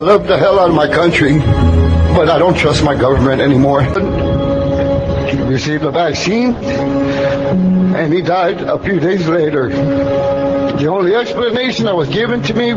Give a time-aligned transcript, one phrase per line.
[0.00, 3.82] I love the hell out of my country, but I don't trust my government anymore.
[3.82, 9.68] He received a vaccine, and he died a few days later.
[9.68, 12.72] The only explanation that was given to me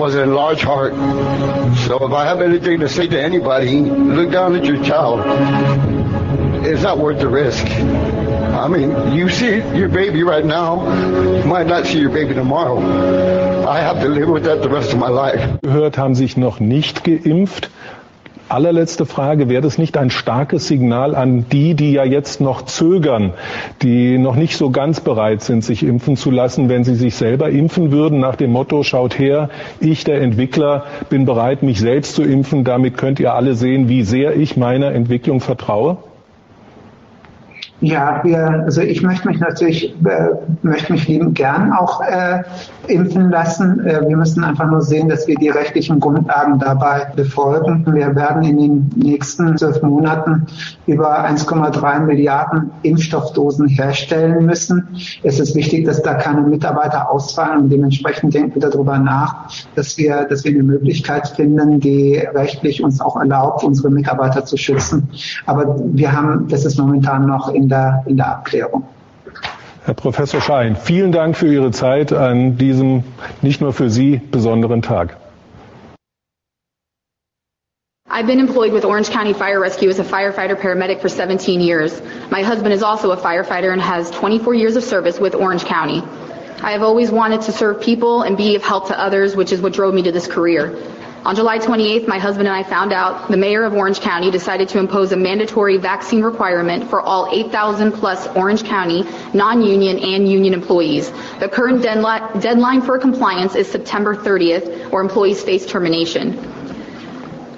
[0.00, 0.94] was a large heart.
[1.86, 5.20] So if I have anything to say to anybody, look down at your child.
[6.64, 7.66] It's not worth the risk.
[7.66, 10.80] I mean, you see your baby right now,
[11.36, 12.78] you might not see your baby tomorrow.
[13.68, 15.60] I have to live with that the rest of my life.
[15.62, 17.68] Gehört haben sich noch nicht geimpft.
[18.50, 23.32] Allerletzte Frage, wäre das nicht ein starkes Signal an die, die ja jetzt noch zögern,
[23.80, 27.50] die noch nicht so ganz bereit sind, sich impfen zu lassen, wenn sie sich selber
[27.50, 32.24] impfen würden nach dem Motto, schaut her, ich, der Entwickler, bin bereit, mich selbst zu
[32.24, 35.98] impfen, damit könnt ihr alle sehen, wie sehr ich meiner Entwicklung vertraue?
[37.80, 40.30] Ja, wir, also ich möchte mich natürlich, äh,
[40.62, 42.42] möchte mich lieben gern auch äh,
[42.88, 43.80] impfen lassen.
[43.86, 47.86] Äh, wir müssen einfach nur sehen, dass wir die rechtlichen Grundlagen dabei befolgen.
[47.90, 50.46] Wir werden in den nächsten zwölf Monaten
[50.86, 54.88] über 1,3 Milliarden Impfstoffdosen herstellen müssen.
[55.22, 59.96] Es ist wichtig, dass da keine Mitarbeiter ausfallen und dementsprechend denken wir darüber nach, dass
[59.96, 65.08] wir, dass wir eine Möglichkeit finden, die rechtlich uns auch erlaubt, unsere Mitarbeiter zu schützen.
[65.46, 68.84] Aber wir haben, das ist momentan noch in der, in der Abklärung.
[69.84, 73.02] Herr Professor Schein, vielen Dank für Ihre Zeit an diesem
[73.40, 75.16] nicht nur für Sie besonderen Tag.
[78.12, 82.02] I've been employed with Orange County Fire Rescue as a firefighter paramedic for 17 years.
[82.30, 86.02] My husband is also a firefighter and has 24 years of service with Orange County.
[86.62, 89.62] I have always wanted to serve people and be of help to others, which is
[89.62, 90.76] what drove me to this career.
[91.22, 94.70] On July 28th, my husband and I found out the mayor of Orange County decided
[94.70, 99.04] to impose a mandatory vaccine requirement for all 8,000 plus Orange County
[99.34, 101.10] non-union and union employees.
[101.38, 106.38] The current deadline for compliance is September 30th or employees face termination.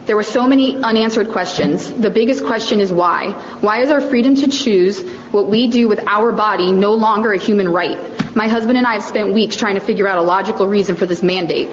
[0.06, 1.88] There were so many unanswered questions.
[1.92, 3.30] The biggest question is why?
[3.60, 5.00] Why is our freedom to choose
[5.30, 7.96] what we do with our body no longer a human right?
[8.34, 11.06] My husband and I have spent weeks trying to figure out a logical reason for
[11.06, 11.68] this mandate.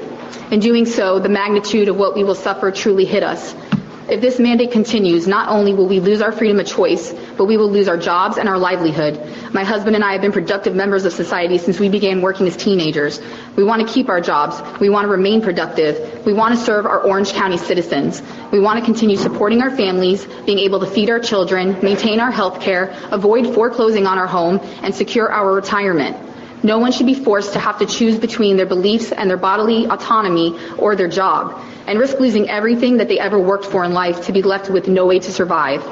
[0.51, 3.55] In doing so, the magnitude of what we will suffer truly hit us.
[4.09, 7.57] If this mandate continues, not only will we lose our freedom of choice, but we
[7.57, 9.21] will lose our jobs and our livelihood.
[9.53, 12.57] My husband and I have been productive members of society since we began working as
[12.57, 13.21] teenagers.
[13.55, 14.59] We want to keep our jobs.
[14.79, 16.25] We want to remain productive.
[16.25, 18.23] We want to serve our Orange County citizens.
[18.51, 22.31] We want to continue supporting our families, being able to feed our children, maintain our
[22.31, 26.28] health care, avoid foreclosing on our home, and secure our retirement.
[26.61, 29.85] No one should be forced to have to choose between their beliefs and their bodily
[29.85, 34.25] autonomy or their job and risk losing everything that they ever worked for in life
[34.25, 35.83] to be left with no way to survive.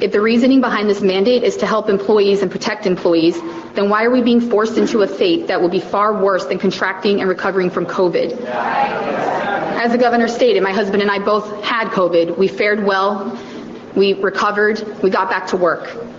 [0.00, 3.40] If the reasoning behind this mandate is to help employees and protect employees,
[3.74, 6.58] then why are we being forced into a fate that will be far worse than
[6.58, 8.40] contracting and recovering from COVID?
[8.46, 12.38] As the governor stated, my husband and I both had COVID.
[12.38, 13.38] We fared well.
[13.96, 15.02] We recovered.
[15.02, 16.09] We got back to work.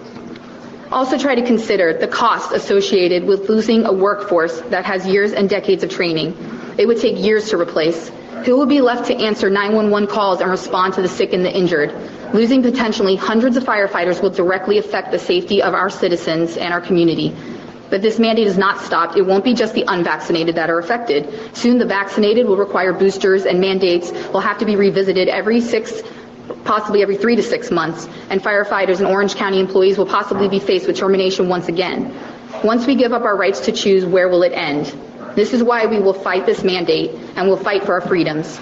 [0.91, 5.49] Also try to consider the cost associated with losing a workforce that has years and
[5.49, 6.35] decades of training.
[6.77, 8.11] It would take years to replace.
[8.45, 11.55] Who will be left to answer 911 calls and respond to the sick and the
[11.55, 11.93] injured?
[12.33, 16.81] Losing potentially hundreds of firefighters will directly affect the safety of our citizens and our
[16.81, 17.33] community.
[17.89, 19.15] But this mandate is not stopped.
[19.15, 21.55] It won't be just the unvaccinated that are affected.
[21.55, 26.01] Soon the vaccinated will require boosters and mandates will have to be revisited every six
[26.63, 30.59] possibly every three to six months, and firefighters and Orange County employees will possibly be
[30.59, 32.13] faced with termination once again.
[32.63, 34.93] Once we give up our rights to choose, where will it end?
[35.35, 38.59] This is why we will fight this mandate and will fight for our freedoms.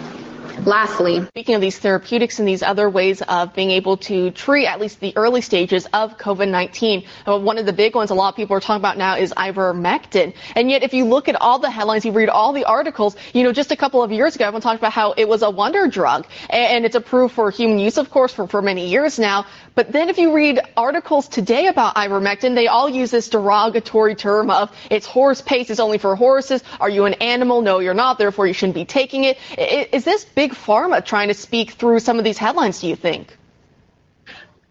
[0.66, 4.82] Lastly, speaking of these therapeutics and these other ways of being able to treat at
[4.82, 8.36] least the early stages of COVID-19, uh, one of the big ones a lot of
[8.36, 10.34] people are talking about now is ivermectin.
[10.56, 13.44] And yet, if you look at all the headlines, you read all the articles, you
[13.44, 15.88] know, just a couple of years ago, everyone talked about how it was a wonder
[15.88, 19.46] drug and it's approved for human use, of course, for, for many years now.
[19.76, 24.50] But then if you read articles today about ivermectin, they all use this derogatory term
[24.50, 26.64] of it's horse paste, it's only for horses.
[26.82, 27.62] Are you an animal?
[27.62, 28.18] No, you're not.
[28.18, 29.38] Therefore, you shouldn't be taking it.
[29.58, 33.38] Is this big pharma trying to speak through some of these headlines, do you think?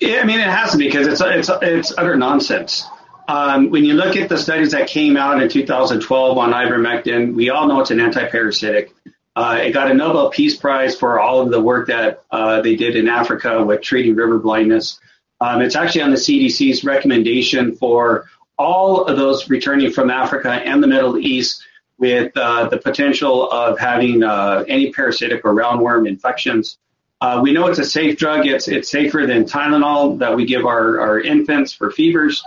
[0.01, 2.87] Yeah, I mean, it has to because it's, it's, it's utter nonsense.
[3.27, 7.51] Um, when you look at the studies that came out in 2012 on ivermectin, we
[7.51, 8.91] all know it's an antiparasitic.
[9.37, 12.75] Uh, it got a Nobel Peace Prize for all of the work that uh, they
[12.75, 14.99] did in Africa with treating river blindness.
[15.41, 18.29] Um, it's actually on the CDC's recommendation for
[18.59, 21.63] all of those returning from Africa and the Middle East
[21.99, 26.79] with uh, the potential of having uh, any parasitic or roundworm infections.
[27.21, 28.47] Uh, we know it's a safe drug.
[28.47, 32.45] It's it's safer than Tylenol that we give our, our infants for fevers.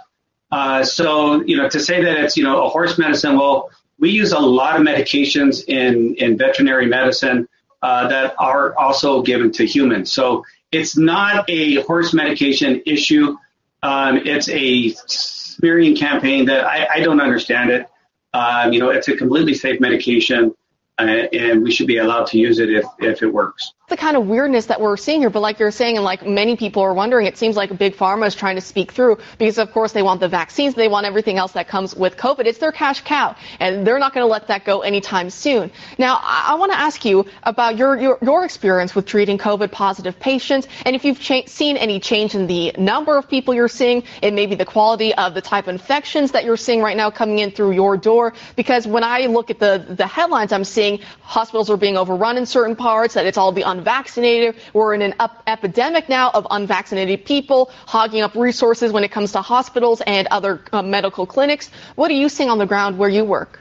[0.50, 3.38] Uh, so you know to say that it's you know a horse medicine.
[3.38, 3.69] Well,
[4.00, 7.50] we use a lot of medications in in veterinary medicine
[7.81, 10.12] uh, that are also given to humans.
[10.13, 13.38] So it's not a horse medication issue.
[13.83, 17.88] Um, it's a smearing campaign that I, I don't understand it.
[18.33, 20.54] Um, you know, it's a completely safe medication
[20.99, 23.73] Uh, and we should be allowed to use it if, if it works.
[23.88, 26.55] The kind of weirdness that we're seeing here, but like you're saying, and like many
[26.55, 29.71] people are wondering, it seems like Big Pharma is trying to speak through because, of
[29.71, 32.45] course, they want the vaccines, they want everything else that comes with COVID.
[32.45, 35.71] It's their cash cow, and they're not going to let that go anytime soon.
[35.97, 39.71] Now, I, I want to ask you about your, your, your experience with treating COVID
[39.71, 43.67] positive patients, and if you've cha- seen any change in the number of people you're
[43.67, 46.95] seeing, it may be the quality of the type of infections that you're seeing right
[46.95, 48.33] now coming in through your door.
[48.55, 50.81] Because when I look at the the headlines, I'm seeing
[51.22, 54.56] hospitals are being overrun in certain parts, that it's all the unvaccinated.
[54.74, 59.31] We're in an up- epidemic now of unvaccinated people hogging up resources when it comes
[59.33, 61.69] to hospitals and other uh, medical clinics.
[61.95, 63.60] What are you seeing on the ground where you work?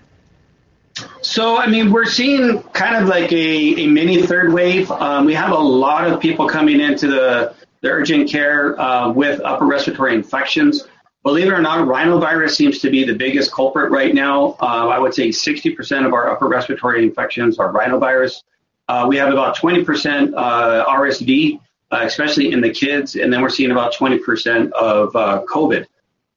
[1.23, 4.91] So, I mean, we're seeing kind of like a, a mini third wave.
[4.91, 9.41] Um, we have a lot of people coming into the, the urgent care uh, with
[9.41, 10.87] upper respiratory infections.
[11.23, 14.57] Believe it or not, rhinovirus seems to be the biggest culprit right now.
[14.61, 18.43] Uh, I would say 60% of our upper respiratory infections are rhinovirus.
[18.89, 23.51] Uh, we have about 20% uh, RSV, uh, especially in the kids, and then we're
[23.51, 25.87] seeing about 20% of uh, COVID.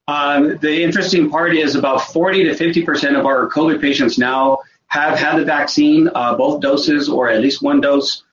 [0.08, 5.18] Um, the interesting part is about 40 to 50% of our COVID patients now have
[5.18, 8.24] had the vaccine, uh, both doses or at least one dose.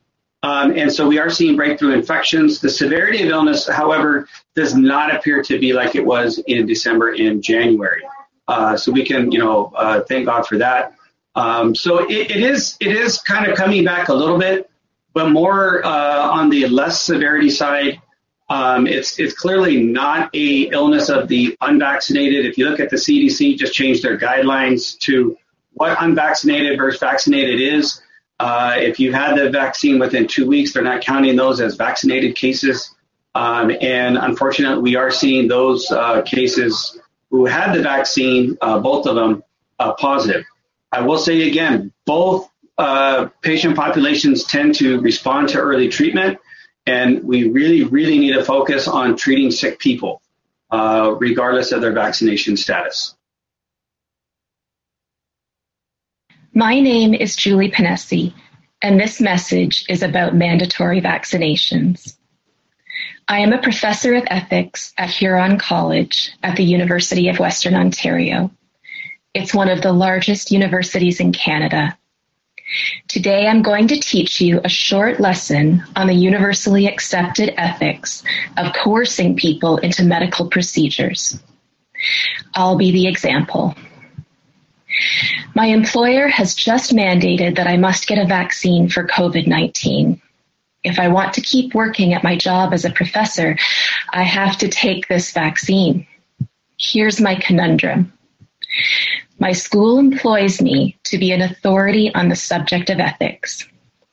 [0.42, 2.60] Um, and so we are seeing breakthrough infections.
[2.60, 7.12] The severity of illness, however, does not appear to be like it was in December
[7.12, 8.02] and January.
[8.48, 10.94] Uh, so we can, you know, uh, thank God for that.
[11.34, 14.68] Um, so it, it is it is kind of coming back a little bit,
[15.12, 18.00] but more uh, on the less severity side.
[18.48, 22.46] Um, it's it's clearly not a illness of the unvaccinated.
[22.46, 25.36] If you look at the CDC, just changed their guidelines to
[25.74, 28.02] what unvaccinated versus vaccinated is.
[28.40, 32.34] Uh, if you had the vaccine within two weeks, they're not counting those as vaccinated
[32.34, 32.94] cases.
[33.34, 36.98] Um, and unfortunately, we are seeing those uh, cases
[37.30, 39.44] who had the vaccine, uh, both of them,
[39.78, 40.46] uh, positive.
[40.90, 46.38] I will say again, both uh, patient populations tend to respond to early treatment,
[46.86, 50.22] and we really, really need to focus on treating sick people,
[50.70, 53.14] uh, regardless of their vaccination status.
[56.54, 58.34] My name is Julie Panesi,
[58.82, 62.16] and this message is about mandatory vaccinations.
[63.28, 68.50] I am a professor of ethics at Huron College at the University of Western Ontario.
[69.32, 71.96] It's one of the largest universities in Canada.
[73.06, 78.24] Today I'm going to teach you a short lesson on the universally accepted ethics
[78.56, 81.40] of coercing people into medical procedures.
[82.54, 83.76] I'll be the example.
[85.54, 90.20] My employer has just mandated that I must get a vaccine for COVID 19.
[90.82, 93.58] If I want to keep working at my job as a professor,
[94.10, 96.06] I have to take this vaccine.
[96.78, 98.12] Here's my conundrum.
[99.38, 103.66] My school employs me to be an authority on the subject of ethics.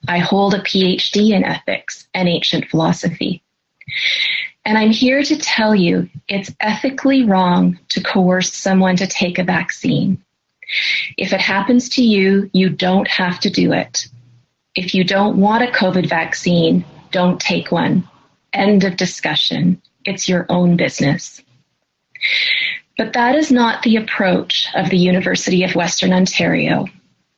[0.07, 3.43] I hold a PhD in ethics and ancient philosophy.
[4.65, 9.43] And I'm here to tell you it's ethically wrong to coerce someone to take a
[9.43, 10.23] vaccine.
[11.17, 14.07] If it happens to you, you don't have to do it.
[14.75, 18.07] If you don't want a COVID vaccine, don't take one.
[18.53, 19.81] End of discussion.
[20.05, 21.41] It's your own business.
[22.97, 26.87] But that is not the approach of the University of Western Ontario,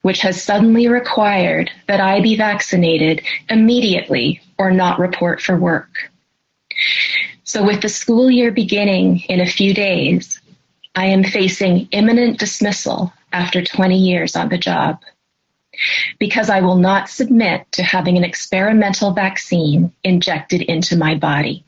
[0.01, 6.09] which has suddenly required that I be vaccinated immediately or not report for work.
[7.43, 10.39] So with the school year beginning in a few days,
[10.95, 14.99] I am facing imminent dismissal after 20 years on the job
[16.19, 21.65] because I will not submit to having an experimental vaccine injected into my body.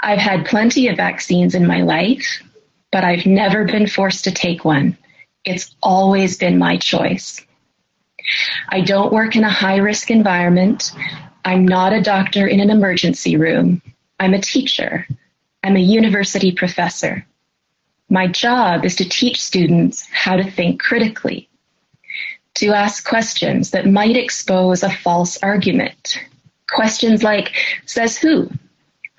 [0.00, 2.42] I've had plenty of vaccines in my life,
[2.92, 4.96] but I've never been forced to take one.
[5.44, 7.44] It's always been my choice.
[8.68, 10.92] I don't work in a high risk environment.
[11.44, 13.80] I'm not a doctor in an emergency room.
[14.20, 15.06] I'm a teacher.
[15.62, 17.26] I'm a university professor.
[18.10, 21.48] My job is to teach students how to think critically,
[22.54, 26.18] to ask questions that might expose a false argument.
[26.70, 27.52] Questions like,
[27.84, 28.50] says who?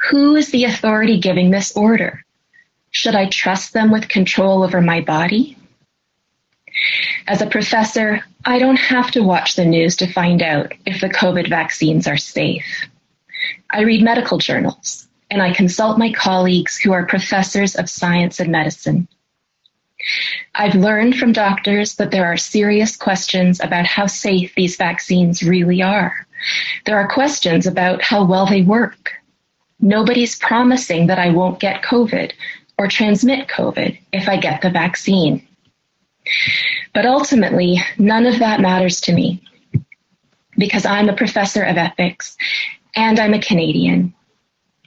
[0.09, 2.25] Who is the authority giving this order?
[2.89, 5.55] Should I trust them with control over my body?
[7.27, 11.09] As a professor, I don't have to watch the news to find out if the
[11.09, 12.87] COVID vaccines are safe.
[13.69, 18.51] I read medical journals and I consult my colleagues who are professors of science and
[18.51, 19.07] medicine.
[20.55, 25.81] I've learned from doctors that there are serious questions about how safe these vaccines really
[25.81, 26.25] are.
[26.85, 29.11] There are questions about how well they work.
[29.81, 32.31] Nobody's promising that I won't get COVID
[32.77, 35.45] or transmit COVID if I get the vaccine.
[36.93, 39.43] But ultimately, none of that matters to me
[40.57, 42.37] because I'm a professor of ethics
[42.95, 44.13] and I'm a Canadian.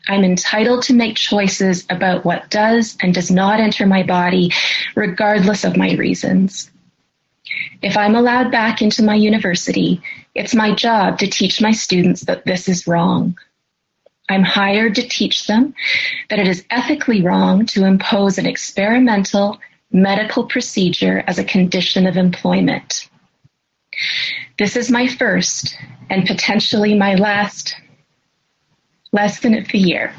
[0.08, 4.50] I'm entitled to make choices about what does and does not enter my body,
[4.96, 6.70] regardless of my reasons.
[7.82, 10.02] If I'm allowed back into my university,
[10.34, 13.36] it's my job to teach my students that this is wrong.
[14.28, 15.74] I'm hired to teach them
[16.30, 19.58] that it is ethically wrong to impose an experimental
[19.90, 23.08] medical procedure as a condition of employment.
[24.58, 25.76] This is my first
[26.08, 27.76] and potentially my last
[29.12, 30.14] lesson of the year.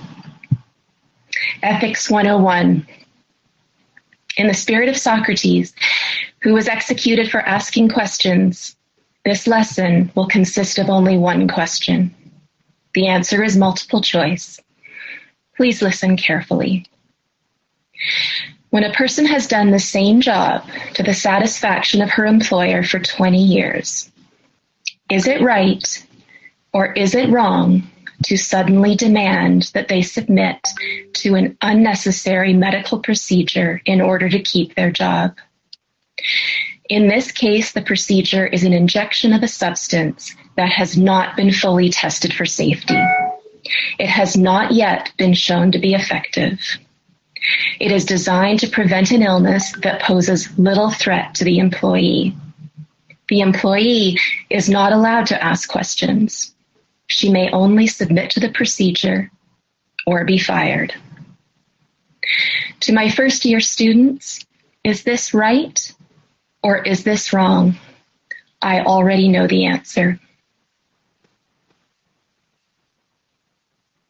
[1.63, 2.87] Ethics 101.
[4.37, 5.73] In the spirit of Socrates,
[6.41, 8.75] who was executed for asking questions,
[9.25, 12.13] this lesson will consist of only one question.
[12.93, 14.59] The answer is multiple choice.
[15.57, 16.85] Please listen carefully.
[18.69, 22.99] When a person has done the same job to the satisfaction of her employer for
[22.99, 24.11] 20 years,
[25.09, 26.05] is it right
[26.73, 27.87] or is it wrong
[28.25, 30.57] to suddenly demand that they submit
[31.13, 35.35] to an unnecessary medical procedure in order to keep their job?
[36.89, 41.51] In this case, the procedure is an injection of a substance that has not been
[41.51, 43.01] fully tested for safety.
[43.97, 46.59] It has not yet been shown to be effective.
[47.79, 52.35] It is designed to prevent an illness that poses little threat to the employee.
[53.29, 56.52] The employee is not allowed to ask questions.
[57.13, 59.31] She may only submit to the procedure
[60.07, 60.95] or be fired.
[62.79, 64.43] To my first year students,
[64.83, 65.93] is this right
[66.63, 67.75] or is this wrong?
[68.63, 70.19] I already know the answer.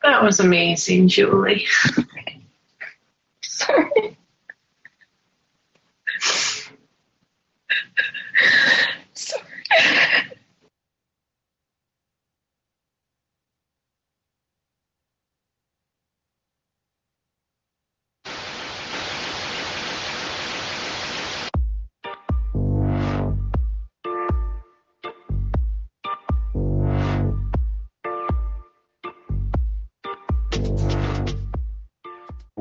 [0.01, 1.67] That was amazing, Julie.
[3.41, 4.17] Sorry.
[9.13, 10.12] Sorry.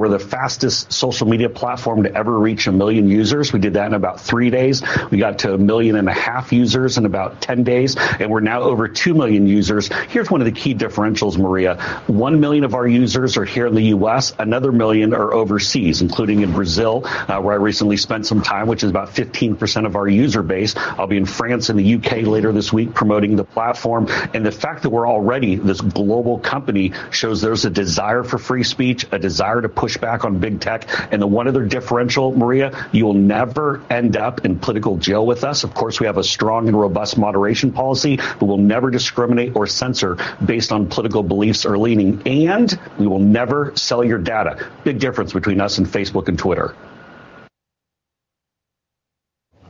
[0.02, 3.52] We're the fastest social media platform to ever reach a million users.
[3.52, 4.82] We did that in about three days.
[5.12, 8.40] We got to a million and a half users in about 10 days, and we're
[8.40, 9.86] now over 2 million users.
[10.08, 11.80] Here's one of the key differentials, Maria.
[12.08, 16.40] 1 million of our users are here in the U.S., another million are overseas, including
[16.40, 20.08] in Brazil, uh, where I recently spent some time, which is about 15% of our
[20.08, 20.74] user base.
[20.76, 24.08] I'll be in France and the UK later this week promoting the platform.
[24.34, 28.64] And the fact that we're already this global company shows there's a desire for free
[28.64, 30.88] speech, a desire to push back on big tech.
[31.12, 35.44] And the one other differential, Maria, you will never end up in political jail with
[35.44, 35.64] us.
[35.64, 39.66] Of course, we have a strong and robust moderation policy, but we'll never discriminate or
[39.66, 42.22] censor based on political beliefs or leaning.
[42.26, 44.70] And we will never sell your data.
[44.84, 46.74] Big difference between us and Facebook and Twitter.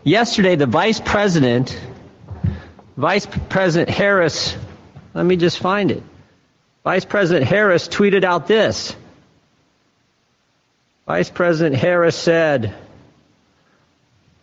[0.04, 1.78] Yesterday, the vice president,
[2.96, 4.56] Vice President Harris,
[5.14, 6.02] let me just find it.
[6.84, 8.96] Vice President Harris tweeted out this.
[11.06, 12.74] Vice President Harris said,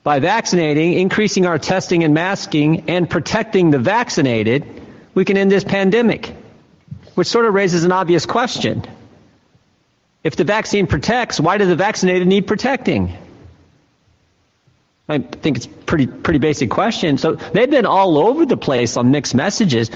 [0.03, 4.65] by vaccinating, increasing our testing and masking, and protecting the vaccinated,
[5.13, 6.35] we can end this pandemic.
[7.15, 8.83] Which sort of raises an obvious question.
[10.23, 13.17] If the vaccine protects, why do the vaccinated need protecting?
[15.07, 17.17] I think it's pretty pretty basic question.
[17.17, 19.89] So they've been all over the place on mixed messages.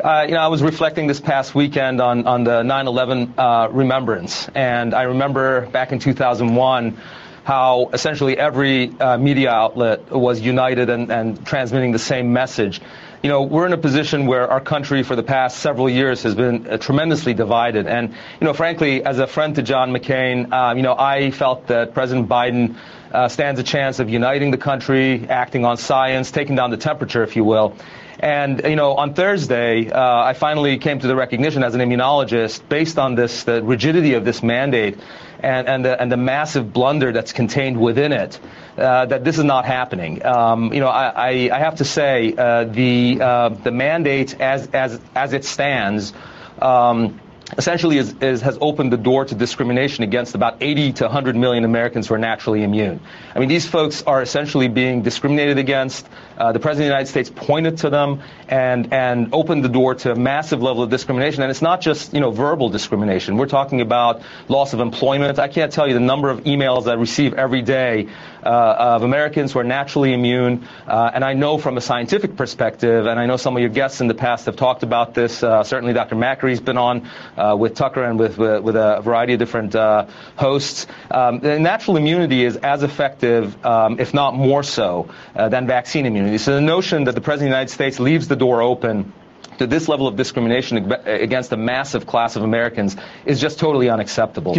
[0.00, 4.48] Uh, you know, I was reflecting this past weekend on, on the 9/11 uh, remembrance,
[4.54, 6.96] and I remember back in 2001
[7.44, 12.80] how essentially every uh, media outlet was united and, and transmitting the same message.
[13.22, 16.34] You know, we're in a position where our country for the past several years has
[16.34, 17.86] been uh, tremendously divided.
[17.86, 21.66] And, you know, frankly, as a friend to John McCain, uh, you know, I felt
[21.66, 22.76] that President Biden
[23.12, 27.22] uh, stands a chance of uniting the country, acting on science, taking down the temperature,
[27.22, 27.76] if you will.
[28.18, 32.68] And, you know, on Thursday, uh, I finally came to the recognition as an immunologist,
[32.68, 34.98] based on this, the rigidity of this mandate
[35.40, 38.38] and, and, the, and the massive blunder that's contained within it,
[38.76, 40.24] uh, that this is not happening.
[40.24, 44.68] Um, you know, I, I, I, have to say, uh, the, uh, the mandate as,
[44.68, 46.12] as, as it stands,
[46.60, 47.20] um,
[47.56, 51.64] essentially is, is, has opened the door to discrimination against about 80 to 100 million
[51.64, 53.00] Americans who are naturally immune.
[53.34, 56.06] I mean, these folks are essentially being discriminated against.
[56.40, 59.94] Uh, the President of the United States pointed to them and, and opened the door
[59.94, 61.42] to a massive level of discrimination.
[61.42, 63.36] And it's not just, you know, verbal discrimination.
[63.36, 65.38] We're talking about loss of employment.
[65.38, 68.08] I can't tell you the number of emails I receive every day
[68.42, 70.66] uh, of Americans who are naturally immune.
[70.86, 74.00] Uh, and I know from a scientific perspective, and I know some of your guests
[74.00, 75.42] in the past have talked about this.
[75.42, 76.14] Uh, certainly Dr.
[76.14, 77.06] Makry's been on
[77.36, 80.06] uh, with Tucker and with, with, with, a variety of different uh,
[80.36, 80.86] hosts.
[81.10, 86.29] Um, natural immunity is as effective, um, if not more so, than vaccine immunity.
[86.38, 89.12] So the notion that the President of the United States leaves the door open
[89.58, 94.56] to this level of discrimination against a massive class of Americans is just totally unacceptable.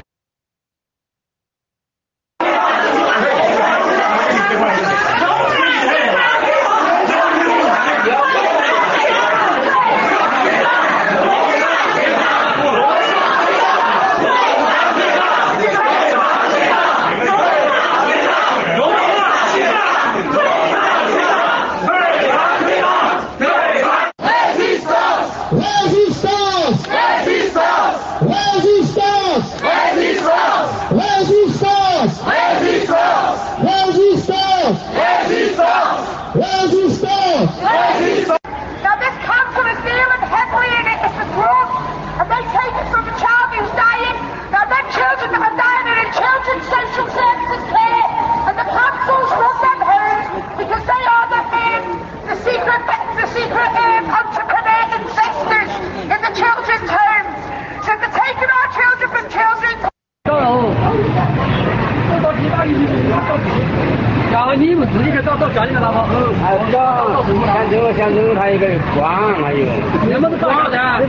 [64.51, 66.05] 那你们自己去到到家里拿吧。
[66.11, 69.65] 嗯，还早，先中午先中午他一个管，还有。
[70.11, 70.99] 要么都管他。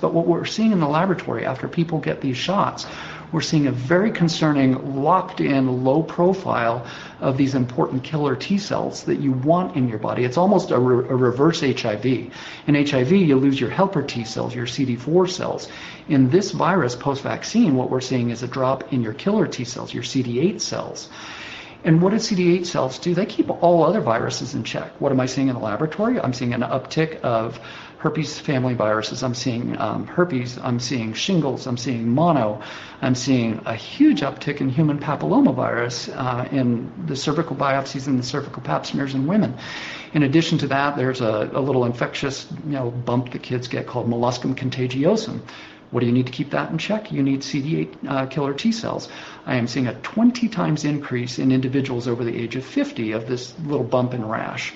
[0.00, 2.86] But what we're seeing in the laboratory after people get these shots,
[3.32, 6.86] we're seeing a very concerning locked in low profile
[7.20, 10.24] of these important killer T cells that you want in your body.
[10.24, 12.04] It's almost a, re- a reverse HIV.
[12.04, 15.68] In HIV, you lose your helper T cells, your CD4 cells.
[16.08, 19.64] In this virus post vaccine, what we're seeing is a drop in your killer T
[19.64, 21.08] cells, your CD8 cells.
[21.84, 23.14] And what do CD8 cells do?
[23.14, 24.92] They keep all other viruses in check.
[25.00, 26.20] What am I seeing in the laboratory?
[26.20, 27.58] I'm seeing an uptick of
[28.02, 29.22] herpes family viruses.
[29.22, 30.58] I'm seeing um, herpes.
[30.58, 31.68] I'm seeing shingles.
[31.68, 32.60] I'm seeing mono.
[33.00, 38.24] I'm seeing a huge uptick in human papillomavirus uh, in the cervical biopsies and the
[38.24, 39.56] cervical pap smears in women.
[40.14, 43.86] In addition to that, there's a, a little infectious you know, bump that kids get
[43.86, 45.40] called molluscum contagiosum.
[45.92, 47.12] What do you need to keep that in check?
[47.12, 49.08] You need CD8 uh, killer T cells.
[49.46, 53.28] I am seeing a 20 times increase in individuals over the age of 50 of
[53.28, 54.72] this little bump and rash.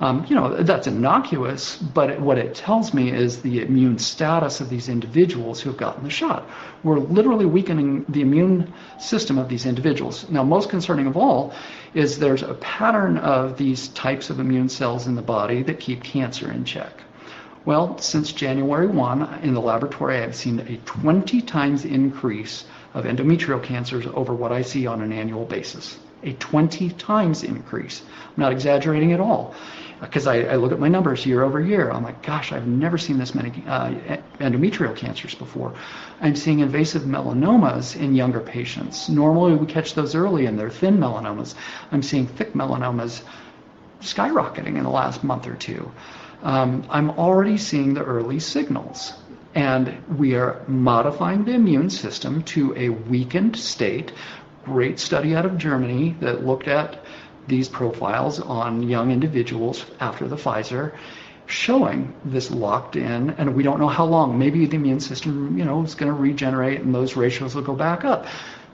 [0.00, 4.60] Um, you know, that's innocuous, but it, what it tells me is the immune status
[4.62, 6.48] of these individuals who have gotten the shot.
[6.82, 10.26] We're literally weakening the immune system of these individuals.
[10.30, 11.52] Now, most concerning of all
[11.92, 16.02] is there's a pattern of these types of immune cells in the body that keep
[16.02, 17.02] cancer in check.
[17.66, 23.62] Well, since January 1, in the laboratory, I've seen a 20 times increase of endometrial
[23.62, 25.98] cancers over what I see on an annual basis.
[26.22, 28.00] A 20 times increase.
[28.28, 29.54] I'm not exaggerating at all.
[30.00, 31.90] Because I, I, look at my numbers year over year.
[31.90, 33.90] I'm like, gosh, I've never seen this many uh,
[34.40, 35.74] endometrial cancers before.
[36.20, 39.10] I'm seeing invasive melanomas in younger patients.
[39.10, 41.54] Normally, we catch those early and they're thin melanomas.
[41.92, 43.22] I'm seeing thick melanomas
[44.00, 45.92] skyrocketing in the last month or two
[46.42, 49.12] um, I'm already seeing the early signals.
[49.54, 54.12] And we are modifying the immune system to a weakened state.
[54.64, 57.04] Great study out of Germany that looked at
[57.50, 60.96] these profiles on young individuals after the Pfizer,
[61.46, 64.38] showing this locked in, and we don't know how long.
[64.38, 67.74] Maybe the immune system, you know, is going to regenerate and those ratios will go
[67.74, 68.26] back up.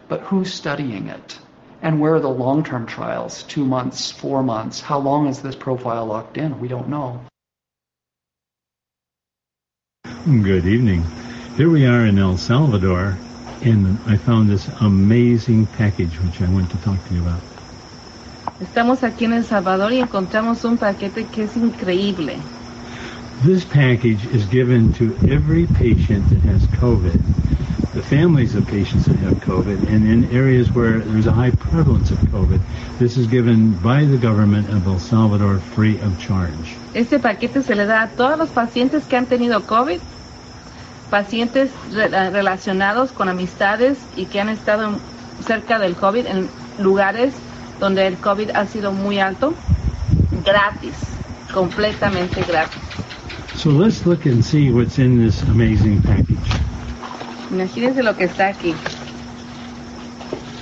[0.08, 1.38] But who's studying it?
[1.82, 3.42] And where are the long term trials?
[3.44, 4.80] Two months, four months?
[4.80, 6.60] How long is this profile locked in?
[6.60, 7.20] We don't know.
[10.26, 11.04] Good evening.
[11.56, 13.16] Here we are in El Salvador,
[13.62, 17.55] and I found this amazing package which I want to talk to you about.
[18.60, 22.36] Estamos aquí en El Salvador y encontramos un paquete que es increíble.
[23.44, 27.20] This package is given to every patient that has COVID,
[27.92, 32.10] the families of patients that have COVID, and in areas where there's a high prevalence
[32.10, 32.60] of COVID.
[32.98, 36.76] This is given by the government of El Salvador free of charge.
[36.94, 40.00] Este paquete se le da a todos los pacientes que han tenido COVID,
[41.10, 44.98] pacientes re- relacionados con amistades y que han estado
[45.46, 47.34] cerca del COVID en lugares
[47.80, 49.54] donde el COVID ha sido muy alto,
[50.44, 50.94] gratis,
[51.52, 52.80] completamente gratis.
[53.56, 56.38] So let's look and see what's in this amazing package.
[57.50, 58.74] Imagínense lo que está aquí.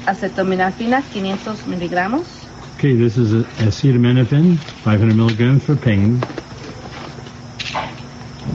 [0.07, 2.45] Acetaminofina 500 miligramos,
[2.77, 6.21] Okay, this is acetaminophen, 500 milligrams for pain,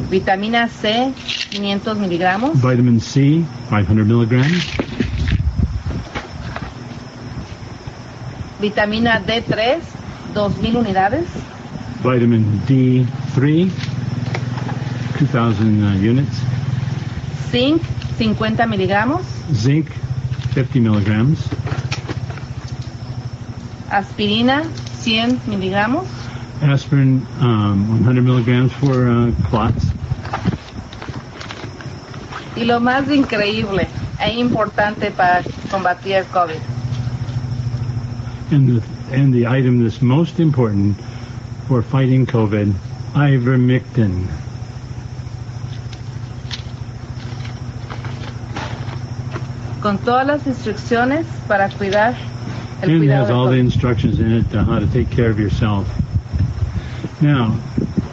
[0.10, 1.13] vitamina C
[1.50, 4.65] 500 miligramos, vitamin C, 500 milligrams,
[8.60, 9.80] vitamina D3
[10.34, 11.28] 2000 unidades,
[12.04, 13.69] vitamin D3,
[15.19, 16.38] 2,000 uh, units,
[17.52, 17.82] zinc
[18.17, 19.88] 50 miligramos, zinc,
[20.54, 21.39] 50 milligrams,
[23.89, 24.63] aspirina
[25.02, 26.08] 100 miligramos,
[26.62, 29.86] aspirin, um, 100 milligrams for uh, clots,
[32.56, 33.88] y lo más increíble
[34.19, 35.41] e importante para
[35.72, 36.60] combatir el COVID,
[38.51, 40.97] and the, and the item that's most important
[41.67, 42.73] for fighting COVID,
[43.13, 44.27] ivermectin.
[49.81, 52.13] con todas las instrucciones para cuidar
[52.81, 55.39] el and cuidado has all the instructions in it on how to take care of
[55.39, 55.88] yourself.
[57.21, 57.57] Now,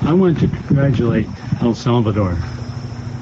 [0.02, 1.26] I want to congratulate
[1.60, 2.36] El Salvador.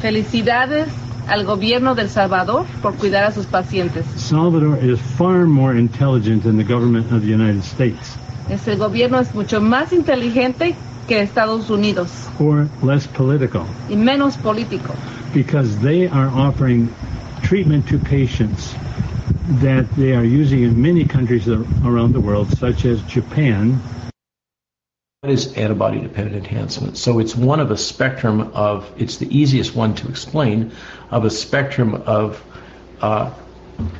[0.00, 0.88] Felicidades
[1.28, 4.04] al gobierno del Salvador por cuidar a sus pacientes.
[4.16, 8.16] Salvador is far more intelligent than the government of the United States,
[8.50, 10.74] Este gobierno es mucho más inteligente
[11.08, 12.10] que Estados Unidos.
[12.38, 14.94] Or less political, y menos político,
[15.32, 16.88] because they are offering
[17.42, 18.74] treatment to patients
[19.60, 23.78] that they are using in many countries ar- around the world, such as Japan,
[25.28, 26.96] is antibody dependent enhancement?
[26.96, 30.72] So it's one of a spectrum of, it's the easiest one to explain,
[31.10, 32.42] of a spectrum of
[33.00, 33.32] uh,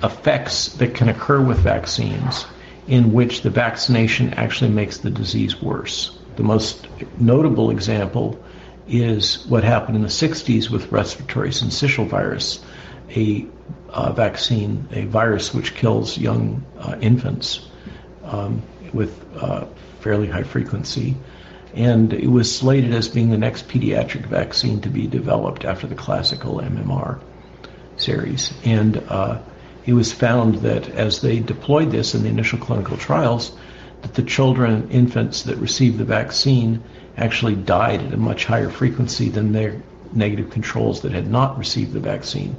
[0.03, 2.47] effects that can occur with vaccines
[2.87, 6.19] in which the vaccination actually makes the disease worse.
[6.37, 6.87] The most
[7.19, 8.43] notable example
[8.87, 12.63] is what happened in the 60s with respiratory syncytial virus,
[13.17, 13.47] a
[13.91, 17.69] uh, vaccine, a virus which kills young uh, infants
[18.25, 19.65] um, with uh,
[20.05, 21.17] fairly high frequency.
[21.75, 25.95] And it was slated as being the next pediatric vaccine to be developed after the
[25.95, 27.19] classical MMR
[27.97, 28.53] series.
[28.65, 29.41] And uh,
[29.87, 33.57] it was found that as they deployed this in the initial clinical trials,
[34.03, 36.85] that the children, infants that received the vaccine
[37.17, 41.95] actually died at a much higher frequency than their negative controls that had not received
[41.95, 42.55] the vaccine.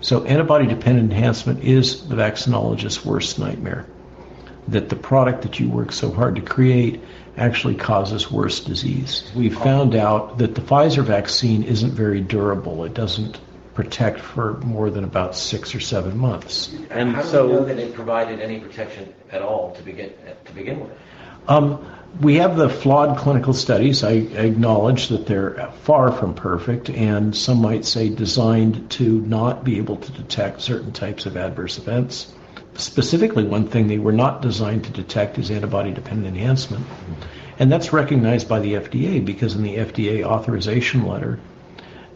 [0.00, 3.86] So antibody dependent enhancement is the vaccinologist's worst nightmare.
[4.68, 7.00] That the product that you work so hard to create
[7.36, 9.30] actually causes worse disease.
[9.34, 12.84] We found out that the Pfizer vaccine isn't very durable.
[12.84, 13.40] It doesn't
[13.74, 16.74] protect for more than about six or seven months.
[16.90, 20.12] And How do we know that it provided any protection at all to begin
[20.44, 20.90] to begin with?
[21.46, 21.86] Um,
[22.20, 24.02] we have the flawed clinical studies.
[24.02, 29.78] I acknowledge that they're far from perfect, and some might say designed to not be
[29.78, 32.34] able to detect certain types of adverse events.
[32.78, 36.86] Specifically, one thing they were not designed to detect is antibody dependent enhancement.
[37.58, 41.40] And that's recognized by the FDA because in the FDA authorization letter,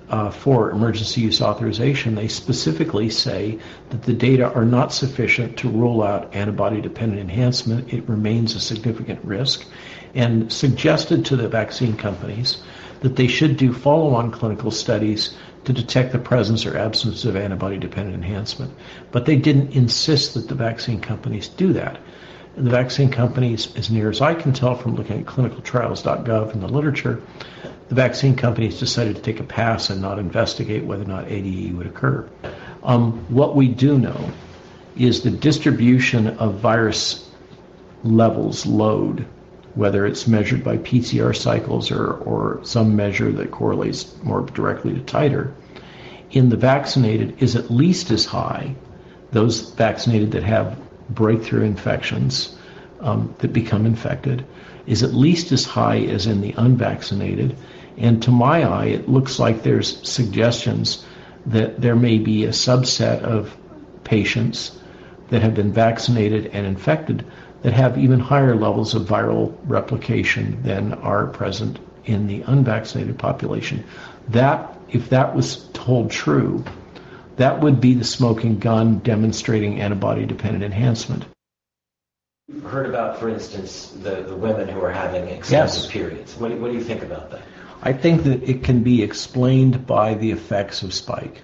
[0.08, 3.58] uh, for emergency use authorization, they specifically say
[3.90, 7.92] that the data are not sufficient to rule out antibody dependent enhancement.
[7.92, 9.66] It remains a significant risk
[10.14, 12.62] and suggested to the vaccine companies
[13.00, 17.36] that they should do follow on clinical studies to detect the presence or absence of
[17.36, 18.72] antibody dependent enhancement.
[19.10, 21.98] But they didn't insist that the vaccine companies do that.
[22.56, 26.68] The vaccine companies, as near as I can tell from looking at clinicaltrials.gov and the
[26.68, 27.22] literature,
[27.88, 31.74] the vaccine companies decided to take a pass and not investigate whether or not ADE
[31.76, 32.28] would occur.
[32.82, 34.30] Um, what we do know
[34.96, 37.30] is the distribution of virus
[38.04, 39.26] levels, load,
[39.74, 45.00] whether it's measured by PCR cycles or, or some measure that correlates more directly to
[45.00, 45.52] titer,
[46.30, 48.74] in the vaccinated is at least as high,
[49.32, 50.78] those vaccinated that have
[51.10, 52.56] breakthrough infections
[53.00, 54.44] um, that become infected,
[54.86, 57.56] is at least as high as in the unvaccinated.
[57.96, 61.04] And to my eye, it looks like there's suggestions
[61.46, 63.56] that there may be a subset of
[64.04, 64.78] patients
[65.28, 67.24] that have been vaccinated and infected
[67.62, 73.84] that have even higher levels of viral replication than are present in the unvaccinated population.
[74.28, 76.64] That, if that was told true,
[77.36, 81.24] that would be the smoking gun demonstrating antibody dependent enhancement.
[82.48, 85.92] You've heard about, for instance, the, the women who are having excessive Yes.
[85.92, 86.36] periods.
[86.36, 87.42] What do, what do you think about that?
[87.82, 91.42] I think that it can be explained by the effects of spike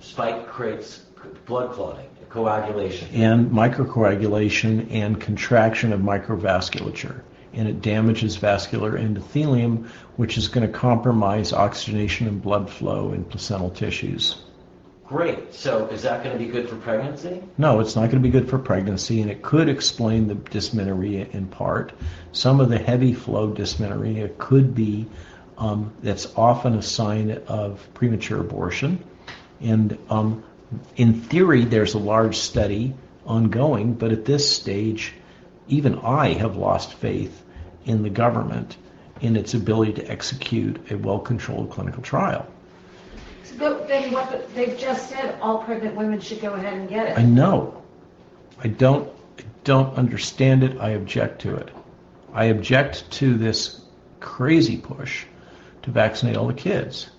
[0.00, 0.98] Spike creates
[1.46, 3.08] blood clotting, coagulation.
[3.14, 7.20] and microcoagulation and contraction of microvasculature.
[7.52, 13.24] And it damages vascular endothelium, which is going to compromise oxygenation and blood flow in
[13.24, 14.42] placental tissues.
[15.06, 15.54] Great.
[15.54, 17.40] So is that going to be good for pregnancy?
[17.56, 21.28] No, it's not going to be good for pregnancy, and it could explain the dysmenorrhea
[21.32, 21.92] in part.
[22.32, 25.06] Some of the heavy flow dysmenorrhea could be
[25.56, 29.04] um, that's often a sign of premature abortion.
[29.60, 30.42] And um,
[30.96, 32.94] in theory, there's a large study
[33.26, 35.14] ongoing, but at this stage,
[35.68, 37.42] even I have lost faith
[37.84, 38.76] in the government
[39.20, 42.46] in its ability to execute a well controlled clinical trial.
[43.58, 47.08] But then what, the- they've just said all pregnant women should go ahead and get
[47.08, 47.18] it.
[47.18, 47.82] I know.
[48.62, 49.08] I don't
[49.38, 50.78] I don't understand it.
[50.80, 51.70] I object to it.
[52.32, 53.80] I object to this
[54.20, 55.24] crazy push
[55.82, 57.10] to vaccinate all the kids.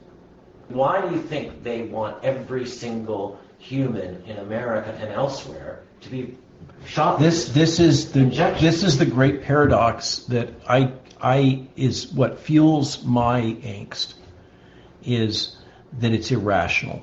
[0.69, 6.37] Why do you think they want every single human in America and elsewhere to be
[6.85, 7.19] shot?
[7.19, 8.25] This this is the
[8.59, 14.13] this is the great paradox that I I is what fuels my angst
[15.03, 15.57] is
[15.99, 17.01] that it's irrational.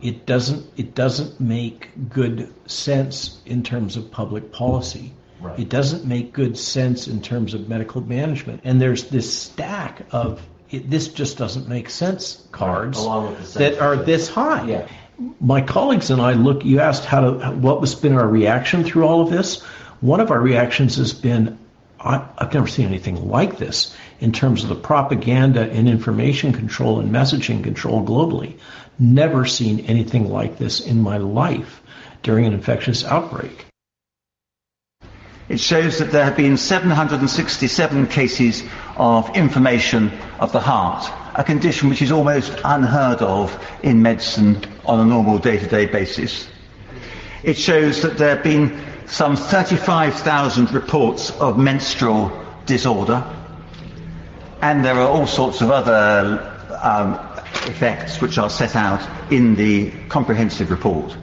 [0.00, 5.12] It doesn't it doesn't make good sense in terms of public policy.
[5.40, 5.58] Right.
[5.58, 8.60] It doesn't make good sense in terms of medical management.
[8.64, 13.58] And there's this stack of it, this just doesn't make sense cards Along with the
[13.58, 14.66] that are this high.
[14.68, 14.88] Yeah.
[15.40, 16.64] My colleagues and I look.
[16.64, 19.62] You asked how to what has been our reaction through all of this.
[20.00, 21.58] One of our reactions has been,
[22.00, 27.00] I, I've never seen anything like this in terms of the propaganda and information control
[27.00, 28.58] and messaging control globally.
[28.98, 31.82] Never seen anything like this in my life
[32.22, 33.66] during an infectious outbreak.
[35.50, 38.62] It shows that there have been 767 cases
[38.96, 45.00] of inflammation of the heart, a condition which is almost unheard of in medicine on
[45.00, 46.48] a normal day-to-day basis.
[47.42, 52.30] It shows that there have been some 35,000 reports of menstrual
[52.66, 53.24] disorder,
[54.62, 56.46] and there are all sorts of other
[56.82, 57.14] um,
[57.66, 61.16] effects which are set out in the comprehensive report.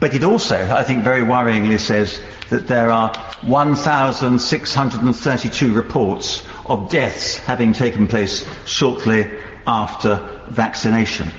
[0.00, 7.36] But it also, I think very worryingly, says that there are 1,632 reports of deaths
[7.36, 9.30] having taken place shortly
[9.66, 11.30] after vaccination.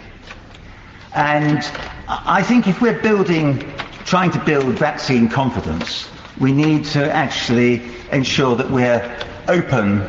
[1.13, 1.59] And
[2.07, 3.59] I think if we're building,
[4.05, 7.81] trying to build vaccine confidence, we need to actually
[8.11, 10.07] ensure that we're open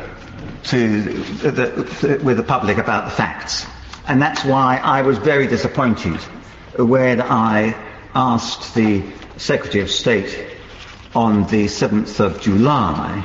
[0.63, 3.65] to the, the, with the public about the facts.
[4.07, 6.19] And that's why I was very disappointed
[6.77, 7.75] when I
[8.15, 9.03] asked the
[9.37, 10.47] Secretary of State
[11.15, 13.23] on the 7th of July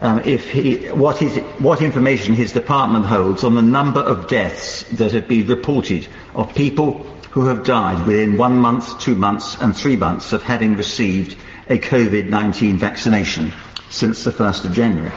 [0.00, 4.82] um, if he, what, his, what information his department holds on the number of deaths
[4.92, 9.76] that have been reported of people who have died within one month, two months and
[9.76, 11.36] three months of having received
[11.68, 13.52] a COVID-19 vaccination
[13.90, 15.12] since the 1st of January.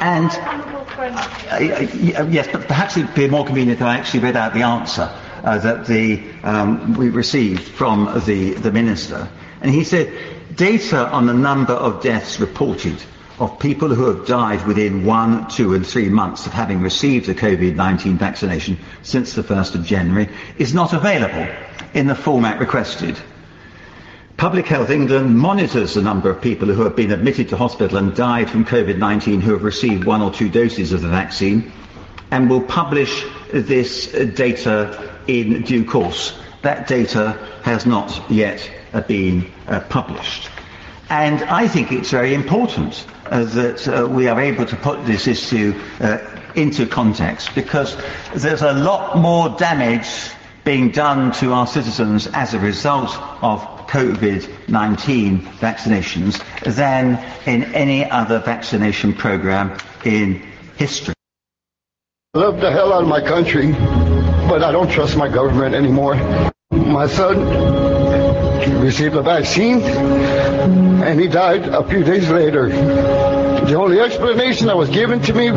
[0.00, 4.54] And uh, y- yes, but perhaps it'd be more convenient if I actually read out
[4.54, 5.12] the answer
[5.44, 9.28] uh, that the, um, we received from the, the minister.
[9.60, 10.12] And he said,
[10.56, 12.96] data on the number of deaths reported
[13.38, 17.34] of people who have died within one, two and three months of having received a
[17.34, 21.46] COVID-19 vaccination since the 1st of January is not available
[21.94, 23.18] in the format requested.
[24.36, 28.14] Public Health England monitors the number of people who have been admitted to hospital and
[28.14, 31.72] died from COVID-19 who have received one or two doses of the vaccine
[32.30, 36.38] and will publish this data in due course.
[36.62, 38.68] That data has not yet
[39.06, 40.50] been uh, published.
[41.10, 45.78] And I think it's very important that uh, we are able to put this issue
[46.00, 46.18] uh,
[46.54, 47.96] into context because
[48.34, 50.08] there's a lot more damage
[50.64, 53.10] being done to our citizens as a result
[53.42, 56.42] of COVID-19 vaccinations
[56.74, 60.42] than in any other vaccination program in
[60.76, 61.14] history.
[62.34, 63.72] I love the hell out of my country,
[64.48, 66.16] but I don't trust my government anymore.
[66.70, 67.93] My son
[68.66, 72.68] received a vaccine and he died a few days later.
[72.68, 75.50] The only explanation that was given to me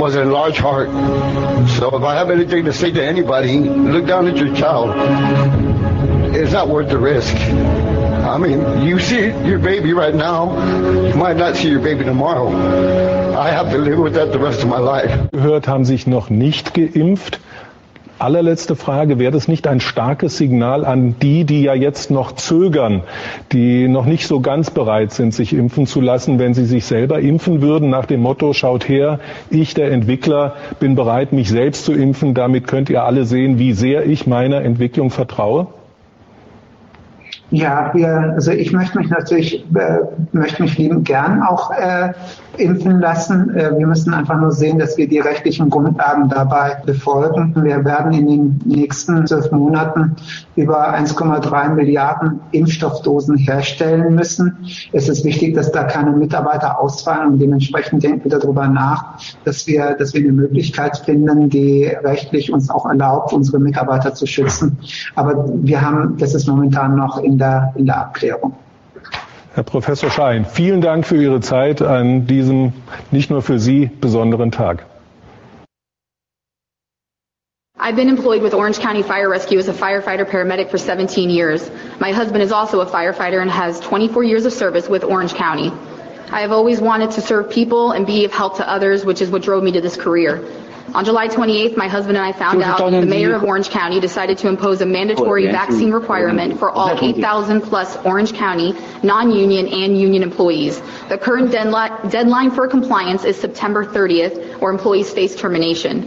[0.00, 0.88] was an enlarged heart.
[1.78, 4.94] So if I have anything to say to anybody, look down at your child.
[6.34, 7.34] It's not worth the risk.
[7.36, 10.56] I mean, you see your baby right now.
[11.08, 12.48] You might not see your baby tomorrow.
[13.36, 15.10] I have to live with that the rest of my life.
[15.32, 17.38] Gehört haben sich noch nicht geimpft.
[18.22, 23.02] Allerletzte Frage, wäre das nicht ein starkes Signal an die, die ja jetzt noch zögern,
[23.50, 27.18] die noch nicht so ganz bereit sind, sich impfen zu lassen, wenn sie sich selber
[27.18, 29.18] impfen würden, nach dem Motto, schaut her,
[29.50, 33.72] ich, der Entwickler, bin bereit, mich selbst zu impfen, damit könnt ihr alle sehen, wie
[33.72, 35.66] sehr ich meiner Entwicklung vertraue?
[37.50, 39.98] Ja, wir, also ich möchte mich natürlich, äh,
[40.30, 42.12] möchte mich lieben gern auch äh,
[42.58, 43.54] impfen lassen.
[43.54, 47.54] Äh, wir müssen einfach nur sehen, dass wir die rechtlichen Grundlagen dabei befolgen.
[47.62, 50.16] Wir werden in den nächsten zwölf Monaten
[50.56, 54.58] über 1,3 Milliarden Impfstoffdosen herstellen müssen.
[54.92, 59.66] Es ist wichtig, dass da keine Mitarbeiter ausfallen und dementsprechend denken wir darüber nach, dass
[59.66, 64.78] wir, dass wir eine Möglichkeit finden, die rechtlich uns auch erlaubt, unsere Mitarbeiter zu schützen.
[65.14, 68.54] Aber wir haben, das ist momentan noch in der, in der Abklärung.
[69.54, 72.72] Herr Professor Schein, vielen Dank für Ihre Zeit an diesem
[73.10, 74.86] nicht nur für Sie besonderen Tag.
[77.78, 81.70] I've been employed with Orange County Fire Rescue as a firefighter paramedic for 17 years.
[82.00, 85.70] My husband is also a firefighter and has 24 years of service with Orange County.
[86.30, 89.28] I have always wanted to serve people and be of help to others, which is
[89.28, 90.42] what drove me to this career.
[90.94, 94.36] On July 28th, my husband and I found out the mayor of Orange County decided
[94.38, 100.22] to impose a mandatory vaccine requirement for all 8,000 plus Orange County non-union and union
[100.22, 100.82] employees.
[101.08, 106.06] The current deadline for compliance is September 30th or employees face termination.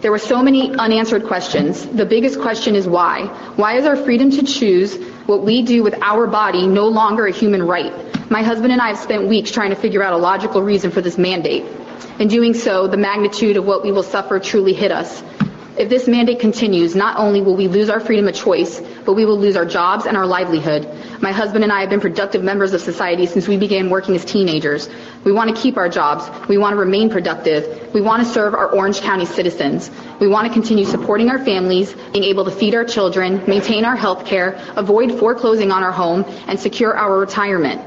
[0.00, 1.84] There were so many unanswered questions.
[1.84, 3.26] The biggest question is why?
[3.56, 4.96] Why is our freedom to choose
[5.26, 7.92] what we do with our body no longer a human right?
[8.30, 11.02] My husband and I have spent weeks trying to figure out a logical reason for
[11.02, 11.66] this mandate.
[12.18, 15.22] In doing so, the magnitude of what we will suffer truly hit us.
[15.78, 19.24] If this mandate continues, not only will we lose our freedom of choice, but we
[19.24, 20.86] will lose our jobs and our livelihood.
[21.22, 24.24] My husband and I have been productive members of society since we began working as
[24.24, 24.90] teenagers.
[25.24, 26.28] We want to keep our jobs.
[26.48, 27.94] We want to remain productive.
[27.94, 29.90] We want to serve our Orange County citizens.
[30.20, 33.96] We want to continue supporting our families, being able to feed our children, maintain our
[33.96, 37.80] health care, avoid foreclosing on our home, and secure our retirement.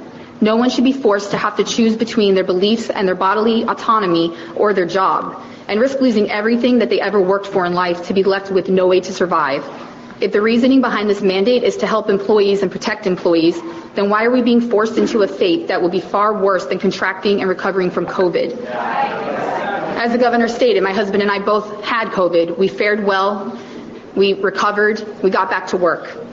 [0.43, 3.63] No one should be forced to have to choose between their beliefs and their bodily
[3.63, 8.08] autonomy or their job and risk losing everything that they ever worked for in life
[8.08, 9.63] to be left with no way to survive.
[10.19, 13.62] If the reasoning behind this mandate is to help employees and protect employees,
[13.95, 16.77] then why are we being forced into a fate that will be far worse than
[16.77, 18.65] contracting and recovering from COVID?
[18.65, 22.58] As the governor stated, my husband and I both had COVID.
[22.58, 23.58] We fared well.
[24.13, 25.23] We recovered.
[25.23, 26.33] We got back to work.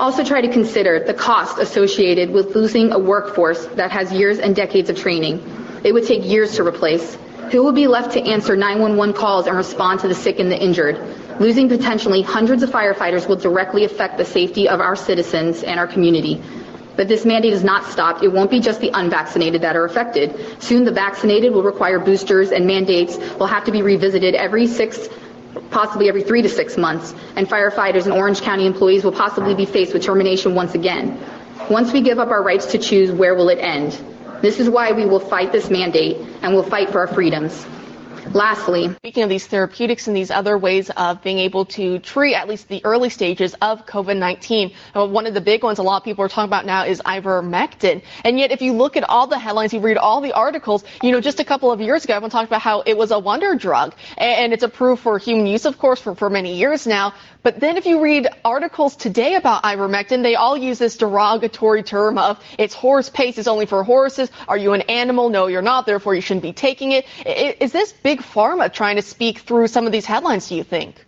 [0.00, 4.56] Also try to consider the cost associated with losing a workforce that has years and
[4.56, 5.44] decades of training.
[5.84, 7.18] It would take years to replace.
[7.52, 10.58] Who will be left to answer 911 calls and respond to the sick and the
[10.58, 10.98] injured?
[11.38, 15.86] Losing potentially hundreds of firefighters will directly affect the safety of our citizens and our
[15.86, 16.42] community.
[16.96, 18.22] But this mandate is not stopped.
[18.22, 20.62] It won't be just the unvaccinated that are affected.
[20.62, 25.10] Soon the vaccinated will require boosters and mandates will have to be revisited every six
[25.70, 29.66] possibly every three to six months, and firefighters and Orange County employees will possibly be
[29.66, 31.20] faced with termination once again.
[31.70, 33.98] Once we give up our rights to choose, where will it end?
[34.42, 37.66] This is why we will fight this mandate and will fight for our freedoms.
[38.32, 42.48] Lastly, speaking of these therapeutics and these other ways of being able to treat at
[42.48, 46.04] least the early stages of COVID-19, uh, one of the big ones a lot of
[46.04, 48.02] people are talking about now is ivermectin.
[48.24, 51.10] And yet, if you look at all the headlines, you read all the articles, you
[51.10, 53.56] know, just a couple of years ago, everyone talked about how it was a wonder
[53.56, 57.14] drug and it's approved for human use, of course, for, for many years now.
[57.42, 62.16] But then if you read articles today about ivermectin, they all use this derogatory term
[62.16, 64.30] of it's horse paste, it's only for horses.
[64.46, 65.30] Are you an animal?
[65.30, 65.86] No, you're not.
[65.86, 67.06] Therefore, you shouldn't be taking it.
[67.26, 71.04] Is this big pharma trying to speak through some of these headlines, do you think?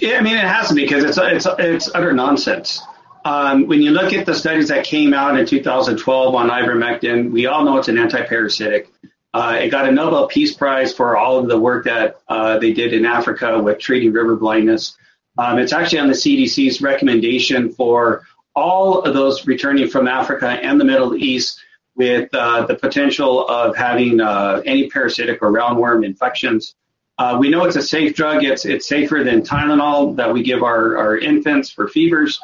[0.00, 2.80] Yeah, I mean, it has to because it's, it's, it's utter nonsense.
[3.24, 7.46] Um, when you look at the studies that came out in 2012 on ivermectin, we
[7.46, 8.86] all know it's an antiparasitic.
[9.34, 12.72] Uh, it got a Nobel Peace Prize for all of the work that uh, they
[12.72, 14.96] did in Africa with treating river blindness.
[15.36, 18.22] Um, it's actually on the CDC's recommendation for
[18.54, 21.60] all of those returning from Africa and the Middle East
[21.98, 26.76] with uh, the potential of having uh, any parasitic or roundworm infections.
[27.18, 28.44] Uh, we know it's a safe drug.
[28.44, 32.40] It's it's safer than Tylenol that we give our, our infants for fevers.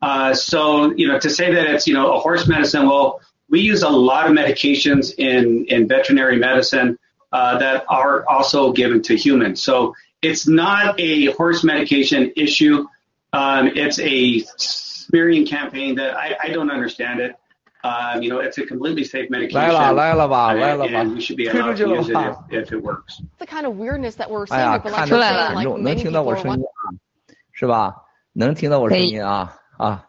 [0.00, 3.60] Uh, so you know to say that it's you know a horse medicine, well, we
[3.60, 6.98] use a lot of medications in in veterinary medicine
[7.30, 9.62] uh, that are also given to humans.
[9.62, 12.86] So it's not a horse medication issue.
[13.34, 17.36] Um, it's a smearing campaign that I, I don't understand it.
[17.84, 22.02] 来了，来了吧，来了吧，听着就。
[22.48, 22.82] 这，是
[23.36, 24.54] ，the kind of weirdness that we're seeing.
[24.54, 26.96] 哎呀，看出来了，能听到我声音啊？
[27.52, 27.94] 是吧？
[28.32, 29.54] 能听到我声音啊？
[29.76, 30.06] 啊！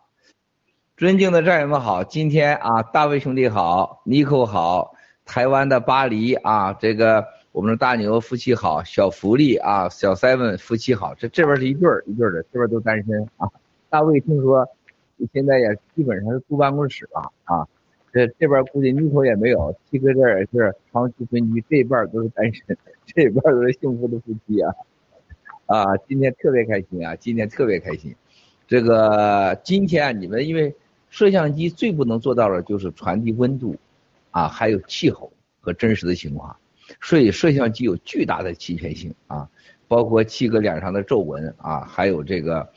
[0.95, 4.95] 尊敬的战友们好，今天啊，大卫兄弟好，Nico 好，
[5.26, 13.49] 台湾的巴黎啊，这个我们的大牛夫妻好，小福利啊，小 Seven 夫妻好，这这边是一对儿一对儿的，这边都单身啊。
[13.89, 14.65] 大卫听说。
[15.34, 17.68] 现在也基本上是租办公室了啊，
[18.11, 24.74] 这这边估计尼克也没有，七哥这也是长期分居，这一半都是单身，这一半都是幸福的夫妻啊。
[25.66, 28.16] 啊，今天特别开心啊，今天特别开心。
[28.68, 30.76] 这个今天啊你们因为。
[31.11, 33.78] 摄像机最不能做到的就是传递温度，
[34.32, 36.53] 啊，还有气候和真实的情况，
[36.99, 39.49] 所以摄像机有巨大的欺骗性啊，
[39.88, 42.68] 包括七哥脸上的皱纹啊，还有这个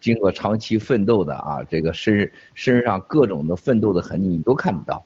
[0.00, 5.04] 经过长期奋斗的啊，这个身身上各种的奋斗的痕迹你都看不到。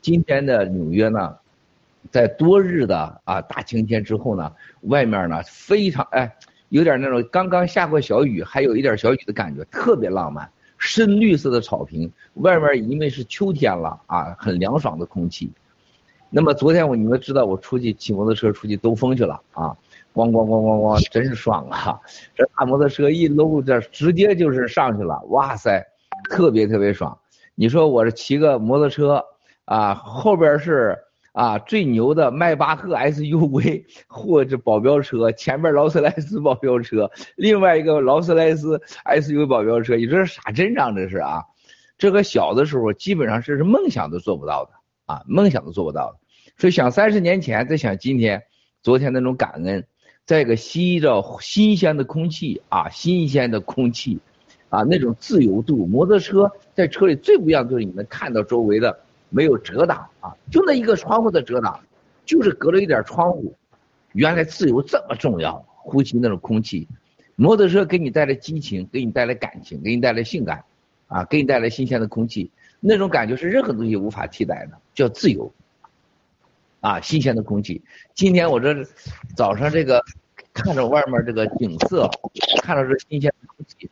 [0.00, 1.36] 今天的纽约呢，
[2.10, 6.36] 在多日的啊大晴天之后呢，外面呢非常哎，
[6.68, 10.48] 有点那种刚刚下过小雨，还有一点小雨的感觉，特别浪漫。
[10.78, 15.50] 深绿色的草坪，外面因为是秋天了啊，很凉爽的空气。
[16.30, 19.76] 那么昨天我你们知道我出去骑摩托车出去兜风去了啊，
[20.18, 22.00] 咣咣咣咣咣，真是爽啊！
[22.34, 25.86] 这大摩托车一搂这直接就是上去了，哇塞，
[26.30, 27.16] 特别特别爽。
[27.54, 29.24] 你说我是骑个摩托车
[29.64, 30.98] 啊，后边是。
[31.32, 40.96] 啊，最牛的迈巴赫 SUV 或者保镖车，前面劳斯莱斯保镖车，另外一个劳斯莱斯 SUV 保镖车，你说是啥阵仗？
[40.96, 41.44] 这是啊，
[41.96, 44.72] 这个小的时候基本上是是梦想都做不到的
[45.06, 46.18] 啊，梦想都做不到的。
[46.56, 48.42] 所以想三十年前，再想今天，
[48.82, 49.86] 昨天那种感恩，
[50.28, 54.18] 再一个吸着新鲜的空气啊，新鲜的空气，
[54.68, 59.00] 啊，那种自由度，摩托车在车里最不一样就是你能看到周围的。
[59.30, 61.80] 没有遮挡啊，就那一个窗户的遮挡，
[62.26, 63.54] 就是隔了一点窗户。
[64.12, 66.86] 原来自由这么重要，呼吸那种空气。
[67.34, 70.62] 摩托车给你带来激情，给你带来感情，给你带来性感，
[71.08, 72.50] 啊，给你带来新鲜的空气，
[72.80, 75.50] 那种感觉是任何东西无法替代的，叫自由。
[76.80, 77.82] 啊，新鲜的空气。
[78.14, 78.74] 今天我这
[79.36, 80.02] 早上这个
[80.52, 82.10] 看着外面这个景色，
[82.62, 83.90] 看到这新鲜的空气，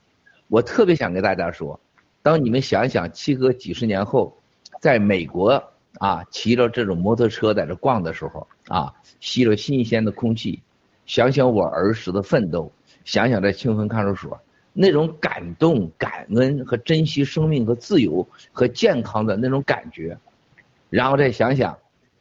[0.49, 1.78] 我特别想跟大家说，
[2.22, 4.37] 当你们想想七哥几十年后。
[4.78, 5.51] 在美国
[5.99, 10.61] 啊，骑着这种摩托车在这逛的时候啊，吸着新鲜的空气，
[11.07, 12.70] 想想我儿时的奋斗，
[13.05, 14.39] 想想在清风看守所
[14.74, 20.16] 那种感动、感恩和珍惜生命和自由和健康的那种感觉，
[20.91, 21.76] 然后再想想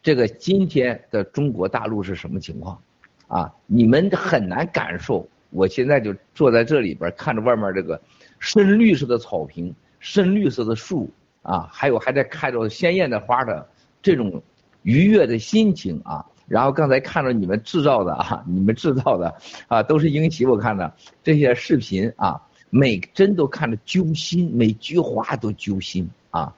[0.05, 2.79] 这个今天的中国大陆是什么情况
[3.27, 3.51] 啊？
[3.65, 5.27] 你们很难感受。
[5.49, 7.99] 我现在就坐在这里边，看着外面这个
[8.37, 11.09] 深绿色的草坪、深绿色的树。
[11.41, 13.67] 啊，还有还在开着鲜艳的花的
[14.01, 14.41] 这种
[14.83, 19.35] 愉悦的心情啊，然后刚才看着你们制造的啊，你们制造的
[19.67, 20.93] 啊，都是英奇，我看的
[21.23, 22.39] 这些视频啊，
[22.69, 26.53] 每帧都看着揪心，每句话都揪心啊。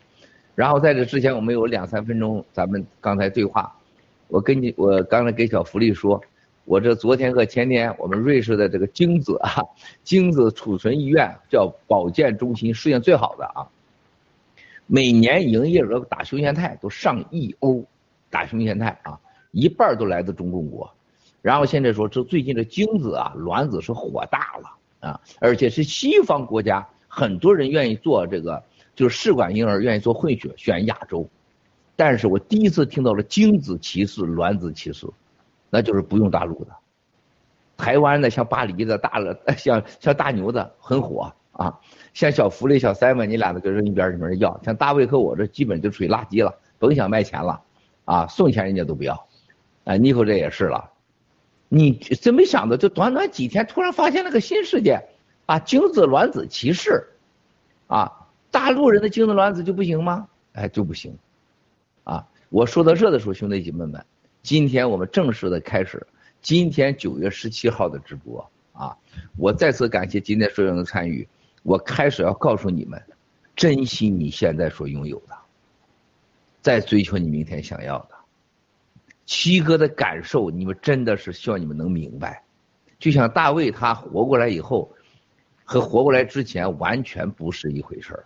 [0.57, 3.71] 然后在这之前，我们有两三分钟，咱们刚才对话，
[4.27, 6.19] 我跟你，我刚才给小福利说，
[6.65, 9.61] 我这昨天和前天，我们瑞士的这个精子啊，
[10.03, 13.69] 精子储存医院叫保健中心，世界最好的啊。
[14.87, 17.85] 每年营业额打胸腺肽都上亿欧，
[18.31, 19.19] 打胸腺肽啊，
[19.51, 20.91] 一半都来自中共国。
[21.43, 28.63] 然后现在说这最近的精子啊、卵子是火大了啊，而且是西方国家很多人愿意做这个，
[28.97, 31.29] 就是试管婴儿愿意做混血，选亚洲。
[31.95, 35.07] 但是我第一次听到了精子歧视、卵子歧视，
[35.69, 36.71] 那就是不用大陆的。
[37.77, 41.31] 台湾的像巴黎的大了， 像像大牛的很火。
[41.51, 41.79] 啊，
[42.13, 44.59] 像小福利、小三们，你俩的就扔一边儿，没人要。
[44.63, 47.59] 像大卫和我这，基本就属于垃圾了，甭想卖钱了。
[48.05, 49.27] 啊，送钱人家都不要。
[49.83, 50.91] 啊，妮蔻这也是了。
[51.67, 55.03] 你真没想到，就短短几天，突然发现了个新世界。
[55.47, 57.07] 啊，精子卵子歧视。
[57.87, 58.16] 啊，
[58.57, 60.27] 大陆人的精子卵子就不行吗？
[60.53, 61.15] 哎，就不行。
[62.03, 64.03] 啊，我说到这的时候，兄弟姐妹们，
[64.41, 66.03] 今天我们正式的开始，
[66.41, 68.43] 今天九月十七号的直播。
[68.73, 68.97] 啊，
[69.37, 71.27] 我再次感谢今天所有人的参与。
[71.61, 72.99] 我开始要告诉你们，
[73.55, 75.37] 珍惜你现在所拥有的，
[76.59, 78.15] 再追求你明天想要的。
[79.27, 82.41] 七哥的感受，你们真的是希望你们能明白。
[82.97, 84.91] 就像大卫他活过来以后，
[85.63, 88.25] 和活过来之前完全不是一回事儿。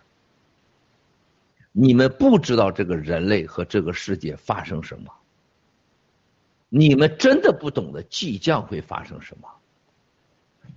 [1.72, 5.10] 你们不知道这个人类和这个世界发生什么，
[6.68, 9.48] 你们真的不懂得即将会发生什么。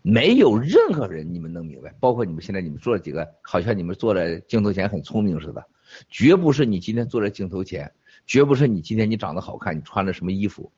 [0.01, 5.65] 没有任何人你们能明白，包括你们现在你们坐几个，好像你们坐在镜头前很聪明似的，
[6.09, 7.91] 绝不是你今天坐在镜头前，
[8.25, 10.71] 绝不是你今天你长得好看，你穿了什么衣服，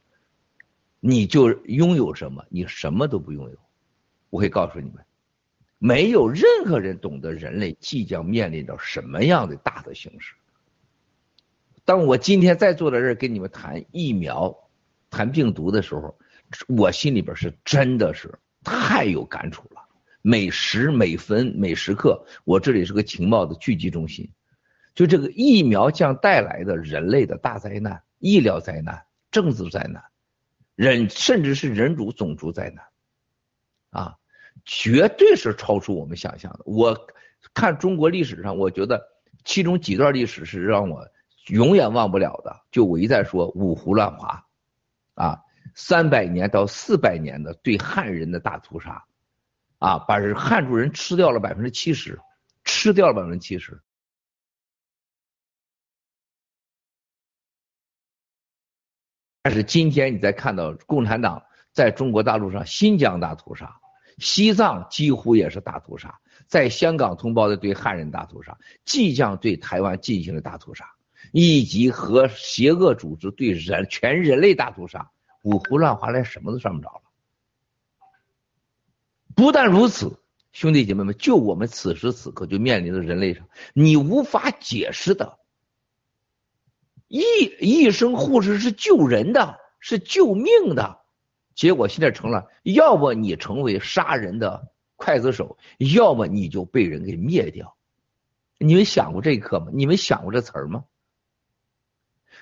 [0.99, 3.57] 你就拥有什么，你什么都不拥有。
[4.29, 5.03] 我会告诉你们，
[5.77, 10.33] 没有任何人懂得人类即将面临着什么样的大的形势。
[11.85, 14.55] 当我今天在坐在这儿跟你们谈疫苗、
[15.09, 16.17] 谈病毒的时候，
[16.67, 19.81] 我心里边是真的是太有感触了。
[20.21, 24.29] 每时每分每时刻，我这里是个情报的聚集中心。
[24.93, 30.03] 就这个疫苗将带来的人类的大灾难、医疗灾难、政治灾难，
[30.75, 32.85] 人甚至是人种种族灾难，
[33.91, 34.15] 啊，
[34.65, 36.59] 绝对是超出我们想象的。
[36.65, 36.97] 我
[37.53, 39.01] 看中国历史上，我觉得
[39.45, 41.07] 其中几段历史是让我
[41.47, 42.63] 永远忘不了的。
[42.71, 44.45] 就我一再说五胡乱华，
[45.15, 45.39] 啊，
[45.75, 49.05] 三百年到四百年的对汉人的大屠杀，
[49.79, 52.19] 啊，把人汉族人吃掉了百分之七十，
[52.63, 53.81] 吃掉了百分之七十。
[59.41, 61.41] 但是今天你再看到共产党
[61.71, 63.79] 在中国大陆上新疆大屠杀，
[64.17, 70.89] 西藏几乎也是大屠杀，在香港同胞的对汉人大屠杀，即将对台湾进行的大屠杀，
[71.31, 75.11] 以及和邪恶组织对人全人类大屠杀，
[75.43, 77.01] 五胡乱华，连什么都算不着了。
[79.35, 80.19] 不但如此，
[80.51, 85.37] 兄弟姐妹们，就我们此时此刻就面临着人类上你无法解释的。
[87.07, 87.21] 医
[87.59, 91.01] 医生护士是救人的，是救命的，
[91.57, 97.75] 结果现在成了，要么你成为杀人的刽子手，要么你就被人给灭掉。
[98.59, 99.69] 你们想过这一刻吗？
[99.73, 100.85] 你们想过这词儿吗？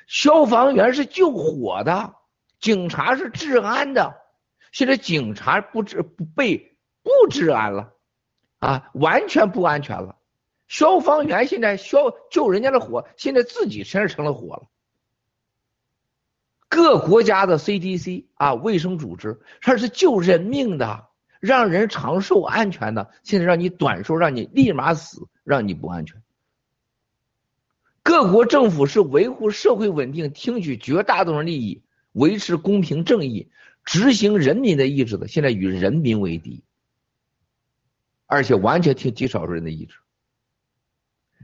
[0.05, 2.13] 消防员是救火的，
[2.59, 4.17] 警察是治安的，
[4.73, 7.93] 现在警察不治不被不治安了，
[8.59, 10.17] 啊，完全不安全了。
[10.67, 14.67] 消防员现在消救人家的火，现在自己身上成了火了。
[16.67, 21.07] 各国家的 CDC 啊，卫生组织，它是救人命的，
[21.39, 26.21] 让人长寿安全的，现在让你短寿，让你立马死，让你不安全。
[28.03, 33.49] 各国政府是维护社会稳定，听取绝大多数利益，维持公平正义，
[33.83, 36.63] 执行人民的意志的，现在与人民为敌，
[38.25, 39.95] 而且完全听极少数人的意志。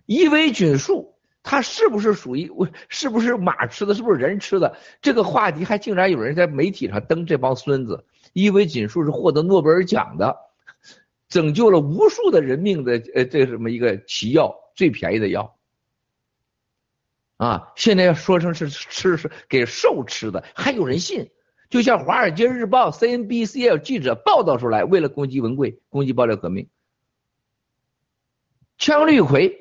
[0.06, 1.11] 伊维菌素，
[1.44, 2.70] 它是不是属于我？
[2.88, 3.96] 是不是马吃的？
[3.96, 4.78] 是不是人吃的？
[5.02, 8.06] 这个话题还竟然有人在媒体上登这帮孙子。
[8.34, 10.38] 伊维菌素是获得诺贝尔奖的，
[11.28, 15.58] 拯救了无数的人命的呃，这什么一个奇药，最便宜的药
[17.38, 17.74] 啊！
[17.76, 21.32] 现在要说成是吃是给兽吃的，还有人信？
[21.70, 26.70] 就像《华尔街日报》、CNBC 记者报道出来，为了攻击文贵，攻击爆料革命，
[28.78, 29.58] 羟氯喹。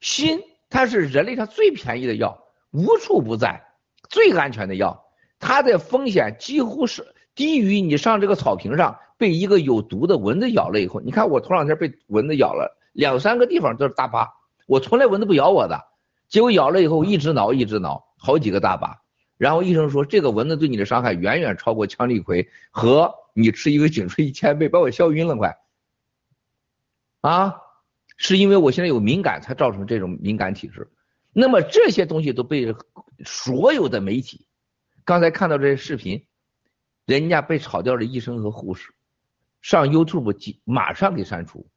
[0.00, 0.42] 锌，
[0.72, 3.62] 它是人类上最便宜的药，无处不在，
[4.08, 5.04] 最安全的药，
[5.38, 10.98] 它的风险几乎是低于你上这个草坪上被一个有毒的蚊子咬了以后。
[11.02, 14.32] 你看我头两天被蚊子咬了，两三个地方都是大疤，
[14.66, 15.78] 我从来蚊子不咬我的，
[16.30, 18.98] 结果咬了以后一直挠一直挠，好几个大疤。
[19.36, 25.58] 然后医生说这个蚊子对你的伤害远远超过羟氯喹和你吃一个颈椎一千倍，把我笑晕了快，
[27.20, 27.56] 啊。
[28.16, 30.90] 是因为我现在有敏感，才造成这种敏感体质。
[31.32, 32.74] 那么这些东西都被
[33.24, 34.46] 所有的媒体，
[35.04, 36.26] 刚才看到这些视频，
[37.06, 38.92] 人家被炒掉的医生和护士，
[39.60, 41.68] 上 YouTube 马上给删除。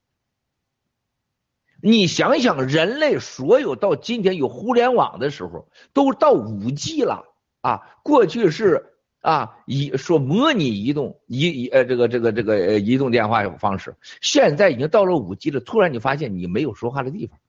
[1.82, 7.24] 你想想，人类所有到今天有互联网的时候，都到五 G 了
[7.62, 8.92] 啊，过去是。
[9.26, 15.60] 啊，移说模拟移动移移呃这个这个这个呃移动电话方式，现在已经到了五 G 了。
[15.60, 17.40] 突然你发现你没有说话的地方，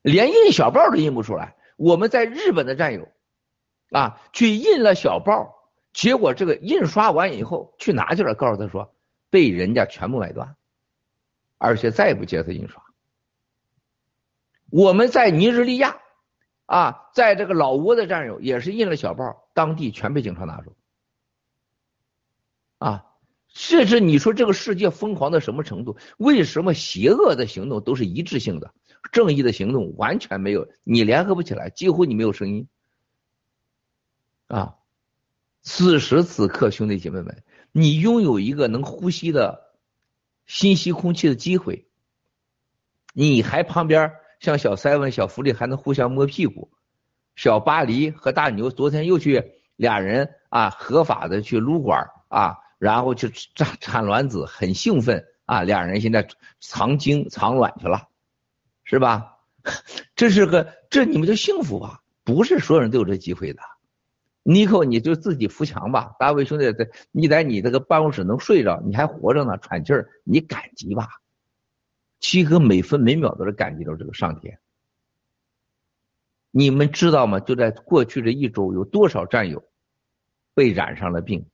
[0.00, 1.56] 连印小报都印不出来。
[1.76, 3.06] 我们在日本的战友
[3.90, 8.94] 啊，去印了小报，结果这个印刷完以后去拿去了，告诉他说
[9.28, 10.56] 被人家全部买断，
[11.58, 12.82] 而且再也不接他印刷。
[14.70, 15.98] 我们在尼日利亚。
[16.64, 20.74] 啊，在这个老挝的战友也是印了小报，当地全被警察拿走。
[22.78, 23.06] 啊，
[23.48, 25.96] 甚至你说这个世界疯狂到什么程度？
[26.18, 28.74] 为什么邪恶的行动都是一致性的，
[29.12, 30.68] 正义的行动完全没有？
[30.82, 32.68] 你联合不起来，几乎你没有声音。
[34.48, 34.76] 啊，
[35.60, 39.74] 此时此刻，兄弟姐妹们，你拥有一个能呼吸的
[40.46, 41.86] 新吸空气的机会，
[43.12, 44.12] 你还旁边？
[44.40, 46.72] 像小塞文、小福利还能互相摸屁股，
[47.34, 56.28] 小巴黎和大牛昨天又去俩人啊合法的去撸管啊，然后去产产卵子，很兴奋啊，俩人现在
[56.60, 58.08] 藏精藏卵去了，
[58.84, 59.38] 是吧？
[60.16, 62.02] 这是个这你们就幸福吧？
[62.24, 63.60] 不是所有人都有这机会的，
[64.42, 66.14] 尼克，你就自己扶墙吧。
[66.18, 71.08] 大卫兄弟在，你在你这个办公室能睡着，你还活着呢，喘气儿，你感激吧。
[72.20, 74.58] 七哥每分每秒都是感激着这个上天。
[76.52, 77.40] 你们知道吗？
[77.40, 79.64] 就在过去这一周，有多少战友
[80.54, 81.50] 被染上了病？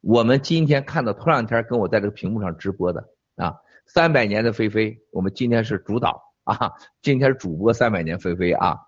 [0.00, 3.54] 我们今天看到头两天跟我在这个屏幕上直播的啊，
[3.86, 8.78] 三百年的菲菲，我们今天是主导啊，今天主播三百年菲菲啊，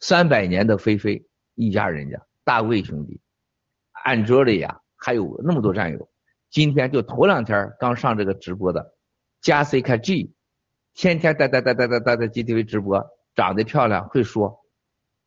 [0.00, 1.26] 三百年的菲菲。
[1.58, 3.18] 一家人家，大卫兄弟，
[3.92, 6.10] 安卓里呀，还有那么多战友。
[6.50, 8.94] 今天就头两天刚上这个直播的，
[9.40, 10.34] 加 C K G，
[10.92, 14.64] 天天在在在在在在 GTV 直播，长得漂亮，会说，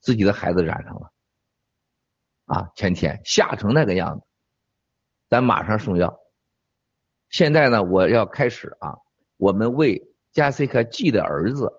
[0.01, 1.11] 自己的孩子染上了，
[2.45, 4.25] 啊，天天吓成那个样子，
[5.29, 6.19] 咱马上送药。
[7.29, 8.97] 现在呢，我要开始啊，
[9.37, 11.71] 我们为加 C 卡 G 的儿子，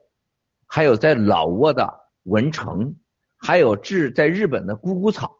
[0.66, 2.96] 还有在老挝的文成。
[3.42, 5.34] 还有治在日本的姑姑草，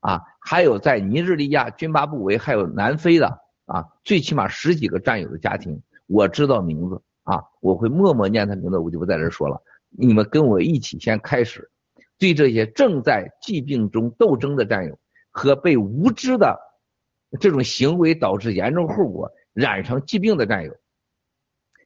[0.00, 3.28] 啊，还有在尼日利亚、津巴布韦，还有南非的
[3.66, 9.62] 啊，最起码十几个战友的家庭，我知道名字啊，我会默默念他名字，我就不在这说了。
[9.90, 11.70] 你们跟我一起先开始，
[12.18, 14.98] 对这些正在疾病中斗争的战友
[15.30, 16.58] 和被无知的
[17.38, 20.74] 这种行为导致严重后果染上疾病的战友，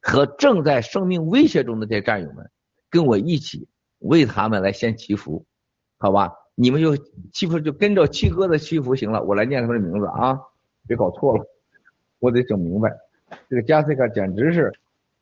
[0.01, 2.49] 和正在生命威胁中的这些战友们，
[2.89, 3.67] 跟我一起。
[3.99, 5.45] 为他们来先祈福，
[5.97, 6.31] 好吧？
[6.53, 6.95] 你们就
[7.33, 9.23] 祈福就跟着七哥的祈福行了。
[9.23, 10.37] 我来念他们的名字啊，
[10.85, 11.43] 别搞错了，
[12.19, 12.91] 我得整明白。
[13.49, 14.71] 这个加斯卡简直是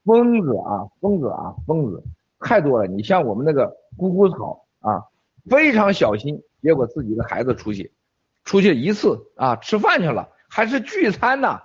[0.04, 2.04] 疯子啊，疯子啊，疯子，
[2.44, 2.88] 太多了。
[2.88, 3.68] 你像我们那个
[3.98, 5.04] 咕咕草啊，
[5.50, 7.92] 非常小心，结果自己的孩子出去，
[8.44, 11.62] 出去一次啊，吃饭去了，还是聚餐呢，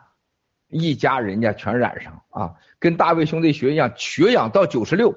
[0.69, 5.15] 一家人家全染上啊，跟大卫兄弟学一样，血氧到九十六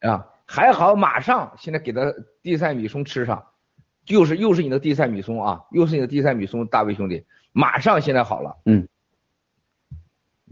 [0.00, 0.26] 啊。
[0.52, 2.12] 还好，马上现在给他
[2.42, 3.46] 地塞米松吃上，
[4.06, 8.88] 又是又是你的地塞米松啊，又是你的地塞米松，大卫兄弟，马上现在好了，嗯，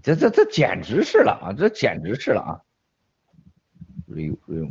[0.00, 2.60] 这这这简直是了啊，这简直是了啊，
[4.16, 4.66] 哎呦哎呦，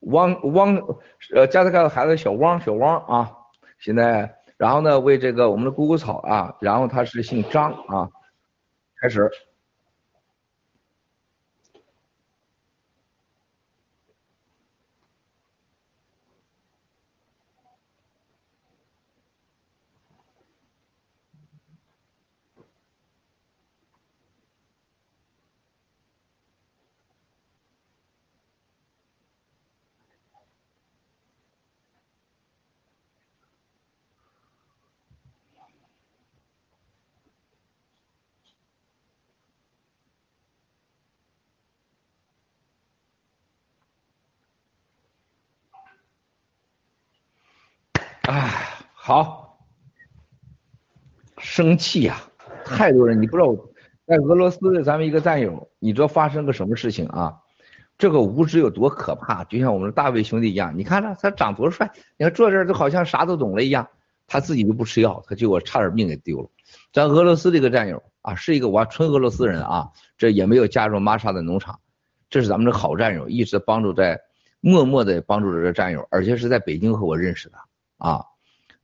[0.00, 0.76] 汪汪
[1.34, 3.32] 呃加斯克的孩子小汪小汪啊，
[3.78, 8.10] 现在然后呢为这个我们的姑姑草啊，然后他是姓张啊，
[9.00, 9.30] 开始。
[48.26, 48.40] 哎，
[49.06, 49.58] 好，
[51.36, 52.22] 生气呀！
[52.64, 53.54] 太多人，你不知道，
[54.06, 57.38] 在俄罗斯的咱们一个战友，你知道发生个什么事情啊？
[57.98, 59.44] 这个无知有多可怕？
[59.44, 63.86] 就像我们的大卫兄弟一样，你看他他长多帅，你看坐这儿就好像啥都懂了一样，
[64.26, 66.48] 他自己就不吃药，他结果差点命给丢了。
[66.90, 71.78] 咱俄罗斯这个战友啊，是一个我纯俄罗斯人啊，这也没有加入玛莎的农场，
[72.30, 74.18] 这是咱们的好战友，一直帮助在
[74.60, 77.58] 默默的帮助着这战友，而且是在北京和我认识的。
[77.98, 78.24] 啊，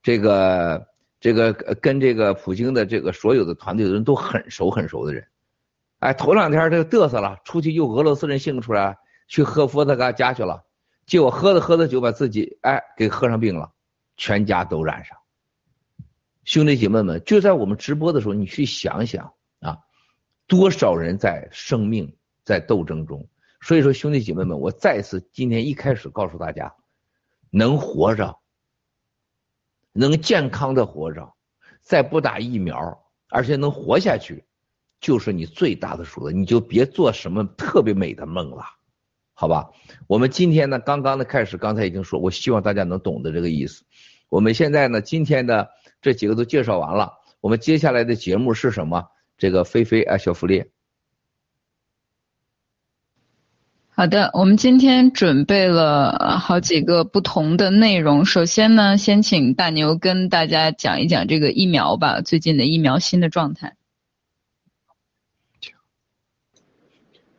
[0.03, 0.87] 这个
[1.21, 5.27] 这个跟这个普京的这个所有的团队的人都很熟很熟的人，
[5.99, 8.99] 哎，头两天这个嘚瑟了，出去又俄罗斯人兴出来，
[9.29, 10.65] 去喝伏特加家去了，
[11.07, 13.73] 结果喝着喝着酒把自己哎给喝上病了，
[14.17, 15.19] 全家都染上。
[16.45, 19.79] 兄弟姐妹们，就在我们直播的时候，你去想想啊，
[20.47, 23.29] 多少人在生命在斗争中。
[23.61, 26.75] 所以说，兄弟姐妹们，我再次今天一开始告诉大家，
[27.51, 28.40] 能活着。
[29.93, 31.33] 能健康的活着，
[31.83, 34.45] 再不打疫苗，而且能活下去，
[35.01, 36.33] 就是你最大的数了。
[36.33, 38.63] 你就别做什么特别美的梦了，
[39.35, 39.71] 好吧？
[40.07, 43.85] 我们今天呢，刚刚的开始，刚才已经说，我希望大家能懂得这个意思。
[44.29, 45.69] 我们现在呢，今天的
[46.01, 49.05] 这几个都介绍完了，我们接下来的节目是什么？
[49.37, 50.71] 这个菲菲啊，小福利。
[53.93, 58.25] 好的，我们今天准备了好几个不同的内容。
[58.25, 63.77] 首先呢，先请大牛跟大家讲一讲这个疫苗吧，最近的疫苗新的状态。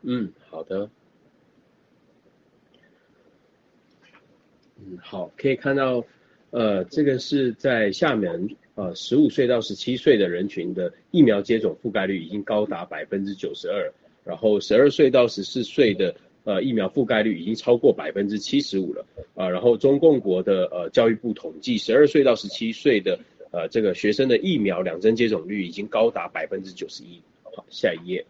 [0.04, 0.90] 嗯，好的。
[4.78, 6.04] 嗯，好，可以看到，
[6.52, 13.92] 呃，这个是在厦门，呃，十五岁到十七岁的人群的疫苗接种覆盖率已经高达百分之九十二，
[14.24, 16.14] 然后十二岁到十四岁的。
[16.44, 19.50] 呃疫苗覆盖率已经超过百分之七十五了啊。
[19.50, 23.20] 然后中共国的呃教育部统计，十二岁到十七岁的
[23.52, 27.22] 呃这个学生的疫苗两针接种率已经高达百分之九十一。
[27.44, 28.26] 好，下一页。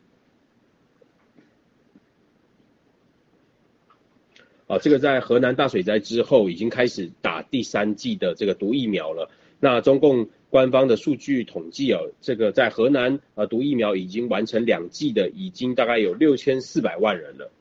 [4.67, 9.29] 啊，这个在河南大水灾之后已经开始打第三剂的这个毒疫苗了。
[9.59, 17.51] 那中共官方的数据统计哦，这个在河南呃毒疫苗已经完成两剂的，已经大概有六千四百万人了。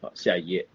[0.00, 0.66] 好，下一页。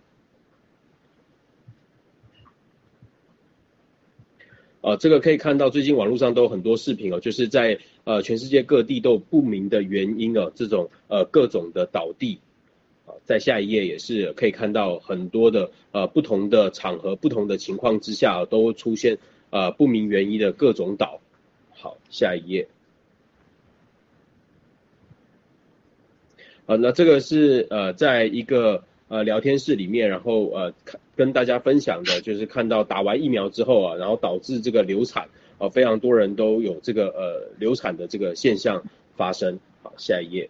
[4.82, 12.42] 啊，这个可以看到最近网络上都有很多视频哦，就是在呃全世界各地都有不明的原因哦，这种呃各种的倒地。
[13.06, 19.18] 啊在下一页也是可以看到很多的呃不同的场合、不同的情况之下都出现
[19.52, 21.22] 呃不明原因的各种岛。
[21.72, 22.68] 好，下一页。
[26.66, 30.74] 啊，那这个是呃在一个呃聊天室里面，然后呃
[31.16, 38.84] 跟大家分享的，就是看到打完疫苗之后啊，然后导致这个流产啊，非常多人都有这个呃流产的这个现象
[39.16, 39.60] 发生。
[39.84, 40.50] 好，下一页。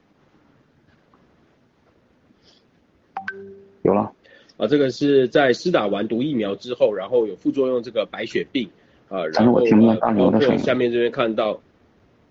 [3.81, 4.13] 有了
[4.57, 8.69] 啊，这个是在施打完毒疫苗之后，然后有副作用，这个白血病
[9.09, 9.53] 啊，然后
[9.99, 11.59] 包括下面这边看到，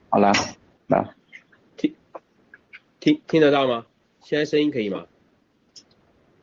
[0.09, 0.33] 好来
[0.87, 1.15] 来，
[1.77, 1.95] 听
[3.01, 3.85] 听听得到吗？
[4.21, 5.07] 现在声音可以吗？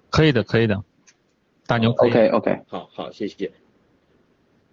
[0.09, 0.83] 可以的，可以的，
[1.65, 2.09] 大牛可以。
[2.09, 3.51] OK OK，好好谢谢，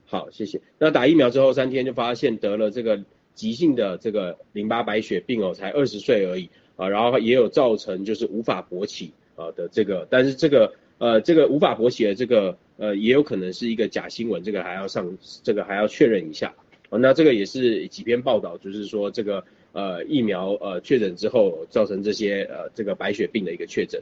[0.04, 0.60] 好谢谢。
[0.78, 9.12] 那打疫苗之后三天就发现得了这个急性的这个淋巴白血病哦，才二十岁而已啊，然后也有造成就是无法勃起。
[9.36, 16.54] 啊的这个，但是这个呃这个无法勃起的这个呃也有可能是一个假新闻，这个还要上这个还要确认一下。
[16.88, 24.00] 哦，那这个也是几篇报道，就是说这个呃疫苗呃确诊之后造成这些呃这个白血病的一个确诊。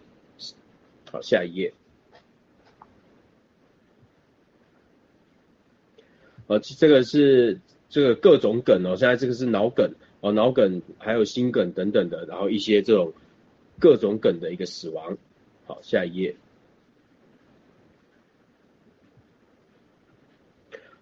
[1.15, 1.73] 好，下一页。
[6.49, 9.89] 呃，这个是这个各种梗哦，现在这个是脑梗
[10.21, 13.13] 哦，脑梗还有心梗等等的，然后一些这种。
[13.77, 15.19] 各种梗的一个死亡。
[15.67, 16.37] 好，下一页。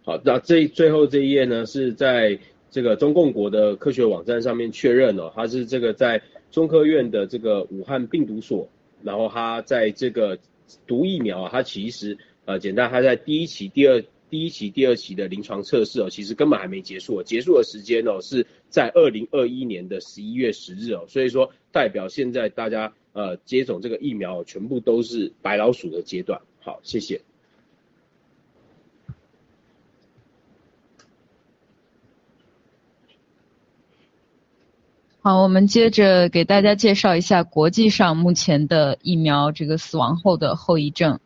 [0.04, 2.38] 好，那这最后这一页呢，是在
[2.70, 8.66] 这个中共国的科学网站上面确认了，它是这个在中科院的这个武汉病毒所，
[9.04, 10.38] 然后他在这个
[10.86, 14.02] 毒疫苗啊，它其实呃简单，它在第一期、第二。
[14.32, 26.40] 第一期、第二期的临床测试哦，其实根本还没结束，结束的时间哦是在二零二一年的十一月十日哦，所以说代表现在大家呃接种这个疫苗全部都是白老鼠的阶段。
[26.60, 27.20] 好，谢谢。
[35.24, 41.20] 好，我们接着给大家介绍一下国际上目前的疫苗这个死亡后的后遗症。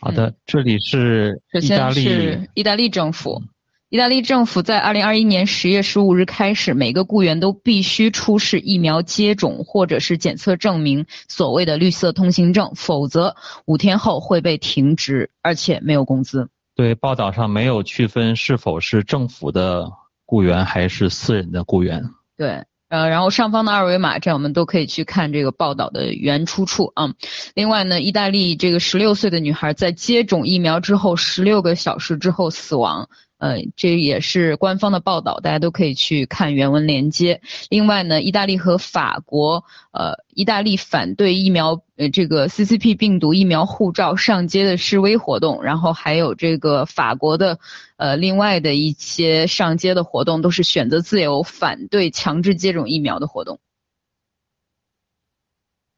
[0.00, 2.04] 好的，这里是意大利。
[2.04, 3.42] 是意大利政府。
[3.88, 13.34] 意大利政府在二零二一年十月十五日开始，每个雇员都必须出示疫苗接种或者是检测证明，所谓的绿色通行证，否则
[13.64, 16.50] 五天后会被停职，而且没有工资。
[16.78, 19.90] 对，报道上没有区分是否是政府的
[20.24, 22.04] 雇员还是私人的雇员。
[22.36, 22.64] 对。
[22.88, 27.12] 呃，然后上方的二维码，这样我们都可以去看这个报道的原出处啊。
[27.52, 33.10] 另外呢，意大利这个十六岁的女孩在接种疫苗之后十六个小时之后死亡。
[33.38, 37.40] 呃，这也是官方的报道，大家都可以去看原文链接。
[37.70, 47.60] 另外呢，意大利和法国，呃，意大利反对疫苗，呃，这个 CCP 病毒疫苗护照上街的示威活动，然后还有这个法国的，
[47.96, 53.60] 呃，另外的一些上街的活动，都是选择自由反对强制接种疫苗的活动。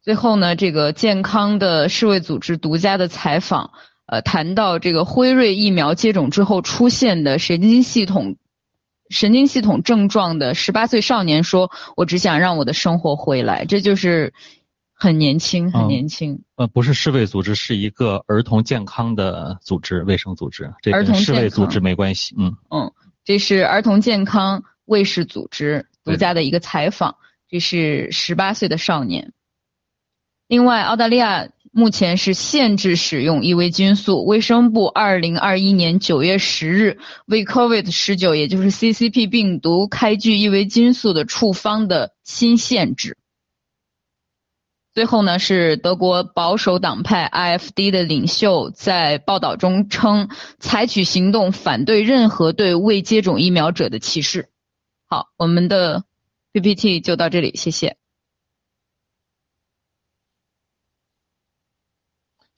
[0.03, 3.73] 最后呢，这个健康的世卫组织独家的采访。
[4.11, 8.37] 呃，谈到这个辉瑞疫苗接种之后出现的神经系统
[9.09, 14.35] 神经系统症状的十八岁少年说：“我只想让我的生活回来。”这就是
[14.93, 16.43] 很年轻，很年轻。
[16.57, 20.75] 呃，不是世卫组织，是一个儿童健康的组织，卫生组织。
[20.83, 22.35] 这跟世卫组织没关系。
[22.37, 22.93] 嗯嗯，
[23.25, 27.15] 这是儿童健康卫士组织独家的一个采访。
[27.49, 29.33] 这是十八岁的少年。
[30.49, 31.49] 另外，澳大利亚。
[31.73, 34.25] 目前是限制使用异维菌素。
[34.25, 43.17] 卫生部二零二一年九月十日为 COVID 十九，也就是 CCP 病毒开具异维菌素的处方的新限制。
[44.93, 54.49] 最后呢，是德国保守党派 IFD 的领袖在报道中称，采取行动反对任何对未接种疫苗者的歧视。
[55.07, 56.03] 好，我们的
[56.53, 57.97] PPT 就到这里，谢谢。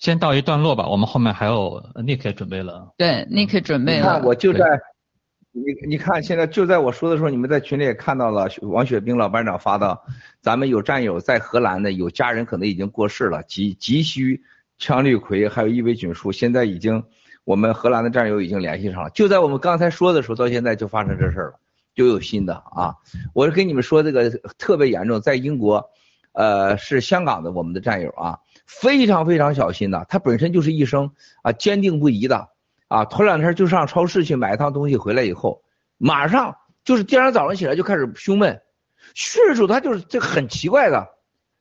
[0.03, 2.93] 先到一段落吧，我们后面还有 Nick 也准备了。
[2.99, 4.01] 对，Nick 准备了。
[4.01, 4.59] 你看，我就在
[5.53, 9.97] 你你看，现在就在我说的时候，你们在群里也看到了王雪冰老班长发的，
[10.41, 14.43] 咱们有战友在荷兰的，有家人可能已经过世了，急急需
[14.77, 17.05] 羟氯喹还有一维菌素，现在已经
[17.45, 21.61] 我们荷兰的战友已经联系上了，就在我们刚才说的时候，到现在就发生这事儿了，
[21.95, 22.97] 就有新的啊！
[23.35, 25.89] 我是跟你们说这个特别严重，在英国，
[26.33, 28.37] 呃，是香港的我们的战友啊。
[28.67, 32.49] 非常非常小心的，他本身就是医生啊，坚定不移的
[32.89, 33.05] 啊。
[33.05, 35.63] 头两天就上超市去买一趟东西，回来以后，
[35.99, 38.63] 马上就是第二天早上起来就开始胸闷，
[39.15, 41.07] 迅速他就是这很奇怪的，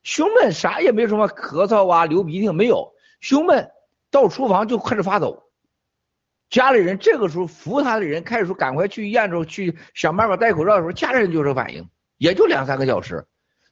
[0.02, 3.70] 胸闷啥也没有什么，咳嗽啊、流鼻涕没有，胸闷
[4.10, 5.42] 到厨房就开始发抖。
[6.48, 11.88] 家里人这个时候扶他的人开始说赶快去医院之后去想办法戴口罩的时候，家里人就这反应，
[12.18, 13.26] 也就两三个小时，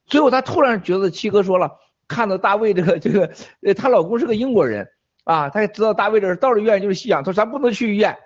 [0.07, 1.72] 最后他突然觉得七哥说了。
[2.11, 3.31] 看到大卫这个这个，
[3.63, 4.87] 呃， 她老公是个英国人
[5.23, 8.19] 啊，她也知道大卫这是到了医院就是吸氧，她说咱不能去医院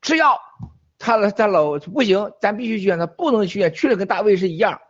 [0.00, 0.38] 吃药，
[0.98, 4.80] 他他老不行，咱必须去医院，不能去医院，去了跟大卫是一样，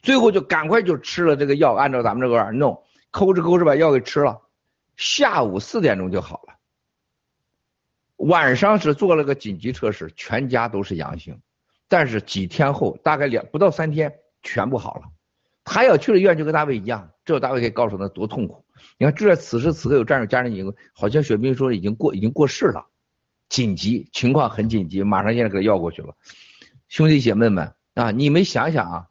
[0.00, 4.40] 最后就赶快就吃了这个药，按照咱们这个弄，抠哧抠哧把药给吃了，
[4.96, 6.54] 下午四点钟就好了，
[8.16, 11.38] 晚上是做了个紧急测试，全家都是阳性，
[11.88, 15.02] 但是几天后，大概两不到三天，全部好了。
[15.64, 17.10] 他要去了医院，就跟大卫一样。
[17.24, 18.64] 这大卫可以告诉他多痛苦。
[18.98, 22.86] 你看，就在此时此刻，有战友家人已经，好像雪冰说已经过，已经过世了，
[23.48, 26.16] 紧急情况很紧急，马上现在给他要过去了。
[26.88, 29.08] 兄弟姐妹们啊，你们想想啊，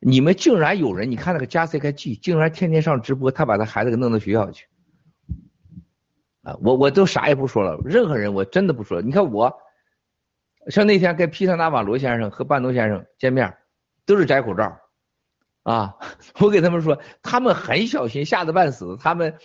[0.00, 4.66] 你们竟然有人，你看那个加塞克 G，竟然天天上直播，他把他孩子给弄到学校去
[6.42, 6.56] 啊！
[6.62, 9.00] 我我都啥也不说了，任何人我真的不说。
[9.00, 9.56] 你看我，
[10.68, 13.56] 像那天跟皮特纳瓦罗先生和半东先生见面，
[14.04, 14.78] 都是摘口罩。
[15.68, 15.94] 啊，
[16.40, 18.96] 我给他们说，他们很小心，吓得半死。
[18.96, 19.36] 他们，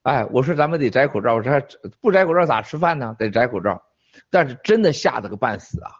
[0.00, 1.62] 哎，我说咱们得摘口罩，我说
[2.00, 3.14] 不摘口罩咋吃饭呢？
[3.18, 3.82] 得摘口罩，
[4.30, 5.92] 但是真的吓得个半死啊！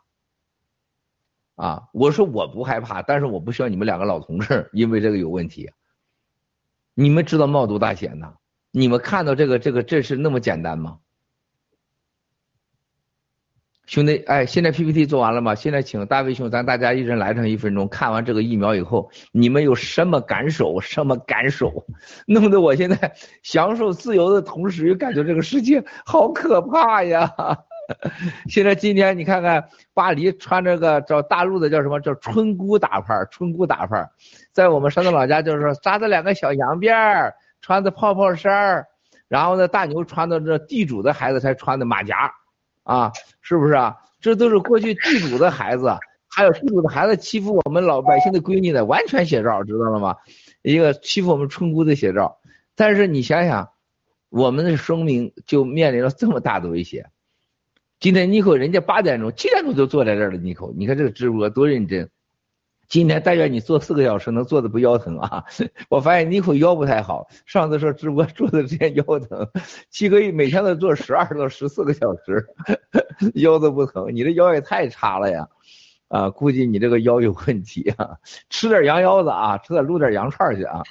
[1.57, 5.71] 啊，我说我不害怕，但是我不希望你们两个老同志因为这个有问题。
[6.95, 8.33] 你们知道冒多大险呐？
[8.71, 10.99] 你们看到这个这个这是那么简单吗？
[13.89, 15.55] 兄弟，哎，现在 PPT 做完了吗？
[15.55, 17.89] 现在请大卫兄，咱大家一人来上一分钟。
[17.89, 20.79] 看完这个疫苗以后，你们有什么感受？
[20.79, 21.73] 什么感受？
[22.29, 27.33] 弄得我现在享受自由的同时，又感觉这个世界好可怕呀！
[28.51, 33.27] 现在今天你看看，巴黎穿这个叫大陆的叫什么叫春姑打扮？
[33.31, 34.07] 春姑打扮，
[34.53, 37.33] 在我们山东老家就是扎着两个小羊辫儿，
[37.63, 38.87] 穿的泡泡衫儿，
[39.29, 42.31] 然后呢，大牛穿的这地主的孩子才穿的马甲。
[42.85, 43.13] 啊，
[43.49, 43.97] 是不是啊？
[44.21, 45.91] 这都是过去地主的孩子，
[46.29, 50.17] 还有地主的孩子欺负我们老百姓的闺女的，完全写照，知道了吗？
[50.61, 52.41] 一个欺负我们村姑的写照。
[52.77, 53.71] 但是你想想，
[54.29, 57.07] 我们的生命就面临了这么大的威胁。
[58.01, 62.11] 今天妮蔻人家八点钟、七点钟就坐在这儿了，妮蔻，你看这个直播多认真。
[62.89, 65.45] 今天但愿你坐四个小时能坐的不腰疼啊！
[65.91, 69.47] 我发现妮蔻腰不太好，上次说直播坐的时间腰疼，
[69.91, 72.47] 七个月每天都坐十二到十四个小时，
[73.37, 74.07] 腰都不疼。
[74.15, 75.47] 你这腰也太差了呀！
[76.09, 78.17] 啊，估计你这个腰有问题啊！
[78.49, 80.83] 吃点羊腰子啊，吃点撸点羊串去啊！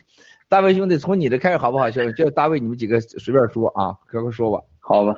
[0.47, 1.89] 大卫兄弟，从你这开始好不好？
[1.89, 4.63] 兄弟，就大卫，你们几个随便说啊，哥哥说吧。
[4.79, 5.15] 好吧，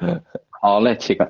[0.50, 1.30] 好嘞，七哥。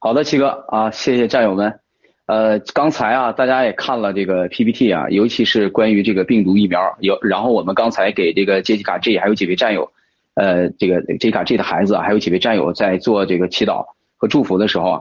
[0.00, 1.83] 好的，七哥啊，谢谢战友们。
[2.26, 9.92] 呃，刚才啊，大家也看了这个 PPT 啊，尤其是关于这个病毒疫苗，有，然后我们刚才给这个杰西卡 G 还有几位战友，
[10.32, 13.84] 呃，这个杰西卡 G 的孩子还有几位战友在做这个祈祷
[14.16, 15.00] 和祝福的时候啊，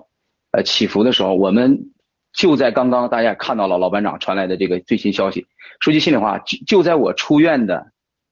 [0.51, 1.91] 呃，祈福的时候，我们
[2.33, 5.47] 就在刚刚大家也看到了老班长传来的这个最新消息。
[5.79, 7.87] 说句心里话，就就在我出院的，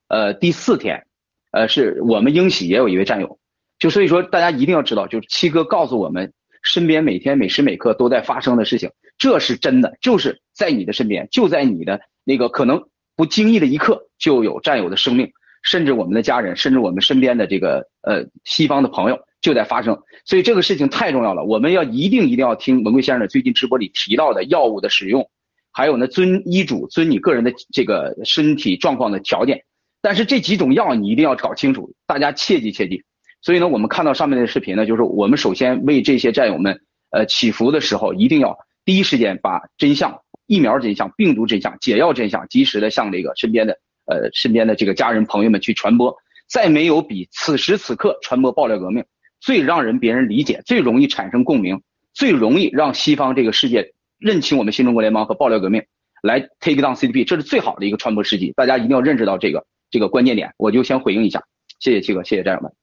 [0.08, 1.06] 呃，第四天，
[1.50, 3.38] 呃，是我们英喜也有一位战友，
[3.78, 6.34] 就所以说大家一定要知道，就是七哥告诉我们。
[6.62, 12.82] 身边每天每时每刻都在发生的事情，这是真的，就是在你的身边，就在你的那个可能
[13.16, 15.32] 不经意的一刻，就有战友的生命，
[15.62, 19.98] 甚至我们的家人，甚至我们身边的这个呃西方的朋友就在发生。
[20.24, 25.28] 所以这个事情太重要了，我们要一定一定要听文贵先生最近直播里提到的药物的使用，
[25.72, 29.64] 还有呢遵医嘱，遵你个人的这个身体状况的条件。
[30.00, 33.02] 但是这几种药你一定要搞清楚，大家切记切记。
[33.42, 36.80] 所以呢，我们看到上面的视频呢，就是我们首先为这些战友们，
[37.10, 43.76] 呃，祈福的时候，一定要第一时间把真相、疫苗真相、病毒真相、解药真相，及时的向这个身边的，
[44.06, 46.16] 呃，身边的这个家人朋友们去传播。
[46.48, 49.04] 再没有比此时此刻传播爆料革命
[49.40, 51.82] 最让人别人理解、最容易产生共鸣、
[52.12, 55.82] 最容易让西方这个世界认清我们新中国联邦和爆料革命，
[56.22, 58.52] 来 take down CDP，这是最好的一个传播时机。
[58.54, 60.52] 大家一定要认识到这个这个关键点。
[60.58, 61.42] 我就先回应一下。
[61.80, 62.81] 谢谢七哥，谢谢战友们。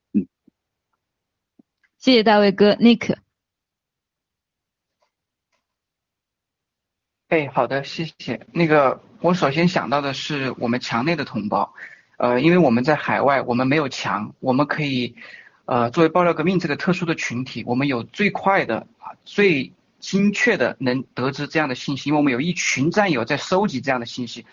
[1.99, 3.13] 谢谢大卫哥，Nick。
[7.27, 8.47] 哎，好的，谢谢。
[8.53, 11.73] 那个，我首先想到的是我们墙内的同胞，
[12.15, 15.13] 呃，因为我们在海外，我们没有墙，我们可以，
[15.65, 18.87] 呃，作为爆料革命这个特殊的群体，我们有最快的，
[19.25, 24.45] 最精确的能得知这样的信息，因为我们有一群战友在收集这样的信息，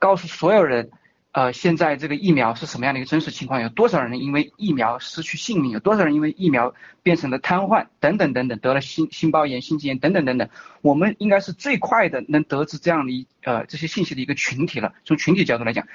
[0.00, 0.90] 告诉所有人。
[1.30, 3.60] 呃，现在这个疫苗是什么样的一个真实情况？
[3.60, 5.70] 有多少人因为疫苗失去性命？
[5.70, 7.86] 有多少人因为疫苗变成了瘫痪？
[8.00, 10.48] 等等等等，得了心心包炎、心肌炎等等等等。
[10.80, 14.94] 我们应该是最快的能得知这样的一呃这些信息的一个群体了。
[15.04, 15.86] 从群体角度来讲，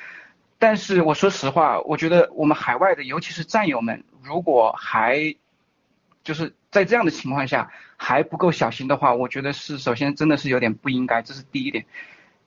[0.60, 5.36] 但是我说实话，我觉得我们海外的，尤其是战友们，如果还
[6.24, 11.86] 就是在这样的情况下还不够小心的话，我觉得是首先真的是有点不应该，这是第一点。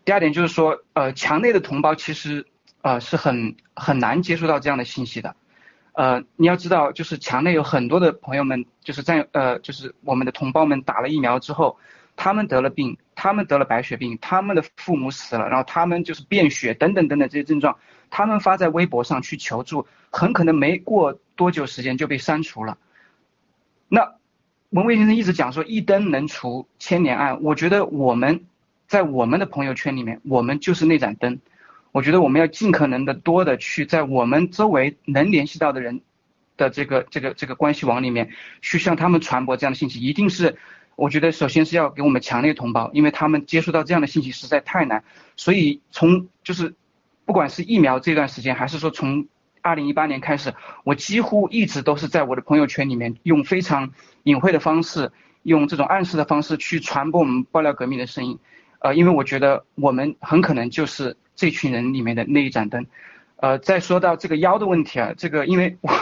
[0.05, 2.47] 第二点就是说，呃，墙内的同胞其实。
[2.87, 5.35] 呃，是很很难接触到这样的信息的，
[5.95, 11.79] 呃，你要知道，就是墙内有很多的朋友们，就是在呃，就是我们的同胞们打了疫苗之后，
[12.15, 17.77] 他们得了病，他们得了白血病，他们的父母死了，然后他们就是便血等等等等这些症状，
[18.09, 22.79] 他们发在微博上去求助，很可能没过多久时间就被删除了。
[23.89, 24.15] 那
[24.71, 28.45] 文蔚先生一直讲说一灯能除千年暗，我觉得我们
[28.87, 31.41] 在我们的朋友圈里面，我们就是那盏灯。
[31.97, 36.03] 我觉得我们要尽可能的多的去在我们周围能联系到的人
[36.59, 38.29] 的这个这个这个关系网里面
[38.61, 40.59] 去向他们传播这样的信息，一定是
[40.95, 45.05] 我觉得首先是要给我们强烈同胞，因为他们接触到这样的信息实在太难，
[45.37, 46.75] 所以从就是
[47.25, 49.27] 不管是疫苗这段时间，还是说从
[49.63, 50.53] 二零一八年开始，
[50.85, 53.91] 我几乎一直都是在我的朋友圈里面用非常
[54.25, 55.11] 隐晦的方式，
[55.45, 58.39] 用这种暗示的方式去传播我们爆料革命的声音，
[58.81, 61.17] 呃，因为我觉得我们很可能就是。
[61.37, 62.87] 这群人里面的那一盏灯，
[63.37, 65.93] 呃，再说到这个腰的问题啊，这个因为我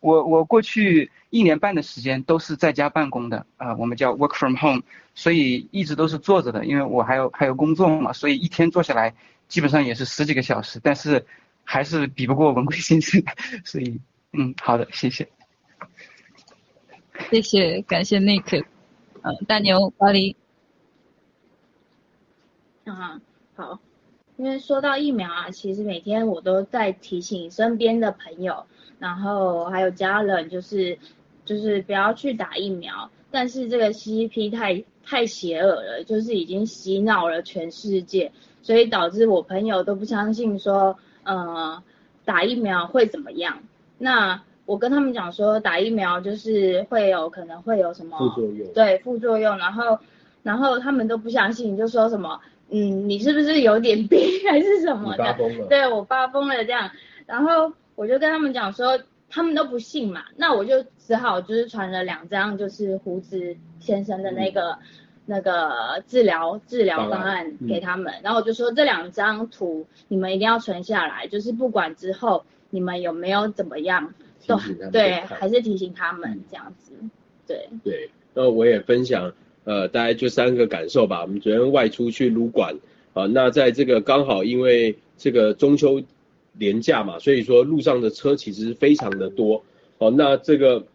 [0.00, 4.82] 我我过去一年半的时间都是在家办公的啊，我们叫 work from home，
[5.14, 9.14] 所以一直都是坐着的，因为我还有还有工作嘛，所以一天坐下来
[9.46, 11.24] 基本上也是十几个小时，但是
[11.64, 13.22] 还是比不过文贵先生，
[13.64, 14.00] 所以
[14.32, 15.28] 嗯，好的，谢谢，
[17.30, 18.64] 谢谢，感谢 Nick，
[19.22, 20.34] 嗯，大牛巴黎，
[22.84, 23.20] 啊，
[23.54, 23.78] 好。
[24.38, 28.64] 因为说到疫苗啊，其实每天我都在提醒身边的朋友，
[29.00, 30.96] 然后还有家人，就是
[31.44, 33.10] 就是不要去打疫苗。
[33.32, 38.30] 但是这个 CCP 太太邪恶了，就是已经洗脑了全世界，
[38.62, 41.82] 所以导致我朋友都不相信说，呃，
[42.24, 43.58] 打疫苗会怎么样？
[43.98, 48.72] 那我跟他们讲说，打疫苗就是会有可能会有什么副作用？
[48.72, 49.58] 对，副作用。
[49.58, 49.98] 然后
[50.44, 52.40] 然后他们都不相信，就说什么。
[52.70, 55.24] 嗯，你是不是有点病还是什么的？
[55.68, 56.90] 对我发疯了这样，
[57.26, 59.00] 然后我就跟他们讲说，
[59.30, 64.78] 他们都不信嘛，那我就只好就是传了两张就是胡子先生的那个
[65.24, 74.12] 那个治疗治疗方案给他们，然后我就说这两张图你们一定要存下来，就是不管之后你们有没有怎么样，
[74.46, 74.58] 都
[74.90, 76.92] 对，还是提醒他们这样子，
[77.46, 77.68] 对。
[77.82, 79.32] 对，那我也分享。
[79.68, 81.20] 呃，大概就三个感受吧。
[81.20, 82.74] 我们昨天外出去撸管，
[83.12, 86.02] 啊，那在这个刚好因为这个中秋
[86.54, 89.62] 连假嘛，所以说路上的车其实非常的多。
[89.98, 90.86] 哦，那这个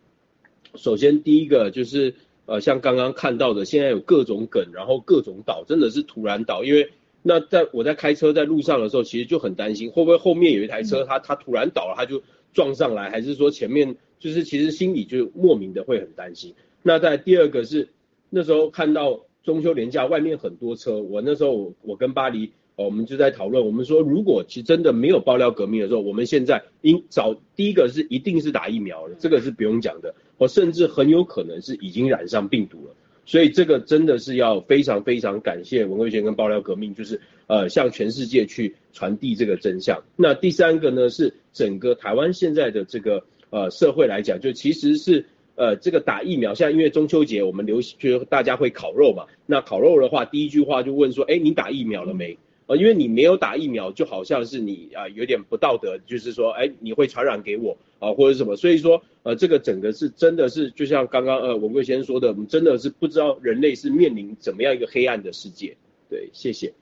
[0.73, 2.15] 首先第一个就是
[2.47, 6.63] 呃，像刚刚看到的，现在有各种梗，然后各种倒，真的是突然倒。
[6.63, 6.89] 因为
[7.21, 16.55] 那在我在开车在路上的时候，其实就很担心，会不会后面有一台车，它它突然倒了，它就撞上来，还是说前面就是其实心里就莫名的会很担心。
[16.81, 17.87] 那在第二个是。
[18.35, 40.01] 那时候看到中秋连假外面很多车，我那时候我跟巴黎，我们就在讨论，我们说如果其实真的没有爆料革命的时候，我们现在应找第一个是一定是打疫苗了，这个是不用讲的，我甚至很有可能是已经染上病毒了，所以这个真的是要非常非常感谢文贵贤跟爆料革命，就是呃向全世界去传递这个真相。
[40.15, 45.27] 那第三个呢是整个台湾现在的这个呃社会来讲，就其实是。
[45.55, 49.27] 呃，这个打疫苗，现在因为中秋节，我们流行就是大家会烤肉嘛。
[49.45, 52.35] 那烤肉的话，第一句话就问说，哎，你打疫苗了没？
[52.65, 58.55] 呃，因为你没有打疫苗，就好像是你啊有点不道德，就是说，哎，你会传染给我啊，或者什么。
[58.55, 65.75] 所以说，呃，这个整个是真的是，就像刚刚呃文贵先生说的，我们真的是不知道人类是面临怎么样一个黑暗的世界。
[66.09, 66.73] 对，谢谢。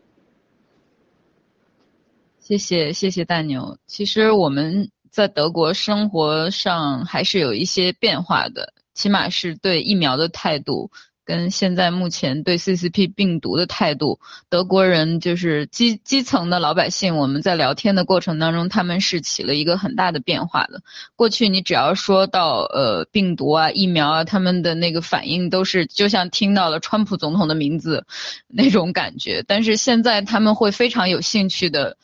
[2.40, 3.78] 谢谢谢谢大牛。
[3.86, 4.90] 其实我们。
[5.12, 10.90] 在德国生活上还是有一些变化的，起码是对疫苗的态度
[11.26, 20.82] 跟现在目前对 CCP 病毒的态度，德国人就是基基层的老百姓，我们在聊天的过程当中，他们是起了一个很大的变化的。
[21.18, 28.06] 过去你只要说到呃病毒啊、疫苗啊，他们的那个反应都是就像听到了川普总统的名字
[28.48, 31.98] 那种感觉，但是现在他们会非常有兴趣的。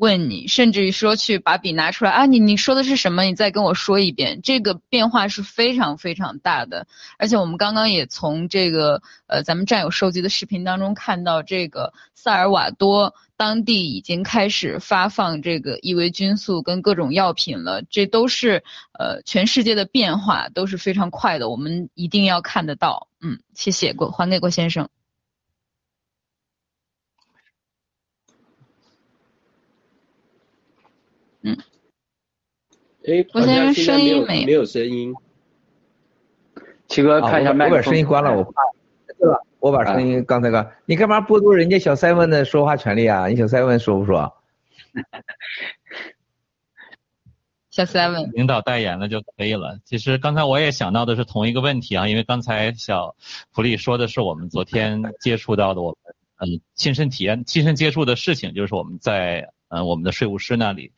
[0.00, 3.24] 问你，甚至于说去把笔拿出来啊，你你说的是什么？
[3.24, 4.40] 你再跟我说一遍。
[4.42, 6.86] 这个变化是非常非常大的，
[7.18, 18.64] 而且我们刚刚也从这个呃咱们战友收集的视频当中看到，这个萨尔瓦多当地已经开始发放这个伊维菌素跟各种药品了，这都是
[18.98, 23.08] 呃全世界的变化都是非常快的，我们一定要看得到。
[23.20, 24.88] 嗯，谢谢郭还给郭先生。
[31.42, 31.56] 嗯，
[33.06, 35.14] 哎，我现在声音没没有声音。
[36.86, 38.52] 七哥看一下麦我把声音关了，我怕。
[39.18, 39.38] 对吧？
[39.58, 43.28] 我把声音刚才刚，你干嘛剥夺人家小 seven 的说话权利啊？
[43.28, 44.32] 你小 seven 说不说？
[47.70, 49.78] 小 seven，领导代言了就可以了。
[49.84, 53.14] 其实刚才我也想到的是同一个问题啊，因为刚才小
[53.52, 55.96] 福利说的是我们昨天接触到的，我们
[56.38, 59.50] 嗯亲身体验、亲身接触的事情，就是我们在。
[59.70, 60.90] 嗯，我们的税务师那里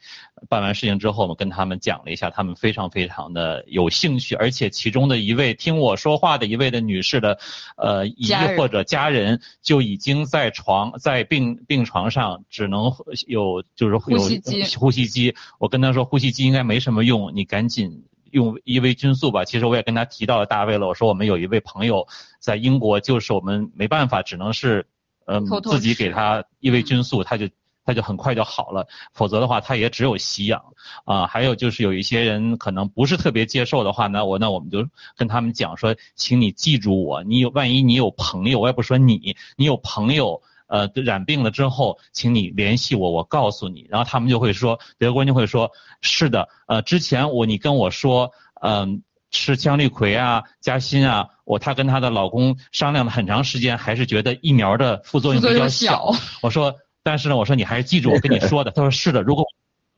[0.48, 7.38] 办完事情之后，我们跟他们讲了一下，他们非常非常的有兴趣，而且其中的一位听我说话的一位的女士的，
[7.76, 12.90] 呃，姨或者家人就已经在床在病病床上，只能
[13.26, 15.34] 有就是有呼吸机，呼吸机。
[15.58, 19.44] 我跟他说呼吸机应该没什么用，你赶紧用伊维菌素吧。
[19.44, 22.08] 其实我也跟他提到了大卫了，我说我们有一位朋友
[22.38, 24.86] 在英国，就是我们没办法，只能是
[25.26, 27.50] 嗯自己给他伊维菌素，他就。
[27.84, 30.62] 他就很快就好了，否则的话他也只有吸氧
[31.04, 31.26] 啊。
[31.26, 43.86] 还有就是有一些人可能不是特别接受的话，那我那我们就跟他们讲说，请你记住我，你有万一你有朋友，我也不说你，你有朋友呃染病了之后，请你联系我，我告诉你。
[43.90, 45.70] 然后他们就会说，德国人就会说，
[46.00, 48.30] 是的，呃，之前我你跟我说，
[48.60, 56.12] 嗯，吃羟氯喹啊，加锌啊，我她跟她的老公商量了很长时间，还是觉得疫苗的副作用比较小。
[56.42, 56.76] 我说。
[57.02, 58.70] 但是呢，我说你还是记住我跟你说的。
[58.74, 59.44] 他说是的，如果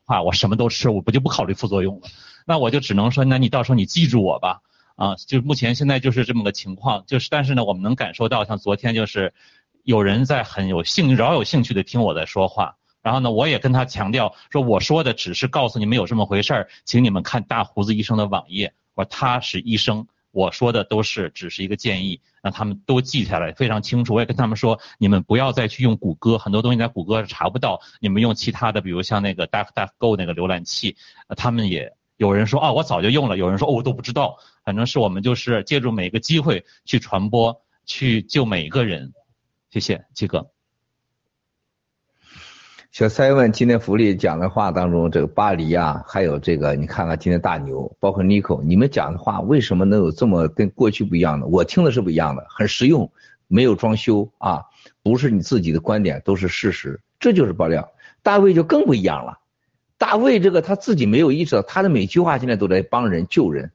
[0.05, 2.09] 话我什么都吃，我不就不考虑副作用了。
[2.47, 4.61] 那我就只能说，那你到时候你记住我吧。
[4.97, 7.05] 啊，就目前现在就是这么个情况。
[7.07, 9.35] 就是但是呢，我们能感受到，像昨天就是
[9.83, 12.77] 有人在很有兴饶有兴趣的听我在说话。
[13.03, 18.73] 然后呢，我也跟他强调说，我说的只是告诉你们有这么回事儿，请你们看大胡子医生的网页。
[18.95, 20.07] 我说他是医生。
[20.31, 24.15] 我说的都是只是一个建议，让他们都记下来，非常清楚。
[24.15, 27.81] 我也跟他们说，你们不要再去用谷歌，很多东西在谷歌是查不到。
[28.01, 30.95] 你们用其他的，比如像那个 DuckDuckGo 那个浏览器，
[31.39, 33.39] 他们也有人说啊，我早就用了。
[33.39, 34.37] 有人说哦，我都不知道。
[34.63, 39.15] 反正是我们就是借助每个机会去传播，去救每一个人。
[39.71, 40.54] 谢谢七哥。
[42.95, 51.49] 小塞问今天福利讲的话当中，这个巴黎啊，还有这个，你看看今天大牛，包括 Nico，你们讲的话为什么能有这么跟过去不一样的？
[51.49, 53.11] 我听的是不一样的，很实用，
[53.49, 54.63] 没有装修啊，
[55.03, 57.91] 不是你自己的观点，都是事实，这就是爆料。
[58.23, 59.41] 大卫就更不一样了，
[59.99, 63.73] 大卫这个他自己没有意识到，他的每句话现在都在帮人救人，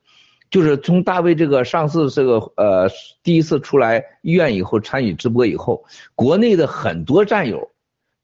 [0.50, 2.90] 就是从大卫这个上次这个呃
[3.22, 5.84] 第一次出来医院以后参与直播以后，
[6.16, 7.69] 国内的很多战友。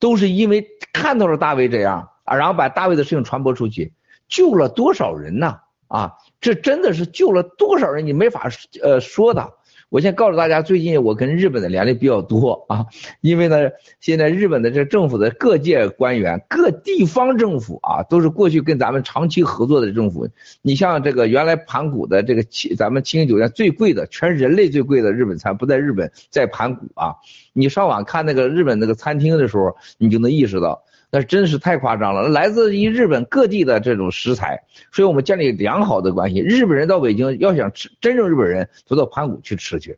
[0.06, 3.92] 都是因为看到了大卫这样啊，然后把大卫的事情传播出去，
[4.28, 5.62] 救了多少人呢？
[5.88, 8.06] 啊，这真的是救了多少人？
[8.06, 8.48] 你没法
[8.84, 9.54] 呃说的。
[9.90, 12.86] 我先告诉大家，最近我跟日本的联系比较多啊，
[13.22, 13.70] 因为呢，
[14.00, 20.28] 现在日本的这政府的各界官员、各地方政府啊，都是过去跟咱们长期合作的政府。
[20.62, 27.16] 你像这个原来盘古的这个七，咱们七星酒店最贵的，全人类最贵的日本餐不在日本，在盘古啊。
[27.54, 30.84] 你上网看那个日本那个餐厅的时候，你就能意识到。
[31.16, 34.62] 那真是太夸张了，来自于日本各地的这种食材，
[34.92, 36.42] 所以我们建立良好的关系。
[36.42, 39.98] 日本人到北京要想吃，真正日本人都到盘古去吃去。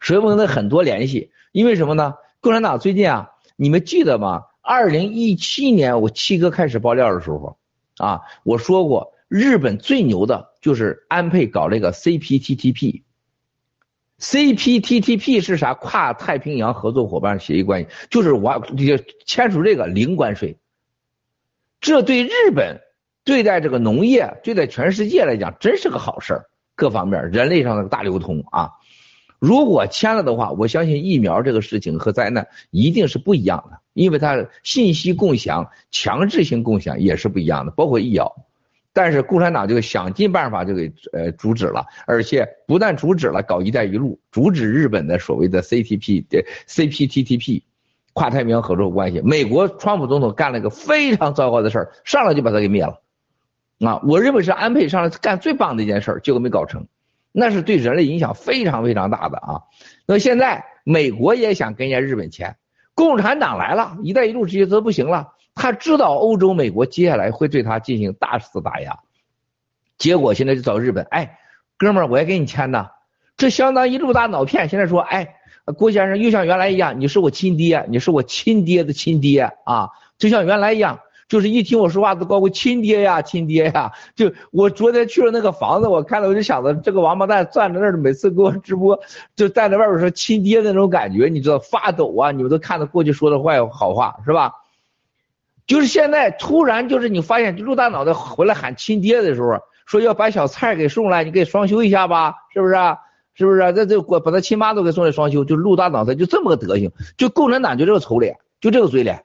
[0.00, 2.14] 所以我们的很多联系，因为什么呢？
[2.40, 4.44] 共产党最近啊，你们记得吗？
[4.62, 7.58] 二零一七年我七哥开始爆料的时候，
[7.96, 13.02] 啊，我说过日本最牛的就是安倍搞这个 C P T T P。
[14.24, 15.74] CPTTP 是啥？
[15.74, 18.66] 跨太平洋合作伙伴协议关系，就是我
[19.26, 20.56] 签署这个零关税。
[21.78, 22.80] 这对日本
[23.22, 26.46] 对待这个农业，对待全世界来讲，真是个好事儿。
[26.74, 28.70] 各方面人类上的大流通啊，
[29.38, 38.34] 如果签了的话，我相信疫苗这个事情和灾难一定是不一样的，因为它信息共享、强制性共享也是不一样的，包括医药。
[38.94, 47.62] 但是共产党就想尽办法就给呃阻止了，而且不但阻止了搞“一带一路”，阻止日本的所谓的 CTP 的 CPTPP
[48.12, 49.20] 跨太平洋合作关系。
[49.20, 53.00] 美国川普总统干了一个非常糟糕的事儿，上来就把他给灭了。
[53.80, 56.86] 啊，我认为是安倍上来干最棒的一件事，结果没搞成，
[57.32, 59.62] 那是对人类影响非常非常大的啊。
[60.06, 62.56] 那现在美国也想跟人家日本签，
[62.94, 65.32] 共产党来了，一带一路这些都不行了。
[65.54, 68.98] 他知道欧洲、美国接下来会对他进行大肆打压，
[69.98, 71.38] 结果现在就找日本，哎，
[71.78, 72.90] 哥们儿，我也给你签呐，
[73.36, 74.68] 这相当于陆大脑片。
[74.68, 75.36] 现在说，哎，
[75.76, 81.00] 郭先生又像原来一样，你是我亲爹，你是我亲爹的亲爹啊，就像原来一样。
[81.26, 83.90] 就是一听我说话都告我亲爹呀，亲爹呀！
[84.14, 89.00] 就我昨天去了那个房子，我看了我就想着这个王八蛋站在那儿，每次给我直播
[89.34, 92.30] 就站在外边说亲爹的那种感觉，你知道发抖啊！
[92.30, 94.52] 你们都看到过去说的坏好话是吧？
[95.66, 102.98] 就是现在突然就是你发现就陆大脑袋回来喊亲爹的时候，说要把小菜给送来，你给双休一下吧，是不是啊？
[103.34, 103.60] 是不是？
[103.72, 109.24] 这这我把他亲妈都给送来双休，就陆大脑袋就这么个德行，就共产党就这个丑脸，就这个嘴脸。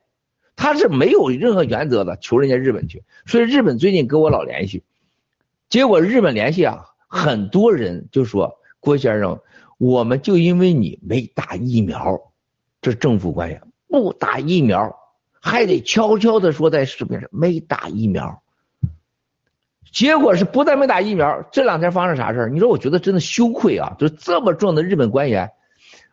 [0.55, 4.83] 他是没有任何原则的，求人家日本去，所以日本最近跟我老联系，
[5.69, 9.39] 结果日本联系啊，很多人就说郭先生，
[9.77, 12.19] 我们就因为你没打疫苗，
[12.81, 14.98] 这政府官员不打疫苗，
[15.41, 18.41] 还得悄悄的说在视频上没打疫苗，
[19.91, 25.51] 结果是不但没打疫苗，这两天发生啥事你说我觉得真的羞愧啊，就这么重的日本官员，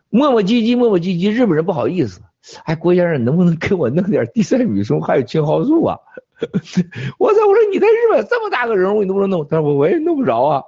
[0.09, 2.21] 磨磨唧唧磨磨唧唧，日本人不好意思。
[2.63, 5.99] 哎，郭先生，能不能给我弄点地塞米松还有青蒿素啊？
[7.19, 7.47] 我操！
[7.47, 9.45] 我说你在日本这么大个人物，你能不能弄？
[9.47, 10.63] 他说我我也弄不着啊。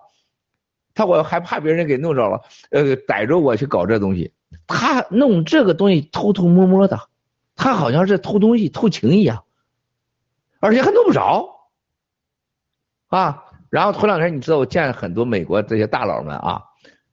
[0.93, 2.41] 他我还怕别人给弄着了，
[2.71, 4.33] 呃，逮着我去搞这东西。
[4.67, 6.99] 他弄这个东西偷偷摸摸的，
[7.59, 9.43] 他好像是偷东西偷情一样，
[10.61, 11.67] 而且还弄不着
[13.09, 13.43] 啊。
[13.69, 16.63] 然后头两天你知道我见了很多美国这些大佬们啊，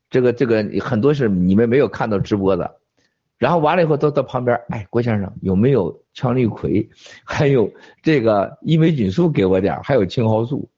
[0.09, 2.79] 这个这个很多是你们没有看到直播的。
[3.39, 6.89] 然后完了以后，都到旁边，哎，郭先生有没有羟氯喹，
[7.25, 7.71] 还有
[8.03, 10.71] 这个伊维菌素给我点还有青蒿素，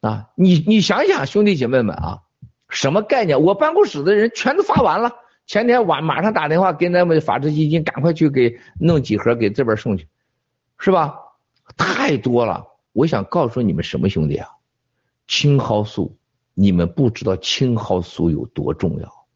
[0.00, 2.22] 啊，你你想想，兄弟姐妹们啊，
[2.68, 3.40] 什么概念？
[3.40, 5.14] 我办公室的人全都发完了，
[5.48, 10.06] 前天晚马上打电话给咱们法治基金，赶快去给弄几盒给这边送去，
[10.78, 11.18] 是吧？
[11.74, 14.46] 太多了，我想告诉你们什么兄弟啊？
[15.26, 16.18] 青蒿素，
[16.52, 19.26] 你们不知道青蒿素有多重要。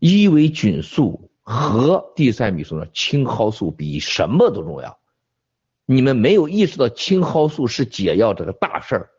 [0.00, 4.98] 伊维菌素和地塞米松的青蒿素比什么都重要。
[5.86, 9.10] 你们没有意识到青蒿素是解药这个大事儿，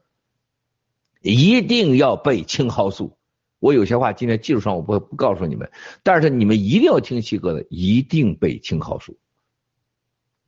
[1.22, 3.17] 一定要备青蒿素。
[3.60, 5.72] 我有些话今天技术上我不会不告诉你们，
[6.03, 9.18] 但是你们一定要听七哥的，一定背青蒿素。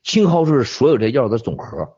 [0.03, 1.97] 青蒿素是所有这药的总和，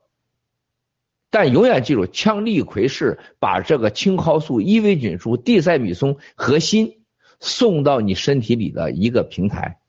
[1.29, 6.95] 但永远记住，羟氯喹是把这个青蒿素、伊维菌素、地塞米松和锌。
[7.41, 9.79] 送到你身体里的一个平台，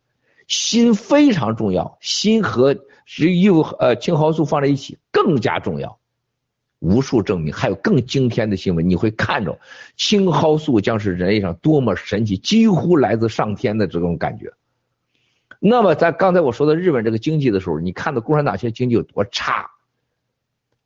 [0.46, 5.98] 锌非常重要，锌和是又呃青蒿素放在一起更加重要。
[6.80, 9.60] 无数证明，还有更惊天的新闻，你会看着
[9.96, 14.52] 青蒿素将是人类上多么神奇，几乎来自上天的这种感觉。
[15.58, 19.70] 那么在刚才我说的日本这个经济的时候，你看到共产党现在经济有多差？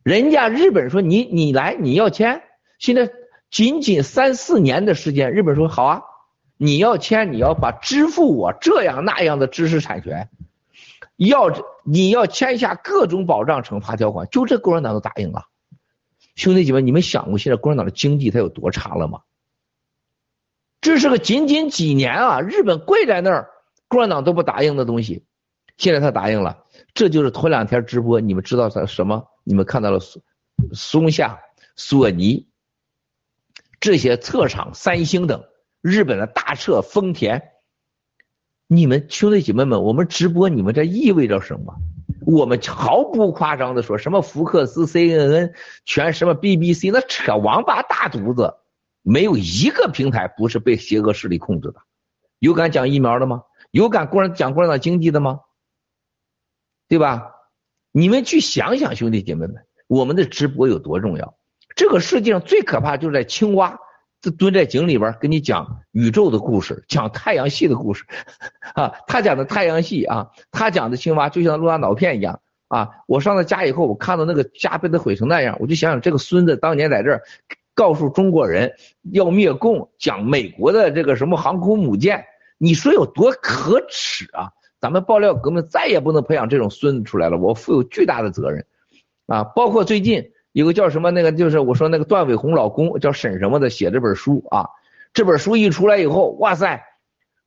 [0.03, 2.43] 人家日本说你你来你要签，
[2.79, 3.11] 现在
[3.51, 6.03] 仅仅三四年的时间，日本说好啊。
[6.57, 10.29] 你要签，你要把支付我这样那样的知识产权，
[11.17, 11.53] 要
[11.85, 15.47] 你要签下各种保障惩罚条款，就这共产党都答应了。
[16.35, 19.23] 兄弟姐妹，你们想过现在共产党的经济它有多差了吗？
[20.81, 23.51] 这是个仅仅几年啊，日本跪在那儿，
[23.89, 25.25] 共产党都不答应的东西，
[25.77, 26.65] 现在他答应了。
[26.93, 29.27] 这就是头两天直播，你们知道他什么？
[29.45, 30.23] 你们看到了松
[30.73, 31.41] 松下、
[31.77, 32.49] 索尼
[33.81, 35.45] 这些侧厂、三星等。
[35.81, 37.51] 日本的大彻丰田，
[38.67, 41.75] 你们兄弟姐妹们，我们直播，你们这意味着什么？
[42.27, 45.53] 我们毫不夸张的说，什么福克斯、CNN，
[45.85, 48.55] 全什么 BBC，那扯王八大犊子，
[49.03, 51.77] 没有一个平台不是被邪恶势力控制的。
[52.39, 53.43] 有敢讲疫苗的吗？
[53.71, 55.41] 有敢共产讲共产党经济的吗？
[56.89, 57.33] 对吧？
[57.93, 61.37] 你们去想想，兄弟姐妹们，我们的直播有多重要？
[61.77, 63.79] 这个世界上最可怕就是在青蛙。
[64.25, 68.05] 就蹲在井里边跟你讲宇宙的故事，讲太阳系的故事，
[68.75, 72.89] 啊，他讲的太阳系啊，他讲的青蛙就像录大脑片一样啊。
[73.07, 77.21] 我上了家以后，我看到那个家被他毁成那样，我就想想这个孙子当年在这儿
[77.75, 78.73] 告诉中国人
[79.13, 82.25] 要灭共，讲美国的这个什么航空母舰，
[82.57, 84.53] 你说有多可耻啊？
[84.81, 88.65] 咱们爆料革命再也不能培养这种孙子出来了，我负有巨大的责任
[89.27, 89.45] 啊。
[89.45, 94.69] 包括最近有个叫什么那个就是我说那个段伟宏老公叫沈什么的写这本书啊，
[95.13, 96.85] 这本书一出来以后，哇塞，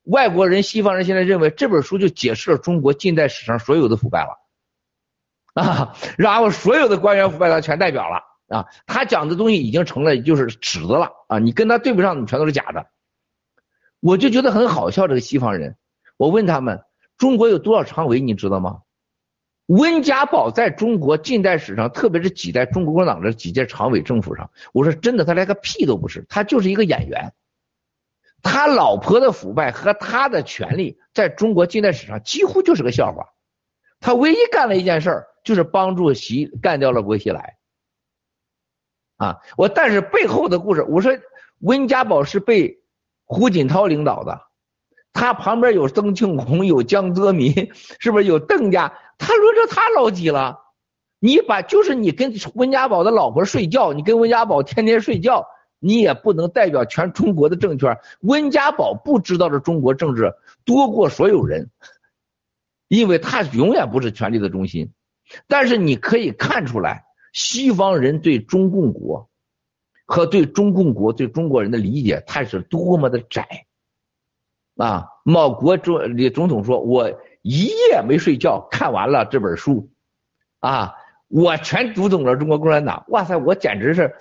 [0.04, 4.44] 外国人西方人现在认为这本书就解释了中国近代史上所有的腐败了
[5.54, 12.88] 啊，然后所有的官员腐败他全代表了啊，他讲的东西已经成了就是尺子了啊，你跟他对不上，你全都是假的。
[14.02, 15.78] 我就觉得很好笑，这个西方人，
[16.18, 16.84] 我问他们
[17.18, 18.82] 中国有多少常委，你知道吗？
[19.68, 27.34] 温家宝在中国近代史上，特别是几代中国共产党的几届常委政府上，我说真的，他连个屁都不是，他就是一个演员。
[28.42, 33.30] 他老婆的腐败和他的权利，在中国近代史上几乎就是个笑话。
[34.00, 37.58] 他唯一干了一件事儿，就是帮助习干掉了薄熙来。
[39.18, 41.12] 啊，我但是背后的故事，我说
[41.60, 42.80] 温家宝是被
[43.26, 44.40] 胡锦涛领导的，
[45.12, 47.52] 他旁边有曾庆红，有江泽民，
[48.00, 48.94] 是不是有邓家？
[49.18, 50.60] 他轮着他老几了？
[51.20, 55.48] 你把就是你跟温家宝的老婆睡觉，你跟温家宝天天睡觉，
[55.80, 57.98] 你也不能代表全中国的政权。
[58.22, 61.72] 温家宝不知道的中国政治多过所有人，
[62.88, 64.94] 因为他永远不是权力的中心。
[65.48, 69.28] 但是你可以看出来，西方人对中共国
[70.06, 73.66] 和对中共国对中国人的理解，他是多么的窄
[74.76, 75.08] 啊！
[75.26, 77.12] 某国总李总统说：“我。”
[77.48, 79.90] 一夜没睡觉，看完了这本书，
[80.60, 80.96] 啊，
[81.30, 83.06] 我全读懂了中国共产党。
[83.08, 84.14] 哇塞，我简直是，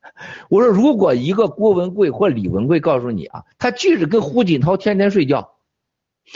[0.50, 5.54] 我说如果一个郭文贵或李文贵告诉你啊，他即使跟胡锦涛天天睡觉，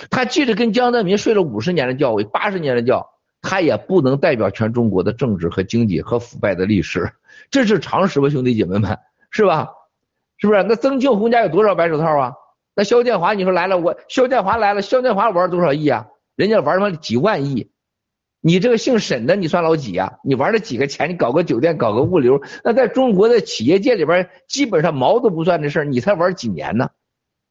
[0.08, 3.06] 他即使跟江泽民睡了五十年的觉，八十年的觉，
[3.42, 7.12] 他也不能代表全中国的政治和经济和腐败的历史，
[7.50, 8.98] 这是常识吧，兄弟姐妹们，
[9.30, 9.68] 是吧？
[10.38, 10.62] 是不是？
[10.62, 12.32] 那曾庆红家有多少白手套啊？
[12.74, 16.06] 那肖建华，你说来了，我肖建华来了，肖建华玩多少亿啊？
[16.38, 17.68] 人家玩他妈几万亿，
[18.40, 20.20] 你这个姓沈的，你算老几呀？
[20.22, 21.10] 你玩了几个钱？
[21.10, 26.90] 你搞个酒店，搞个物流，那在中国的企业界里边，基本上毛都不算的事儿，你才玩几年呢？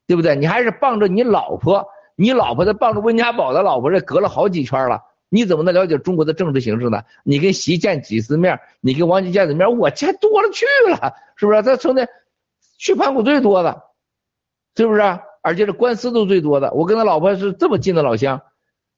[0.08, 0.38] 对不对？
[0.38, 1.86] 你还是傍着你老婆，
[2.16, 7.04] 你老婆的傍着温家宝的老婆，这隔了好几圈了，你怎么能了解中国的政治形势呢？
[7.26, 8.58] 你跟习见几次面？
[8.80, 9.78] 你跟王岐见的面？
[9.78, 11.62] 我见多了去了，是不是？
[11.62, 12.08] 他成天
[12.78, 13.84] 去盘古最多的，
[14.78, 15.02] 是不是？
[15.42, 18.42] 而且这官司都最多的，我跟他老婆是这么近的老乡。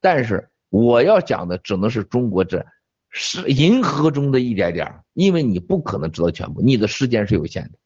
[0.02, 2.66] 但是我要讲的只能是中国这
[3.10, 7.80] 是银河中的一点点，因为你不可能知道全部，你的时间是有限的。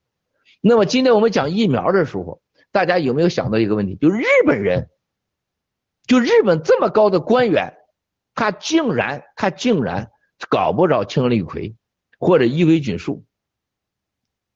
[0.61, 2.41] 那么今天我们讲疫苗的时候，
[2.71, 3.95] 大家有没有想到一个问题？
[3.95, 4.89] 就日本人，
[6.05, 7.73] 就日本这么高的官员，
[8.35, 10.11] 他竟然他竟然
[10.49, 11.75] 搞不着氢利喹
[12.19, 13.25] 或者伊维菌素，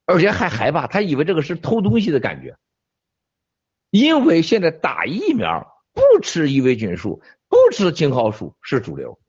[0.06, 2.58] 而且还害怕，他以为这个是偷东西的感觉，
[3.90, 7.22] 因为现在打疫苗不吃伊维菌素。
[7.58, 9.20] 不吃青蒿素是主流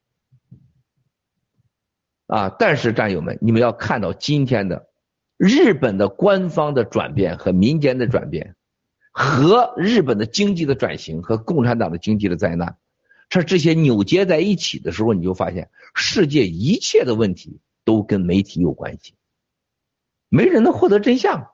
[2.27, 4.89] 啊，但是战友们，你们要看到今天的
[5.39, 8.55] 日本的官方的转变和民间的转变，
[9.13, 12.77] 和日本的经济的转型和共产党的经济的灾难，
[13.29, 19.15] 这这些扭结在一起的时候，你就发现世界一切的问题都跟媒体有关系，
[20.29, 21.51] 没人能获得真相。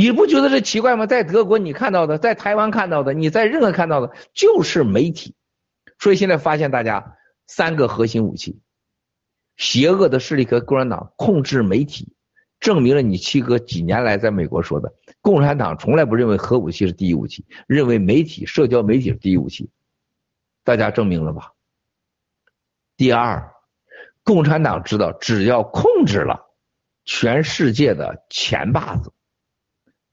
[0.00, 1.06] 你不觉得这奇怪吗？
[1.06, 5.34] 在德国你看到的，在台湾看到的，你在任何看到的，就是媒体。
[5.98, 8.62] 所以现在发现大家三个核心武器：
[9.58, 12.14] 邪恶的势力和共产党控制媒体，
[12.60, 19.68] 证明了你七哥几年来在美国说的，共产党从来不认为核武器是第一武器，认为媒体、社交媒体是第一武器。
[20.64, 21.52] 大家证明了吧？
[22.96, 23.52] 第二，
[24.24, 26.48] 共产党知道，只要控制了
[27.04, 29.12] 全世界的钱把子。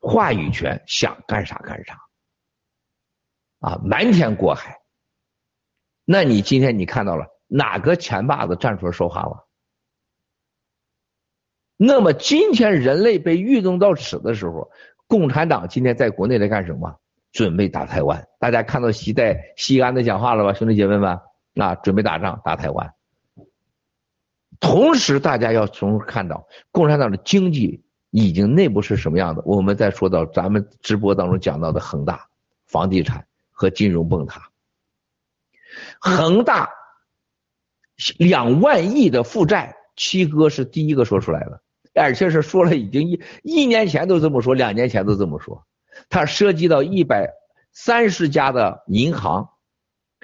[0.09, 1.99] 话语权想干啥干啥，
[3.59, 4.79] 啊，瞒天过海。
[6.05, 9.49] 那你今天你看到了哪个钱霸子站出来说话了？
[11.75, 14.71] 那么今天人类被愚弄到此的时候，
[15.07, 16.97] 共产党今天在国内在干什么？
[17.33, 18.25] 准备打台湾。
[18.39, 21.19] 大家看到习在西安的讲话了吧，兄弟姐妹们？
[21.55, 22.93] 啊，准备打仗打台湾。
[24.61, 27.83] 同时，大家要从看到共产党的经济。
[28.09, 29.41] 已经内部是什么样的？
[29.45, 32.27] 我们再说到咱们直播当中讲到的恒大
[32.65, 34.49] 房地产和金融崩塌，
[35.99, 36.69] 恒大
[38.17, 41.61] 两万亿的负债，七哥是第一个说出来的，
[41.93, 45.65] 而且是说了已经一一年前都这么说，两年前都这么说，
[46.09, 47.29] 它涉及到一百
[47.73, 49.49] 三十家的银行，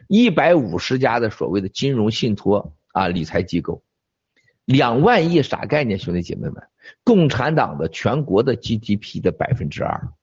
[0.07, 3.82] 一百五十家的所谓的金融信托啊理财机构。
[4.65, 6.69] 两万亿啥概念，兄弟姐妹们？
[7.03, 10.13] 共产党的全国的 GDP 的百分之二，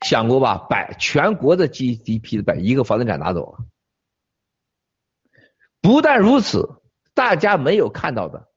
[0.00, 0.66] 想过吧？
[0.68, 3.58] 百全国的 GDP 的百一个房地产拿走了。
[5.80, 6.82] 不但如此，
[7.14, 8.48] 大家没有看到的，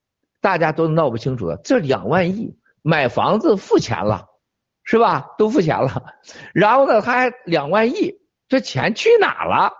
[0.41, 4.27] 大家都闹不清楚的，这两万亿买房子付钱了，
[4.83, 5.35] 是吧？
[5.37, 6.15] 都付钱了，
[6.53, 9.73] 然后呢，他还两万亿，这钱去哪了？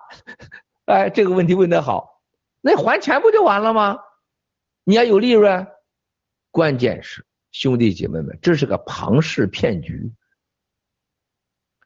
[0.86, 2.19] 哎，这个问题问得好，
[2.62, 4.00] 那还钱不就完了吗？
[4.84, 5.68] 你要有利润，
[6.52, 10.12] 关键是兄弟姐妹们，这是个庞氏骗局。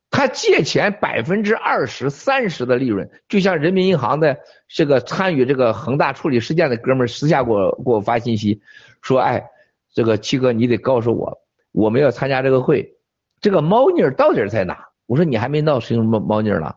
[0.09, 8.61] 他借钱百分之二十三十的利润，就像人民银行的这个参与这个恒大处理事件的哥们儿私下给我给我发信息，
[9.01, 9.49] 说，哎，
[9.91, 11.41] 这个七哥你得告诉我，
[11.71, 12.95] 我们要参加这个会，
[13.41, 14.89] 这个猫腻到底在哪？
[15.07, 16.75] 我说你还没闹清猫猫腻呢，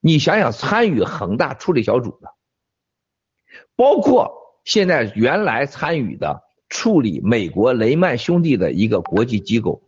[0.00, 2.32] 你想想参与恒大处理小组的，
[3.76, 4.32] 包括
[4.64, 9.82] 现在原来参与的处理美国雷曼兄弟的一个国际机构，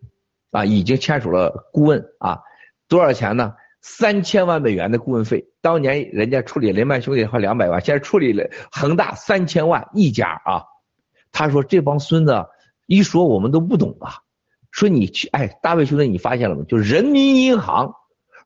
[0.50, 2.40] 啊，已经签署了顾问啊。
[2.88, 3.54] 多少钱呢？
[3.80, 10.64] 三千万美元的顾问费，当年人家处理雷曼兄弟花两百万，现在处理了恒大三千万一家啊。
[11.30, 12.46] 他说这帮孙子
[12.86, 14.14] 一说我们都不懂啊，
[14.70, 16.64] 说你去哎，大卫兄弟你发现了吗？
[16.66, 17.94] 就人民银行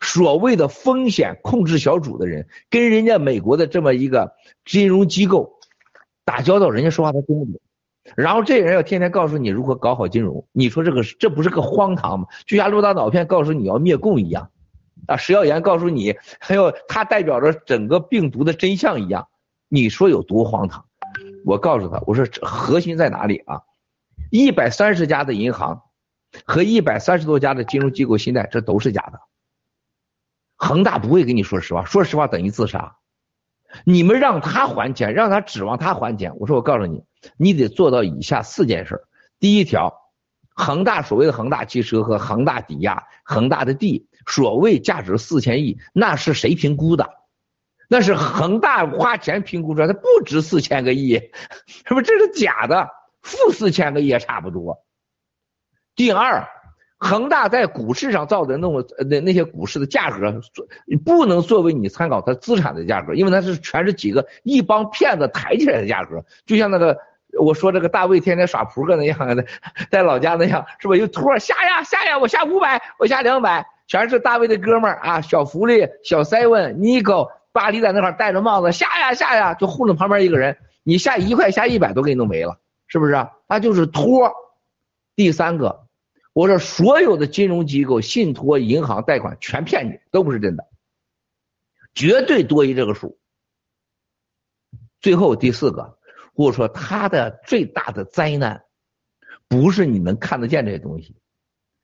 [0.03, 4.35] 所谓的风险控制小组的人，跟人家美国的这么一个
[4.65, 5.61] 金融机构
[6.24, 7.61] 打交道，人家说话他听不懂。
[8.16, 12.27] 然后这人要天天告诉你如何搞好金融，你说这个这不是个荒唐吗？
[12.47, 14.51] 就像陆大脑片告诉你要灭共一样，
[15.07, 19.29] 啊，食药盐告诉你还有它代表着整个病毒的真相一样，
[19.69, 20.85] 你说有多荒唐？
[21.45, 23.62] 我告诉他，我说核心在哪里啊？
[24.31, 25.83] 一百三十家的银行
[26.45, 29.20] 和一百三十多家的金融机构信贷，这都是假的。
[30.62, 32.94] 恒大不会跟你说实话，说实话等于自杀。
[33.84, 36.36] 你们让他还钱，让他指望他还钱。
[36.39, 37.02] 我说我告诉你。
[37.36, 39.05] 你得做到以下四件事
[39.40, 39.93] 第一条，
[40.55, 47.10] 恒大所谓的恒大汽车和恒大抵押恒大的地，所谓价值四千亿，那是谁评估的？
[47.89, 51.14] 那是恒大花钱评估出来，它不值四千个亿，
[51.86, 52.02] 是不是？
[52.02, 52.89] 这是假的，
[53.20, 54.84] 负四千个亿也差不多。
[55.97, 56.48] 第二，
[57.03, 60.41] 恒大在股市上造的那么那那些股市的价格，
[61.05, 66.97] 不能作为你参考它资产的价格，因为那是全是几个一帮骗子抬起来的价格，就像那个。
[67.41, 69.47] 我说这个大卫天天耍扑克那样的，
[69.91, 70.95] 在老家那样是吧？
[70.95, 83.31] 有托下呀下呀，我下五百，我下两百，全是大卫的哥们儿啊，小福利、小 seven、Nico、巴黎在那块戴着帽子下呀下呀，就糊弄旁边一个人，你下一块下一百都给你弄没了，是不是啊？
[83.49, 84.31] 他就是托。
[85.16, 85.82] 第三个，
[86.33, 90.69] 我说所有的金融机构、信托、银行贷款全骗你，都不是真的，
[91.95, 93.19] 绝对多于这个数。
[95.01, 95.99] 最后第四个。
[96.35, 98.65] 我说，他的最大的灾难，
[99.49, 101.15] 不是你能看得见这些东西。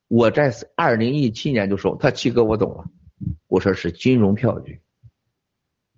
[0.09, 2.87] 我在二零一七年就说，他七哥我懂了，
[3.47, 4.81] 我说是金融票据，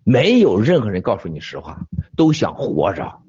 [0.03, 1.87] 没有任何人告诉你实话，
[2.17, 3.23] 都想活着。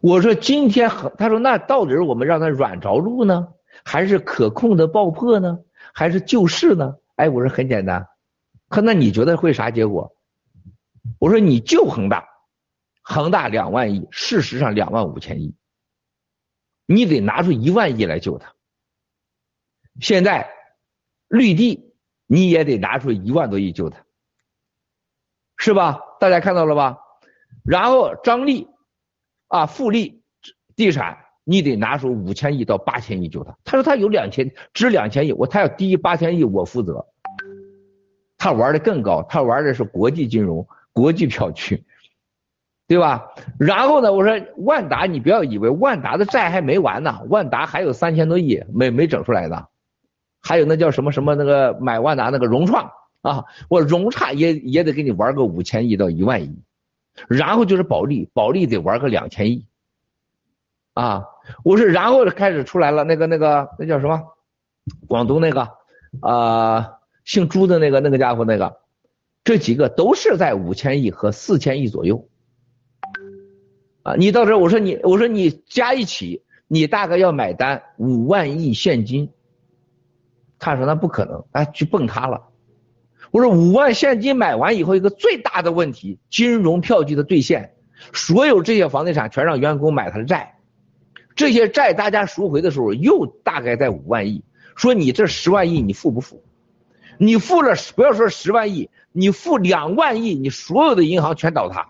[0.00, 3.48] 我说今天很，他说那到底是我们让他软着陆呢，
[3.84, 5.58] 还是可控的爆破呢，
[5.92, 6.96] 还是救市呢？
[7.16, 8.08] 哎，我说很简单，
[8.68, 10.16] 可那你觉得会啥结果？
[11.18, 12.28] 我说你救恒大。
[13.06, 15.54] 恒大两万亿，事实上两万五千亿，
[16.86, 18.54] 你得拿出一万亿来救他。
[20.00, 20.50] 现在
[21.28, 21.92] 绿地
[22.26, 24.06] 你也得拿出一万多亿救他，
[25.58, 26.00] 是吧？
[26.18, 26.96] 大家看到了吧？
[27.62, 28.68] 然后张力
[29.48, 30.22] 啊，富力
[30.76, 33.56] 地产你得拿出五千亿到八千亿救他。
[33.64, 37.06] 他说他有两千，值两千亿，我他要低于八千亿我负责。
[38.38, 41.84] 他玩的更高，他玩的是国际金融、国际票据。
[42.86, 43.32] 对吧？
[43.58, 44.12] 然后呢？
[44.12, 49.64] 我说万达，你不要以为万达的债还没完呢，万达还有三千多亿没没整出来呢。
[50.42, 52.90] 还有那叫什么什么那个买万达那个融创
[53.22, 56.62] 啊，我融创也也得给你玩个五千亿到一万亿，
[57.28, 59.66] 然后就是保利，保利得玩个两千亿。
[60.94, 61.24] 啊，
[61.64, 64.22] 我说然后开始出来了那个那个那叫什么？
[65.08, 65.68] 广东那个
[66.20, 68.80] 啊，姓朱的那个那个家伙那个，
[69.42, 72.28] 这几个都是在五千亿和四千亿左右。
[74.02, 79.30] 啊，你到时候我说你，我说你加一起，你大概要买单五万亿现金。
[80.58, 82.48] 他说那不可能，哎，去蹦他了。
[83.34, 87.74] 我说五万现金买完以后，一个最大的问题，金融票据的兑现，
[88.12, 90.54] 所有这些房地产全让员工买他的债，
[91.34, 94.44] 这些债大家赎回的时候又大概在五万亿。
[94.76, 96.44] 说你这十万亿你付不付？
[97.18, 101.88] 你付了不要说十万亿，你付两万亿，你所有的银行全倒塌。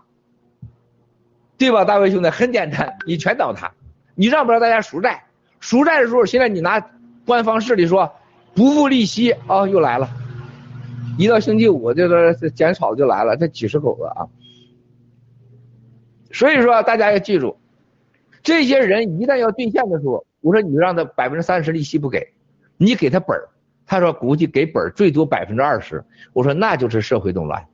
[1.59, 3.71] 对吧，大卫兄弟，很简单，你全倒塌，
[4.15, 5.25] 你让不让大家赎债？
[5.59, 6.89] 赎债的时候，现在你拿
[7.23, 8.11] 官方势力说
[8.55, 10.09] 不付利息啊，又来了，
[11.17, 14.27] 一到星期五这个捡草就来了，这几十口子啊。
[16.31, 17.57] 所以说大家要记住，
[18.43, 22.33] 这些人一旦要兑现的时候，我说你让他百分之三十利息不给，
[22.77, 23.47] 你给他本儿，
[23.85, 27.65] 他说估计给本儿最多百分之二十，我说那就是社会动乱。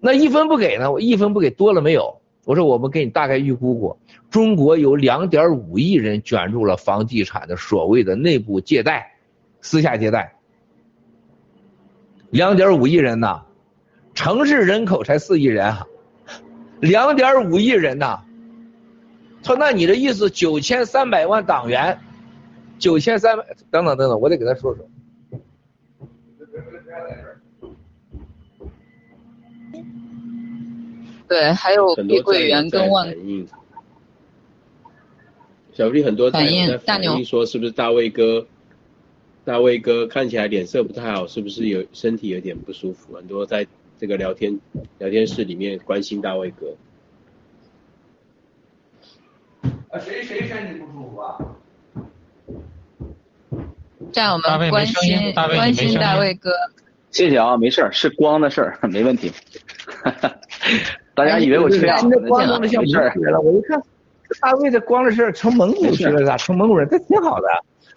[0.00, 0.92] 那一分不给呢？
[0.92, 2.20] 我一分不给多了没有？
[2.44, 3.98] 我说我们给你大概预估过，
[4.28, 9.14] 中国有两点五亿人卷入了房地产的所谓的内部借贷、
[9.62, 10.33] 私下借贷。
[12.34, 13.42] 两点五亿人呐，
[14.12, 15.86] 城市人口才四亿人啊，
[16.80, 18.24] 两点五亿人呐。
[19.40, 21.96] 他说那你的意思九千三百万党员，
[22.76, 24.84] 九千三百等等等等，我得给他说说。
[31.28, 33.14] 对，还有碧桂园跟万。
[35.72, 38.44] 小丽很多反应大牛说是不是大卫哥？
[39.44, 43.14] 大卫哥看起来脸色不太好，是不是有身体有点不舒服？
[43.14, 43.66] 很多在
[43.98, 44.58] 这个聊天
[44.98, 46.74] 聊天室里面关心大卫哥。
[49.90, 51.38] 啊，谁谁身体不舒服啊？
[54.12, 56.50] 在我们关心关心大卫哥。
[57.10, 59.30] 谢谢啊，没事儿，是光的事儿，没问题。
[61.14, 62.18] 大家以为我缺氧了？
[62.28, 63.80] 光弄得像蒙古人了，我一看
[64.40, 66.88] 大卫的光的事儿成蒙古去了，咋成蒙古人？
[66.88, 67.46] 这挺好的。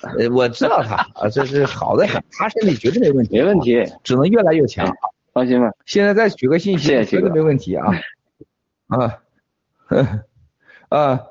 [0.01, 4.87] 呃，我知道他啊，这是好的很，他身体绝对没问题，没问题，只能越来越强，
[5.33, 5.71] 放心吧。
[5.85, 7.85] 现在再取个信息，绝对没问题啊，
[8.87, 9.19] 啊，
[10.89, 11.23] 啊，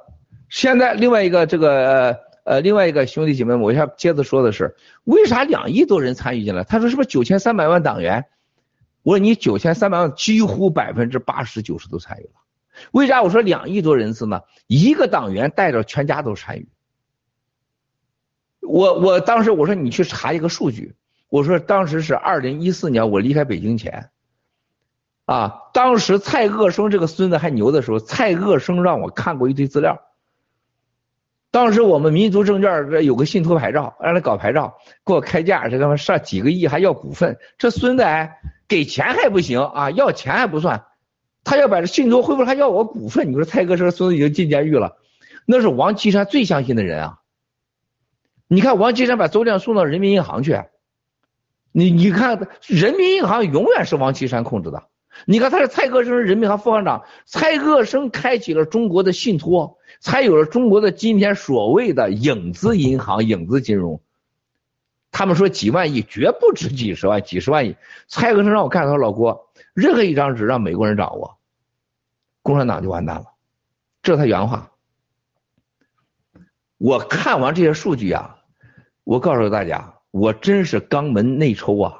[0.48, 4.74] 现在另外一个这个呃另外一个兄弟姐妹们，我要接着说的是，
[5.04, 6.64] 为啥两亿多人参与进来？
[6.64, 8.24] 他说是不是九千三百万党员？
[9.02, 12.40] 我说你九千三百万几乎百分之八十九十都参与了，
[12.90, 14.40] 为啥我说两亿多人次呢？
[14.66, 16.68] 一个党员带着全家都参与。
[18.66, 20.94] 我我当时我说你去查一个数据，
[21.28, 24.10] 我说当时是二零一四年我离开北京前，
[25.24, 30.02] 啊，当时蔡鄂生这个孙子还牛的时候，蔡鄂生让我看过一堆资料。
[31.50, 34.76] 当时我们民族证券这有个信托牌照，让他搞牌照，
[35.06, 38.38] 给我开价，这他妈上几个亿还要股份，这孙子哎，
[38.68, 40.84] 给钱还不行啊，要钱还不算，
[41.44, 44.98] 他要把这信托恢复，还要我股份，你说蔡哥这孙子已经进监狱了，
[45.46, 47.20] 那是王岐山最相信的人啊。
[48.48, 50.62] 你看王岐山把周亮送到人民银行去，
[51.72, 54.84] 你你看人民银行永远是王岐山控制的。
[55.24, 64.00] 你看他是蔡克生人民银行副行长，蔡克生开启了中国的信托，才有了中国的今天所谓的影子银行、影子金融。
[65.10, 67.74] 他们说几万亿绝不止几十万、几十万亿。
[68.06, 71.38] 蔡克生让我看，他说老郭，任何一张纸让美国人掌握，
[72.42, 73.24] 共产党就完蛋了。
[74.02, 74.70] 这是他原话。
[76.76, 78.35] 我看完这些数据啊。
[79.06, 81.94] 我告诉大家，我真是肛门内抽啊，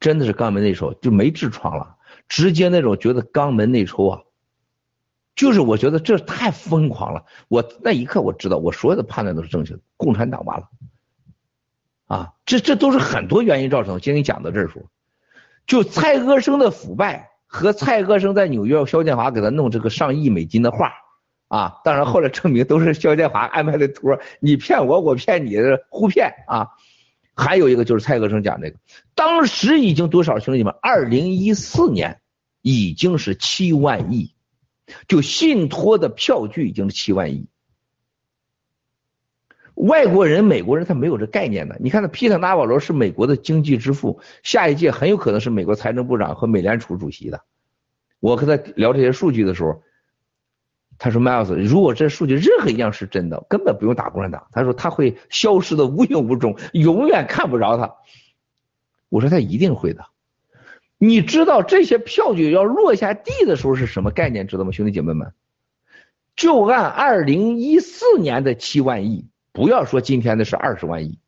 [0.00, 1.94] 真的是肛门内抽，就没痔疮了，
[2.28, 4.20] 直接那种觉得肛门内抽啊，
[5.36, 7.24] 就是我觉得这太疯狂了。
[7.46, 10.68] 我那一刻我知道，我所有的判断都是正确的，共产党完了，
[12.06, 14.00] 啊，这这都是很多原因造成。
[14.00, 14.86] 今天讲到这儿时候，
[15.68, 20.92] 就蔡和生的腐败和蔡和生在纽约肖建华给他弄这个上亿美金的画。
[21.50, 25.56] 啊，当然后来证明都是肖建华安排的托，你骗我，我骗你，
[25.88, 26.68] 互骗啊。
[27.34, 28.76] 还有一个就是蔡和生讲这个，
[29.16, 30.72] 当时已经多少兄弟们？
[30.80, 32.20] 二零一四年
[32.62, 34.32] 已经是七万亿，
[35.08, 37.48] 就信托的票据已经是七万亿。
[39.74, 41.76] 外国人、美国人他没有这概念的。
[41.80, 47.40] 你看，那皮特纳瓦罗是美国的经济之父，下一届很有可能是美国财政部长和美联储主席的。
[48.20, 49.82] 我跟他聊这些数据的时候。
[51.02, 54.46] 他说：“Miles，如果这数据任何一样是真的，根本不用打共产党。
[54.52, 57.96] 他说他会消失的无影无踪，永远看不着他。
[59.08, 60.04] 我说他一定会的。
[60.98, 64.46] 你知道这些票据要落下地的时候是什么概念？
[64.46, 65.32] 知道吗，兄弟姐妹们？
[66.36, 71.18] 就按二零一四年的七万亿，不要说今天的是二十万亿。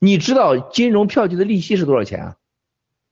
[0.00, 2.36] 你知道金融票据的利息是多少钱啊？”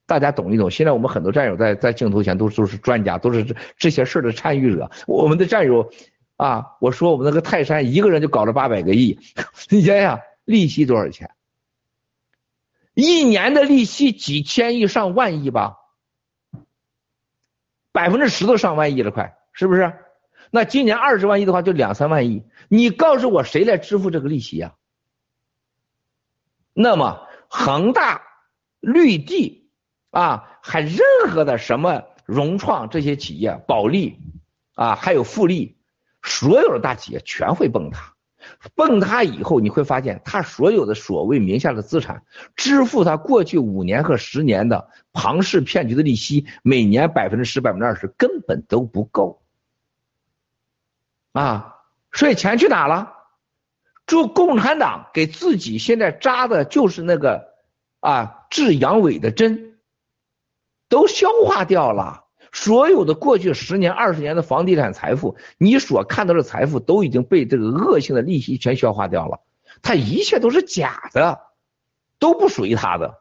[0.06, 0.70] 大家懂一懂。
[0.70, 4.90] 现在我们很多战友在在镜头前都都是专家，都是这这些事的参与者。
[5.06, 5.92] 我们的战友
[6.36, 9.18] 啊，我说我们那个泰山一个人就搞了八百个亿，
[9.68, 11.30] 你想想利息多少钱？
[12.94, 15.76] 一年的利息几千亿上万亿吧，
[17.92, 19.92] 百分之十都上万亿了，快是不是？
[20.50, 24.74] 那今年二十万亿的话就两三万亿，你告诉我谁来支付这个利息呀？
[26.72, 28.22] 那么恒大、
[28.80, 29.65] 绿地。
[30.16, 30.98] 啊，还任
[31.28, 34.18] 何的什么融创这些企业，保利
[34.74, 35.76] 啊，还有富力，
[36.22, 38.14] 所有的大企业全会崩塌。
[38.74, 42.22] 崩塌以后，你会发现他所有的所谓名下的资产，
[42.54, 49.42] 支付他过去五年和十年的庞氏骗局的利息，每年百分之十、百分之二十根本都不够。
[51.32, 51.76] 啊，
[52.10, 53.12] 所以钱去哪了？
[54.06, 57.52] 就共产党给自己现在扎的就是那个
[58.00, 59.75] 啊治阳痿的针，
[60.88, 62.24] 都消化掉了。
[62.52, 69.40] 所有的过去十年、二十年的房地产财富，你所看到的财富都已经被这个恶性的利息全消化掉了。
[69.82, 71.38] 他一切都是假的，
[72.18, 73.18] 都不属于他的。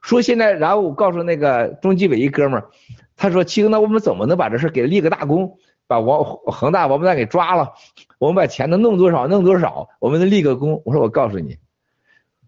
[0.00, 2.70] 说现在，然后我告诉那个中纪委一哥们儿，
[3.16, 7.74] 他说：“七哥，那我们怎么能把这事给立个大功，把王恒大王八蛋给抓了？
[8.18, 11.58] 我们把钱能弄多少弄多少，我们能立个功。”我说：“我告诉你，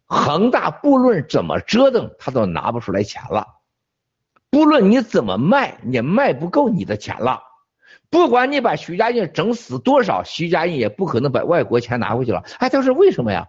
[0.06, 3.46] 恒大不论怎么折腾，他都拿不出来钱了。
[4.52, 7.40] 不论你怎么卖，也卖不够你的钱了。
[8.10, 12.44] 不管你把徐家印整死多少，徐家印也不可能把外国钱拿回去了。
[12.58, 13.48] 哎，他说为什么呀？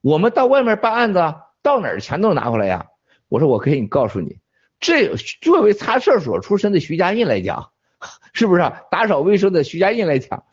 [0.00, 2.86] 我们到外面办案子，到哪儿钱都拿回来呀？”
[3.28, 4.38] 我说我可以告诉你，
[4.78, 7.70] 这作为擦厕所出身的徐家印来讲，
[8.32, 8.62] 是不是
[8.92, 10.44] 打扫卫生的徐家印来讲，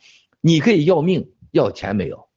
[0.41, 2.27] 你可以要命要钱没有？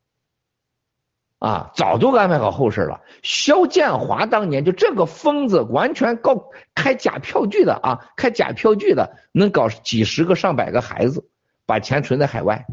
[1.45, 3.03] 啊，早都安排好后事了。
[3.23, 11.29] 肖建华当年就这个疯子，完全告开假票据的啊，开假票据的，能搞几十个上百个孩子，
[11.67, 12.65] 把钱存在海外。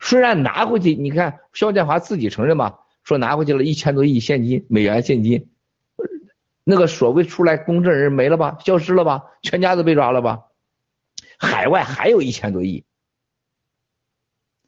[0.00, 5.48] 虽然拿回去，你看肖建华自己承认嘛，说拿回去了一千多亿现金美元现金。
[6.64, 10.40] 那个所谓出来公证人没了吧，消失了吧，全家都被抓了吧？
[11.38, 12.84] 海外还有一千多亿，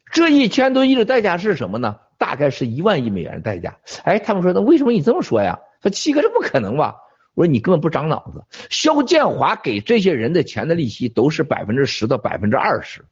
[0.09, 1.99] 这一千多亿的代价是什么呢？
[2.21, 3.75] 大概是一万亿美元的代价。
[4.03, 5.59] 哎，他们说那为什么你这么说呀？
[5.81, 6.95] 说七哥这不可能吧？
[7.33, 8.45] 我说你根本不长脑子。
[8.69, 13.03] 肖建华给这些人的钱的利息都是百分之十到百分之二十。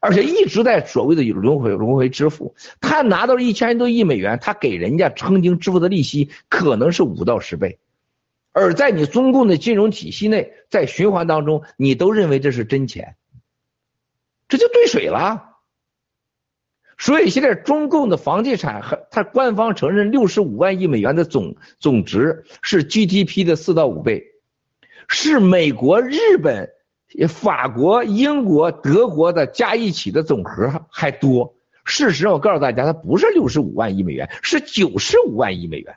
[0.00, 7.78] 而且一直在所谓的轮回轮回支付，他拿到一千多亿美元，他给人家曾经支付的利息可能是五到十倍，
[8.52, 13.16] 而在你中共的金融体系内，在循环当中，你都认为这是真钱，
[14.46, 15.53] 这就兑水了。
[17.04, 24.24] 所以现在中共的房地产和他官方承认六十五万亿美元的总总值是 GDP 的四到五倍，
[25.06, 26.70] 是美国、日本。
[27.28, 31.54] 法国、英国、德国的加一起的总和还多。
[31.84, 35.94] 事实上，我告诉大家，它不是六十五万亿美元，是九十五万亿美元。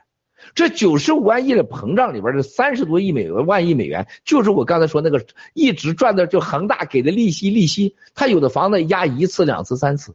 [0.54, 5.24] 这九十五万亿的膨胀里边的三十多亿美元、万亿美元，就是我刚才说那个
[5.54, 7.96] 一直赚的，就恒大给的利息，利息。
[8.14, 10.14] 他有的房子压一次、两次、三次。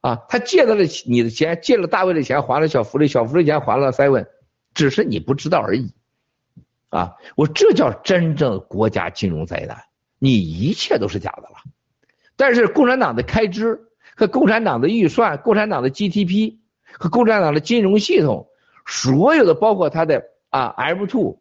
[0.00, 4.26] 啊，他借到了你的钱，借了大卫的钱，还了小福利，小福利钱还了 seven，
[4.74, 5.92] 只是你不知道而已。
[6.88, 9.84] 啊，我这叫真正国家金融灾难，
[10.18, 11.56] 你一切都是假的了。
[12.36, 16.56] 但是共产党的开支和共产党的预算、共产党的 GDP
[16.92, 18.48] 和共产党的金融系统，
[18.86, 21.40] 所有的包括他的啊 M two，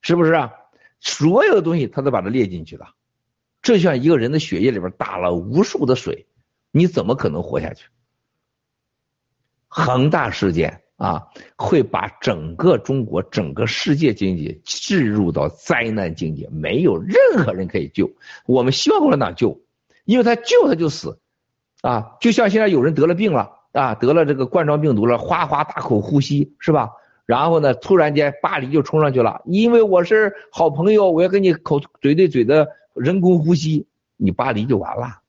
[0.00, 0.52] 是不是啊？
[1.00, 2.94] 所有的东西他都把它列进去了。
[3.60, 6.26] 这像一个人的血液里边打了无数的水，
[6.74, 7.86] 你怎么可能活下去？
[9.68, 10.80] 恒大事件。
[10.96, 11.26] 啊，
[11.56, 18.08] 会把整个中国、整个世界经济置入到灾难境界，没有任何人可以救。
[18.46, 19.60] 我们希望共产党救，
[20.04, 21.18] 因为他救他就死，
[21.82, 26.92] 啊，就像现在有人得了病了啊，得了这个冠状病毒了，哗哗大口呼吸是吧？
[27.26, 35.22] 然后呢，突然间巴黎就冲上去了，因为我是好朋友，我要跟你口嘴对嘴的人工呼吸，你巴黎就完了。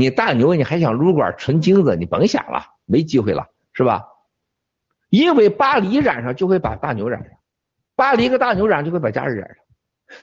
[0.00, 4.06] 你大牛，你还想撸管纯精子，你甭想了，没机会了，是吧？
[5.10, 7.32] 因为巴黎染上就会把大牛染上，
[7.96, 9.56] 巴黎和大牛染就会把家人染上。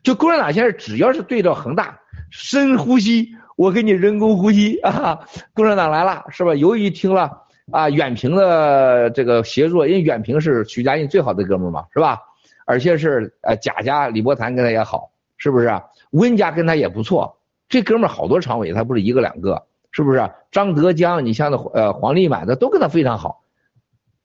[0.01, 1.99] 就共产党现在只要是对着恒大
[2.31, 5.19] 深呼吸，我给你人工呼吸啊！
[5.53, 6.55] 共产党来了是吧？
[6.55, 12.19] 由于听了啊远平的这个协作，因为远平是徐家印最好的哥们儿嘛是吧？
[12.65, 15.69] 而且是呃贾家李伯坛跟他也好，是不是？
[16.11, 17.37] 温家跟他也不错，
[17.69, 19.66] 这哥们儿好多常委，他不是一个两个，
[19.97, 20.29] 是不是？
[20.51, 23.43] 张德江，你像那呃黄立满的都跟他非常好。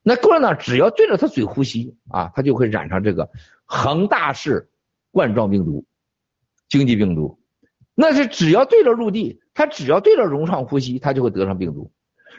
[0.03, 3.31] 那共产党只要对着他嘴呼吸啊，他就会染上这个
[3.65, 4.69] 恒大式
[5.13, 5.87] 冠状病毒、
[6.69, 7.39] 经济病毒。
[7.95, 11.91] 那是只要对着陆地，他只要对着融创呼吸，他就会得上病毒。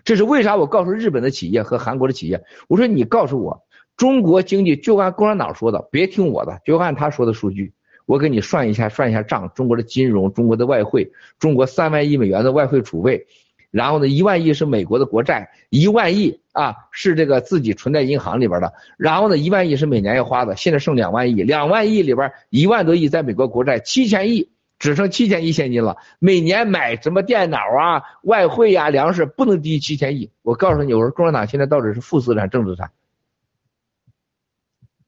[0.04, 0.56] 这是为啥？
[0.56, 3.66] 我告诉日本的企业和韩国的企业，我说你告诉我，
[3.98, 7.74] 中国经济就按共产党说的，别听我的，就按他说的数据，
[8.06, 9.52] 我给你算一下，算一下账。
[9.56, 13.26] 中国的金融，中国的外汇，中国三万亿美元的外汇储备。
[13.72, 18.72] 然后呢，一万亿是美国的国债，一万亿啊是这个自己存在银行里边的。
[18.98, 25.98] 然后呢，一万亿是每年要花的，现在剩两万亿，两万亿里边一万多亿在美国国债，七千亿只剩七千亿现金了。
[26.20, 30.30] 每年买什么电脑啊、外汇呀、粮食不能低于七千亿。
[30.44, 32.92] 我告诉你，我说共产党现在到底是负资产、正资产。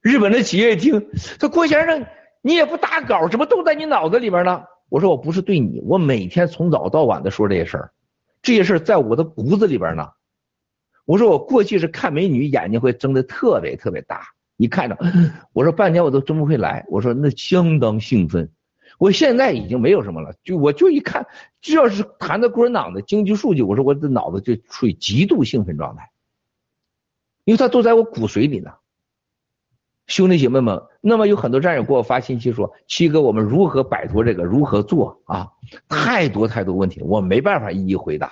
[0.01, 1.07] 日本的企业一听，
[1.39, 2.03] 说郭先生
[2.45, 4.65] 你也不打稿，怎么都在你脑子里边呢？
[4.89, 7.91] 我说我不是对你，我每天从早到晚的说这些事儿。
[8.43, 10.09] 这些事在我的骨子里边呢。
[11.05, 14.27] 我说我过去是看美女眼睛会睁得特别特别大，
[14.57, 14.95] 一看着，
[15.53, 18.51] 我说半天我都睁不回来，我说那相当兴奋。
[18.99, 21.25] 我现在已经没有什么了，就我就一看，
[21.61, 26.11] 只要是谈到共产党的经济数据，我说我的脑子就处于极度兴奋状态，
[27.43, 28.71] 因为它都在我骨髓里呢。
[30.07, 34.43] 兄弟姐妹们，那么有很多战友给我发信息说：“七哥，我们如何摆脱这个？
[34.43, 35.47] 如何做啊？
[35.89, 38.31] 太多太多问题，我没办法一一回答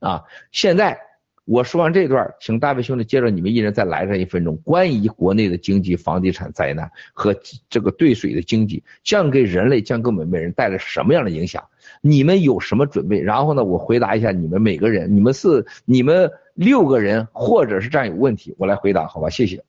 [0.00, 0.22] 啊！
[0.50, 0.98] 现在。”
[1.44, 7.34] 我说完这段，请大卫兄弟接着你们一人再来上一分钟，关于国内的经济、房地产灾难和
[7.68, 11.64] 这个兑水的经济将给人类、将给我们每人带来什么样的影响？
[12.00, 13.20] 你们有什么准备？
[13.20, 19.28] 然后呢，我回答一下你们每个人，你们是你们六个人或者是这样有问题，我来回答，好吧？
[19.28, 19.64] 谢谢。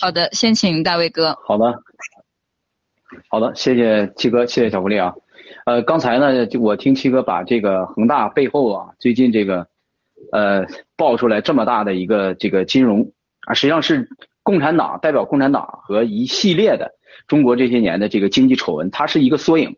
[0.00, 1.38] 好的，先请大卫哥。
[1.44, 1.82] 好的，
[3.28, 5.14] 好的，谢谢七哥，谢谢小狐狸啊。
[5.66, 9.68] 呃，刚才呢，就我听七哥把这个恒大背后啊，最近这个，
[10.32, 10.66] 呃，
[10.96, 13.12] 爆出来这么大的一个这个金融
[13.46, 14.08] 啊，实际上是
[14.42, 16.92] 共产党代表共产党和一系列的
[17.26, 19.76] 中国这些年的这个经济丑闻，它是一个缩影，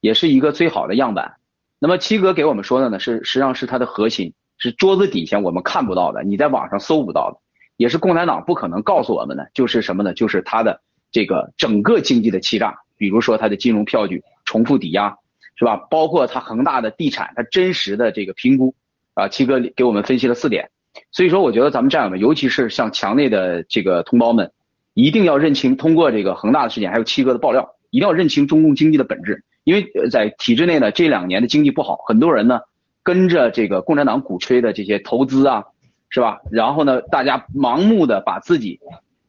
[0.00, 1.34] 也是一个最好的样板。
[1.78, 7.38] 那么七哥给我们说的呢，是实际上是它的核心，是桌子底下我们看不到的，你在网上搜不到的，
[7.78, 10.12] 也是共产党不可能告诉我们的，就是什么呢？
[10.12, 15.16] 就是它的这个整个经济的欺诈，比如说它的金融票据重复抵押。
[15.60, 15.76] 是吧？
[15.90, 18.76] 包括它恒大的地产，它真实的这个评估，
[19.14, 20.70] 啊，七哥给我们分析了四点。
[21.10, 24.52] 所以说，我觉得咱们战友们，尤其是像墙内的这个同胞们，
[24.94, 29.42] 一定要认清，通过这个恒大的事件，还有七哥的爆料，一定要认清中共经济的本质。
[29.64, 32.60] 因为在体制内呢，这两年的经济不好，很多人呢
[33.02, 35.64] 跟着这个共产党鼓吹的这些投资啊，
[36.10, 36.40] 是吧？
[36.50, 38.80] 然后呢，大家盲目的把自己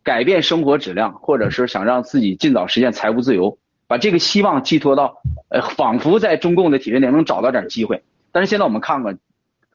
[0.04, 3.58] 改变生活质量，或者是想让自己尽早实现财务自由。
[3.88, 8.04] 把这个希望寄托到，呃，仿佛在中共的体制内能找到点机会。
[8.32, 9.18] 但是现在我们看看，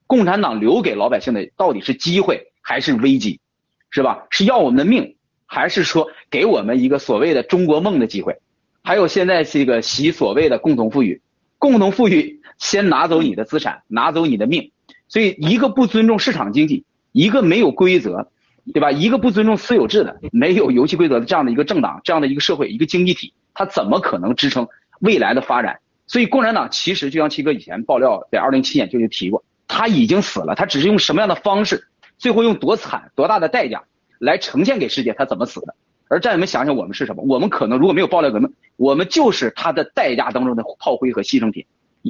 [0.06, 3.40] 共产党留给老百姓的到底是机会还是危机，
[3.90, 4.26] 是吧？
[4.30, 5.16] 是要我们的命，
[5.46, 8.38] 还是说给我们一个所谓的中国梦的机会？
[8.84, 11.20] 还有现在这个习所谓的共同富裕，
[11.58, 14.70] 共同富裕先拿走你的资产，拿走你的命。
[15.08, 18.26] 所以一个不尊重市场经济，一个没有规则，
[18.72, 18.90] 对吧？
[18.90, 23.32] 一个不尊重私有制的、没有游戏规则的这样的一个政党，这样的一个社会，一个经济体。
[23.54, 24.66] 它怎么可能支撑
[24.98, 25.78] 未来的发展？
[26.08, 31.86] 所以共产党其实就像七哥以前爆料，在二零七年就就提过，他已经死了，他只是用什么样的方式，
[32.18, 33.84] 最后用多惨、多大的代价
[34.18, 35.76] 来呈现给世界他怎么死的。
[36.08, 37.22] 而战友们想想，我们是什么？
[37.28, 41.64] 我们可能如果没有爆料革命，我们就是他的代价当中的炮灰和牺牲品。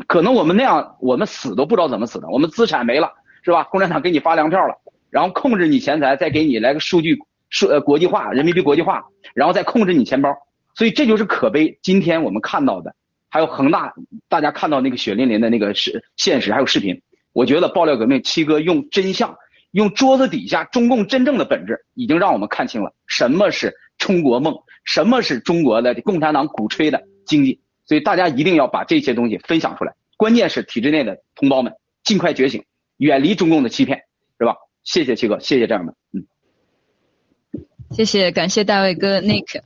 [0.06, 3.12] 可能我们那样，我们死都不知道怎么死的，我们资产没了，
[3.43, 3.64] 是吧？
[3.64, 4.74] 共产党给你发粮票了，
[5.15, 7.16] 然后控制你钱财，再给你来个数据
[7.49, 10.35] 数呃国际化，人民币国际化，然后再控制你钱包。
[10.74, 11.78] 所以这就是可悲。
[11.82, 12.97] 今天我们看到的，
[13.31, 13.95] 还有恒大，
[14.28, 17.01] 大家看到那个血淋淋的那个是现实，还有视频。
[17.32, 19.36] 我觉得爆料革命七哥用真相，
[19.70, 27.61] 用桌子底下中共真正的本质，已经让我们看清了什么是中国梦，什么是中国的共产党鼓吹的经济。
[27.86, 29.95] 所以大家一定要把这些东西分享出来。
[30.16, 32.65] 关键是体制内的同胞们尽快觉醒，
[32.97, 34.03] 远离中共的欺骗，
[34.41, 34.57] 是吧？
[34.85, 36.27] 谢谢七哥，谢谢这样的，嗯，
[37.90, 39.62] 谢谢，感谢大卫哥 Nick。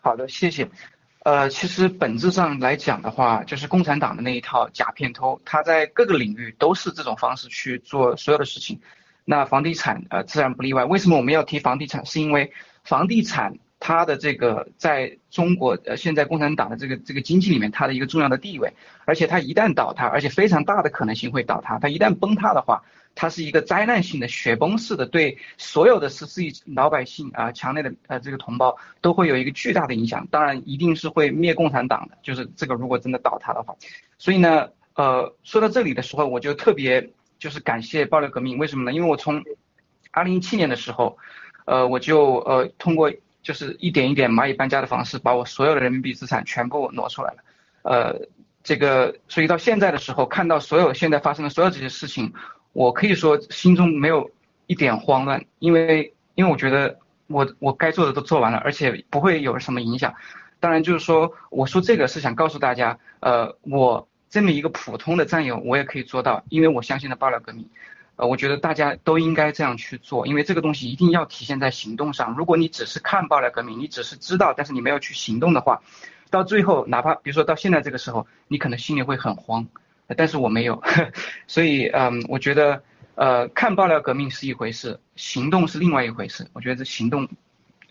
[0.00, 0.70] 好的，谢谢。
[1.24, 8.80] 呃，其实本质上来讲的话，就是共产党的那一套假片偷，他在各个领域都是这种方式去做所有的事情。
[9.24, 10.84] 那房地产呃自然不例外。
[10.84, 12.06] 为什么我们要提房地产？
[12.06, 12.52] 是因为
[12.84, 18.72] 房地产它的这个在中国呃现在共产党的这个这个经济里面它的一个重要的地位，
[19.04, 22.82] 而且它一旦倒塌，而且非常大的可能性会倒塌，它一旦崩塌的话。
[23.18, 30.28] 它是一个灾难性的雪崩式的，对所有的十四亿老百姓啊，强烈的呃这个同胞都会有一个巨大的影响。
[30.30, 33.74] 当然，一定是会灭共产党的，就是这个如果真的倒塌的话。
[34.18, 37.08] 所以呢，呃，说到这里的时候，我就特别
[37.38, 38.92] 就是感谢爆料革命，为什么呢？
[38.92, 39.42] 因为我从
[40.10, 41.16] 二零一七年的时候，
[41.64, 43.10] 呃，我就呃通过
[43.46, 47.38] 就是一点一点蚂蚁搬家的方式，把我所有的人民币资产全部挪出来了。
[47.82, 48.26] 呃，
[48.64, 52.32] 这个所以到现在的时候，看到所有现在发生的所有这些事情。
[52.72, 54.28] 我可以说心中没有
[54.66, 56.98] 一点慌乱，因为因为我觉得
[57.28, 60.12] 我我该做的都做完了，而且不会有什么影响。
[60.58, 67.70] 当然就是说，我说这个是想告诉大家，呃，我这么一个普通的战友，我也可以做到，因为我相信了爆料革命。
[68.16, 72.34] 呃，我觉得大家都应该这样去做，因为这个东西一定要体现在行动上。
[72.36, 75.82] 如果你只是看爆料革命，你只是知道，但是你没有去行动的话，
[76.30, 79.66] 到最后哪怕比如说到现在这个时候，你可能心里会很慌。
[80.16, 80.80] 但是我没有，
[81.48, 82.80] 所以嗯，我觉得
[83.16, 86.46] 呃，看爆料革命是一回事，行动是另外一回事。
[86.52, 87.28] 我觉得这行动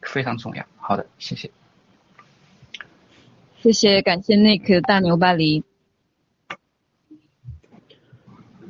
[0.01, 0.65] 非常重要。
[0.77, 1.51] 好的，谢谢。
[3.61, 5.63] 谢谢，感谢 Nick 大牛巴黎。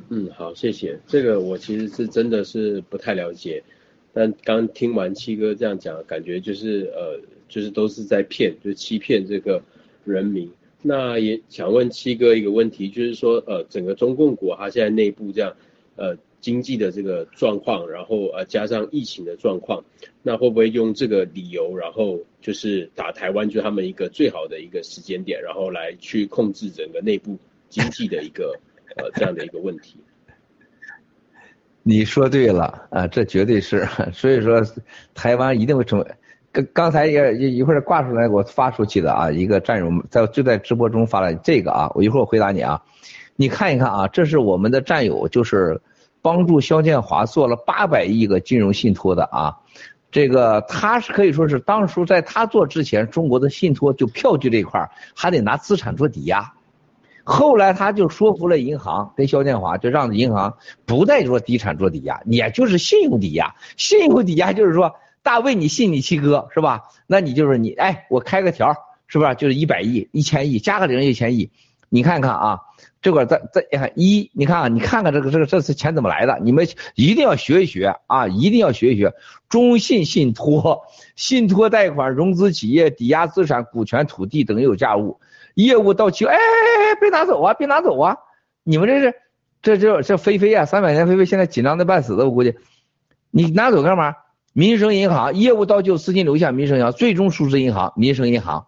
[0.08, 1.00] 嗯，好，谢谢。
[1.08, 3.60] 这个我其实是真的是不太了解，
[4.12, 9.60] 但刚听完七哥这样讲，感觉就是呃，就是都是在骗，就是欺骗这个
[10.04, 10.48] 人民。
[10.80, 15.56] 那也想问七哥一个问题，就是说呃，整个中共国它现在内部这样
[15.96, 19.84] 呃经济的这个状况，然后呃加上疫情的状况，
[20.22, 27.36] 那会不会用这个理由，然后就是打台湾，就他们一个最好的一个时间点，然后来去控制整个内部
[27.68, 28.56] 经济的一个。
[28.96, 29.98] 呃，这样的一个问题，
[31.82, 34.60] 你说对了啊，这绝对是， 所以说
[35.14, 36.06] 台湾一定会成为。
[36.50, 42.82] 刚刚才也一一会儿挂出来，我发出去的啊，一个战友在就在直播中发了这个啊，我一会儿回答你啊，
[43.36, 45.78] 你看一看啊，这是我们的战友，就是
[46.22, 49.58] 帮助肖建华做了八百亿个金融信托的啊，
[50.10, 56.54] 这个他是可以说是当初在他做之前，中国的信托就票据这一块还得拿资产做抵押。
[57.28, 63.56] 后来他就说服了银行，跟肖建华就让银行不再做地产做抵押，也就是信用抵押。
[63.76, 64.94] 信用抵押就是说，
[65.24, 66.84] 大卫你信你七哥是吧？
[67.08, 68.72] 那你就是你，哎，我开个条
[69.08, 69.34] 是不是？
[69.34, 71.50] 就是一百亿、一千亿，加个零一千亿。
[71.88, 72.60] 你看看啊，
[73.02, 76.38] 这块在在一，你看啊，你看看这个这个这次钱怎么来的？
[76.44, 79.12] 你们一定要学一学啊，一定要学一学
[79.48, 80.82] 中信信托、
[81.16, 85.18] 信托贷款、融资企业、抵押资产、股权、土地等有价物。
[85.54, 88.16] 业务到期，哎哎别拿走啊，别拿走啊！
[88.62, 89.14] 你们这是，
[89.62, 92.56] 这这这飞飞啊，三百年飞飞现在紧张的半死的，我估计，
[93.30, 94.14] 你拿走干嘛？
[94.52, 98.66] 民生银行业务到期资金流向民生银行，最终数字银行民生银行，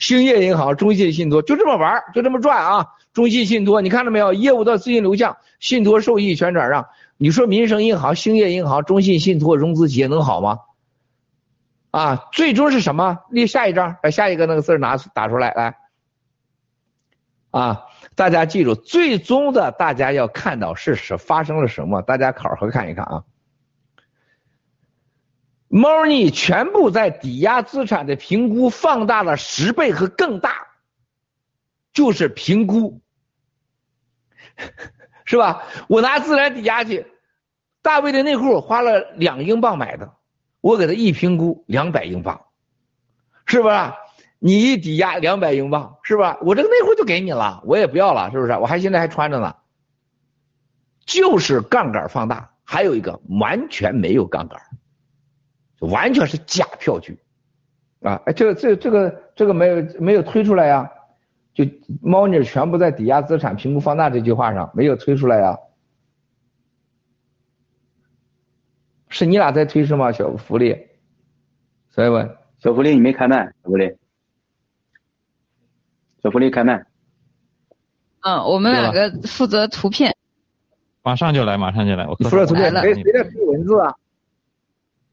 [0.00, 2.86] 兴业银行、中信信托就这么玩，就这么转啊！
[3.12, 4.32] 中信信托，你看到没有？
[4.32, 6.86] 业务到资金流向，信托受益全转让。
[7.16, 10.58] 你说民生银行、兴业银行、中信信托融资企业能好吗？
[11.92, 13.18] 啊，最终是什么？
[13.30, 15.76] 立下一张，把下一个那个字拿出打出来，来。
[17.50, 23.24] 啊，大家记住，最终的大家要看到是是发生了什么，大家考核看一看啊。
[25.68, 30.68] Money 全部在抵押资产的评估放大了十倍和更大，
[31.92, 33.00] 就是评估，
[35.24, 35.62] 是吧？
[35.88, 37.06] 我拿资产抵押去，
[37.82, 40.14] 大卫的内裤花了两英镑买的，
[40.60, 42.46] 我给他一评估两百英镑，
[43.46, 43.74] 是不是？
[44.40, 46.36] 你一抵押两百英镑是吧？
[46.40, 48.52] 我这个内裤就给你了，我也不要了，是不是？
[48.52, 49.54] 我还现在还穿着呢。
[51.04, 54.60] 就是杠杆放大，还有一个完全没有杠杆，
[55.80, 57.18] 完全是假票据
[58.00, 58.22] 啊！
[58.26, 60.90] 哎，这个这个这个这个没有没有推出来呀？
[61.52, 61.64] 就
[62.00, 65.58] 猫腻全部在抵押资产评估放大这句话上没有推出来呀？
[69.08, 70.12] 是你俩在推是吗？
[70.12, 70.86] 小福利，
[71.90, 73.96] 所以问小福利，你没开麦，小福利。
[76.22, 76.84] 小福利开麦。
[78.20, 80.14] 嗯，我们两个负责图片。
[81.02, 82.06] 马上就来，马上就来。
[82.06, 83.94] 我负责图片，谁谁在配文字啊？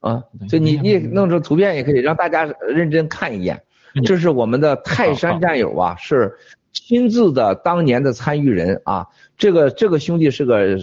[0.02, 3.64] 啊，就你你弄成图片也可以，让大家认真看一眼。
[4.04, 6.38] 这是我们的泰山战友啊，是
[6.74, 9.08] 亲自的当年的参与人啊。
[9.38, 10.78] 这个这个兄弟是个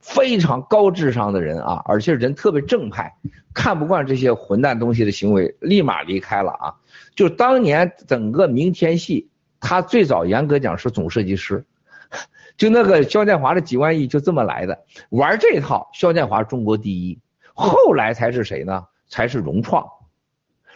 [0.00, 3.14] 非常高智商的人啊，而且人特别正派，
[3.52, 6.74] 看不惯这些混蛋东西的行为，立马离开了啊。
[7.14, 9.28] 就当年整个明天系。
[9.60, 11.64] 他最早严格讲是总设计师，
[12.56, 17.18] 就那个肖建华的几万亿就这么来的，玩这套肖建华中国第一，
[17.54, 18.86] 后来才是谁呢？
[19.08, 19.88] 才是融创，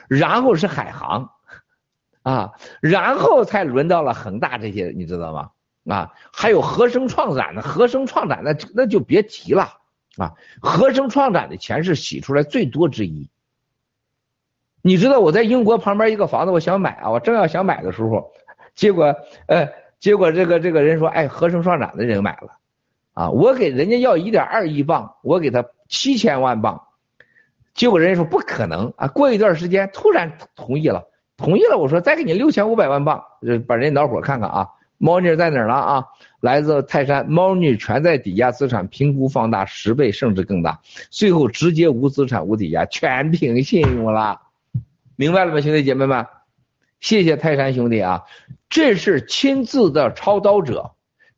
[0.08, 1.30] 然后是海航，
[2.22, 5.50] 啊，然后才轮到了恒大这些，你知道吗？
[5.88, 9.78] 啊，还有合生创展的，合生创展那那就别提了
[10.16, 13.28] 啊，合生创展的钱是洗出来最多之一。
[14.82, 18.32] 你知道我在英国旁边一个房子，我想买啊，我正要想买的时候。
[18.80, 19.14] 结果，
[19.46, 22.56] 呃，结果这个这个人说，哎，合成双展的人买了，
[23.12, 26.80] 啊，我给人家要一点二亿镑，我给他七千万镑，
[27.74, 33.22] 结果人家说不可能啊，过一段时间突然同意了，同意了，我说再给你六千五百万镑，
[33.68, 34.66] 把人家恼火看看啊，
[34.96, 36.06] 猫腻在哪儿了啊？
[36.40, 40.80] 来自泰山，猫腻全在抵押资产评估放大十倍甚至更大，
[41.10, 44.40] 最后直接无资产无抵押，全凭信用了，
[45.16, 46.24] 明白了吗，兄弟姐妹们？
[47.00, 48.22] 谢谢泰山兄弟啊，
[48.68, 50.92] 这是亲自的操刀者。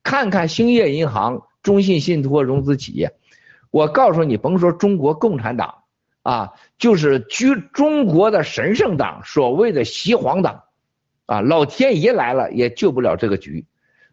[0.05, 3.13] 看看兴业银行、中信信托融资企业，
[3.71, 5.85] 我告诉你，甭说中国共产党
[6.25, 10.65] 啊，就是居中国的神圣党，所谓的西皇党
[11.27, 13.65] 啊，老天爷来了也救不了这个局。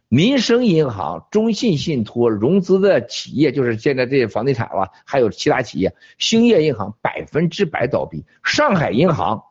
[0.09, 9.43] 民生银行、中信信托融资的企业，就是现在这些房地产了，还有其他企业，兴业银行百分之百倒闭，上海银行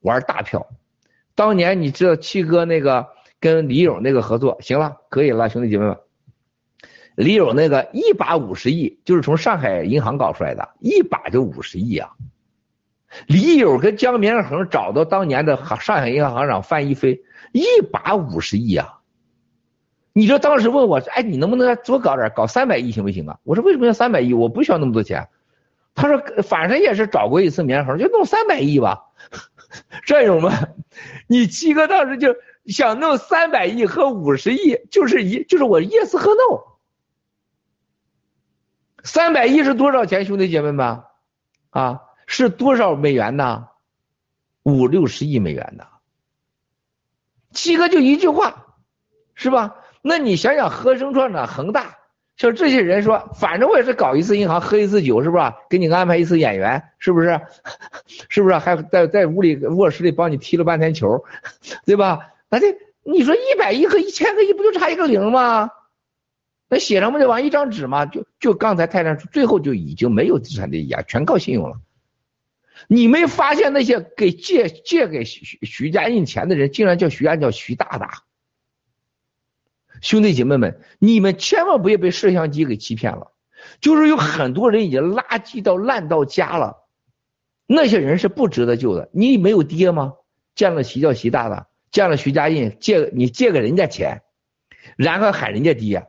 [0.00, 0.66] 玩大票。
[1.34, 3.08] 当年你知道七哥那个
[3.40, 5.96] 跟李勇那个合作，行了，可以了，兄弟姐妹们。
[7.14, 12.10] 李勇那个一把五十亿，就是从上海银行搞出来的，一把就五十亿啊。
[13.26, 17.22] 李勇跟江绵恒找到当年的上海银行行长范一飞，
[17.52, 19.00] 一把五十亿啊。
[20.14, 23.38] 你说当时问我，哎，你能不能多搞点，搞三百亿行不行啊？
[23.44, 24.32] 我说为什么要三百亿？
[24.32, 25.28] 我不需要那么多钱。
[25.94, 29.11] 他说反正也是找过一次棉恒，就弄三百亿吧。
[30.06, 30.74] 战友们，
[31.26, 32.36] 你七哥当时就
[32.66, 36.72] 想弄三百亿和五十亿，就是一就是我 yes 和 no。
[39.04, 41.02] 三百亿是多少钱，兄弟姐妹们？
[41.70, 43.68] 啊，是多少美元呢？
[44.62, 45.86] 五六十亿美元呢。
[47.50, 48.76] 七哥就一句话，
[49.34, 49.76] 是吧？
[50.02, 51.98] 那你想想，合生创呢，恒大，
[52.36, 55.44] 像这些人说，反正我也是搞一次银行，喝一次酒，是不是？
[55.68, 57.40] 给你安排一次演员，是不是？
[58.28, 58.58] 是不是？
[58.58, 61.24] 还在在屋里卧室里帮你踢了半天球，
[61.84, 62.32] 对吧？
[62.48, 65.70] 那这你说一百亿和一千个亿不就差一个零吗？
[66.68, 68.06] 那写上不就完一张纸吗？
[68.06, 71.76] 就就刚才泰山，最后就已经没有资产质押，全靠信用了。
[72.88, 78.22] 你没发现那些给借借给徐徐家印钱的人，竟然叫徐家叫徐大大？
[80.02, 83.32] 兄弟姐妹们，你们千万不要被摄像机给欺骗了。
[83.80, 86.84] 就是有很多人已经垃圾到烂到家了，
[87.66, 89.08] 那些人是不值得救的。
[89.12, 90.14] 你没有爹吗？
[90.54, 94.22] 见了徐叫徐大大，见了徐家印借你借给人家钱，
[94.96, 96.08] 然后喊人家爹。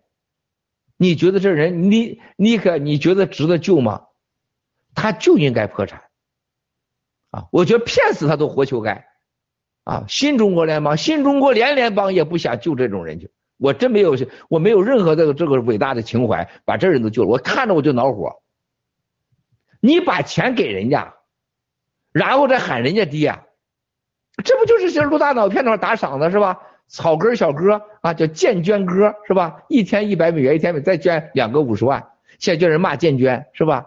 [0.97, 4.07] 你觉得这人，你你可你觉得值得救吗？
[4.95, 6.03] 他就应该破产，
[7.31, 9.07] 啊，我觉得骗死他都活求该，
[9.83, 13.31] 啊，新中国联邦、新中国联联邦也不想救这种人去，
[13.64, 14.14] 我真没有，
[14.49, 18.41] 我没有任何这个这个伟大的情怀把这人都救了，我看着我就恼火。
[19.80, 21.14] 你把钱给人家，
[22.11, 23.40] 然后再喊人家爹，
[24.44, 26.60] 这不就是像陆大脑片头打赏的是吧？
[26.90, 29.64] 草根小哥啊，叫建捐哥是吧？
[29.69, 32.06] 一天一百美元，一天再捐两个五十万，
[32.40, 33.85] 现在叫人骂建捐是吧？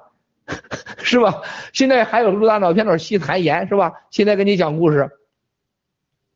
[1.05, 1.43] 是吧？
[1.74, 3.93] 现在还有陆大脑片头戏谈言是吧？
[4.11, 5.11] 现在给你讲故事，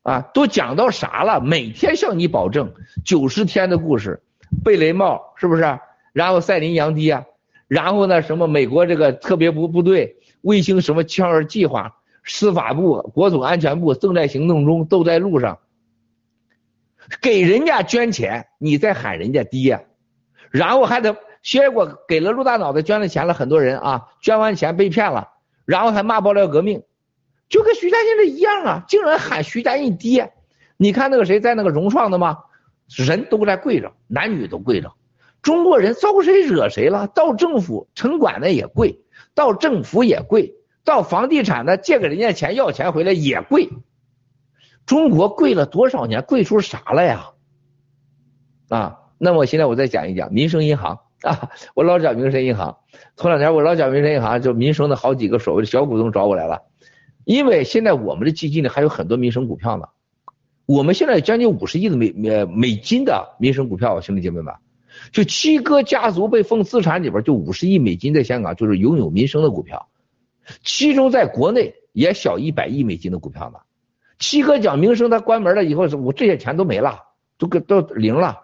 [0.03, 1.39] 啊，都讲到啥了？
[1.39, 2.73] 每天向你保证
[3.05, 4.21] 九十天的故事，
[4.63, 5.79] 贝雷帽是不是？
[6.13, 7.25] 然后赛林扬迪啊，
[7.67, 15.59] 然后呢什么美国这个特别部部队卫星什么枪儿计划，司法部、国土安全部正在行动中，都在路上。
[17.21, 19.85] 给人家捐钱，你再喊人家爹，
[20.49, 25.29] 然后还得结果给了陆大脑袋捐了钱了，很多人啊捐完钱被骗了，
[25.65, 26.83] 然后还骂爆料革命，
[27.51, 30.31] 就跟徐家印这一样啊，竟然喊徐家印爹。
[30.77, 32.39] 你看那个谁在那个融创的吗？
[32.87, 34.91] 人都在跪着，男女都跪着。
[35.41, 37.07] 中国人招谁惹谁了？
[37.07, 39.03] 到政府城管的也跪，
[39.35, 40.55] 到政府也跪，
[40.85, 43.69] 到房地产的借给人家钱要钱回来也跪。
[44.85, 46.21] 中国跪了多少年？
[46.23, 47.31] 跪出啥了呀？
[48.69, 52.77] 啊，那么现在我再讲一讲民生银行啊，我老讲民生银行。
[53.17, 56.61] 头两天我老讲民生银行，就民生的好几个所谓的小股东找我来了，
[57.25, 59.85] 因为现在我们的基金里还有很多民生股票呢。
[60.67, 64.53] 我们现在将近五十亿的美美美金的民生股票，兄弟姐妹们，
[65.11, 69.89] 就七哥家族被封资产里边就五十亿美金在香港就是拥有民生的股票，
[70.63, 73.59] 其中在国内也小一百亿美金的股票呢。
[74.17, 76.99] 七哥讲民生，他关门了以后，我这些钱都没了，
[77.37, 78.37] 都都零了，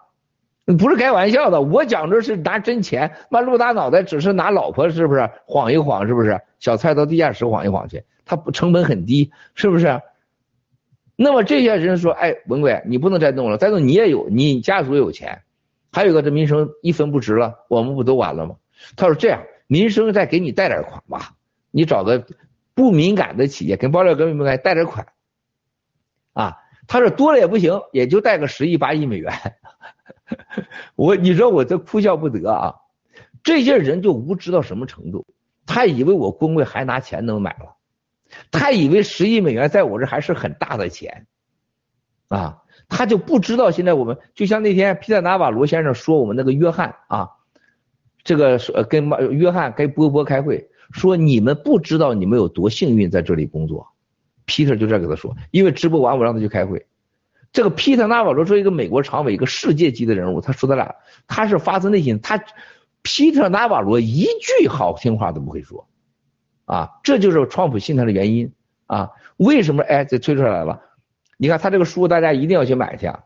[0.66, 1.62] 不是开玩笑的。
[1.62, 8.04] 我讲的是拿真钱，那陆大脑袋只是拿老婆是不是晃一晃，是不是小菜到地下室晃一晃去？
[8.28, 10.02] 他成本很低，是不是？
[11.16, 15.42] 那么这些人说，哎，文贵，你不能再弄了，再弄你也有，你家族有钱，
[15.90, 18.56] 还有个这民生一分不值了，我们不都完了吗？
[18.96, 21.32] 他说这样，民生再给你贷点款吧，
[21.70, 22.24] 你找个
[22.74, 25.06] 不敏感的企业，跟爆料革命不贷点款。
[26.34, 29.32] 啊，他说多了也不行，也就贷个十亿八亿美元。
[30.96, 32.74] 我你说我这哭笑不得啊！
[33.42, 35.26] 这些人就无知到什么程度？
[35.66, 37.76] 他以为我工会还拿钱能买了，
[38.50, 41.26] 他以为十亿美元在我这还是很大的钱
[42.28, 42.62] 啊！
[42.88, 47.30] 他就不知道现在我们就像那天皮特纳瓦罗先生说我们那个约翰啊，
[48.24, 53.88] 这个跟约翰跟波波开会说你们不知道你们有多幸运在这里工作。
[54.46, 56.86] 皮特就这样跟他说，因为直播完我让他去开会。
[57.52, 60.94] 这个皮特纳瓦罗说一个美国常委，一个世界级的人物，他说他俩
[61.26, 62.42] 他是发自内心，他
[63.02, 65.86] 皮特纳瓦罗一句好听话都不会说，
[66.68, 68.52] 啊，这就是川普信他的原因
[68.86, 69.10] 啊。
[69.38, 69.82] 为什么？
[69.82, 70.82] 哎，这推出来了。
[71.38, 73.20] 你看他这个书，大家一定要去买去，啊，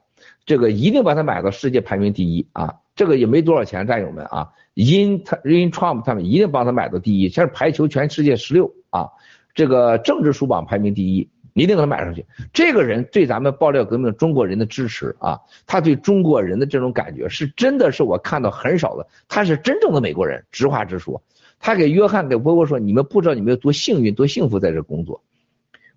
[0.47, 2.75] 这个一定把它买到世界排名第一啊。
[2.95, 9.09] 这个也没多少钱，战友们啊，因他因 Trump 他们一定帮他买到第一，现在排球全世界十六啊。
[9.55, 12.25] 这个政治书榜排名第一一定给他买上去。
[12.53, 21.23] 这个人对咱们爆料革命中国人的支持啊，他对中国人的这种感觉是真的是我看到很少的，他是真正的美国人，直话直说。
[21.63, 25.23] 他给约翰给波波说：“你们不知道你们有多幸运、多幸福在这工作。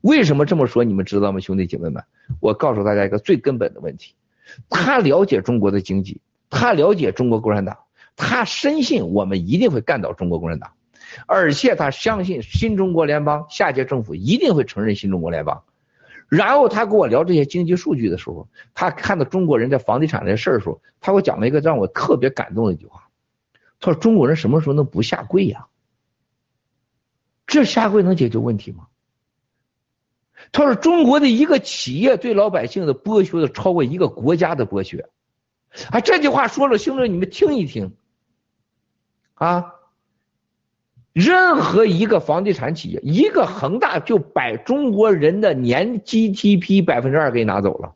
[0.02, 0.84] 为什么这么说？
[0.84, 2.04] 你们知道吗，兄弟姐妹们？
[2.40, 4.14] 我告诉大家一个最根本的问题：
[4.70, 6.22] 他了解中国的经济，
[6.52, 7.76] 他了解中国共产党，
[8.16, 10.72] 他深信我们一定会干倒中国共产党，
[11.26, 15.64] 而且他相信新中国联邦下届政府一定会承认新中国联邦。
[16.30, 23.02] 然后他跟我聊这些经济数据的时候，他看到中国人在房地产这事儿的时候，他给我讲了一个让我特别感动的一句话。”
[23.86, 25.68] 他说：“中国人什么时候能不下跪呀？
[27.46, 28.88] 这下跪能解决问题吗？”
[30.52, 35.08] 他说：“中国的一个企业对老百姓的剥削的超过一个国家的剥削。”
[35.92, 37.94] 啊，这句话说了，兄弟你们听一听。
[39.36, 39.76] 啊，
[41.14, 47.94] 任何一个房地产企业，一个恒大就把中国人的年 GDP 百分之二给拿走了，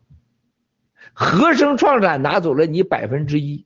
[1.13, 3.65] 和生创展拿走了你百分之一。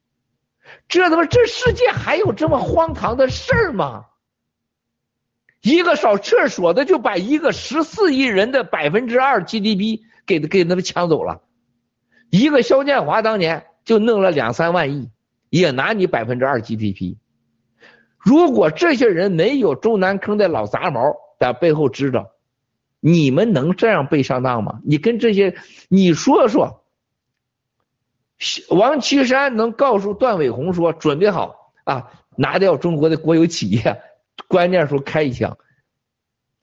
[0.88, 4.06] 这他妈，这世界还有这么荒唐的事儿吗？
[5.62, 11.42] 一个扫厕所的就把一个十四亿人的百分之二 GDP 给给他们抢走了，
[12.30, 15.10] 一个肖建华当年就弄了两三万亿，
[15.50, 17.16] 也拿你百分之二 GDP。
[18.18, 22.32] 如果这些人没有中南坑的老杂毛在背后支着，
[23.00, 24.82] 你们能这样被上当吗？
[24.84, 25.56] 你跟这些，
[25.88, 26.83] 你说说。
[28.70, 34.02] 王岐山能告诉段伟宏说：“准备好啊，拿掉中国的国有企业，
[34.48, 35.58] 关键时候开一枪。”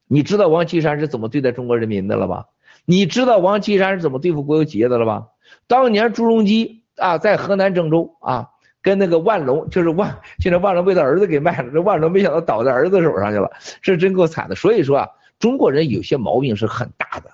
[0.07, 2.47] 你知道王岐山是怎么对待中国人民的了吧？
[2.85, 5.29] 你知道王岐山是怎么对付国有企业的了吧？
[5.69, 8.49] 当年朱镕基啊，在河南郑州啊，
[8.83, 14.55] 跟那个万隆，就是万，现在万隆被他儿子给卖了，这万隆没想到倒在儿子手上去了，这真够惨的。
[14.57, 17.31] 所以说啊，中国人有些毛病是很大的。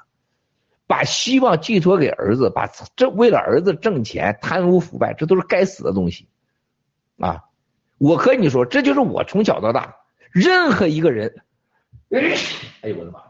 [0.87, 6.29] 把希望寄托给儿子，把这为了儿子挣钱，贪污腐败，这都是该死的东西，
[7.19, 7.45] 啊！
[7.99, 9.97] 我和你说，这就是我从小到大，
[10.31, 11.35] 任何一个人，
[12.83, 13.21] 哎呦我的妈！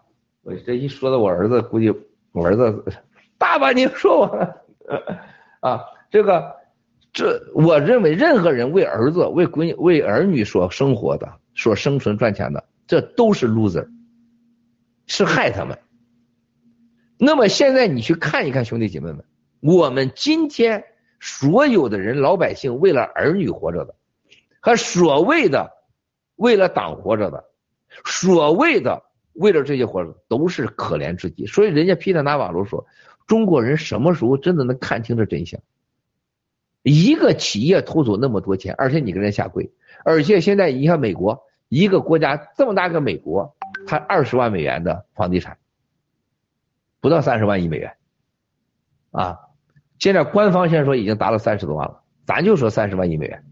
[0.42, 1.90] 我这一说到我儿子，估计
[2.32, 2.84] 我儿子，
[3.38, 4.26] 爸爸你说我，
[5.60, 6.54] 啊，这个，
[7.12, 13.88] 这我认为任何人为儿子、为闺女、为儿女所生活的、所生存赚钱的，这都是 loser，
[15.06, 15.78] 是害他们。
[17.18, 19.24] 那么现在你去看一看，兄弟姐妹们，
[19.60, 20.84] 我们今天
[21.18, 23.94] 所有的人，老百姓为了儿女活着的，
[24.60, 25.72] 和所谓的
[26.36, 27.44] 为了党活着的，
[28.04, 29.02] 所谓的
[29.32, 31.46] 为了这些活着，都是可怜至极。
[31.46, 32.86] 所以人家皮特纳瓦罗说，
[33.26, 35.60] 中国人什么时候真的能看清这真相？
[36.82, 39.72] 一个企业偷走那么多钱，而且你跟人下跪，
[40.04, 43.56] 而且现在你看美国一个国家这么大个美国，
[43.86, 45.56] 它二十万美元的房地产。
[47.06, 47.92] 不到三十万亿美元，
[49.12, 49.38] 啊，
[50.00, 53.44] 现在官方现在说已经达到三十多万了，咱就说三十万亿美元。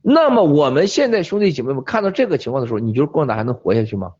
[0.00, 4.14] 那么我们现在兄弟姐妹们看到这个情况的时候，你觉得共产党还能活下去吗？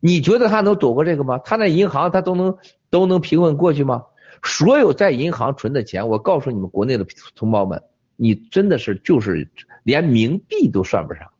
[0.00, 1.38] 你觉得他能躲过这个吗？
[1.38, 2.58] 他那银行他都能
[2.90, 4.06] 都能平稳过去吗？
[4.42, 7.06] 所有在银行存的钱，我告诉你们国内的
[7.36, 7.84] 同胞们，
[8.16, 9.48] 你真的是就是
[9.84, 11.30] 连冥币都算不上。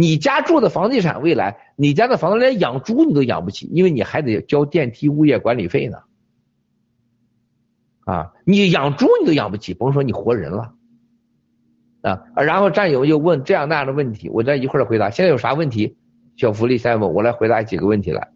[0.00, 5.98] 你家住的房地产，未来你家的房子连养猪你都养不起，因为你还得交电梯物业管理费呢。
[8.04, 10.72] 啊，你养猪你都养不起，甭说你活人了。
[12.02, 15.10] 啊，然后战友又问这样那样的问题，我再一会儿回答。
[15.10, 15.96] 现在有啥问题？
[16.36, 18.28] 小福利三问，我来回答几个问题来。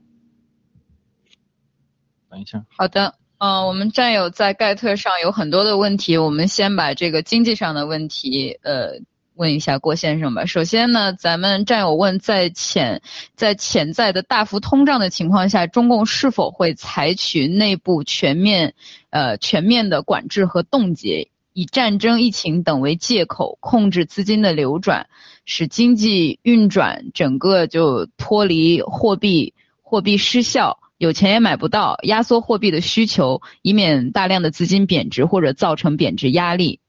[2.29, 2.65] 等一下。
[2.77, 9.01] 好的，嗯，我们战友在盖特上有很多的问题，我们先把这个经济上的问题，呃。
[9.35, 10.45] 问一下郭先生吧。
[10.45, 13.03] 首先呢，咱们战友问，在潜
[13.35, 18.75] 在潜在的大幅通胀的情况下，中共是否会采取内部全面
[19.11, 25.09] 呃全面的管制和冻结，以战争、疫情等为借口控制资金的流转，
[25.45, 36.81] 使经济运转整个就脱离货币货币失效，有钱也买不到，压缩货币的需求，以免大量的资金贬值或者造成贬值压力。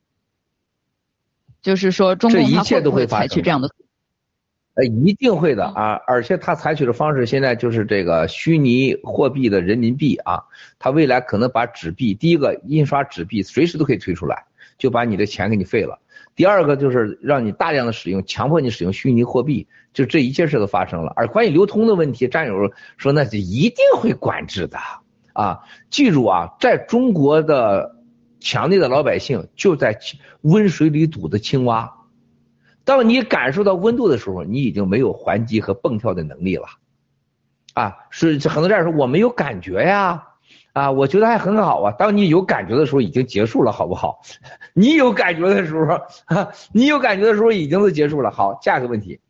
[1.64, 3.70] 就是说，中共他会不会采取这样的？
[4.76, 6.02] 呃，一定会的啊！
[6.08, 10.44] 而且他采取的方式现在就是这个虚拟货币的人民币啊，
[10.78, 14.44] 他未来可能把纸币，第一个印刷纸币随时都可以推出来，
[14.78, 16.00] 就把你的钱给你废了。
[16.36, 21.14] 第二个就是让你大量的使用，强迫你使用虚拟货币，就这一切事都发生了。
[21.16, 24.80] 而关于流通的问题，战友说那是一定会管制的
[25.34, 25.60] 啊！
[25.90, 27.96] 记住啊，在中国的。
[28.44, 29.98] 强烈的老百姓就在
[30.42, 31.94] 温水里堵的青蛙，
[32.84, 36.66] 当你感受到温度的时候，你已经没有还击和蹦跳的能力了。
[37.74, 40.26] 啊，是很多战友说我没有感觉呀，
[40.74, 41.92] 啊，我觉得还很好啊。
[41.94, 44.22] 当你有感觉的时候，已经结束了，好不好？
[44.76, 46.02] 你有感觉的时候，
[46.74, 48.30] 你有感觉的时候，已经都结束了。
[48.30, 49.22] 好，下一个问题。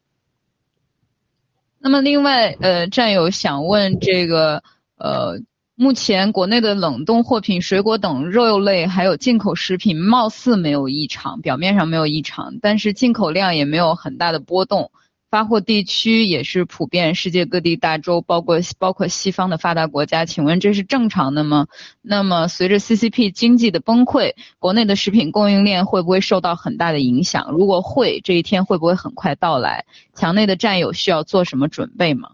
[1.80, 4.64] 那么另外，呃，战友想问这个，
[4.98, 5.40] 呃，
[5.84, 14.92] 目前国内的冷冻货品、水果等肉类还有进口食品，貌似没有异常，表面上没有异常，但是进口量也没有很大的波动。
[15.30, 21.68] 发货地区也是普遍，世界各地大洲，包括 包括西方的发达国家，请问这是正常的吗？
[22.02, 27.52] 那么随着 CCP 经济的崩溃，国内的食品供应链会不会受到很大的影响？
[27.52, 29.84] 如果会，这一天会不会很快到来？
[30.16, 32.30] 墙内的战友需要做什么准备吗？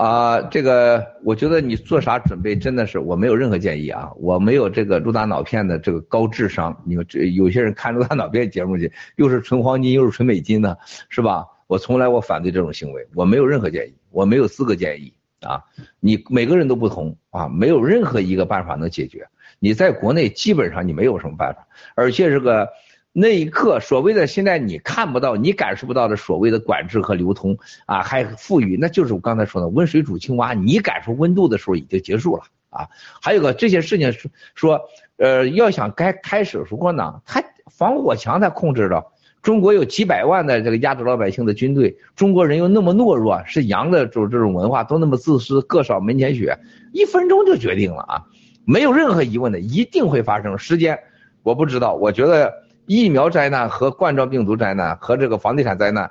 [0.00, 6.74] 啊，这个我觉得你做啥准备真的是我没有任何建议啊，我没有这个入大脑片的这个高智商。
[6.86, 10.78] 你们这有些人看入大脑片节目去，又是纯黄金又是纯美金的，
[11.10, 11.44] 是吧？
[11.66, 15.12] 我从来我反对这种行为，我没有任何建议，我没有资格建议
[15.42, 15.62] 啊。
[16.00, 19.28] 你每个人都不同啊，没有任何一个办法能解决。
[19.58, 22.70] 你在国内基本上你没有什么办法，而且这个。
[23.12, 30.54] 那一刻，所谓的现在你看不到、你感受不到的所谓的管制和流通啊，还富裕，那就是我刚才说的温水煮青蛙。
[30.54, 32.86] 你感受温度的时候已经结束了啊。
[33.20, 34.80] 还有个这些事情说说，
[35.16, 39.04] 呃，要想该开始时候呢，他防火墙他控制着。
[39.42, 46.56] 中国有几百万的这个压制老百姓的军队，中国人又那么懦弱，是洋的这这种文化都那么自私，各扫门前雪，
[46.92, 48.26] 一分钟就决定了啊，
[48.64, 50.56] 没有任何疑问的，一定会发生。
[50.58, 50.96] 时间
[51.42, 52.69] 我不知道，我觉得。
[52.92, 56.10] 疫苗灾难和冠状病毒灾难和这个房地产灾难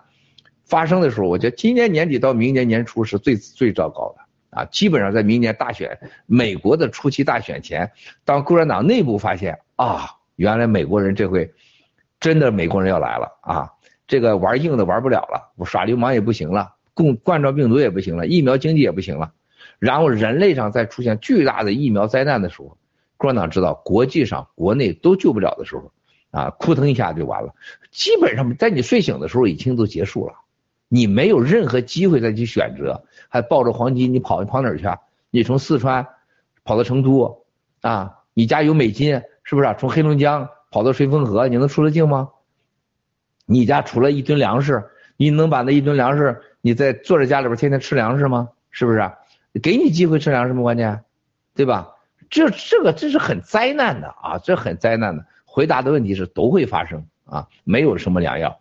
[0.63, 4.65] 发生的时候，我觉得今年年底到明年年初是最最糟糕的啊！
[4.71, 7.91] 基本上在明年大选，美国的初期大选前，
[8.23, 11.53] 当共产党内部发现啊，原来美国人这回
[12.17, 13.69] 真的美国人要来了啊，
[14.07, 19.33] 这个玩硬的玩不了了，耍流氓也不行了，共冠状病毒也不行了，疫苗经济也不行了，
[19.79, 22.77] 然后人类上再出现巨大的疫苗灾难的时候，
[23.17, 25.91] 共产党知道国际上国内都救不了的时候。
[26.31, 27.53] 啊，扑腾一下就完了，
[27.91, 30.33] 基本上在你睡醒的时候已经都结束了，
[30.87, 34.97] 你没有任何机会再去选择，还抱着黄金，你跑你跑哪儿去啊？
[35.31, 36.07] 你从四川
[36.63, 37.45] 跑到成都，
[37.81, 39.75] 啊，你家有美金是不是？
[39.79, 42.29] 从黑龙江跑到绥芬河，你能出得境吗？
[43.45, 44.83] 你家除了一吨粮食，
[45.17, 48.49] 你能把那一吨粮食，你在坐在家里边天天吃粮食吗？
[48.69, 49.11] 是不是？
[49.63, 50.61] 给你机会吃粮食吗？
[50.61, 51.03] 关键，
[51.55, 51.95] 对吧？
[52.29, 55.25] 这这个这是很灾难的啊，这很灾难的。
[55.51, 58.59] 回答的问题是都会发生啊，没有什么良药。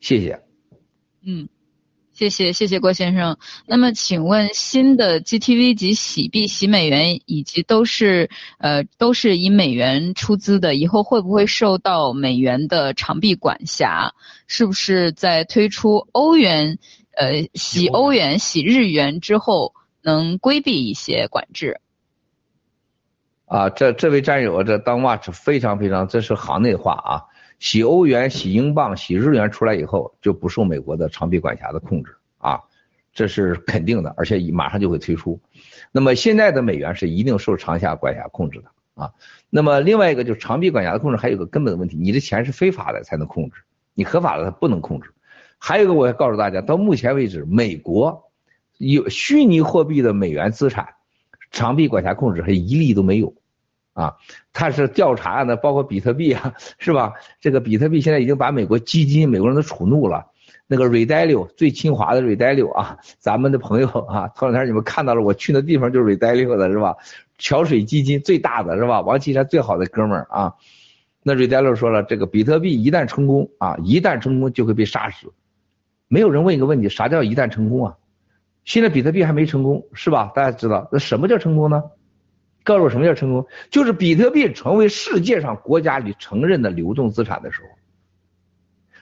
[0.00, 0.42] 谢谢。
[1.24, 1.48] 嗯，
[2.12, 3.38] 谢谢谢谢郭先生。
[3.64, 8.28] 那么请问新的 GTV 及洗币洗美元以及都是
[8.58, 14.12] 呃都是以美元出资的，以后会不会受到美元的长臂管辖？
[14.48, 16.78] 是不是在推出欧元
[17.16, 21.80] 呃洗欧元洗日元之后能规避一些管制？
[23.46, 27.22] 啊，这这位战友，这当 watch 非常非常，这是行内话啊。
[27.58, 32.60] 洗欧元、洗英镑、洗日元出来以后，就不受美国的长臂管辖的控制啊，
[33.14, 35.40] 这是肯定的，而且马上就会推出。
[35.90, 39.10] 那么现在的美元是一定受长下管辖控制的啊。
[39.48, 43.62] 那么另外一个就是长臂管辖的控制，还有个根本的问题，你的钱是非法的才能控制，
[43.94, 45.10] 你合法的它不能控制。
[45.56, 48.24] 还有一个，我要告诉大家，到目前为止，美国
[48.76, 50.88] 有虚拟货币的美元资产。
[51.50, 53.34] 长臂管辖控制还一例都没有，
[53.92, 54.16] 啊，
[54.52, 57.14] 他是调查的，包括比特币啊，是吧？
[57.40, 60.26] 这个比特币现在已经把美国基金、美国人都触怒了。
[60.68, 62.70] 那个 r e d a l i o 最清华的 r e d a l i o
[62.72, 66.96] 啊，咱们的朋友啊，头两天你们看到了，我去那地方就是 r e d a l i o 的是吧？
[67.38, 69.00] 桥水基金最大的是吧？
[69.00, 70.54] 王岐山最好的哥们儿啊。
[71.22, 75.32] 那 r e d a l i o 说了，这个比特币一旦成功啊，一旦成功就会被杀死。
[76.08, 77.96] 没有人问一个问题，啥叫一旦成功啊？
[78.66, 80.30] 现在比特币还没成功，是吧？
[80.34, 81.82] 大家知道那什么叫成功呢？
[82.64, 83.46] 告诉我什么叫成功？
[83.70, 87.68] 就是比特币成为世界上国家里承认的流动资产的时候，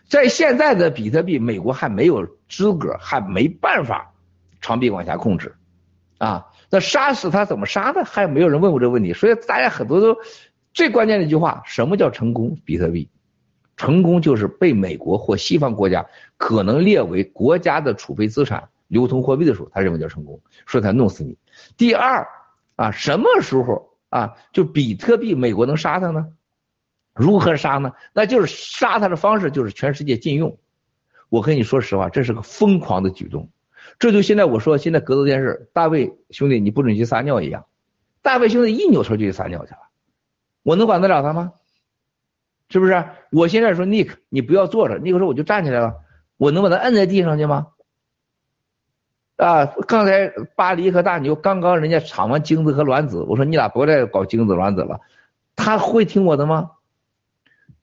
[0.06, 4.12] 在现在的比特币，美国还没有资格，还没办法
[4.60, 5.54] 长臂管辖控制
[6.18, 6.46] 啊。
[6.68, 8.04] 那杀死他怎么杀呢？
[8.04, 9.14] 还没有人问过这个问题。
[9.14, 10.14] 所以大家很多都
[10.74, 12.58] 最关键的一句话：什么叫成功？
[12.66, 13.08] 比特币
[13.78, 16.04] 成功就是被美国或西方国家
[16.36, 18.68] 可能列为国家的储备资产。
[18.94, 21.36] 流通货币的时候，他认为叫成功，说他弄死你。
[21.76, 22.26] 第二
[22.76, 26.28] 啊，什么时候啊，就比特币，美国能杀他呢？
[27.12, 27.92] 如何杀呢？
[28.12, 30.56] 那就是杀他的方式就是全世界禁用。
[31.28, 33.50] 我跟你说实话，这是个疯狂的举动。
[33.98, 37.66] 这就现在我说，现在格斗电视，大卫兄弟你不准去撒尿一样。
[38.22, 39.80] 大卫兄弟一扭头就去撒尿去了，
[40.62, 41.52] 我能管得了他吗？
[42.70, 43.04] 是不是？
[43.30, 45.94] 我现在说 Nick，你不要坐着，那个时候我就站起来了，
[46.38, 47.68] 我能把他摁在地上去吗？
[49.36, 55.00] 啊，刚才巴黎和大牛刚刚人家抢完精子和卵子，我说你俩别再搞精子卵子了，
[55.56, 56.70] 他会听我的吗？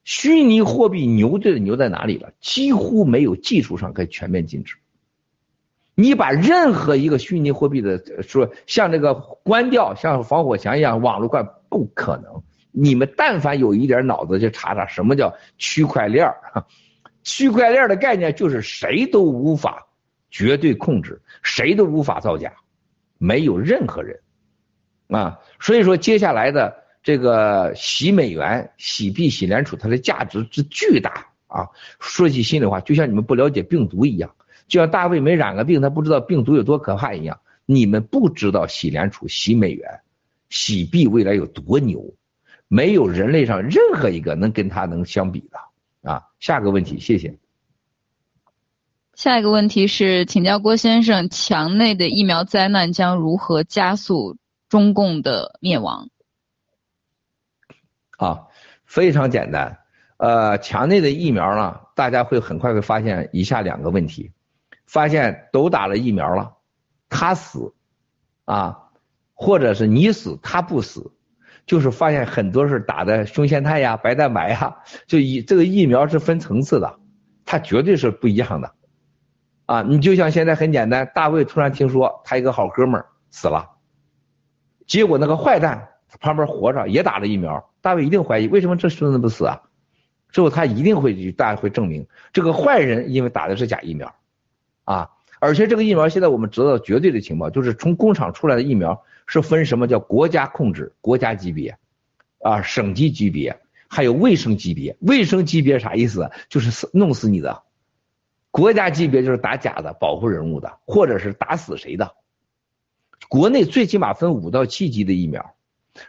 [0.04, 2.32] 虚拟货币牛对的牛在哪里了？
[2.40, 4.76] 几乎没有技术上可以全面禁止。
[5.94, 12.42] 你把任何一个虚拟货币的说像这个关掉，像防火墙一样网络关，不可能。
[12.72, 16.66] 你们但凡有一点脑子，就查查什么叫区块链儿。
[17.24, 19.86] 区块链的概念就是谁都无法
[20.32, 22.54] 绝对控制，谁都无法造假，
[23.20, 24.20] 没有任何人
[25.10, 25.38] 啊。
[25.60, 31.68] 所以说，接下来的这个洗美元、洗币、洗联储，它的价值之巨大啊！
[32.00, 34.34] 说句心里话，就像你们不了解病毒一样，
[34.68, 37.40] 就像大卫没染个病，他不知道病毒有多可怕一样。
[37.66, 40.00] 你们不知道洗联储、洗美元、
[40.50, 42.16] 洗币未来有多牛，
[42.70, 46.10] 没有人类上任何一个能跟他能相比的。
[46.10, 47.38] 啊，下个问题，谢谢。
[49.16, 54.38] 下一个问题是，请教郭先生，墙内的疫苗灾难将如何加速
[54.70, 56.10] 中共的灭亡？
[58.18, 58.48] 啊，
[58.86, 59.80] 非常简单，
[60.18, 64.32] 呃，墙内的疫苗呢，大家会很快会发现以下两个问题：
[64.86, 66.58] 发现都打了疫苗了，
[67.10, 67.74] 他死，
[68.46, 68.78] 啊，
[69.34, 71.12] 或者是你死他不死。
[71.68, 77.00] 就是发现很多是打的胸腺肽呀、白蛋白呀，就以这个疫苗是分层次的，
[77.46, 78.74] 它绝对是不一样的，
[79.72, 83.70] 啊，你就像现在很简单，大卫突然听说他一个好哥们儿死了，
[84.86, 85.88] 结果那个坏蛋
[86.20, 89.62] 旁边活着也打了疫苗，大卫一定怀疑为什么这孙子不死啊？
[90.30, 94.14] 之后他一定会大家会证明这个坏人因为打的是假疫苗，
[94.84, 99.02] 啊，而且这个疫苗现在我们知道绝对的情报就是从工厂出来的疫苗。
[99.28, 101.78] 是分什么叫国家控制、国家级别，
[102.44, 104.98] 啊，省级级别，还有卫生级别。
[105.00, 106.30] 卫生级别啥意思？
[106.50, 107.64] 就是死弄死你的。
[108.52, 112.12] 国家级别就是打假的、保护人物的，或者是打死谁的。
[113.30, 115.54] 国内最起码分五到七级的疫苗，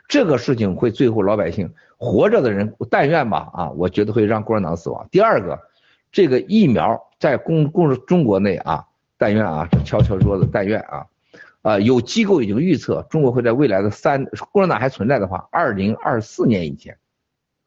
[0.09, 5.07] 这个事情会最后老百姓活着的人，但愿吧啊，我觉得会让共产党死亡。
[5.11, 5.61] 第二个，
[6.11, 8.87] 这个疫苗在公共中国内啊，
[9.17, 11.07] 但愿啊，敲敲桌子，但愿啊。
[11.63, 16.99] 啊，有机构已经预测，中国会在未来的三，共产党还存在的话，二零二四年以前，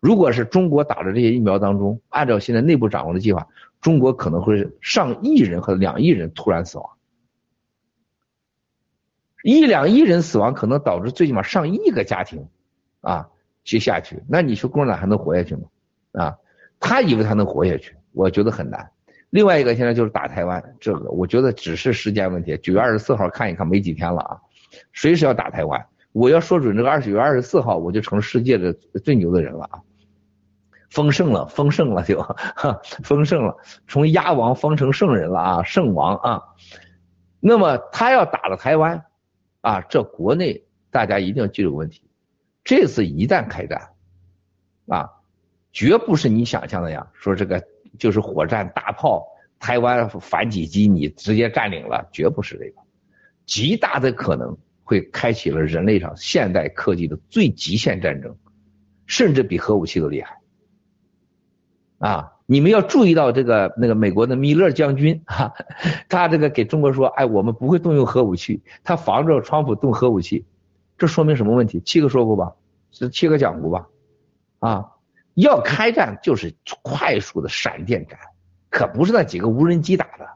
[0.01, 3.47] 如果是中国打的这些疫苗当中，按照现在内部掌握的计划，
[3.85, 6.89] 中国可能会上亿人和两亿人突然死亡，
[9.43, 12.47] 一两亿人死亡可能导致最起码上亿个家庭，
[13.01, 13.29] 啊，
[13.63, 15.67] 接下去，那你说共产党还能活下去吗？
[16.13, 16.35] 啊，
[16.79, 18.89] 他以为他能活下去，我觉得很难。
[19.29, 22.57] 另外一个现在就是打台湾，这个我觉得只是时间问题。
[22.63, 24.41] 九月二十四号看一看，没几天了啊，
[24.93, 25.85] 随时要打台湾。
[26.11, 29.79] 我要说准这个二九月二十四号，我就成世界的最牛的人了啊！
[30.95, 32.25] 丰盛了，丰盛了就，
[33.03, 33.57] 丰盛了，
[33.87, 36.41] 从鸭王封成圣人了啊，圣王啊。
[37.39, 39.05] 那么他要打了台湾，
[39.61, 42.01] 啊，这国内大家一定要记住个问题：
[42.63, 43.89] 这次一旦开战，
[44.87, 45.09] 啊，
[45.71, 47.63] 绝不是你想象的样，说这个。
[47.97, 49.25] 就是火战大炮，
[49.57, 52.81] 台湾反击机你直接占领了，绝不是这个，
[53.45, 58.35] 极大的可能会开启了人类上现代科技的最极限战争，
[59.05, 60.39] 甚至比核武器都厉害。
[61.99, 65.53] 啊，你们要注意到这个那个美国的米勒将军 哈，
[66.09, 70.45] 他这个给中国说，哎，我们不会动用核武器，他防着川普动核武器，
[70.97, 71.79] 这说明什么问题？
[71.81, 72.53] 七哥说过吧，
[72.91, 73.87] 是七哥讲过吧？
[74.59, 74.91] 啊。
[75.33, 78.17] 要开战就是快速的闪电战，
[78.69, 80.29] 可不是那几个无人机打的，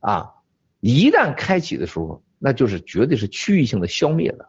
[0.00, 0.32] 啊，
[0.80, 4.48] 一旦开启的时候，那就是绝对是区域性的消灭的。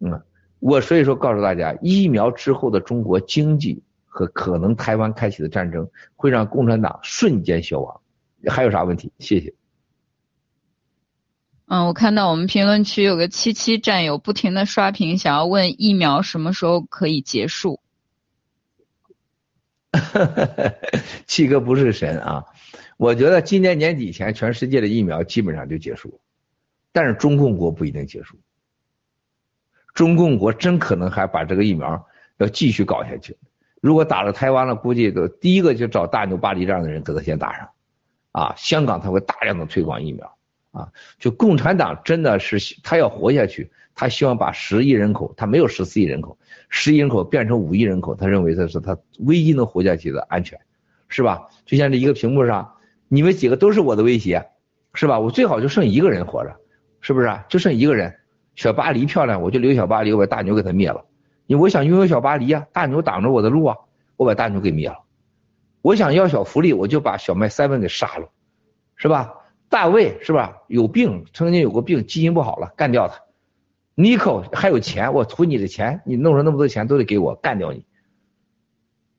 [0.00, 0.22] 嗯，
[0.58, 3.82] 我所以说告诉大家，疫苗之后的中国经济
[4.18, 8.00] 和可能台湾开启的战争，会让共产党瞬间消亡。
[8.48, 9.12] 还有啥问题？
[9.20, 9.54] 谢谢。
[11.66, 17.78] 嗯，我看到我们评论区有个七七战友不停的刷屏，想要问疫苗什么时候可以结束。
[21.28, 22.44] 七哥不是神啊，
[22.96, 26.20] 我觉得今年年底前全世界的疫苗基本上就结束，
[26.90, 28.36] 但是中共国不一定结束，
[29.94, 32.04] 中共国真可能还把这个疫苗
[32.38, 33.36] 要继续搞下去。
[33.80, 37.68] 如果打了台湾了，估计都第一个就找大牛巴黎这样的人给他先打上，
[38.32, 40.36] 啊，香港他会大量的推广疫苗，
[40.72, 40.88] 啊，
[41.18, 43.70] 就共产党真的是他要活下去。
[44.00, 46.38] 他希望把十亿人口，他没有十四亿人口，
[46.68, 48.96] 十亿人口变成五亿人口，他认为这是他
[49.26, 50.56] 唯一能活下去的安全，
[51.08, 51.48] 是吧？
[51.66, 52.74] 就像这一个屏幕上，
[53.08, 54.50] 你们几个都是我的威胁，
[54.94, 55.18] 是吧？
[55.18, 56.56] 我最好就剩一个人活着，
[57.00, 57.28] 是不是？
[57.48, 58.14] 就剩一个人，
[58.54, 61.04] 小巴黎漂亮，我就留小巴黎，我把大牛给他灭了。
[61.48, 63.76] 因为我想拥有小巴黎啊，大牛挡着我的路啊，
[64.16, 64.98] 我把大牛给灭了。
[65.80, 68.28] 我想要小福利，我就把小麦 seven 给杀了，
[68.96, 69.34] 是吧？
[69.70, 70.58] 大卫是吧？
[70.66, 73.22] 有病，曾经有过病，基因不好了，干掉他。
[73.94, 77.86] 尼克还有钱，我图你的钱，你弄出那么多钱都得给我，干掉你。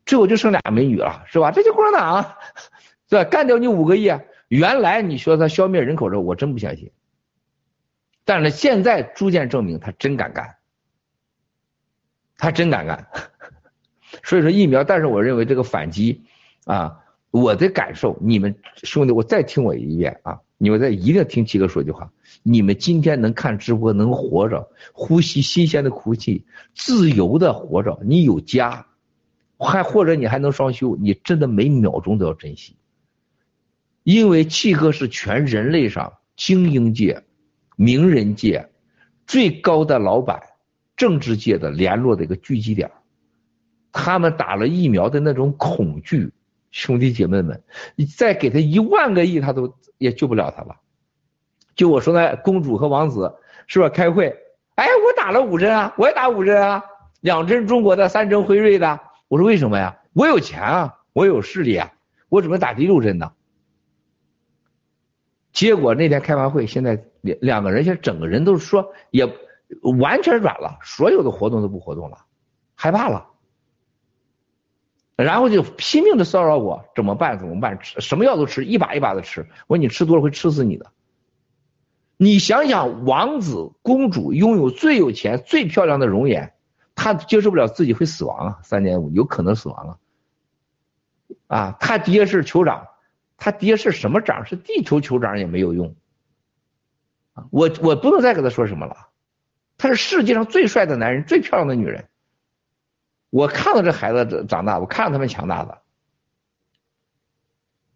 [0.05, 1.49] 最后就剩俩美女了，是吧？
[1.49, 2.35] 这就共产党，
[3.09, 3.23] 是吧？
[3.23, 4.11] 干掉你五个亿。
[4.49, 6.91] 原来你说他消灭人口这，我真不相信。
[8.23, 10.57] 但是现在逐渐证明他真敢干，
[12.39, 13.07] 他真敢干。
[14.23, 16.23] 所以说疫苗，但是我认为这个反击
[16.65, 16.97] 啊，
[17.29, 22.11] 我的感受，你们兄弟，我再听我一遍啊，你们再一定要听七哥说句话。
[22.41, 28.87] 你们今天能看直播，能活着，呼吸新鲜的空气，自由的活着，你有家，
[29.57, 32.77] 还或者你还能双休，你真的每秒钟都要珍惜。
[34.03, 37.23] 因为七哥是全人类上精英界、
[37.75, 38.69] 名人界
[39.27, 40.41] 最高的老板，
[40.99, 42.91] 政治界的联络的一个聚集点。
[43.91, 46.31] 他们打了疫苗的那种恐惧，
[46.71, 47.63] 兄弟姐妹们，
[47.95, 50.75] 你再给他一万个亿，他都也救不了他了。
[51.73, 53.33] 就我说那公主和王子
[53.65, 53.87] 是吧？
[53.89, 54.35] 开会，
[54.75, 56.83] 哎，我打了五针啊，我也打五针啊，
[57.21, 58.99] 两针中国的，三针辉瑞的。
[59.29, 59.97] 我说为什么呀？
[60.11, 61.93] 我有钱啊，我有势力啊，
[62.27, 63.31] 我准备打第六针呢？
[65.51, 69.27] 结果那天开完会，现在两两个人现在整个人都是说也
[69.99, 72.25] 完全软了，所有的活动都不活动了，
[72.75, 73.27] 害怕了，
[75.15, 77.37] 然后就拼命的骚扰我，怎么办？
[77.37, 77.79] 怎么办？
[77.79, 79.47] 吃什么药都吃，一把一把的吃。
[79.67, 80.91] 我说你吃多了会吃死你的。
[82.17, 86.53] 你想想，王子公主拥有最有钱、最漂亮的容颜，
[86.95, 89.97] 他接受不了自己会死亡啊，三点五有可能死亡啊。
[91.47, 92.87] 啊，他爹是酋长，
[93.37, 94.45] 他爹是什么长？
[94.45, 95.95] 是地球酋长也没有用。
[97.33, 99.08] 啊，我我不能再跟他说什么了，
[99.79, 102.05] 他是世界上最帅的男人，最漂亮的女人。
[103.31, 105.81] 我看到这孩子长大，我看到他们强大的。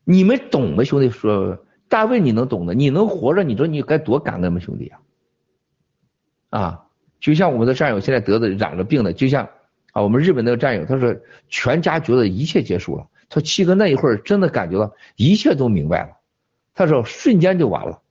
[0.04, 1.12] 你们懂吗，兄弟？
[1.12, 1.64] 说。
[1.90, 5.00] 大卫，你能懂的，你能活着，你说你该多感恩吗，兄弟啊！
[6.50, 6.86] 啊，
[7.20, 9.48] 就像我们的战友现在得的染了病的，就像
[9.92, 11.16] 啊，我们日本那个战友，他说
[11.50, 16.18] 全家觉得一切结束了，他七哥那一会儿真的感觉到一切都明白了，
[16.74, 18.02] 他说瞬间就完了。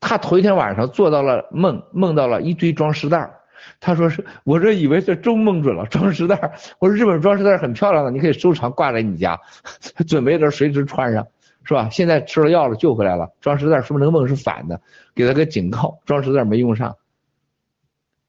[0.00, 3.30] 他头一天晚上做到了梦，梦到了一堆装尸袋
[3.78, 9.38] 他说是我这以为是真梦准了，装尸袋我说日本装尸袋很漂亮的，你可以收藏挂在你家，
[10.08, 11.26] 准备着随时穿上。
[11.62, 11.90] 是吧？
[11.90, 13.30] 现在吃了药了，救回来了。
[13.42, 14.80] 装尸袋说明那个梦是反的，
[15.14, 16.00] 给他个警告。
[16.06, 16.96] 装尸袋没用上。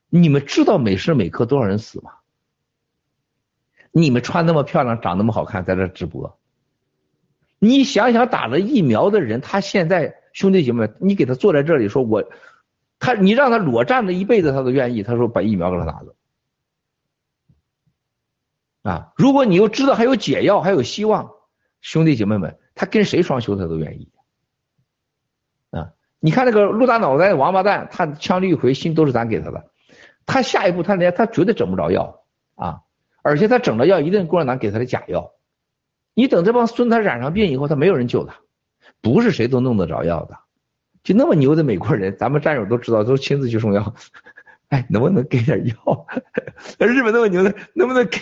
[0.09, 2.11] 你们知道每时每刻多少人死吗？
[3.93, 6.37] 你们穿那么漂亮，长那么好看，在这直播。
[7.57, 12.23] 你想想，打了疫苗的人，他现在兄弟姐妹，你给他坐在这里说，我，
[12.99, 15.03] 他你让他裸站着一辈子，他都愿意。
[15.03, 16.15] 他说把疫苗给他拿走。
[18.83, 21.31] 啊，如果你又知道还有解药，还有希望，
[21.81, 22.57] 兄弟姐妹们。
[22.73, 24.09] 他跟谁双休他都愿意，
[25.71, 25.91] 啊！
[26.19, 29.69] 你看那个陆大脑袋王八蛋，他枪毙一回，心都是咱给他的。
[30.25, 32.23] 他下一步他连他绝对整不着药
[32.55, 32.79] 啊！
[33.21, 35.33] 而且他整了药，一定共产党给他的假药。
[36.13, 38.39] 你等这帮孙子染上病以后，他没有人救他，
[39.01, 40.37] 不是谁都弄得着药的。
[41.03, 43.93] 就那么牛的美国人， 咱们战友都知道，都亲自去送药。
[44.69, 46.07] 哎，能不能给点药？
[46.79, 48.19] 日本那么牛的，能不能给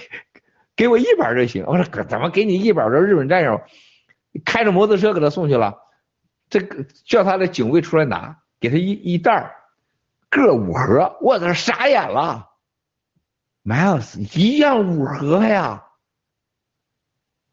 [0.76, 1.64] 给我一板就行？
[1.68, 2.90] 我说怎么给你一板？
[2.92, 3.62] 这日本战友。
[4.46, 5.76] 开着摩托车给他送去了，
[6.52, 9.56] 这个叫他的警卫出来拿，给他一一袋儿，
[10.30, 12.48] 各五盒，我这傻眼了
[13.66, 15.84] ，Miles 一样五盒呀，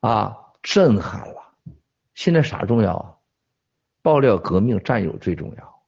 [0.00, 1.54] 啊，震撼了！
[2.14, 3.15] 现在啥重要啊？
[4.06, 5.82] 爆料革命，战友最重要，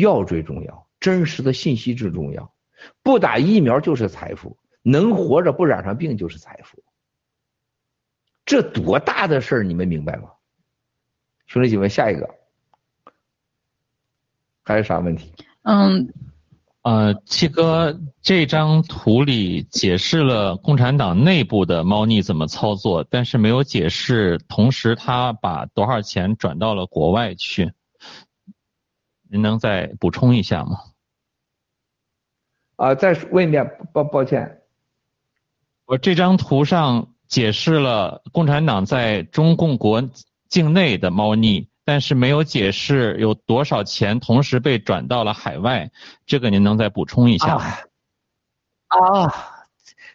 [0.00, 2.52] 药最重要，真实的信息最重要，
[3.02, 6.84] 不打疫苗就是财富，能活着不染上病就是财富。
[8.44, 10.30] 这多大的事儿，你们明白吗？
[11.46, 12.34] 兄弟姐妹，下一个
[14.62, 15.32] 还有啥问题？
[15.62, 16.12] 嗯，
[16.86, 27.72] 呃，七哥，这张图里解释了共产党内部的猫腻怎么操作，但是没有解释，同时他把多少钱转到了国外去。
[29.28, 30.78] 您能再补充一下吗？
[32.76, 34.60] 啊，再问一遍，抱抱歉，
[35.86, 37.12] 我这张图上。
[37.26, 40.08] 解释了共产党在中共国
[40.48, 45.92] 境内的猫腻，但是没有解释有多少钱同时被转到了海外，
[46.26, 47.64] 这个您能再补充一下吗？
[48.88, 49.32] 啊，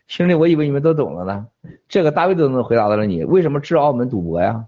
[0.05, 1.47] 兄弟，我以为你们都懂了呢，
[1.87, 4.65] 这个大卫都能回答到了你，为什么治澳门赌博呀？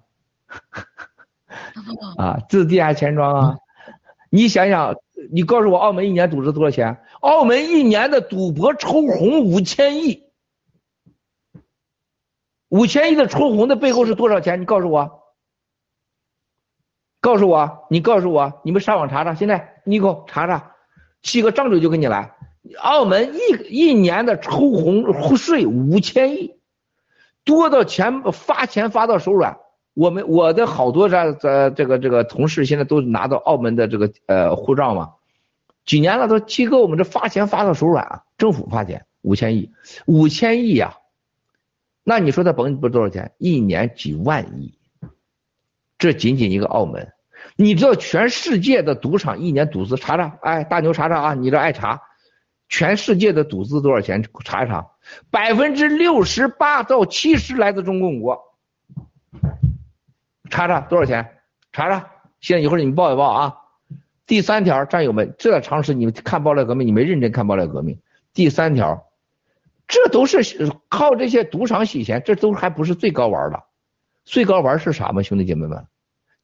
[2.17, 3.57] 啊，治地下钱庄啊？
[4.29, 4.95] 你想想，
[5.29, 7.03] 你告诉我澳门一年赌值多少钱？
[7.19, 10.23] 澳门一年的赌博抽红五千亿。
[12.69, 14.61] 五千亿的抽红的背后是多少钱？
[14.61, 15.22] 你告诉我。
[17.23, 20.73] 告诉我，你告诉我，你们上网查查，现在你给我查查，
[21.21, 22.35] 七个张嘴就给你来。
[22.79, 26.57] 澳门一一年的抽红税五千亿，
[27.45, 29.57] 多到钱发钱发到手软。
[29.93, 35.13] 我们我的好多这这这个这个同事现在都拿到澳门的这个呃护照嘛，
[35.85, 39.71] 几年了都七哥我们这发钱发到手软啊，政府发钱五千亿，
[40.05, 40.97] 五千亿呀，
[42.03, 44.77] 那你说他甭不多少钱，一年几万亿，
[45.97, 47.12] 这仅仅一个澳门，
[47.55, 52.01] 你知道全世界的赌场一年赌资查查，哎大牛查查啊，你这爱查。
[52.69, 54.23] 全世界的赌资多少钱？
[54.43, 54.87] 查一查，
[55.29, 58.41] 百分之六十八到七十来自中共国。
[60.49, 61.37] 查查多少钱？
[61.71, 62.09] 查查，
[62.39, 63.55] 现在一会儿你们报一报啊。
[64.25, 67.99] 第三条，战友们，这点常识你们看爆料革命，你没认真看爆料革命。
[68.33, 69.05] 第三条，
[69.87, 73.61] 这都是靠这些赌场洗钱，这都还不是最高玩的，
[74.23, 75.21] 最高玩是啥吗？
[75.21, 75.85] 兄弟姐妹们，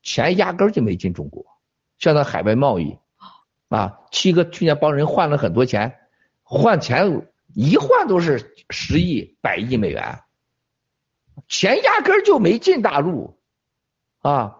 [0.01, 1.45] 钱压根儿就没进中国，
[1.97, 2.97] 像那海外贸易
[3.67, 5.99] 啊，七哥去年帮人换了很多钱。
[6.43, 10.23] 换钱一换都是十亿、百亿美元，
[11.47, 13.39] 钱压根儿就没进大陆，
[14.19, 14.57] 啊，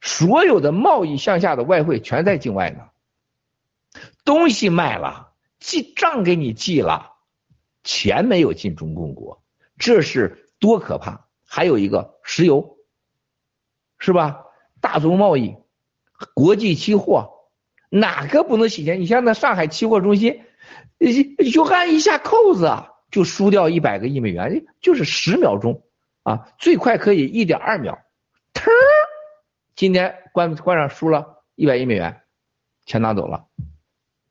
[0.00, 2.88] 所有的贸易向下的外汇全在境外呢，
[4.24, 7.12] 东西卖了，记账给你记了，
[7.82, 9.42] 钱没有进中共国，
[9.76, 11.28] 这是多可怕！
[11.44, 12.78] 还有一个石油，
[13.98, 14.44] 是吧？
[14.80, 15.56] 大宗贸易、
[16.34, 17.30] 国际期货，
[17.90, 19.00] 哪个不能洗钱？
[19.00, 20.42] 你像那上海期货中心。
[21.52, 25.84] 就按一下扣子啊，就输掉一百个亿美元，就是十秒钟
[26.24, 28.00] 啊，最快可以一点二秒，
[28.52, 28.72] 腾，
[29.76, 32.20] 今天关关上输了一百亿美元，
[32.84, 33.44] 钱拿走了，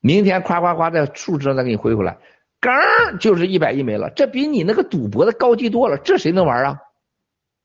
[0.01, 2.17] 明天夸夸夸在数值上再给你回回来，
[2.59, 6.81] 刚就是一百亿没了，这比你那个赌博的高级多了，这谁能玩啊？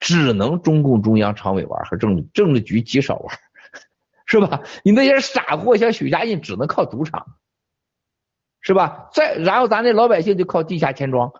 [0.03, 3.39] 只能中共中央常委玩和政政治局极少玩，
[4.27, 4.62] 是吧？
[4.83, 7.37] 你那些傻货像许家印，只能靠赌场。
[8.65, 9.09] 是吧？
[9.12, 11.33] 再然后咱这老百姓就靠地下钱庄，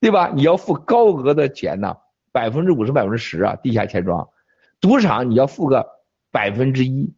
[0.00, 0.32] 对吧？
[0.34, 1.96] 你要付高额的钱呢，
[2.32, 4.26] 百分之五十、百分之十啊，地下钱庄，
[4.80, 5.86] 赌场你要付个
[6.30, 7.14] 百分之一，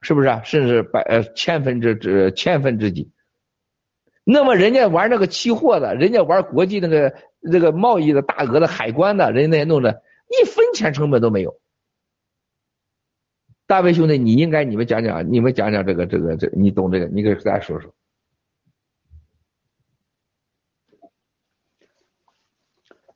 [0.00, 0.40] 是不是？
[0.44, 3.12] 甚至百呃千分之之千分之几？
[4.30, 11.58] 那么人家玩那个期货的，人家玩国际那个那个贸易的大额的海关的，人家那弄的，一分钱成本都没有。
[13.66, 17.90] 大卫兄弟，你应该你们讲讲，你们讲讲这个这个这，你懂这个，你给大家说说。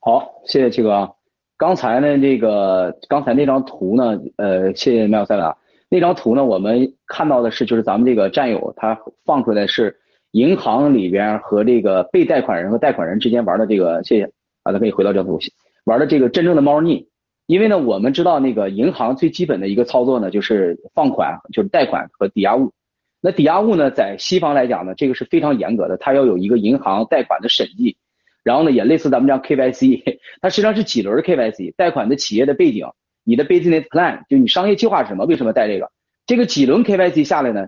[0.01, 1.13] 好，谢谢七哥啊。
[1.59, 5.55] 刚才呢，这个刚才那张图呢，呃，谢谢妙赛拉。
[5.91, 10.01] 那张图呢，我们看到的是，就是咱们这个战友他放出来是
[10.33, 14.25] 银行里边和这个被贷款人和贷款人之间玩的这个，谢谢
[14.63, 15.39] 啊，咱可以回到这张图，
[15.85, 17.07] 玩的这个真正的猫腻。
[17.47, 22.73] 因为呢，我们知道那个银行最基本的一个操作呢，就是放款，就是贷款和抵押物。
[23.21, 27.97] 那抵押物呢，在西方来讲呢，这个是非常严格的，它要有一个银行贷款的审计。
[28.43, 32.87] 然后呢，也类似咱们这样 KYC，它实际上是几轮 KYC，贷款的企业的背景，
[33.23, 35.25] 你的 business plan，就你商业计划是什么？
[35.27, 35.91] 为什么贷这个？
[36.27, 37.67] 这个几轮 KYC 下来呢，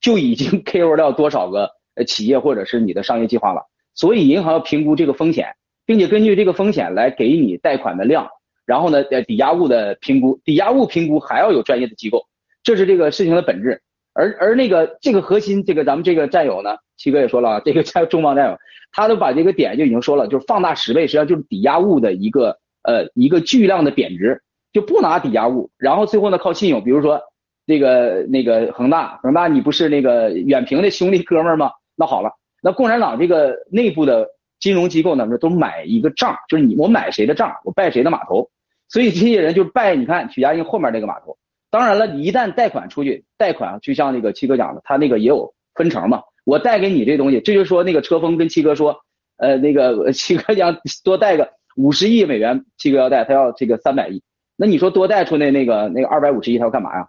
[0.00, 3.62] 就已经 cover 掉多少个呃企业或者是你的商业计划了。
[3.94, 5.54] 所以银行要评估这个风险，
[5.84, 8.28] 并且根据这个风险来给你贷款的量。
[8.64, 12.26] 然后呢，呃，抵押物的评估，抵押物评估还要有专业的机构，
[12.62, 13.80] 这是这个事情的本质。
[14.12, 18.58] 而而那个这个核心，这个咱们这个战友呢，七哥也说了，这个战中方战友。
[18.92, 24.40] 他都把这个点就已经说了，就是放大十倍，实际上就是抵押物的一个呃一个巨量的贬值，
[24.72, 27.20] 就不拿抵押物，然后最后呢靠信用，比如说
[27.66, 31.70] 这个那个恒大，恒大你不是那个远平的兄弟哥们儿吗？
[31.96, 32.30] 那好了，
[32.62, 34.28] 那共产党这个内部的
[34.60, 38.50] 金融机构呢，都买一个账，就是你我买谁的账，我拜谁的码头，
[38.88, 41.36] 所以这些人就拜你看许家印后面那个码头。
[41.70, 46.22] 当然了，一旦贷款出去，贷款就像那个七哥讲的，他那个也有分成嘛。
[46.44, 48.96] 我贷给你这东西，这就说那个车峰跟七哥说，
[49.36, 54.22] 呃，那个七哥讲多贷个五十亿美元，七哥要贷，他要这个三百亿，
[54.56, 57.06] 那你说多贷出那那个那个二百五十亿，他要干嘛呀？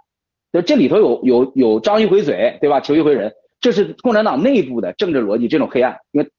[0.51, 2.80] 就这里头有有有张一回嘴，对吧？
[2.80, 6.29] 求一回人，这是共产党内部的政治逻辑，这种黑暗，因为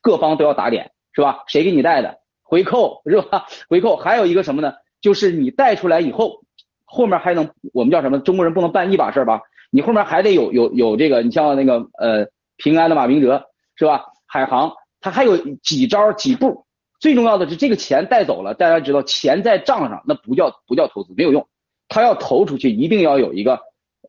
[0.00, 1.44] 各方都要打脸，是吧？
[1.46, 2.18] 谁给你带的？
[2.42, 3.46] 回扣 是吧？
[3.68, 4.72] 回扣还有一个什么呢？
[5.00, 6.40] 就是你带出来以后，
[6.84, 8.18] 后面还能我们叫什么？
[8.18, 9.42] 中国人不能办一把事儿吧？
[9.70, 12.26] 你后面还得有有有这个，你像那个呃
[12.56, 13.44] 平安的马明哲
[13.76, 14.06] 是吧？
[14.26, 16.64] 海航他还有几招几步，
[16.98, 21.46] 最重要的是这个钱带走了，大家知道钱在账上那不叫不叫投资没有用，
[21.88, 23.60] 他要投出去一定要有一个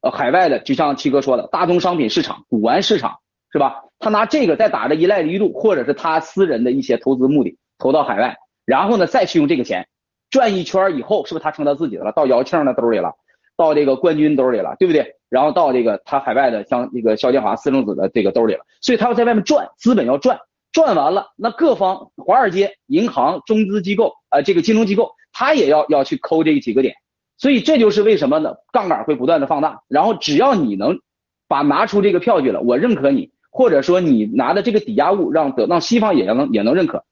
[0.01, 3.19] 呃海外的，就像七哥说的，大宗商品市场、古玩市场
[3.51, 3.83] 是吧？
[3.99, 9.87] 他拿这个再打着依赖力度，或者是他私人的一些投资目的投到海外，然后呢再去用这个钱
[10.29, 12.11] 转一圈以后，是不是他成他自己的了？
[12.13, 13.13] 到姚庆的兜里了？
[13.57, 15.15] 到这个冠军兜里了，对不对？
[15.27, 20.39] 然后到这个他海外的像这个肖建华私生子的这个兜里了，所以他要在外面赚，资本要赚，
[20.71, 26.95] 赚完了，那各方华尔街、银行、中资机构啊，这个金融机构，他也要要去抠这几个点，
[27.39, 28.53] 所以这就是为什么呢？
[28.71, 30.99] 杠杆会不断的放大，然后只要你能
[31.47, 37.03] 把拿出这个票据了，我认可你，或者说你拿的这个抵押物让得让西方也能也能认可，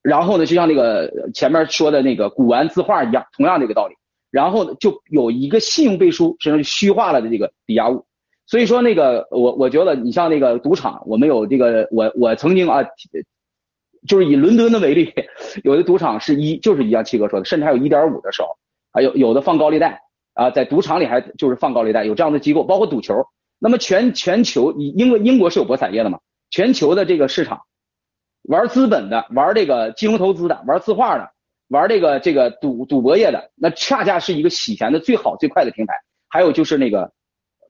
[0.00, 3.94] 然后呢，就像那个前面说的那个古玩字画一样，同样这个道理。
[4.30, 8.04] 然后就有一个信用背书，实际上虚化了的这个抵押物。
[8.46, 12.84] 所以说那个我我觉得你像那个赌场，我们有这个我我曾经啊，
[14.06, 15.14] 就是以伦敦的为例，
[15.64, 18.48] 有的赌场是一就是一样七哥说的，甚至还有一点五的时候，
[18.98, 20.02] 还有有的放高利贷
[20.34, 23.14] 啊，在赌场里还就是放高利贷，有这样的机构，包括赌球。
[23.60, 26.18] 那么全全球英国英国是有博彩业的嘛？
[26.50, 27.60] 全球的这个市场，
[28.42, 31.30] 玩资本的，玩这个金融投资的，玩字画的。
[31.68, 35.94] 玩这个这个赌赌博业的，那恰恰是一个洗钱的最好最快的平台。
[36.28, 37.12] 还有就是那个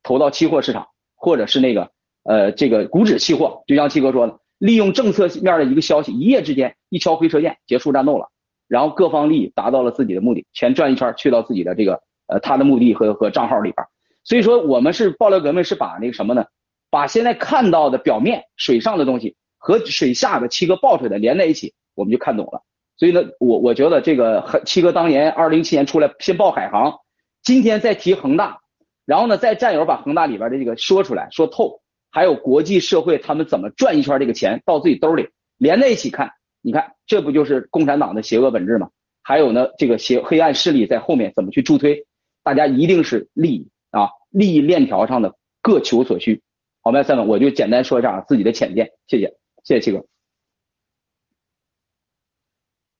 [0.02, 1.90] 投到期货市场，或者是那个
[2.22, 8.30] 呃这个股指期货，就像七哥说的，利用政策面的一个消息，一夜之间一敲回车键结束战斗了，
[8.68, 13.86] 然后各方利益达到了自己的目的，钱转一圈去到自己的这个呃他的目的和和账号里边。
[14.24, 16.44] 所以说我们是爆料革命，是把那个什么呢？
[16.90, 22.62] 把现在看到的表面水上的东西和水下的七哥爆出来的连在一起，我们就看懂了。
[22.96, 26.98] 所以呢，我我觉得这个七哥当年二零一七年出来先报海航，
[27.42, 28.58] 今天再提恒大，
[29.06, 31.80] 然后呢再战友把恒大里边的这个说出来说透，
[32.10, 35.28] 还有国际社会他们怎么转一圈这个钱到自己兜里，
[35.58, 36.32] 连在一起看，
[36.68, 38.90] 你看这不就是共产党的邪恶本质吗？
[39.22, 42.06] 还有呢，这个邪黑暗势力在后面怎么去助推？
[42.42, 46.42] 大家一定是利益啊，利益链条上的各求所需。
[46.82, 49.32] 好，麦三文，我就简单说一下自己的浅见，谢谢，
[49.64, 50.04] 谢谢七哥。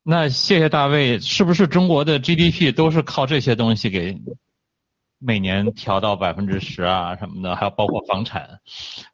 [0.02, 4.18] 那谢谢大卫，是不是中国的 GDP 都是靠这些东西给
[5.18, 7.54] 每年调到百分之十啊什么的？
[7.54, 8.60] 还有包括房产，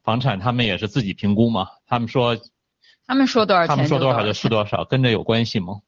[0.05, 1.67] 房产他们也是自己评估吗？
[1.89, 2.37] 他们说，
[3.07, 3.67] 他们说多少？
[3.67, 5.81] 他们说多少就是多少，跟这有关系吗？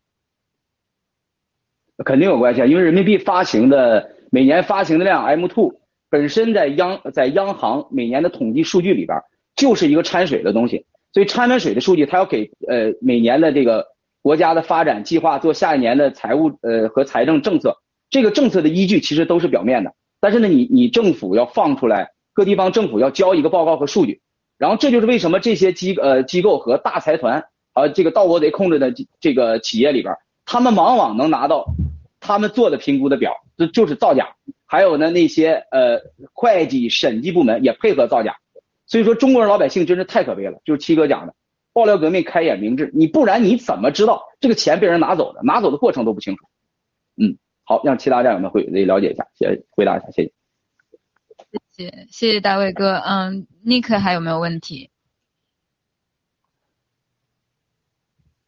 [2.05, 5.81] 肯定有关系啊，因为人民币发行的每年发行的量 M two
[6.11, 9.19] 本身在央在央行每年的统计数据里边
[9.55, 13.87] 就是一个掺水的东西，所以掺完水的数据，它要给呃每年的这个。
[14.23, 17.77] 国家的发展计划做下一年的财务呃和财政政策，
[18.11, 24.21] 这个政策的依据其实都是表面的，但是呢，你你政府要放出来，各地方政府要交一个报告和数据，
[24.59, 31.67] 然后这就是为什么这些机呃机构和大财团啊这个盗国贼控制的这个企业里边，他们往往能拿到
[32.21, 36.01] 他们做的评估的表，这就是造假，还有呢那些呃
[36.33, 38.37] 会计审计部门也配合造假，
[38.87, 41.35] 所以说中国人老百姓真是太可悲了，就是七哥讲的。
[41.73, 45.43] 爆料革命开眼明智，你不然你怎么知道这个钱被人拿走的？
[45.43, 46.47] 拿走的过程都不清楚。
[47.21, 50.33] 嗯，好，让其他战友们会了解一下，先回答一下，谢谢。
[51.77, 52.95] 谢谢，谢谢大卫哥。
[52.95, 54.91] 嗯，尼克还有没有问题？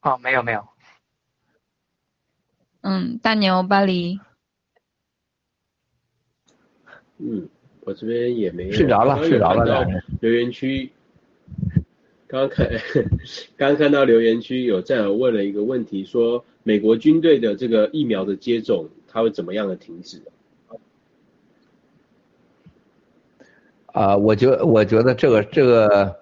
[0.00, 0.66] 哦，没有没有。
[2.80, 4.18] 嗯，大牛巴黎。
[7.18, 7.46] 嗯，
[7.80, 8.72] 我这边也没有。
[8.72, 9.84] 睡着了，睡着了。
[10.22, 10.90] 留言区。
[12.26, 12.66] 刚刚看，
[13.58, 20.22] 刚刚看到留言区有战友问了一个问题，说美国军队的这个疫苗的接种，它会怎么样的停止？
[23.92, 26.14] 啊，我觉我觉得这个这个，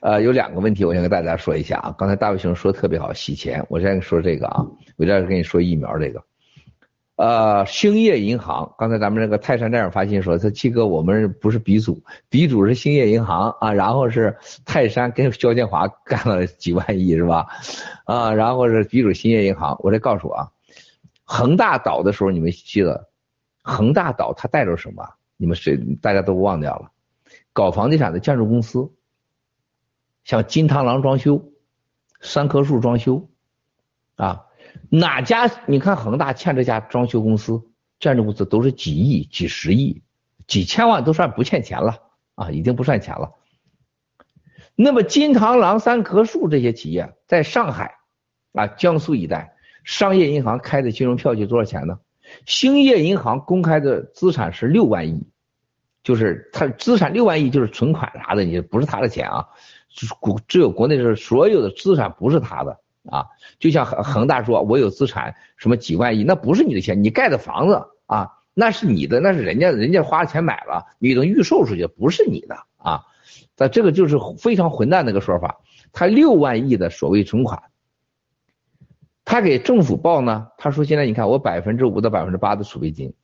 [0.00, 1.94] 呃，有两个问题，我想跟大家说一下啊。
[1.98, 4.66] 刚才大卫兄说的特别好，洗钱，我先说这个啊，
[4.96, 6.22] 我再跟你说疫苗这个。
[7.16, 14.34] 呃，兴业银行，刚才咱们那个泰山战友发信说，他七哥，我们不是鼻祖，鼻祖是兴业银行啊，然后是
[14.64, 17.46] 泰山跟肖建华干了几万亿是吧？
[18.04, 20.48] 啊，然后是鼻祖兴业银行，我再告诉啊，
[21.24, 23.06] 恒大倒的时候你们记得，
[23.62, 25.06] 恒大倒它带着什么？
[25.36, 26.90] 你们谁大家都忘掉了？
[27.60, 28.90] 搞房地产的建筑公司，
[30.24, 31.52] 像金螳螂装修、
[32.22, 33.28] 三棵树装修，
[34.16, 34.46] 啊。
[34.88, 35.50] 哪家？
[35.66, 37.62] 你看恒大欠这家装修公司、
[37.98, 40.02] 建筑公司都是几亿、几十亿、
[40.46, 41.98] 几千万都算不欠钱了
[42.34, 43.34] 啊，已经不算钱了。
[44.74, 47.96] 那么金螳螂、三棵树这些企业在上海
[48.54, 52.00] 啊、江苏一带，商业银行开的金融票据多少钱呢？
[52.46, 55.28] 兴业银行公开的资产是六万亿，
[56.02, 59.46] 就是它资产六万亿，就是存款啥的，你不是他的钱啊，
[60.20, 62.78] 国只有国内是所有的资产不是他的。
[63.10, 63.24] 啊，
[63.58, 73.00] 就像恒恒大说，我有资产什么几万亿，那不是你的钱，你盖的房子啊，那是你的，那是人家人家花钱买了，你等预售出去，不是你的啊。
[73.56, 75.60] 那这个就是非常混蛋的一个说法。
[75.92, 77.62] 他六万亿的所谓存款，
[79.24, 83.14] 他给政府报呢，他说现在你看我百分之五到百分之八的储备金，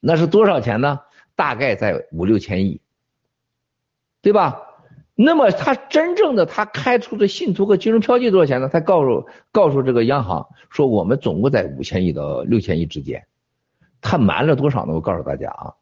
[0.00, 1.00] 那是多少钱呢？
[1.38, 2.80] 大概在五六千亿，
[4.22, 4.60] 对吧？
[5.14, 8.68] 那么他真正的他开出的信托和金融票据多少钱呢？
[8.68, 13.24] 他告诉告诉这个央行说，我们总共在五千亿到六千亿之间。
[14.00, 14.94] 他瞒了多少呢？
[14.94, 15.74] 我告诉大家啊，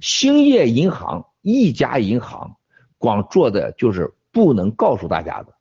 [0.00, 2.56] 兴业银行一家银行
[2.98, 5.54] 光做的就是不能告诉大家的，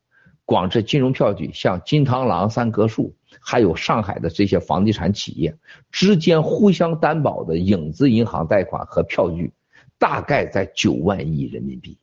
[0.46, 3.14] 光这金融票据，像金螳螂、三棵树，
[3.46, 5.56] 还有上海的这些房地产企业
[5.92, 9.52] 之间互相担保的影子银行贷款和票据，
[10.00, 11.98] 大概在九万亿人民币。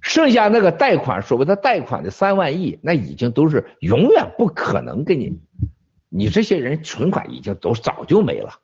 [0.00, 5.40] 剩下那个贷款，所谓的贷款的三万亿，那已经都是永远不可能给你，
[6.08, 8.60] 你这些人存款已经都早就没了，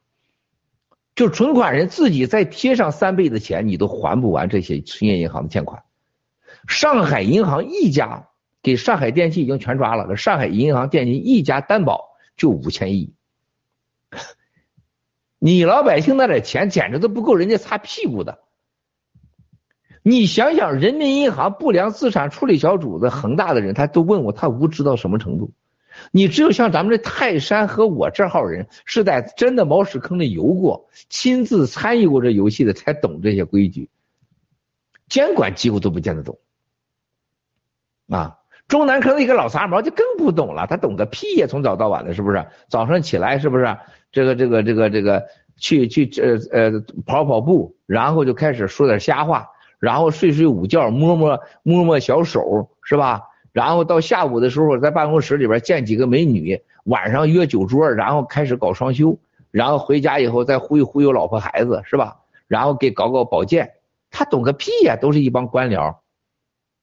[1.17, 5.83] 就存款人自己再贴上三倍的钱，你都还不完这些兴业银行的欠款。
[6.69, 8.29] 上海银行一家
[8.63, 13.13] 给上海电信已经全抓了，上海银行电信一家担保就五千亿，
[15.39, 18.39] 你老百姓那点钱简直都不够人家擦屁股的。
[20.05, 25.53] 你想想，人民银行不良资产处理小组的恒大的人，他都问我，他无知到什么程度？
[26.11, 33.91] 你只有像咱们这泰山和我这号人，是在真的猫屎坑里游过，亲自参与过这游戏的，才懂这些规矩。
[35.09, 36.39] 监管几乎都不见得懂。
[38.09, 38.39] 啊，
[38.73, 41.47] 中南科的一个老杂毛就更不懂了，他懂个屁呀！
[41.47, 42.43] 从早到晚的，是不是？
[42.69, 43.77] 早上起来是不是？
[44.11, 45.23] 这个这个这个这个
[45.59, 49.47] 去去呃呃跑跑步，然后就开始说点瞎话。
[49.79, 53.25] 然后睡睡午觉，摸摸摸摸小手，是吧？
[53.53, 59.19] 然后到下午的时候，在办公室里边见几个美女，晚上约酒桌，然后开始搞双休，
[59.51, 62.17] 然后回家以后再忽悠忽悠老婆孩子，是吧？
[62.49, 63.73] 然后给搞搞保健，
[64.11, 64.97] 他懂个屁呀！
[64.97, 65.97] 都是一帮官僚，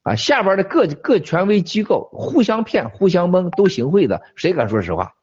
[0.03, 5.13] 啊，下边的各各权威机构互相骗、互相蒙，都行贿的，谁敢说实话？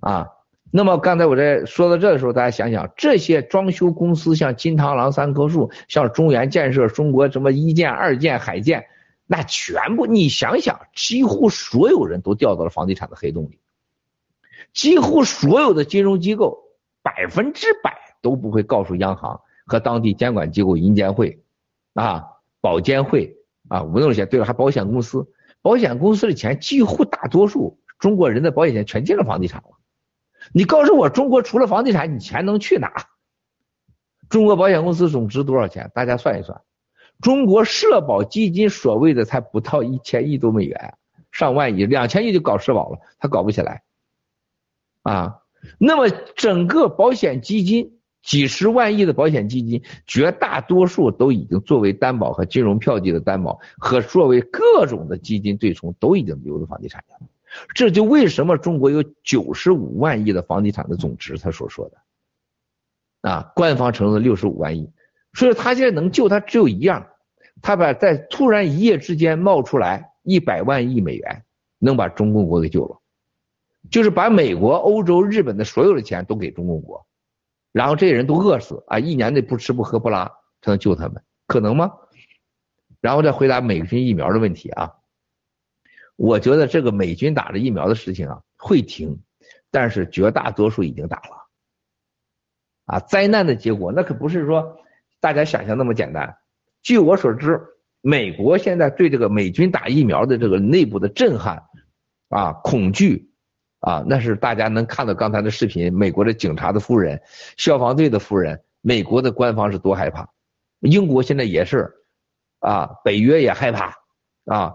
[0.00, 0.28] 啊？
[0.70, 8.84] 那么刚才我在说到这的时候，大家想想，这些装修公司，像金螳螂、三棵树，像中原建设、中国什么一建、二建、海建，
[9.26, 13.58] 那全部你想想，几乎所有人都掉到了房地产的黑洞里，
[14.74, 16.58] 几乎所有的金融机构
[17.02, 21.42] 百分之百都不会告诉央行和当地监管机构银监会，
[21.94, 22.26] 啊，
[22.60, 23.37] 保监会
[23.68, 25.26] 啊，无论些对了，还保险公司，
[25.62, 29.78] 保险公司的钱几乎大多数中国人的保险钱全进了房地产了。
[30.52, 32.92] 你告诉我，中国除了房地产，你钱能去哪？
[34.28, 35.90] 中国保险公司总值多少钱？
[35.94, 36.60] 大家算一算。
[37.20, 40.96] 中国社保基金所谓的才不到一千亿多美元，
[41.32, 43.82] 上万亿，两千亿就搞社保了，他搞不起来。
[45.02, 45.40] 啊，
[45.78, 47.97] 那么整个保险基金
[48.28, 57.26] 几十万亿的保险基金，绝大多数都已经作为担保和金融票据的担保，和作为各种的基金对冲，都已经流入房地产了。
[57.74, 64.90] 这就为什么中国有九十五万亿的房地产的总值，他所说的，啊，官方承认的六十五万亿，
[65.32, 67.06] 所以他现在能救他只有一样，
[67.62, 71.44] 他把在突然一夜之间冒出来一百万亿美元，
[71.78, 73.00] 能把中共国给救了，
[73.90, 77.06] 就是把美国、欧洲、日本的所有的钱都给中共国，
[77.72, 80.26] 然后这些人都饿死啊，一年内不吃不喝不拉
[80.62, 81.92] 才能救他们，可能吗？
[83.00, 84.92] 然后再回答美军疫苗的问题啊。
[86.16, 89.20] 我觉得这个美军打了疫苗的事情啊会停，
[89.70, 91.46] 但是绝大多数已经打了，
[92.86, 94.78] 啊，灾难的结果那可不是说
[95.20, 96.36] 大家想象那么简单。
[96.82, 97.60] 据我所知，
[98.00, 101.62] 美国现在对这个美军打疫苗的这个内部的震撼
[102.30, 103.27] 啊恐惧
[103.80, 107.20] 啊，那是大家能看到刚才的视频，美国的警察的夫人、
[107.56, 110.28] 消防队的夫人，美国的官方是多害怕，
[110.80, 111.92] 英国现在也是
[112.60, 113.94] 啊，北约也害怕
[114.44, 114.74] 啊。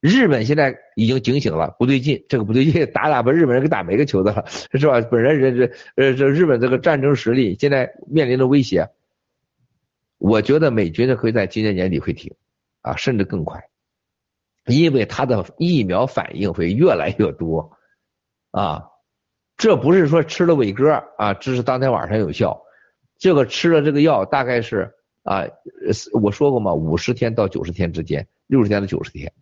[0.00, 4.98] 日本现在已经警醒了，不对劲，这个不对劲，打打把日本人给打没个球的了，是吧？
[5.02, 8.88] 本来人这呃这日本这个战争实力现在面临着威胁，
[10.16, 12.34] 我觉得美军呢会在今年年底会停，
[12.80, 13.62] 啊，甚至更快，
[14.64, 17.76] 因为他的疫苗反应会越来越多，
[18.50, 18.88] 啊，
[19.56, 22.60] 这不是说吃了伟哥啊，只是当天晚上有效，
[23.18, 25.44] 这个吃了这个药大概是啊，
[26.20, 29.32] 我说过嘛，五十天到九十天之间，六十天到九十天。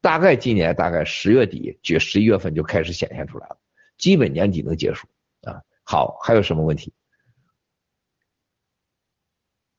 [0.00, 3.56] 大概今年大概十月底，就十一月份就开始显现出来了，
[3.98, 5.06] 基本年底能结束
[5.42, 5.60] 啊。
[5.82, 6.92] 好，还有什么问题？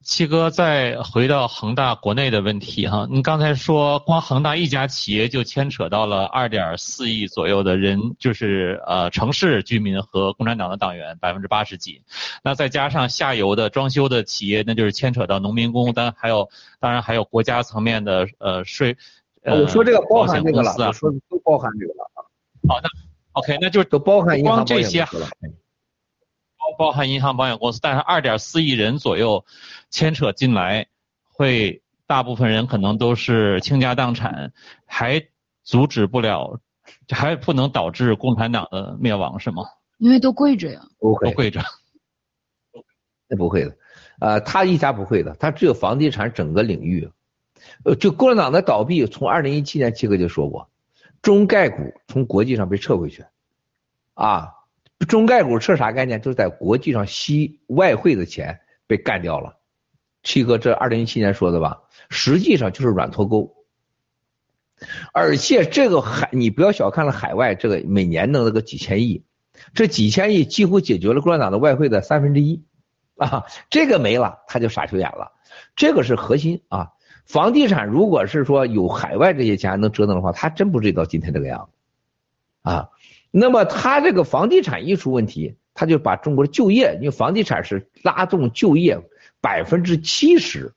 [0.08, 12.02] 七哥，再回到恒大国内的问题哈，你刚才说光恒大一家企业就牵扯到了二点四亿左右的人，就是呃城市居民和共产党的党员百分之八十几，
[12.42, 18.96] 那再加上下游的装修的企业，那就是牵扯到农民工，当然还有当然还有国家层面的呃税。
[19.44, 22.24] 呃我说这个包含这个了，我说都包含这个了啊。
[22.70, 22.88] 好的
[23.34, 25.06] ，OK，那就都包含光这些，
[26.78, 29.46] 包含银行保险公司，但是二点四亿人左右
[29.90, 30.88] 牵扯进来，
[31.32, 34.54] 会大部分人可能都是倾家荡产，
[34.86, 35.28] 还
[35.64, 36.60] 阻止不了，
[37.10, 39.64] 还不能导致共产党的灭亡是吗？
[39.98, 41.62] 因为都跪着呀，都跪着，
[43.28, 43.76] 那不会的，
[44.20, 47.10] 呃，他一家不会的，他只有房地产整个领域，
[47.84, 50.70] 呃，就共产党的倒闭，从二零一七年七哥就说过，
[51.22, 53.26] 中概股从国际上被撤回去。
[54.14, 54.54] 啊，
[55.06, 56.22] 中概股是啥概念？
[56.22, 59.58] 就是在国际上吸外汇的钱被干掉了。
[60.24, 61.84] 七哥，这二零一七年说的吧？
[62.10, 63.56] 实际上就是软脱钩。
[65.14, 69.24] 而且这个海，你不要小看了海外这个每年弄那个几千亿，
[69.74, 72.66] 这几千亿几乎解决了共产党的外汇的三分之一。
[73.16, 75.32] 啊，这个没了他就傻球眼了。
[75.76, 76.92] 这个是核心啊。
[77.26, 82.70] 房地产如果是说有海外这些钱能折腾的话，他真不至于到今天这个样子。
[82.70, 82.90] 啊。
[83.32, 89.00] 那么他这个房地产一出问题，他就把中国的就业，因为房地产是拉动就业
[89.42, 90.74] 百分之七十，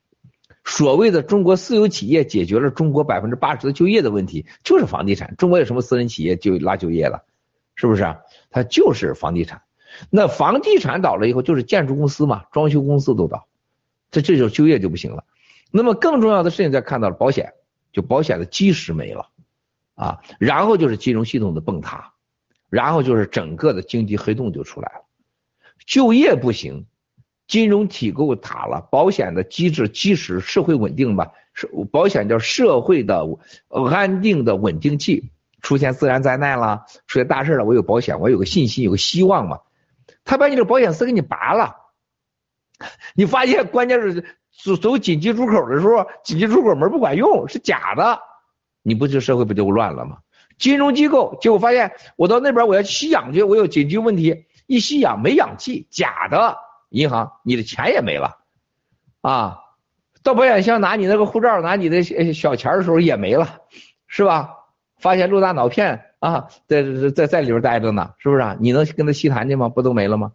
[0.65, 5.35] 所谓的中国私有企业解决了中国百分之八十的就业的问题，就是房地产。
[5.37, 7.25] 中国有什么私人企业就拉就业了，
[7.77, 8.17] 是不是？
[8.51, 9.62] 它就是房地产。
[10.11, 13.47] 那房地产倒了以后，就是建筑公司嘛，装修公司都倒，
[14.11, 15.25] 这这就就业就不行了。
[15.73, 17.53] 那么更重要的事情，再看到了保险，
[17.93, 19.29] 就保险的基石没了
[19.95, 22.12] 啊，然后就是金融系统的崩塌。
[22.70, 25.02] 然后就是整个的经济黑洞就出来了，
[25.84, 26.86] 就业不行，
[27.49, 33.26] 金融体构塌了，保险的机制基石社会稳定吧，是保险叫社会的
[33.90, 39.60] 安定的稳定器，出现自然灾难了，出现大事了，我有保险，我有个信心，有个希望嘛。
[40.24, 41.74] 他把你这保险丝给你拔了，
[43.15, 44.24] 你发现关键是
[44.62, 48.20] 走走紧急出口的时候，紧急出口门不管用，是假的，
[48.82, 50.18] 你不就社会不就乱了吗？
[50.60, 56.56] 金融机构，结果发现我到那边我要吸氧去，我有紧急问题，一吸氧没氧气，假的。
[56.90, 58.39] 银行，你的钱也没了，
[59.20, 59.58] 啊，
[60.24, 62.02] 到保险箱拿你那个护照，拿你的
[62.34, 63.60] 小钱的时候也没了，
[64.08, 64.56] 是吧？
[64.98, 66.82] 发现陆大脑片啊，在
[67.14, 68.56] 在在里边待着呢，是不是啊？
[68.58, 69.68] 你能跟他细谈去吗？
[69.68, 70.32] 不都没了吗？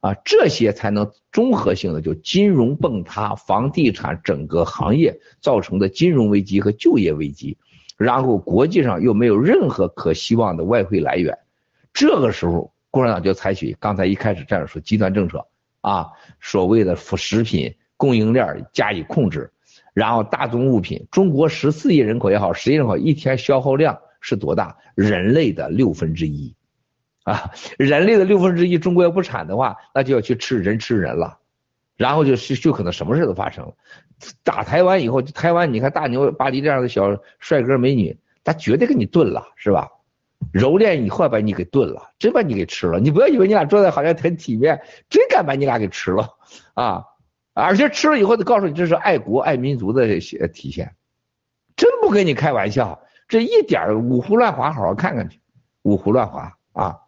[0.00, 7.58] 啊，这些才能综合性的就金融崩塌，房地产整个行业造成的金融危机和就业危机。
[7.96, 11.38] 然后国际上又没有任何可希望的外汇来源，
[11.92, 15.46] 这个时候共产党就采取刚才一开始这样说极端政策
[15.80, 16.08] 啊，
[16.40, 19.52] 所谓的食品供应链加以控制，
[19.94, 24.76] 然后大宗物品，中国十四亿人口也好，十亿人口一天消耗量是多大？
[24.94, 26.54] 人类的六分之一，
[27.24, 31.38] 啊，人类的六分之一，中国要不产的话，那就要去吃人吃人了，
[31.96, 33.72] 然后就是就可能什么事都发生了。
[34.44, 39.88] 打台湾以后，台湾你看大牛巴黎这样的小帅哥美女，他绝对给你炖了，是吧？
[40.52, 42.98] 蹂躏以后把你给炖了，真把你给吃了。
[42.98, 46.30] 你不要以为你俩坐在好像很体面，真敢把你俩给吃了
[46.74, 47.04] 啊！
[47.54, 50.06] 而且吃了以后，得告诉你这是爱国爱民族的
[50.48, 50.96] 体现，
[51.76, 55.40] 真不跟你开玩笑，这一点五胡乱华，好好看看去，
[55.82, 56.98] 五胡乱华啊！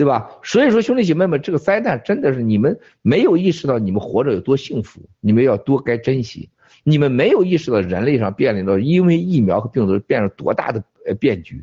[0.00, 0.30] 对吧？
[0.42, 6.48] 所以说，兄弟姐妹们，这个灾难真的是你们没有意识到你们活着有多幸福，你们要多该珍惜。
[6.84, 11.62] 你们没有意识到人类上面临到因为疫苗和病毒变成多大的呃变局，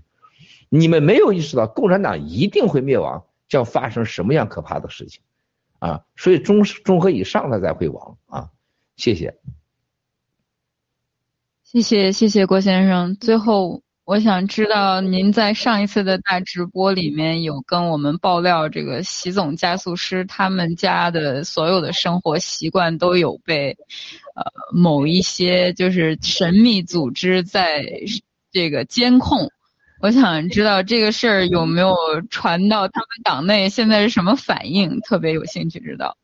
[0.70, 5.24] 你们没有意识到共产党一定会灭亡，将发生什么样可怕的事情
[5.80, 6.04] 啊！
[6.16, 8.52] 所以中综合以上的才会亡啊！
[8.98, 9.34] 谢谢，
[11.64, 13.82] 谢谢谢谢郭先生，最后。
[14.08, 23.72] 我想知道您在上一次的大直播里面有跟我们爆料，这个习总加速师他们家的所有的生活习惯都有被，
[24.34, 27.86] 呃，某一些就是神秘组织在
[28.50, 29.52] 这个监控。
[30.00, 31.94] 我想知道这个事儿有没有
[32.30, 35.02] 传到他们党内，现在是什么反应？
[35.02, 36.16] 特别有兴趣知道。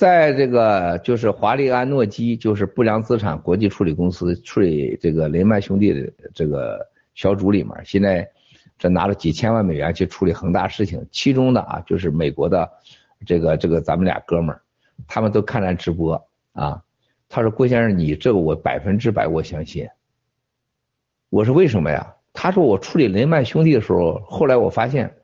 [0.00, 6.80] 在这个就是华丽安诺基，就是不良资产国际处理公司处理这个雷曼兄弟的这个
[7.14, 8.26] 小组里面，现在
[8.78, 12.66] 这拿了几千万美元去处理恒大事情，其中的啊就是美国的
[13.26, 14.62] 这个这个咱们俩哥们儿，
[15.06, 16.14] 他们都看咱直播
[16.54, 16.82] 啊，
[17.28, 19.86] 他说郭先生你这个我百分之百我相信，
[21.28, 22.14] 我说为什么呀？
[22.32, 25.14] 他说我处理雷曼兄弟的时候，后来我发现。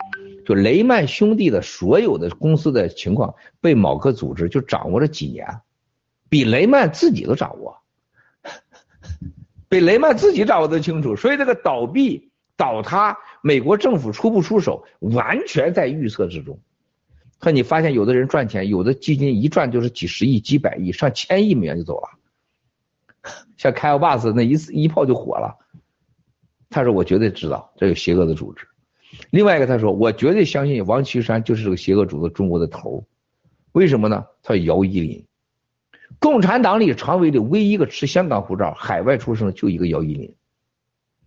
[0.47, 5.60] 就雷曼兄弟的所有的公司的情况被某个组织就掌握了几年，
[6.28, 7.83] 比雷曼自己都掌握，
[9.68, 11.16] 比雷曼自己掌握的清楚。
[11.16, 16.60] 所以这个倒闭倒塌，美国政府出不出手，完全在预测之中。
[17.41, 22.08] 可你发现有的人赚钱，有的基金一赚就是几十亿、几百亿、上千亿美元就走了，
[23.57, 25.58] 像开奥巴斯那一次一炮就火了。
[26.70, 28.68] 他说：“我绝对知道这有邪恶的组织。”
[29.30, 33.04] 另外一个他说，我绝对相信王岐山就是这个邪恶主义中国的头，
[33.72, 34.26] 为什么呢？
[34.42, 35.26] 他姚依林，
[36.18, 40.34] 共产党里常委里唯一一个持香港护照、海外出生就一个姚依林，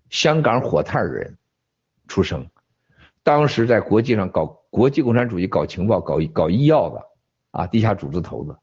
[0.09, 1.37] 香港火炭人
[2.07, 2.47] 出生，
[3.23, 7.05] 当时在国际上搞国际共产主义、搞情报、搞搞医药的
[7.51, 8.57] 啊，地下组织头子。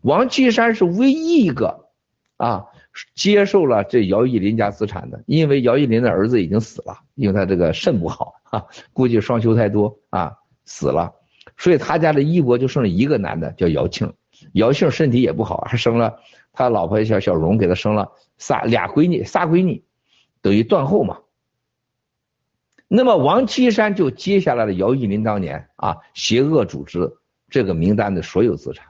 [0.00, 1.88] 王岐山是唯一一个
[2.36, 2.66] 啊
[3.14, 10.32] 接受了这姚依林家资产的，因为姚依林的儿子已经死了，因为他这个肾不好啊，估计双休太多啊
[10.64, 11.12] 死了，
[11.56, 14.12] 所以他家的衣钵就剩了一个男的叫姚庆，
[14.52, 16.14] 姚庆身体也不好，还生了
[16.52, 19.82] 他老婆小小荣给他生了仨俩闺女仨闺女，
[20.40, 21.18] 等于断后嘛。
[22.86, 27.12] 那么王岐山就接下来了姚依林当年啊邪恶组织
[27.48, 28.86] 这个名单的所有资产。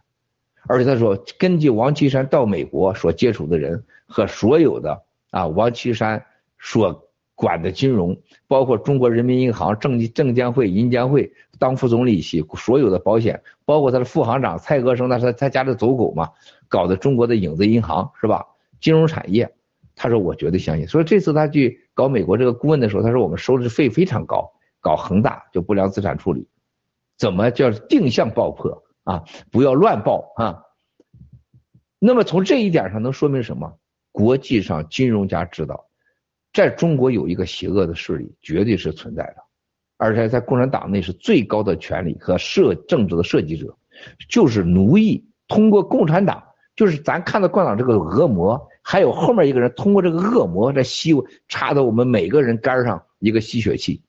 [0.66, 5.02] 而且他说，根据王岐山到美国所接触的人和所有的
[5.32, 6.24] 啊，王岐山
[6.60, 16.30] 所管的金融，包括中国人民银行、证证监会、银监会当副总理期，所有的保险，包括他的副行长蔡格生，那是他家的走狗嘛，
[16.68, 18.46] 搞的中国的影子银行是吧？
[18.80, 19.52] 金融产业，
[19.96, 20.86] 他说我绝对相信。
[20.86, 24.48] 所以这次他去搞美国这个顾问的时候，他说我们收的费非常高，
[24.80, 26.46] 搞恒大就不良资产处理，
[27.18, 28.84] 怎么叫定向爆破？
[29.02, 30.62] 啊，不要乱报啊！
[31.98, 33.74] 那么从这一点上能说明什么？
[34.14, 35.86] 国际上金融家知道，
[36.52, 39.36] 在中国有一个邪恶的势力，绝对是存在的，
[39.96, 43.76] 而且在共产党内是最高的权力和设政治的设计者，
[44.28, 45.26] 就是奴役。
[45.48, 46.44] 通过共产党，
[46.76, 51.12] 就是咱看到共产党这个恶魔，还有后面一个人通过这个恶魔在吸
[51.48, 54.00] 插到我们每个人肝上一个吸血器，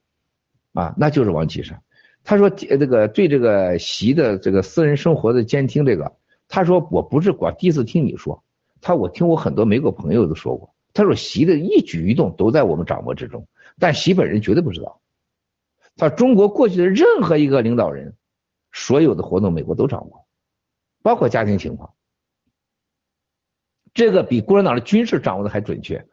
[0.74, 1.82] 啊，那就是王岐山。
[2.24, 6.16] 他说：“这个对这个习的这个私人生活的监听，这个
[6.48, 8.44] 他说我不是光第一次听你说，
[8.86, 10.76] 他我听我很多美国朋友都说过。
[10.94, 13.48] 他说习的一举一动都在我们掌握之中，
[13.80, 15.02] 但习本人绝对不知道。
[15.96, 18.14] 他中国过去的任何一个领导人，
[18.72, 20.28] 所有的活动美国都掌握，
[21.02, 21.94] 包括家庭情况。
[23.96, 26.06] 这个比共产党的军事掌握的还准确。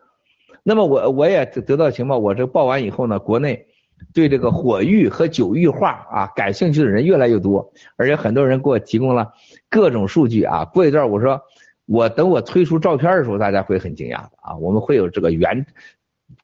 [0.63, 3.67] 那么我我也得到情报，我这报完以后呢，国内。”
[4.13, 9.33] 对这个火域和酒域化啊感兴趣的人越来越多，而且很多人给我提供了
[9.71, 10.65] 各种数据啊。
[10.65, 11.41] 过一段我说
[11.93, 14.57] 我等我推出照片的时候，大家会很惊讶的啊。
[14.57, 15.67] 我们会有这个原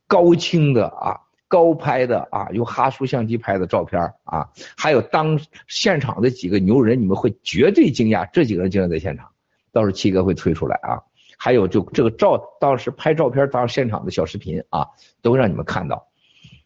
[0.06, 1.16] 高清的啊
[1.48, 9.30] 高拍的啊用哈苏相机拍的照片啊，还有当现场的几个牛人，你们会绝对惊讶，这几个人竟然在现场。
[9.72, 11.00] 到时候七哥会推出来啊。
[11.38, 14.88] 还有就这个照当时拍照片当现场的小视频啊，
[15.22, 16.08] 都会让你们看到。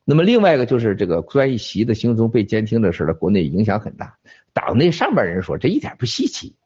[0.05, 4.17] 那么另外一个就是这个关于习的行踪被监听的事呢，国内影响很大。
[4.53, 6.57] 党内上边人说这一点不稀奇，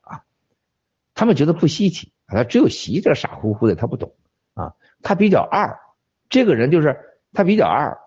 [1.17, 4.15] 他们觉得不稀奇啊，他只有习这傻乎乎的他不懂
[4.55, 5.81] 啊，他比较二，
[6.29, 6.97] 这个人就是
[7.33, 7.99] 他比较二，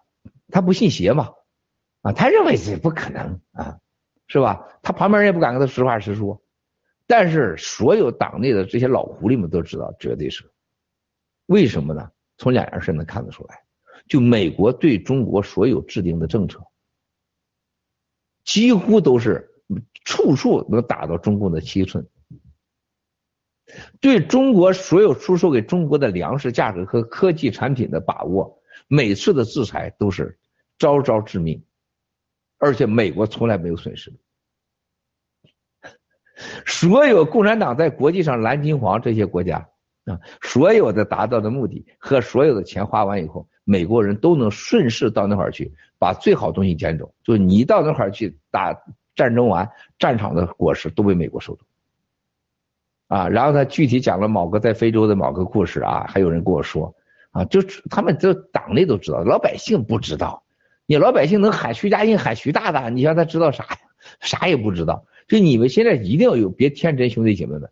[0.50, 1.34] 他不信邪嘛
[2.02, 3.80] 啊，他认为这不可能啊，
[4.28, 4.80] 是吧？
[4.84, 6.40] 他旁边人也不敢跟他实话实说，
[7.08, 10.50] 但是所有党内的这些老狐狸们都知道，绝对是
[11.48, 12.12] 为什么呢？
[12.38, 13.64] 从两样事能看得出来。
[14.08, 16.64] 就美国对中国所有制定的政策，
[18.44, 19.50] 几乎都是
[20.06, 22.08] 处处能打到中共的七寸。
[24.00, 30.38] 对中国所有出售给中国的粮食价格和科技产品的把握，每次的制裁都是
[30.78, 31.64] 招招致命，
[32.58, 34.12] 而且美国从来没有损失。
[36.66, 39.68] 所有共产党在国际上蓝金黄这些国家
[40.06, 43.48] 啊，所有的达到的目的和所有的钱花完以后。
[43.66, 47.14] 美国人都能顺势到那块儿去，把最好东西捡走。
[47.24, 48.76] 就是你到那块儿去打
[49.14, 51.62] 战争完，战场的果实都被美国收走。
[53.10, 56.96] 啊，然后他具体讲了某个在非洲的某个故事啊，还有人跟我说
[57.32, 60.44] 啊，就他们这党内都知道，老百姓不知道。
[60.86, 63.78] 你老百姓能喊徐家印喊徐大大，你让他知道啥呀？
[64.22, 65.06] 啥也不知道。
[65.28, 67.70] 就你们现在一定要有，别天真，兄弟姐妹们，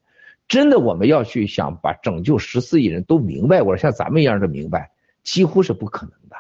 [0.48, 4.92] 真的我们要去想把拯救十四亿人都明白，我说像咱们一样的明白。
[5.24, 6.38] 几乎是不可能的，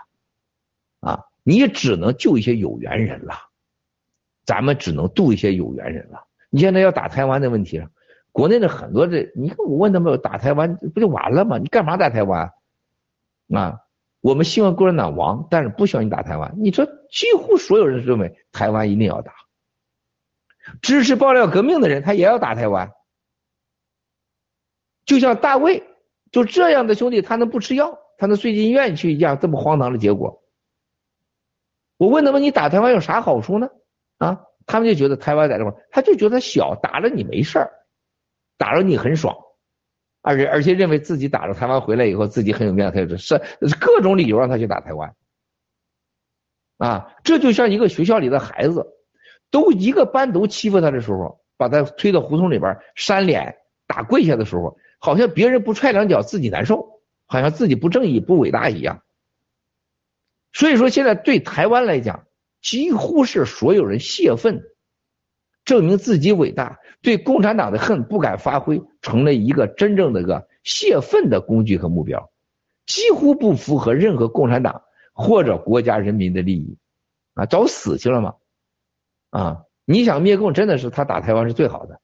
[1.02, 3.34] 啊，你只能救一些有缘人了，
[4.46, 6.26] 咱们只能渡一些有缘人了。
[6.50, 7.90] 你现在要打台湾的问题了，
[8.38, 11.58] 国内的很多的，你看我问他们打台湾不就完了吗？
[11.58, 12.54] 你干嘛打台湾？
[13.52, 13.80] 啊，
[14.22, 16.54] 我们希望共产党亡，但是不希望你打台湾。
[16.60, 19.34] 你说几乎所有人认为台湾一定要打，
[20.84, 22.92] 支持爆料革命的人他也要打台湾，
[25.04, 25.84] 就像大卫
[26.32, 27.98] 就这样的兄弟，他能不吃药？
[28.20, 30.44] 他能睡进医院去一样，这么荒唐的结果。
[31.98, 33.68] 我问他们：“你打台湾有啥好处呢？”
[34.20, 37.72] 啊，他们就觉得台湾在这块，他就觉得小，打了你没事儿，
[38.58, 39.38] 打了你很爽，
[40.22, 45.16] 而且而且认为自己打了台湾回来以后自己很有面子，是是各种理由让他去打台湾。
[46.78, 48.86] 啊，这就像一个学校里的孩子，
[49.50, 59.04] 都一个班都欺负他的时候，把他推到胡同里边扇脸打跪下的时候，好像别人不踹两脚自己难受，好像自己不正义不伟大一样。
[60.54, 62.28] 所以说，现在对台湾来讲，
[62.62, 64.64] 几乎是所有人泄愤，
[65.68, 72.32] 证明自己伟大，对共产党的恨不敢发挥，成了一个真正的个泄愤的工具和目标，
[72.86, 76.78] 几乎不符合任何共产党或者国家人民的利益，
[77.34, 78.36] 啊，找死去了吗？
[79.30, 82.00] 啊，你想灭共真的是他打台湾是最好的，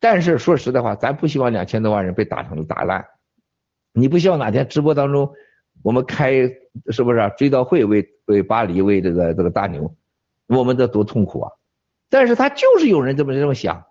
[0.00, 3.06] 但是说实在话，咱不希望两千多万人被打成打烂，
[3.92, 5.32] 你不希望哪天直播当中。
[5.82, 6.32] 我们开
[6.90, 9.94] 是不是追悼会为为巴黎为这个这个大牛，
[10.48, 11.52] 我们这多痛苦啊！
[12.10, 13.86] 但是他就是有人这么这么想，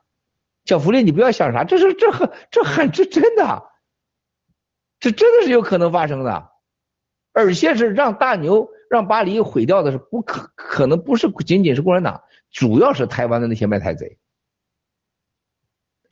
[0.66, 3.64] 小福利你不要想啥，这是这很这很这真的，
[5.00, 6.50] 这真的是有可能发生的，
[7.34, 14.20] 而且是让大牛让巴黎毁掉的是不可可能不是仅仅是共产党，主要是台湾的那些卖台贼，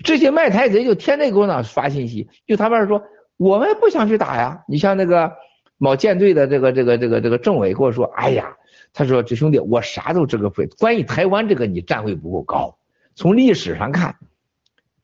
[0.03, 3.03] 这些卖台贼就天天给我党发信息，就他们说
[3.35, 5.35] 我们不想去打呀，你像那个。
[5.79, 8.57] 某舰队的这个这个这个这个政委跟我说：“哎呀，
[8.93, 10.67] 他说这兄弟，我啥都这个会。
[10.67, 12.77] 关于台湾这个，你站位不够高。
[13.15, 14.17] 从历史上看，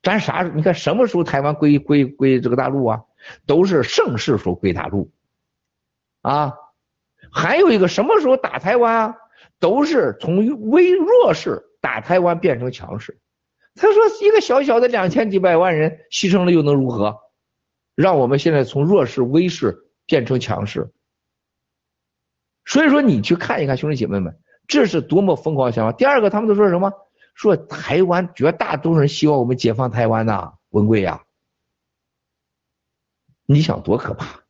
[0.02, 0.44] 咱啥？
[0.44, 3.02] 你看什么时候台湾归归归这个大陆啊？
[3.46, 5.12] 都是盛世时候归大陆
[6.22, 6.54] 啊。
[7.32, 9.16] 还有一个什么时候打台湾啊？
[9.60, 13.20] 都是从微弱势打台湾变成强势。
[13.76, 17.18] 他说一个小小的两千几百万人牺牲了又能如何？
[17.96, 20.92] 让我们现在从弱势微势。”变成强势，
[22.66, 25.92] 所以说你去看一看兄弟姐妹们，这是多么疯狂的想法。
[25.92, 26.92] 第二个，他们都说什么？
[27.36, 31.24] 说台湾绝大多数人希望我们解放台湾呐，文贵呀，
[33.46, 34.44] 你想多可怕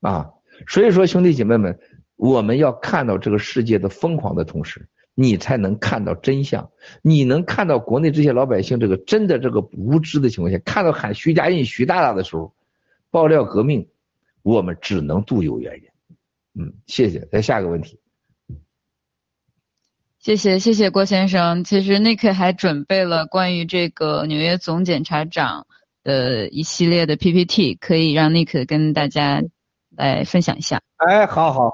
[0.00, 0.30] 啊！
[0.68, 1.78] 所以说兄弟姐妹们，
[2.16, 6.70] 我们要看到这个世界的疯狂的同时，你才能看到真相。
[7.02, 12.54] 你能看到国内这些老百姓这个真的这个无知的情况下，看到喊徐家印、徐大大的时候，
[13.10, 13.88] 爆料革命。
[14.42, 15.89] 我们只能度有缘人，
[16.52, 17.20] 嗯，谢谢。
[17.26, 18.00] 再下一个问题，
[20.18, 21.62] 谢谢谢谢郭先生。
[21.62, 25.66] 其实 Nick 还准备了关于这个纽约总检察长
[26.02, 29.42] 的一系列的 PPT，可以让 Nick 跟大家
[29.96, 30.82] 来分享一下。
[30.96, 31.72] 哎，好好好，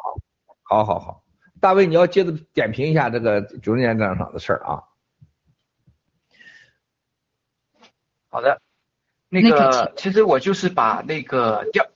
[0.63, 1.25] 好好好，
[1.59, 4.83] 大卫，你要接着点评一下这个总检察长的事儿啊。
[8.29, 8.61] 好的，
[9.31, 11.87] 那个其实我就是把那个调。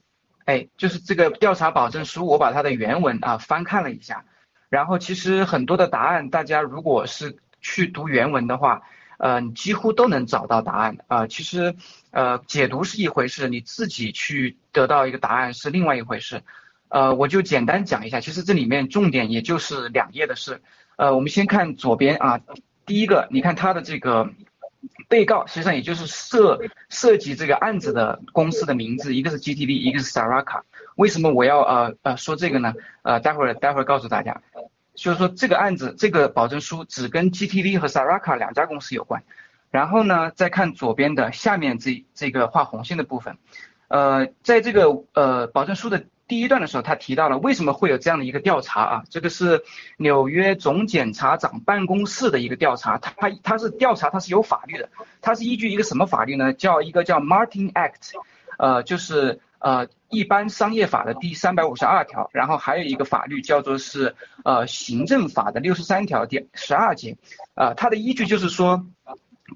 [0.51, 4.25] 哎，就是这个调查保证书，我把它的原文啊翻看了一下，
[4.69, 8.83] 然后其实很多的答案，大家如果是去读原文的话，
[9.19, 11.29] 嗯，几乎都能找到答案啊。
[11.29, 11.77] 其实，
[12.11, 16.43] 呃，解读是一回事，你自己去得到一个答案是另外一回事。
[16.89, 20.61] 呃，我就简单讲一下，其实这里面重点也就是两页的事。
[20.97, 22.41] 呃，我们先看左边啊，
[22.87, 24.29] 第一个，你看它的这个。
[25.09, 30.63] 被告实际上也就是涉涉及这个案子的公司的名字，一个是 GTV，一个是 Saraka。
[30.97, 32.75] 为什么我要呃呃说这个呢？
[33.03, 34.41] 呃，待会儿待会儿告诉大家，
[34.95, 39.23] 就是说这个案子这个保证书只跟 GTV 和 Saraka 两家公司有关。
[39.71, 43.39] 然后呢，再看左边的下面这这个画红线的部分，
[43.89, 46.05] 呃，在这个呃保证书的。
[46.31, 49.03] 第一段的时候，他提到了为什么会有这样的一个调查啊？
[49.11, 49.65] 这个是
[49.97, 54.89] 纽约总检察长办公室的一个调查，他他是调查，他是有法律的，
[55.21, 56.53] 他是依据一个什么法律呢？
[56.53, 58.13] 叫一个叫 Martin Act，
[58.59, 67.17] 呃，就是呃一般商业法的第三百五十二条，然后还有一个法律叫做是呃行政法的六十三条第十二节，
[67.57, 68.87] 呃，它的依据就是说。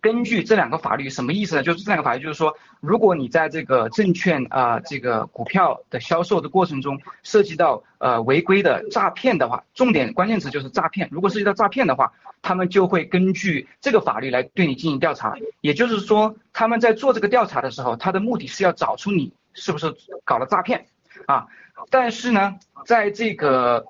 [0.01, 1.63] 根据这两个法律，什么意思呢？
[1.63, 11.09] 就是这两个法律，就是说，如果你在这个证券啊，这个股票的销售的过程中涉及到呃违规的诈骗的话，重点关键词就是诈骗。
[11.11, 15.35] 如果涉及到诈骗的话，他们就会根据这个法律来对你进行调查。
[15.61, 20.87] 也就是说，他们在做这个调查的时候，他的目的是要找出你是不是搞了诈骗
[21.27, 21.47] 啊。
[21.91, 22.57] 但是呢，
[22.87, 23.87] 在这个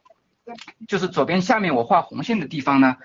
[0.87, 2.97] 就是左边下面我画红线的地方呢。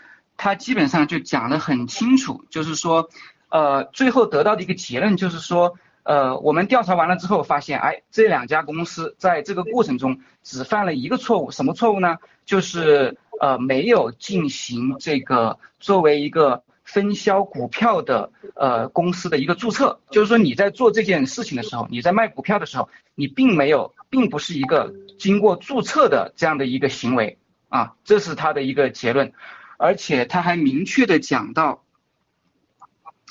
[0.42, 3.09] 他基本上就讲得很清楚，就是说，
[3.50, 12.19] 呃，最后得到的一个结论就是说，呃，我们调查完了之后发现，哎，这两家公司在这个过程中只犯了一个错误，什么错误呢？
[12.45, 27.38] 就是呃，没有进行这个作为一个分销股票的呃公司的一个注册，就是说你在做这件事情的时候，你在卖股票的时候，你并没有，并不是一个经过注册的这样的一个行为
[27.68, 29.34] 啊，这是他的一个结论。
[29.80, 31.85] 而且他还明确的讲到，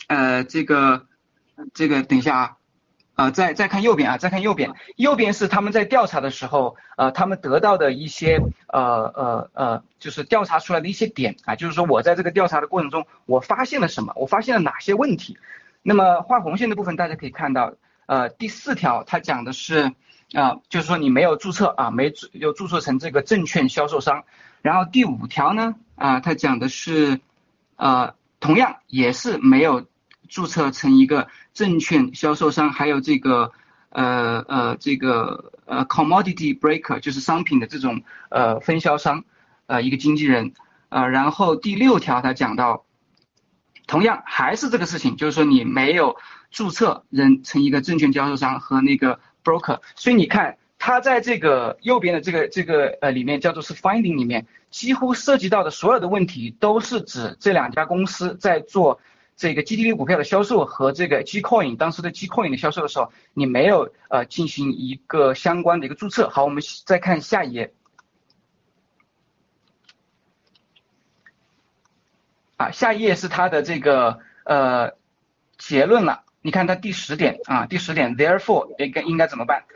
[0.07, 1.07] 呃，这个，
[1.75, 2.57] 这个等一下啊，
[3.17, 8.81] 呃，再再看右边啊，再看右边，右边是他们在调查的时候，呃，他们得到的一些呃
[9.15, 15.36] 呃呃，就是调查出来的一些点啊，就是说我在这个调查的过程中，我发现了什么，我发现了哪些问题。
[15.83, 17.75] 那么画红线的部分，大家可以看到，
[18.07, 19.93] 呃，第四条它讲的是
[20.33, 24.25] 啊，就是说你没有注册啊，没有注册成这个证券销售商。
[24.62, 27.20] 然后第五条呢，啊，它讲的是，
[27.77, 29.87] 呃，同样也是没有。
[30.31, 33.51] 注册成一个证券销售商，还有这个
[33.89, 39.25] 呃呃这个呃 commodity broker 就是商品的这种呃分销商，
[39.69, 40.53] 呃一个经纪人，
[40.91, 42.85] 呃然后第六条他讲到，
[43.87, 46.19] 同样还是这个事情，就是说你没有
[46.51, 59.00] 注册人成一个证券销售商和那个 broker，所以你看他在这个右边的这个这个呃里面叫做是 finding 里面，几乎涉及到的所有的问题都是指这两家公司在做。
[59.40, 66.28] 这个 GTV 股票的销售和这个 Gcoin 当时的 Gcoin 的销售的时候，你没有呃进行一个相关的一个注册。
[66.28, 67.73] 好，我们再看下一页。
[72.57, 74.94] 啊，下一页是它的这个呃
[75.57, 76.24] 结论了。
[76.42, 79.66] 你看它第十点啊，第十点，Therefore 应该应该怎么办？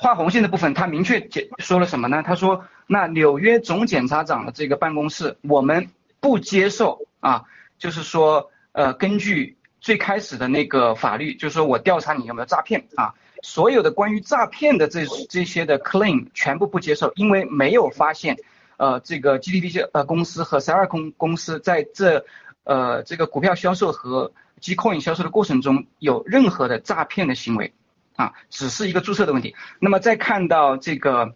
[0.00, 2.22] 画红线的部分，他明确解说了什么呢？
[2.22, 7.44] 他说，那纽约总检察长的这个办公室，我们不接受啊，
[7.78, 8.50] 就是说。
[8.72, 13.12] 呃，根据最开始的那个法律，就是说我调查你有没有诈骗啊，
[13.42, 18.36] 所有的关于诈骗的这这些的 claim 全部不接受，因为没有发现，
[18.76, 22.24] 呃，这个 GDP 呃公司和 Sarah 公公司在这
[22.62, 27.72] 呃这个股票销售和 Gcoin 销售的过程中有任何的诈骗的行为
[28.18, 29.54] 啊，只是一个注册的问题。
[29.78, 31.34] 那么再看到这个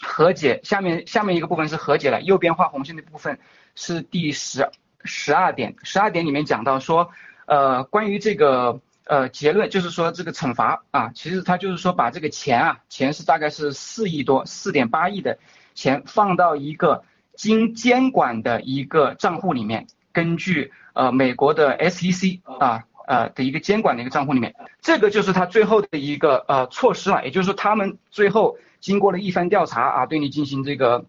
[0.00, 3.38] 和解，下面下面一个部分是和解了，右边画红线的部分
[3.74, 4.70] 是第十。
[5.04, 7.10] 十二点，十二点里面讲到说，
[7.46, 15.40] 呃，关于这个呃结论，就是说这个惩罚啊，其实他就是说把这个钱啊，钱是大概是四亿多，四点八亿的
[15.74, 17.02] 钱放到一个
[17.34, 31.04] 经监管的一个账户里面，根据呃美国的 SEC 啊呃的一个监管的一个账户里面，这个就是他最后的一个呃措施了，也就是说他们最后经过了一番调查啊，对你进行这个。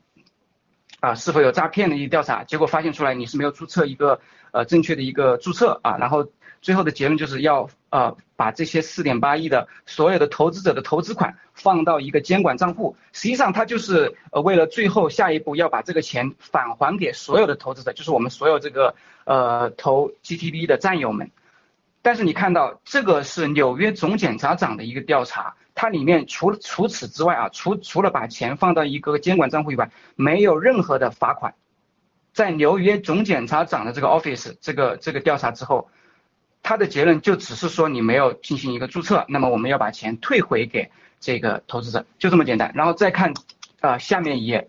[1.00, 6.26] 啊，是否有诈骗的一个调查，结果发现出来你是没有注册一个呃正确的一个注册啊，然后
[6.62, 21.32] 最后的结论就是要呃把这些四点八亿的所有的投资者的投资款放到一个监管账户，实际上他就是为了最后下一步要把这个钱返还给所有的投资者，就是我们所有这个呃投 GTB 的战友们。
[22.04, 31.56] 但是你看到这个是纽约总检察长的一个调查，它里面除除此之外啊，除除了把钱放到一个监管账户以外，没有任何的罚款。
[32.34, 35.90] 在纽约总检察长的这个 office 这个这个调查之后，
[36.62, 40.92] 他的结论就只是说你没有进行一个注册，那么我们要把钱退回给
[41.22, 42.74] 这个投资者，就这么简单。
[42.76, 43.34] 然后再看
[43.80, 44.68] 啊下面一页，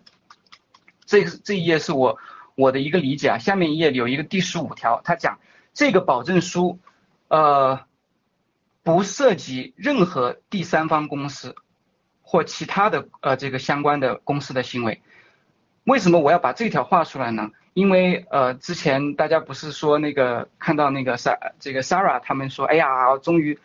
[1.05, 2.17] 这这一页是我
[2.55, 5.37] 我的一个理解啊，下面一页有一个第十五条，他讲
[5.73, 6.79] 这个保证书。
[7.35, 7.81] 呃，
[8.81, 11.53] 不涉及任何第三方公司
[12.21, 15.01] 或其他的呃这个相关的公司的行为。
[15.83, 17.51] 为什么我要把这条画出来呢？
[17.73, 23.59] 因为呃之前大家不是说那个看到那个 S 这个 Sarah 他们说，哎呀，终于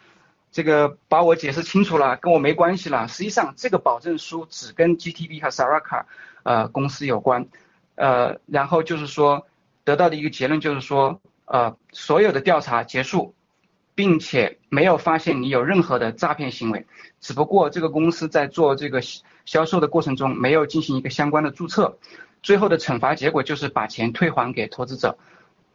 [0.51, 3.07] 这个把我解释清楚了，跟我没关系了。
[3.07, 6.07] 实际上这个保证书只跟 GTB 和 Sarah
[6.43, 7.47] 呃公司有关。
[7.95, 9.47] 呃，然后就是说
[9.85, 13.33] 得到的一个结论就是说，呃所有的调查结束。
[14.01, 16.87] 并且没有发现你有任何的诈骗行为，
[17.21, 19.03] 只不过这个公司在做这个
[19.45, 21.99] 销售的过程中没有进行一个相关的注册，
[22.43, 25.19] 最后的惩罚结果就是把钱退还给投资者，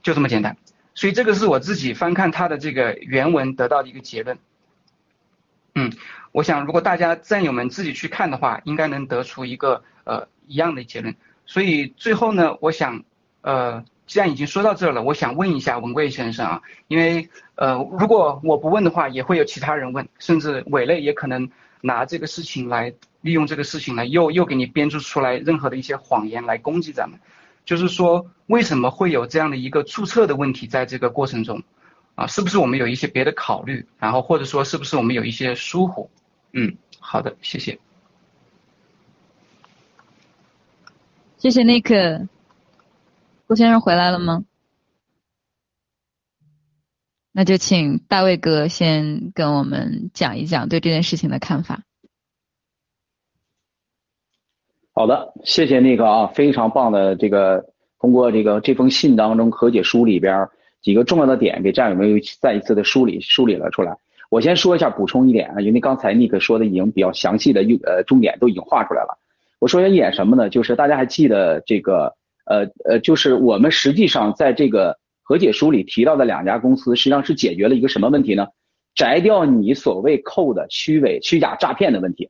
[0.02, 0.58] 就这么简单。
[0.96, 4.40] 所以这个是我自己翻看他的这个原文得到的一个结论。
[5.76, 5.94] 嗯，
[6.32, 11.16] 我想如果大家战友们自己去看的话，应该能得出一个呃一样的结论。
[11.46, 13.04] 所以最后呢，我想
[13.42, 13.86] 呃。
[14.08, 21.50] 既然已经说到这了，我想问一下文贵先生啊，因为呃，如果我不问的话，也会有其他人问，甚至委内也可能
[21.82, 27.20] 拿这个事情来利用这个事情来又又给你编织出来任何的一些谎言来攻击咱们。
[27.66, 31.64] 就是说，为什么会有这样的一个注册的问题在这个过程中
[32.14, 32.28] 啊？
[32.28, 33.84] 是不是我们有一些别的考虑？
[33.98, 36.12] 然后或者说是不是我们有一些疏忽？
[36.54, 37.80] 嗯，好的，谢谢。
[41.40, 42.28] 谢谢 Nick。
[43.48, 44.44] 郭先生回来了吗？
[47.32, 51.84] 那就请大卫哥先跟我们讲一讲对这件事情的看法。
[54.94, 57.66] 好的，谢谢那个啊，非常棒的这个
[58.00, 60.48] 通过这个这封信当中和解书里边
[60.82, 63.96] 几个重要的点，给战友们又再一次的梳理梳理了出来。
[64.30, 69.20] 我先说一下，补充一点啊，因为刚才尼克说的已经比较详细的呃重点都已经画出来了。
[69.60, 70.50] 我说一下一点什么呢？
[70.50, 72.16] 就是大家还记得这个
[72.46, 78.48] 呃呃，就是我们实际上在这个和解书里提到的两家公司，实际上是解决了一个什么问题呢？
[78.94, 82.30] 摘掉你所谓扣的虚伪、虚假、诈骗的问题。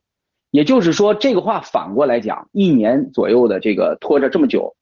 [0.50, 4.74] 也就是说，这个话反过来讲，一年左右的这个拖着这么久，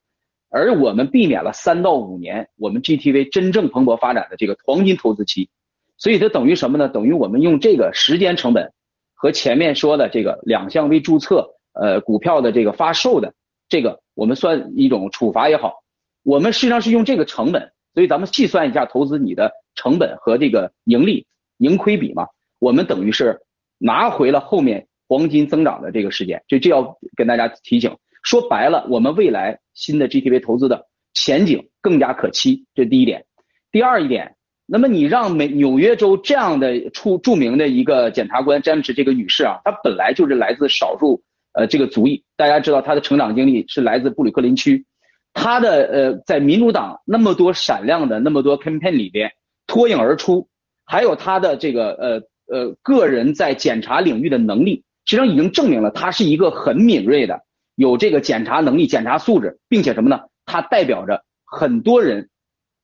[0.49, 5.49] 而我们避免了三到五年我们 GTV 真正蓬勃发展的这个黄金投资期。
[5.97, 6.87] 所以它等于什么呢？
[6.87, 8.71] 等于我们用这个时间成本
[9.13, 13.33] 和前面说的这个两项未注册呃股票的这个发售的
[13.69, 15.83] 这个，我们算一种处罚也好，
[16.23, 17.71] 我们实际上是用这个成本。
[17.93, 21.27] 所以咱们细算一下投资你的成本和这个盈利
[21.57, 22.27] 盈亏比嘛，
[22.59, 23.39] 我们等于是
[23.77, 26.43] 拿回了后面黄金增长的这个时间。
[26.47, 32.65] 就这要跟大家提醒，说白了，我们未来新的 GTV 投资的前景更加可期。
[32.73, 33.25] 这第一点，
[33.71, 34.35] 第二一点。
[34.67, 41.21] 那么你让美纽约州这样的出著名的一个检察官詹姆斯这个女士啊，她本来就是来自少数
[41.55, 44.85] 呃这个族裔，大家知道他的成长经历是来自布鲁克林区，
[45.33, 49.31] 他的呃在民主党那么多闪亮的那么多 campaign 里边
[49.67, 50.47] 脱颖而出，
[50.85, 57.41] 还有他的这个呃呃个人在检察领域的能力，实际上已经证明了他是一个很敏锐的，
[57.75, 60.19] 有这个检察能力、检察素质，并且什么呢？
[60.45, 62.29] 他代表着很多人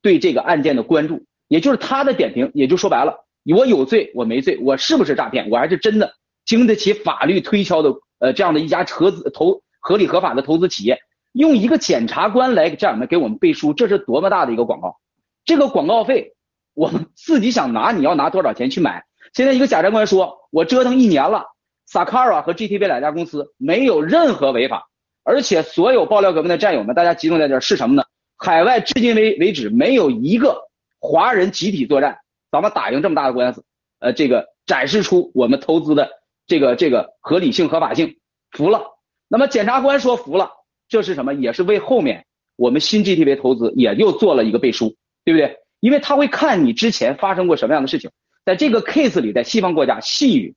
[0.01, 1.25] 对这个案件的关注。
[1.47, 6.13] 也就是他的点评，也就说白了，我有罪，我没罪，我是不是诈骗，我还是真的
[6.45, 10.99] 经得起法律推敲的，呃，这样的一家合资投合理合法的投资企业，
[11.33, 14.97] 用一个检察官来这样的给我们背书，这是多么大的一个广告，
[15.43, 16.35] 这个广告费，
[16.73, 19.03] 我们自己想拿，你要拿多少钱去买？
[19.33, 21.47] 现在一个检察官说，我折腾一年了
[21.89, 24.87] ，Sakara 和 GTV 两家公司没有任何违法，
[25.23, 28.03] 而且所有爆料革命的战友们，大家集中在这儿是什么呢？
[28.37, 30.69] 海外至今为为止没有一个。
[31.03, 32.19] 华人集体作战，
[32.51, 33.63] 咱们打赢这么大的官司，
[33.97, 36.11] 呃，这个展示出我们投资的
[36.51, 38.17] 这个这个合理性、合法性，
[38.51, 38.83] 服了。
[39.29, 40.51] 那么检察官说服了，
[40.89, 41.33] 这是什么？
[41.33, 42.25] 也是为后面
[42.57, 45.59] 我们新 GTV 投资也又做了一个背书，对不对？
[45.79, 48.11] 因为他会看你之前发生过什么样的事情，
[48.43, 50.55] 在这个 case 里，在西方国家，细语，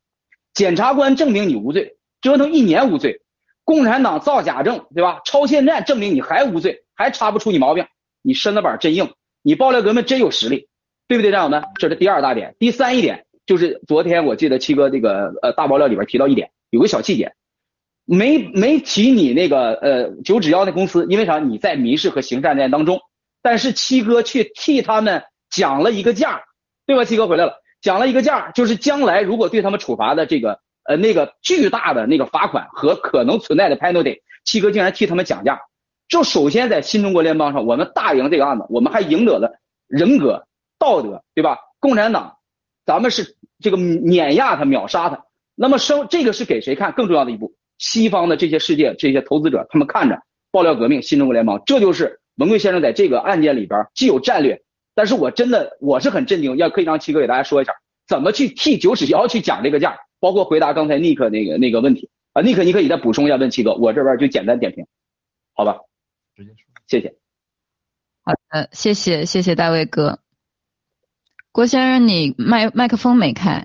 [0.53, 3.21] 检察官证明你无罪，折腾一年无罪，
[3.63, 5.21] 共产党造假证，对吧？
[5.25, 7.87] 超限战证明你还无罪，还查不出你毛病，
[8.21, 9.13] 你身子板真硬。
[9.43, 10.67] 你爆料革命真有实力，
[11.07, 11.63] 对不对，战友们？
[11.77, 12.57] 这是第二大点。
[12.59, 17.35] 第三一点就是昨天我记得七哥这个呃大爆料里边提到一点，有个小细节，
[18.05, 21.39] 没没提你那个呃九指妖那公司，因为啥？
[21.39, 23.01] 你在民事和刑事案件当中，
[23.43, 26.43] 但是七哥却替他们讲了一个价，
[26.87, 27.05] 对吧？
[27.05, 35.61] 七哥回来了，讲了一个价，就是将来如果对他们处罚的这个呃那个巨大的那个罚款和可能存在的 penalty，七哥竟然替他们讲价。
[36.09, 39.53] 就首先在新中国联邦上，我们大赢这个案子，我们还赢得了
[39.87, 40.47] 人格、
[40.79, 41.59] 道德，对吧？
[41.81, 42.37] 共产党，
[42.85, 45.25] 咱们是这个碾压他、秒杀他。
[45.55, 46.93] 那么生这个是给谁看？
[46.93, 54.63] 更重要的一步，西方的这些世界这些投资者，他们看着爆料革命、新中国联邦，这就是文贵先生在这个案件里边既有战略，
[54.95, 57.73] 但是我真的我是很震惊，要可以让七哥给大家说一下，
[58.09, 64.85] 怎么去替九尺妖去讲这个价，包括回答刚才尼克那个那个问题啊，尼克你可以再补充一下，问七哥，我这边就简单点评，
[65.55, 65.79] 好吧？
[66.35, 66.57] 直接说，
[66.89, 67.15] 谢谢。
[68.25, 70.24] 好的，谢谢谢谢大卫哥。
[71.55, 73.65] 郭先生，你麦麦克风没开。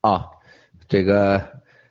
[0.00, 0.24] 啊，
[0.88, 1.38] 这个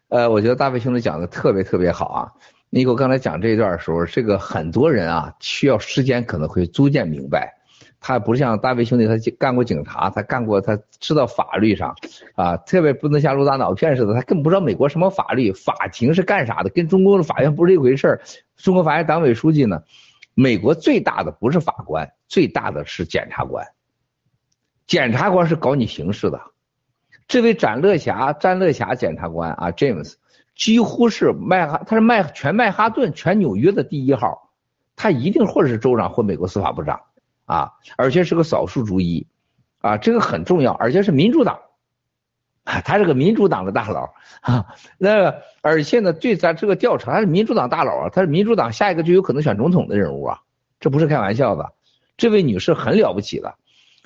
[0.07, 2.31] 呃，我觉得大卫兄弟讲的特别特别好啊。
[2.71, 7.53] 你给我刚才讲这一段的时候，这个很多人啊需要时间可能会逐渐明白。
[7.99, 11.95] 他不像大卫兄弟，他干过警察，他干过，他知道法律上，
[12.33, 18.21] 啊，特别不能像陆大脑片似的，他根本不知道美国什么法律，法庭是干啥的，跟中国的法院不是一回事儿。
[18.57, 19.83] 中国法院党委书记呢，
[20.35, 23.65] 美国最大的不是法官，最大的是检察官。
[24.85, 26.39] 检察官是搞你刑事的。
[27.27, 30.13] 这位展乐霞，詹乐霞检察官啊，James，
[30.55, 34.51] 几乎是麦哈，他是麦全曼哈顿、全纽约的第一号，
[34.95, 37.01] 他一定或者是州长或美国司法部长。
[37.45, 39.27] 啊，而且是个少数族裔，
[39.77, 41.59] 啊，这个很重要，而且是民主党，
[42.83, 44.11] 他是个民主党的大佬
[44.41, 44.65] 啊，
[44.97, 50.41] 那而且呢，对咱这个调查，他是民主党大佬啊，他是民主党下一个就有可能选总统的人物啊，
[50.79, 51.73] 这不是开玩笑的，
[52.17, 53.53] 这位女士很了不起的，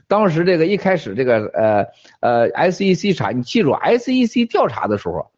[0.08, 1.86] 当时这个一开始这个呃
[2.20, 5.32] 呃 SEC 查，你记住 SEC 调查的时候，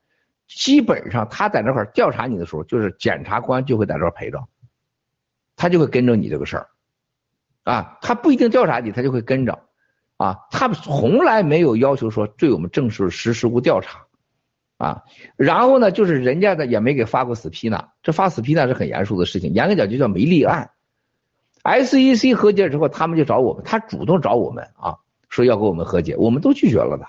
[0.48, 4.44] 基本上他在那块调查你的时候，就是检察官就会在这陪着，
[5.56, 6.68] 他就会跟着你这个事儿。
[7.64, 9.60] 啊，他不一定调查你，他就会跟着，
[10.22, 14.06] 啊，他们从来没有要求说对我们正式实施过调查，
[14.78, 15.04] 啊，
[15.36, 20.70] 然后呢，就是人家呢也没给发过死批呢，这发死批呢是很严肃的事情，严格讲就叫没立案。
[21.64, 27.08] SEC 和解之后，他们就找我们，他主动找我们啊，说要跟我们和解，我们都拒绝了的，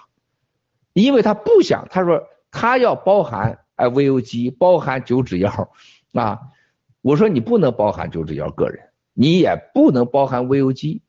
[0.94, 5.70] 因为他不想，他说他要包含哎 VOG，包含九指妖
[6.14, 6.40] 啊，
[7.02, 11.00] 我说你不能包含九指妖个人，你也不能包含 VOG，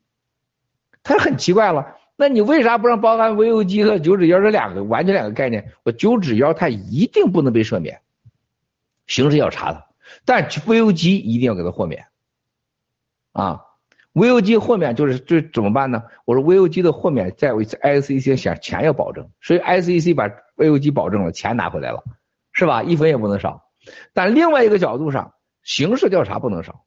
[1.04, 5.72] 他很奇怪了，那你为啥不让包含 VOG 和九指妖这两个完全两个概念？
[5.84, 8.00] 我九指妖它一定不能被赦免，
[9.06, 9.86] 刑事要查他，
[10.24, 12.06] 但 VOG 一定要给他豁免，
[13.32, 13.60] 啊。
[14.14, 16.04] VOG 豁免就是这怎么办呢？
[16.24, 22.04] 我说 VOG 的豁免在 ICC 想钱要保证，所以 ICC 把 VOG 保证了，钱拿回来了，
[22.52, 22.84] 是吧？
[22.84, 23.64] 一分也不能少。
[24.12, 25.34] 但另外一个角度上，
[25.64, 26.84] 刑事调查不能少。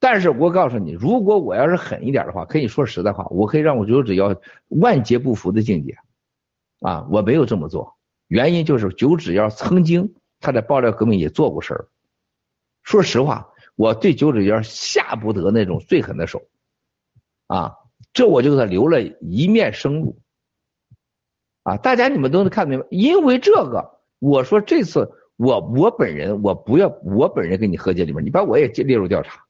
[0.00, 4.34] 但是我告诉你，如果我要是狠一点的话，可以说实在话，我可以让我九指妖
[4.66, 5.96] 万劫不复的境界。
[6.80, 7.96] 啊，我没有这么做，
[8.26, 11.88] 原因就是九指妖曾经他在爆料革命也做过事儿。
[12.82, 13.46] 说实话。
[13.76, 16.42] 我对九指妖下不得那种最狠的手，
[17.46, 17.76] 啊，
[18.12, 20.18] 这我就给他留了一面生路，
[21.62, 22.86] 啊，大家你们都能看明白。
[22.90, 29.42] 因为这个，我说这次我我本人我不要我本人跟你和解里面，你把我也列入调查，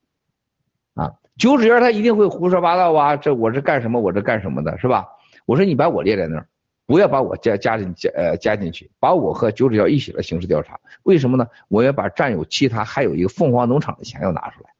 [1.40, 5.08] 九指妖他一定会胡说八道啊，这我是干什么我这干什么的，是吧？
[5.46, 6.46] 我说你把我列在那儿。
[6.84, 10.78] 不要把我加加进加呃加进去，把我和九指妖一起来刑事调查。
[11.04, 11.46] 为什么呢？
[11.68, 14.70] 我要把占有其他还有一个凤凰农场的钱要拿出来。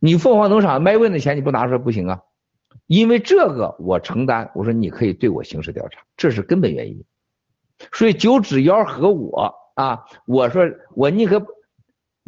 [0.00, 2.20] 你凤凰农场卖问的钱你不拿出来不行啊，
[2.86, 4.50] 因为这个我承担。
[4.54, 7.04] 我说你可以对我刑事调查，这是根本原因。
[7.92, 11.46] 所以九指妖和我啊，我说我宁可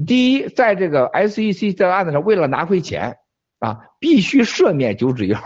[0.06, 3.18] 第一，在这个 SEC 这个案子上，为了拿回钱
[3.58, 5.38] 啊，必须赦免九指妖。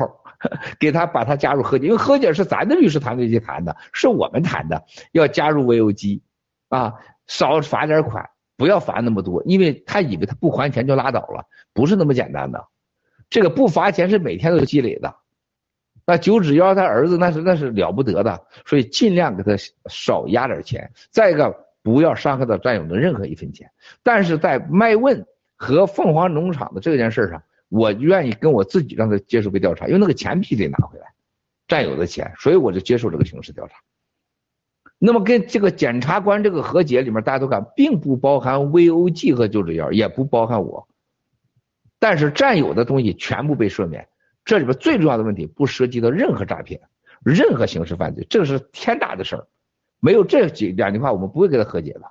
[0.80, 6.20] 给他把他加入和解，因为和解是咱的律师团队去谈的，是我们谈的，要加入 VOG，
[6.68, 6.94] 啊，
[7.28, 12.66] 少罚点款，不要罚那么多，因为他以为他不还钱就拉倒了，不是那么简单的，
[13.30, 15.14] 这个不罚钱是每天都积累的，
[16.04, 19.52] 那九指妖他儿子那是那是了不得的，所以尽量给他
[19.88, 23.70] 少压点钱，再一个不要伤害到战友的任何一分钱，
[24.02, 27.42] 但是在麦问和凤凰农场的这件事上。
[27.74, 31.06] 我愿意跟我自己让他接受被调查，因为那个钱必须得拿回来，
[31.66, 33.76] 占有的钱，所以我就接受这个刑事调查。
[34.98, 40.86] 那么跟这个检察官这个和解里面，大家都看，并不包含 VOG 和九指妖，也不包含我，
[41.98, 44.06] 但是占有的东西全部被赦免。
[44.44, 46.82] 这里边最重要的问题不涉及到任何诈骗，
[47.24, 49.46] 任何刑事犯罪，这是天大的事儿。
[50.02, 52.02] 没有这几两句话，我们不会跟他和解的。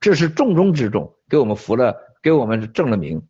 [0.00, 1.94] 这是重中之重，给我们服了。
[2.22, 3.22] 给我们证了名，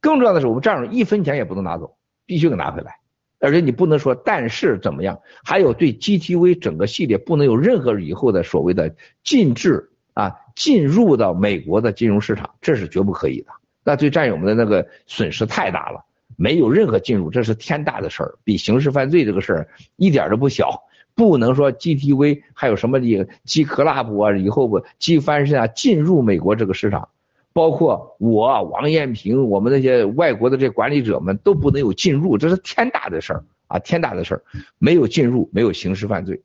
[0.00, 3.00] 更重要的是，我们这样一分钱也不能拿走，必须给拿回来。
[3.40, 13.52] 而且你不能说但是怎么样，还有对 GTV 整个系列不能有任何以后的所谓的禁制啊，进入到美国的金融市场，这是绝不可以的。
[13.84, 16.02] 那对战友们的那个损失太大了，
[16.38, 20.84] 没有任何进入，这是天大的事儿，比刑事犯罪这个事儿一点都不小。
[21.18, 27.08] 不能说 GTV 还有什么的 G Club 啊，以后不 G 翻身啊，进入美国这个市场。
[27.52, 34.42] 包括我王艳平，我们那些外国的这管理者们都不能有进入，这是天大的事儿啊，天大的事儿，
[34.78, 36.40] 没有进入，没有刑事犯罪，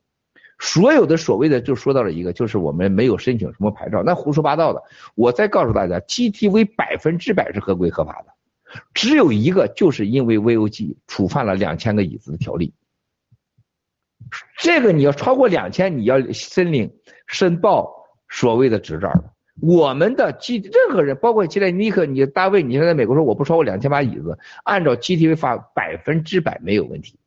[0.58, 4.82] 所有的所谓的就说到了一个，就是我们没有申请什么牌照，那胡说八道的。
[5.14, 8.34] 我再告诉大家，GTV 百分之百是合规合法的，
[8.96, 12.74] 只有一个，就是因为 VOG 触犯了两千个椅子的条例，
[14.58, 16.94] 这个你要超过两千，你要申领
[17.28, 19.12] 申报所谓的执照。
[19.62, 27.20] 我们的 G 任何人，包括现在尼克，你单位，你现在美国说我不超过两千把椅子，按照 GTV 发百分之百没有问题。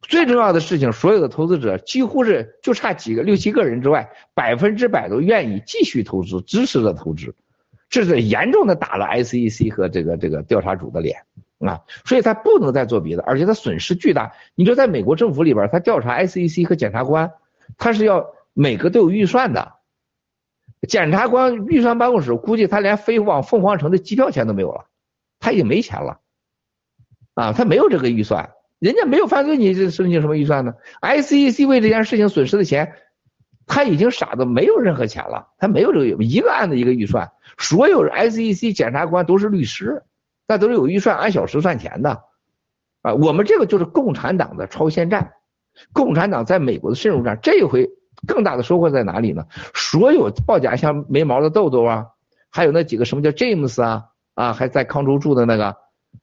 [0.00, 7.34] 最重要的事情，所有的投资者几乎是就差几个六七个人之外，百分之百都愿意继续投资，支持的投资，
[7.88, 11.22] 这是严重的打了 SEC 和这个这个调查组的脸
[11.68, 11.82] 啊！
[12.04, 14.32] 所以他不能再做别的，而且他损失巨大。
[14.54, 17.32] 你就在美国政府里边，他调查 SEC 和检察官，
[17.78, 19.74] 他是要每个都有预算的。
[20.88, 24.86] 检察官预算办公室估计他连飞往凤凰城的机票钱都没有了，
[25.38, 26.18] 他已经没钱了，
[27.34, 28.50] 啊，他没有这个预算，
[28.80, 32.94] 人家没有犯罪，你这申请什么预算呢？SEC 为这件事情损失的钱，
[33.68, 40.02] 他已经傻的没有任何钱了，他没有这个一个案子一个预算，所有 SEC 检察官都是律师，
[40.46, 42.24] 那都是有预算按小时算钱的，
[43.02, 45.32] 啊，我们这个就是共产党的超限战，
[45.92, 47.90] 共产党在美国的渗入战，这一回。
[48.24, 49.46] 更大的收获在哪里呢？
[49.74, 52.06] 所有报假像没毛的豆豆啊，
[52.50, 54.04] 还有那几个什么叫 James 啊
[54.34, 55.76] 啊，还在康州住的那个，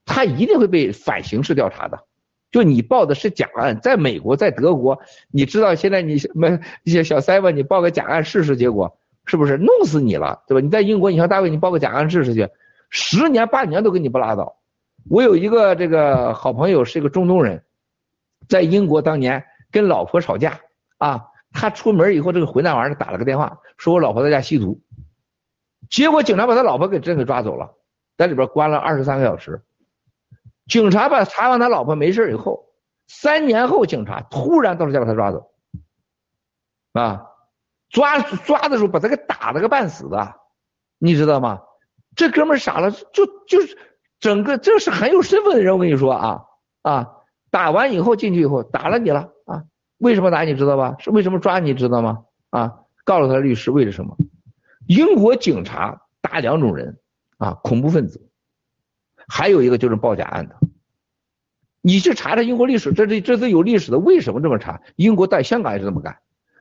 [0.06, 2.06] 他一定会被反刑事调查的。
[2.52, 5.00] 就你报的是假案，在美国，在德国，
[5.30, 10.62] 你知道现在你们一些小 seven，你报个假案试试，结果是不是弄死你了，对吧？
[10.62, 12.48] 你在英国，你像大卫，你报个假案试试去，
[12.90, 14.58] 十年八年都给你不拉倒。
[15.10, 17.64] 我有一个这个好朋友是一个中东人
[18.48, 20.60] 在英国当年跟老婆吵架
[20.98, 24.82] 啊，他出门以后这个混蛋玩意儿打了个电话，说我老婆在家吸毒，
[25.90, 27.74] 结果警察把他老婆给真给抓走了，
[28.18, 29.64] 在里边关了二十三个小时。
[30.68, 32.66] 警察把查完他老婆没事以后，
[33.08, 35.52] 三年后警察突然到了家把他抓走，
[36.94, 37.26] 啊，
[37.90, 40.36] 抓抓的时候把他给打了个半死的，
[40.98, 41.62] 你知道吗？
[42.20, 43.78] 这哥们傻了，就就是
[44.20, 46.42] 整个这是很有身份的人，我跟你说啊
[46.82, 47.08] 啊，
[47.50, 49.64] 打完以后进去以后打了你了啊，
[50.00, 50.98] 为什么打你知道吧？
[51.00, 52.26] 是为什么抓你知道吗？
[52.50, 54.18] 啊，告诉他律师为了什么？
[54.86, 57.00] 英国警察打两种人
[57.38, 58.30] 啊，恐怖分子。
[59.30, 60.58] 还有一个就是报假案的，
[61.82, 63.98] 你去查查英国历史，这这这是有历史的。
[63.98, 64.82] 为什么这么查？
[64.98, 66.18] 英国在香港也是这么干。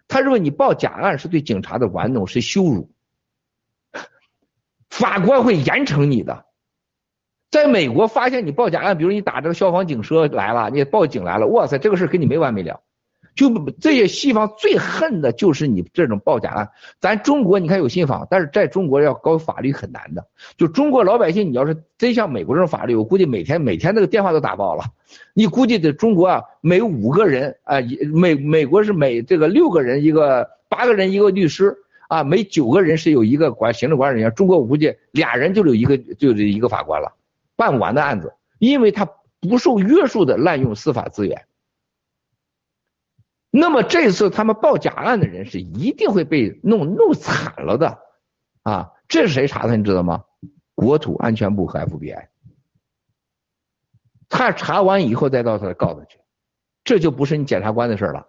[0.07, 2.93] 他认为你报假案是对警察的玩弄，是羞辱，
[4.91, 6.45] 法官会严惩你的。
[7.51, 12.81] 在美国发现你报假案，比如你打这个消防警车来了，你报警来了，哇塞，这个事跟你没完没了。
[13.35, 13.49] 就
[13.81, 16.69] 这些西方最恨的就是你这种报假案。
[17.01, 20.27] 咱中国你看有信访，但是在中国要搞法律很难的。
[20.57, 24.83] 就中国老百姓，你要是真像美国这种法律，我估计每天每天那个电话都打爆了。
[25.35, 27.77] 你估计在中国啊，每五个人啊，
[28.13, 31.75] 美美国是每这个六个人一个，八个人一个律师
[32.09, 34.35] 啊，每九个人是有一个管行政管理人员。
[34.35, 37.15] 中国我估计俩人就有一个就是一个法官了，
[37.55, 39.09] 办不完的案子，因为他
[39.41, 41.47] 不受约束的滥用司法资源。
[43.51, 47.99] 那么这次他们报假案的人是一定会被弄弄惨了的，
[48.63, 50.25] 啊，这是谁查的你知道吗？
[50.75, 52.29] 国土安全部和 FBI，
[54.29, 56.19] 他查完以后再到他告他去，
[56.85, 58.29] 这就不是你检察官的事了。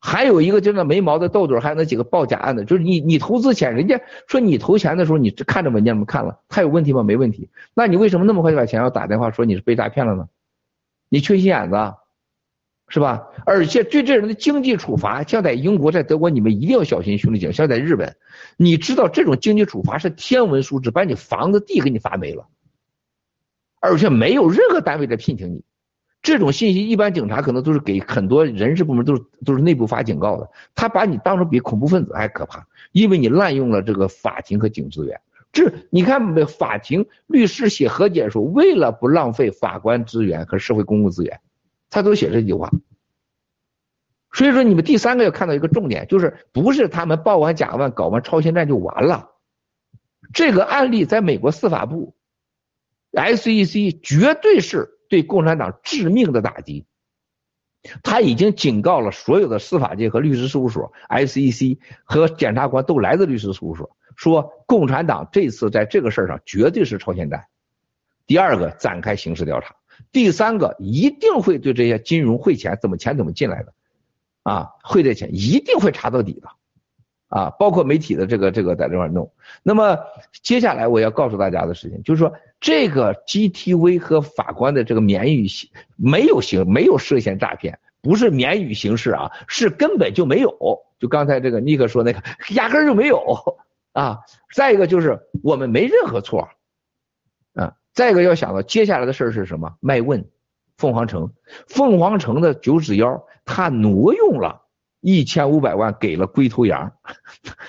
[0.00, 6.04] 还有一个就那没毛的豆豆，还有那几个报假案的，就是你你投资钱，人家说你投钱的时候你看着文件吗？
[6.06, 7.02] 看了，他有问题吗？
[7.02, 7.48] 没问题。
[7.74, 10.28] 那你为什么那么快就把钱要打电话说你是被诈骗了呢？
[11.08, 11.76] 你缺心眼子。
[12.88, 13.30] 是吧？
[13.44, 17.50] 而且对这人的经济处罚，像在英国、在德国，你们一定要小心，兄弟姐。
[17.50, 18.14] 像在日本，
[18.56, 22.46] 你知道这种经济处罚是天文数字，把你房子地给你罚没了，
[23.80, 25.64] 而且没有任何单位在聘请你。
[26.26, 35.20] 这种信息一般警察可能都是给很多人事部门都是都是内部发警告的，他把你当成比恐怖分子还可怕，因为你滥用了这个法庭和警资源。
[35.52, 41.38] 这你看，法庭律师写和解书，为了不浪费法官资源和社会公共资源。
[41.90, 42.72] 他都写这句话，
[44.32, 49.30] 所以说你们第三个要看到一个重点，就是不是他们报完假案、搞完超限战就完了。
[50.32, 52.16] 这个案例在美国司法部
[53.12, 56.86] ，SEC 绝对是对共产党致命的打击。
[58.02, 67.46] 他已经警告了所有的司法界和律师事务所，SEC 和检察官都来自律师事务所，说共产党这次在这个事儿上绝对是超限战。
[68.26, 69.76] 第二个，展开刑事调查。
[70.10, 73.72] 第三个一定会对这些金融汇钱怎么钱怎么进来的，
[74.42, 76.48] 啊，汇这钱一定会查到底的，
[77.28, 79.30] 啊，包括媒体的这个这个在这块弄。
[79.62, 79.98] 那么
[80.42, 90.56] 接下来我要告诉大家的事情就是说，这个 GTV 和法官的这个免予刑没有刑没有涉嫌诈骗，不是免予刑事啊，是根本就没有。
[90.98, 92.22] 就刚才这个尼克说那个，
[92.54, 93.22] 压根就没有
[93.92, 94.20] 啊。
[94.54, 96.48] 再一个就是我们没任何错。
[97.54, 99.74] 啊再一个要想到接下来的事儿是什么？
[99.80, 100.28] 麦问，
[100.76, 101.32] 凤凰城，
[101.66, 104.65] 凤凰城的九指妖，他挪用了
[105.06, 106.92] 一千五百万给了龟头羊，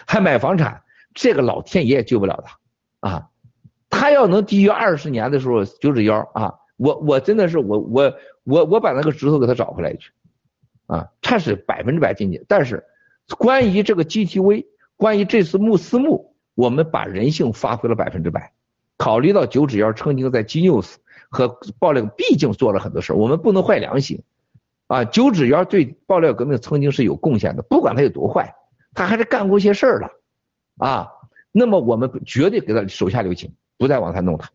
[0.07, 0.81] 还买房产，
[1.13, 3.29] 这个老天爷也救不了他啊！
[3.91, 8.11] 他要能低于二十年的时候，九指妖啊，我我真的是我我
[8.43, 10.09] 我我把那个指头给他找回来去
[10.87, 11.09] 啊！
[11.21, 12.83] 他是百分之百进去，但是
[13.37, 18.51] 关于这个 GTV，关于这次穆斯穆，我们把人性发挥了百分之百。
[18.97, 20.95] 考虑到九指妖曾经在 G News
[21.29, 24.23] 和爆料，毕竟做了很多事我们不能坏良心
[24.87, 25.05] 啊。
[25.05, 28.55] 九指妖对爆料革命曾经是有贡献的，不管他有多坏，
[28.93, 30.09] 他还是干过一些事儿的
[30.77, 31.09] 啊。
[31.51, 34.49] 那么我们绝对给他手下留情，不再往他弄他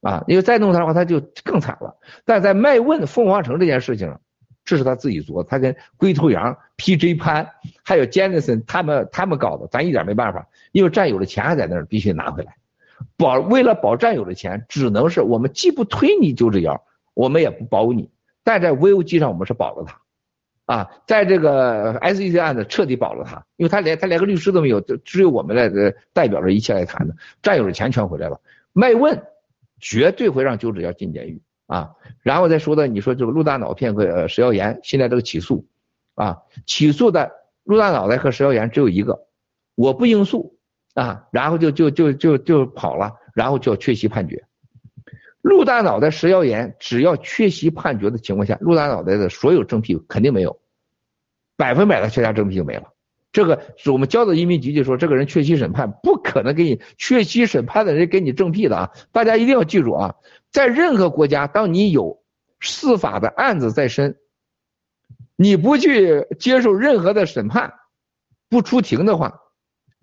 [0.00, 1.96] 啊，因为再弄他的话，他就更惨了。
[2.24, 4.20] 但在卖问凤凰城这件事情上，
[4.64, 7.48] 这是他自己做，他跟龟头羊、PJ 潘
[7.82, 12.56] 还有 Jenison 他们他们搞的，咱一点没办法，因为战友的钱还在那儿，必须拿回来。
[13.16, 18.10] 保为了保战友的钱，只能是我们既不推你九指妖，我们也不保你，
[18.44, 20.00] 但在 VOG 上我们是保了他，
[20.66, 25.68] 啊，在这个 SEC 案子彻底保了他，因为他连他连个律师都没有，只有我们来
[26.12, 28.40] 代表着一切来谈的，战友的钱全回来了。
[28.72, 29.24] 麦问
[29.80, 31.92] 绝对会让九指要进监狱啊，
[32.22, 35.66] 然后再说到你说这个陆大脑骗和石耀岩，现在这个起诉
[36.14, 37.32] 啊，起诉的
[37.64, 39.26] 陆大脑袋和石耀岩只有一个，
[39.74, 40.54] 我不应诉。
[40.94, 44.44] 啊，然后就就就就就跑了，然后就要缺席判决。
[45.44, 50.58] 陆大脑袋食药盐，只要缺席判决的情况下，陆大脑袋的所有正屁肯定没有，
[51.54, 52.94] 百分百的缺下正屁就没了。
[53.30, 58.90] 这个是我们交的移民局就说，这个人缺席审判，不可能给你缺席审判的人给你正屁的啊！
[59.12, 60.14] 大家一定要记住啊，
[60.50, 62.22] 在任何国家，当你有
[62.62, 64.16] 司法的案子在身，
[65.36, 67.74] 你不去接受任何的审判，
[68.48, 69.42] 不出庭的话，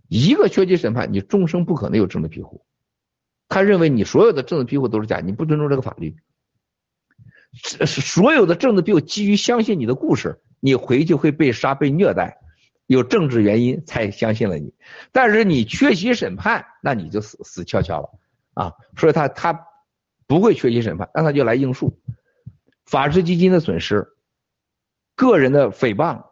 [0.07, 2.63] 一个缺席审判，你终生不可能有政治庇护。
[3.51, 6.15] 他认为你所有的政治庇护都是假，你不尊重这个法律。
[7.85, 12.37] 所有的政治庇护基于相信你的故事，你回去会被杀、被虐待，
[12.87, 14.73] 有政治原因才相信了你。
[15.11, 18.09] 但是你缺席审判，那你就死死翘翘了
[18.53, 18.71] 啊！
[18.95, 19.67] 所以他他
[20.27, 21.99] 不会缺席审判，那他就来应诉，
[22.85, 24.07] 法治基金的损失，
[25.17, 26.23] 个人的诽谤，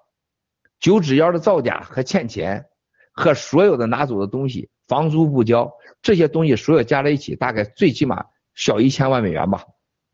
[0.80, 2.68] 九指妖的造假和欠钱，
[3.12, 5.74] 和所有的拿走的东西，房租不交。
[6.02, 9.64] 这些东西所有加在一起，大概最起码小一千万美元吧，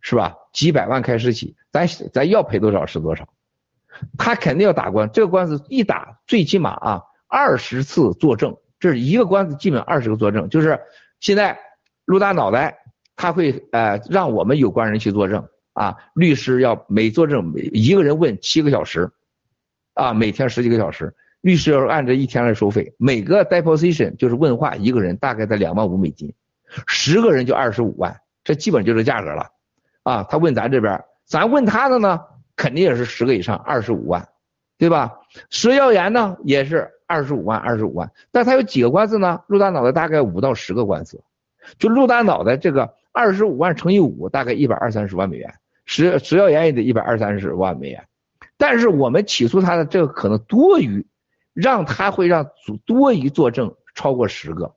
[0.02, 0.36] 是吧？
[0.54, 3.28] 几百万开始起，咱咱要赔多少是多少。
[4.18, 10.50] 他肯定要打官司，这个官司一打，最起码啊二十次作证，这是一个官司基本二十个作证。
[10.50, 10.80] 就是
[11.20, 11.58] 现在
[12.06, 12.78] 陆大脑袋
[13.16, 19.12] 他会呃让我们有关人去作证啊，律师要每作证每一个人问七个小时，
[19.94, 21.16] 啊每天十几个小时。
[21.46, 26.34] 律师要按这一天来收费，每个 deposition 就是问话一个人大概在两万五美金，
[26.88, 29.52] 十个人就二十五万，这基本就是价格了，
[30.02, 32.20] 啊，他问咱这边，咱问他的呢，
[32.56, 34.28] 肯定也是十个以上，二十五万，
[34.80, 35.20] 对吧？
[35.52, 39.42] 食药盐呢也是二十五万，二十五万，但他有几个官司呢？
[39.46, 41.24] 陆大脑袋大概五到十个官司，
[41.78, 45.54] 就陆大脑袋这个二十五万乘以五，大概一百二三十万美元，
[45.86, 48.04] 食食药盐也得一百二三十万美元，
[48.58, 51.06] 但是我们起诉他的这个可能多于。
[51.56, 52.52] 让他会让
[52.86, 54.76] 多一作证超过十个，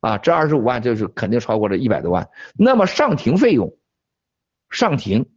[0.00, 2.28] 啊，这二十五万就是肯定超过了一百多万。
[2.54, 3.74] 那么上庭费用，
[4.68, 5.30] 上庭，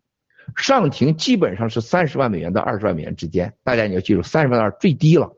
[0.57, 5.31] 上庭基本上是三十万美元到二十万美元之间，大家你要记住，三十万是最低了，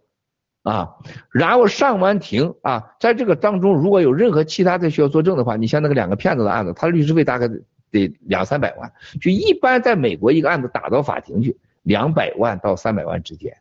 [0.63, 0.95] 啊，
[1.31, 7.47] 然后上完庭啊，在这个当中如果有任何其他的需要作证的话，你像那个两个骗子的案子，他律师费大概
[7.91, 8.91] 得两三百万，
[9.21, 13.55] 就一般在美国一个案子打到法庭去，两百万到三百万之间。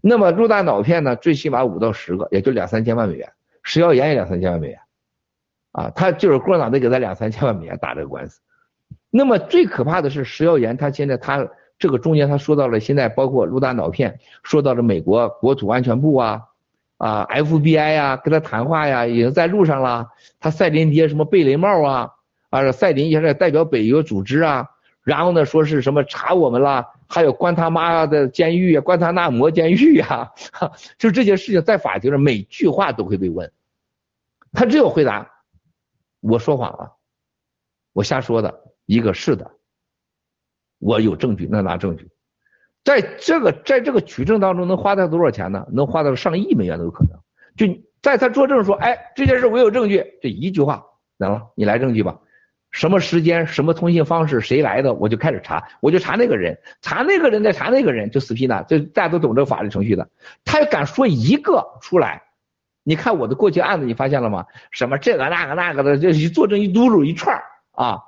[0.00, 3.28] 那么入大脑片呢，最起码五到十个，也就两三千万美元；
[3.62, 4.78] 食药盐也两三千万美元，
[5.72, 8.40] 啊，他就是共产党得给他两三千万美元打这个官司。
[9.10, 16.42] 那么最可怕的是食药盐，他现在他这个中间他说到了，现在包括入大脑片，说到了美国国土安全部啊，
[16.98, 20.08] 啊，FBI 呀，跟他谈话呀，已经在路上了。
[20.40, 22.10] 他赛林爹什么贝雷帽啊，
[22.50, 24.68] 啊，赛林也是代表北约组织啊，
[25.02, 26.86] 然后呢说是什么查我们了。
[27.08, 30.30] 还有关他妈的监狱啊，关他那摩监狱啊，
[30.98, 33.50] 就这些事情在法庭上每句话都会被问，
[34.52, 35.30] 他只有回答
[36.20, 36.96] 我说谎了，
[37.94, 39.50] 我瞎说的，一个是的，
[40.78, 42.10] 我有证据，那拿证据，
[42.84, 45.66] 在这个在这个取证当中能花掉多少钱呢？
[45.72, 47.18] 能花到上亿美元都有可能。
[47.56, 47.66] 就
[48.02, 50.84] 在他作证说，哎，这件事我有证据，这一句话，
[51.18, 51.50] 怎了？
[51.56, 52.20] 你来证据吧。
[52.70, 60.08] 什么时间、什么通信方式、谁来的，我就开始查，我就查那个人，查那个人再查那个人，就死皮呢，就大家都懂这个法律程序的。
[60.44, 62.24] 他敢说一个出来，
[62.82, 64.46] 你看我的过去案子，你发现了吗？
[64.70, 68.02] 什么这个那个那个的，就一作证一嘟噜一串啊，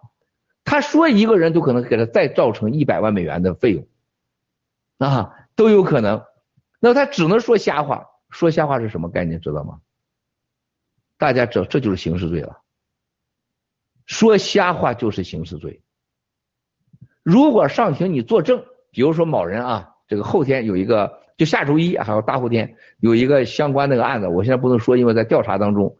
[0.64, 3.86] 他说一个人都可能给他再造成一百万美元的费用
[4.98, 6.22] 啊，都有可能。
[6.78, 9.40] 那他只能说瞎话，说瞎话是什么概念？
[9.40, 9.80] 知道吗？
[11.18, 12.59] 大家知道，这就是刑事罪了。
[14.10, 15.82] 说瞎话就是刑事罪。
[17.22, 25.96] 如果上庭你作证，比如说某人啊，这个后天有一个，就下周一还有大后天有一个相关那个案子，我现在不能说，因为在调查当中，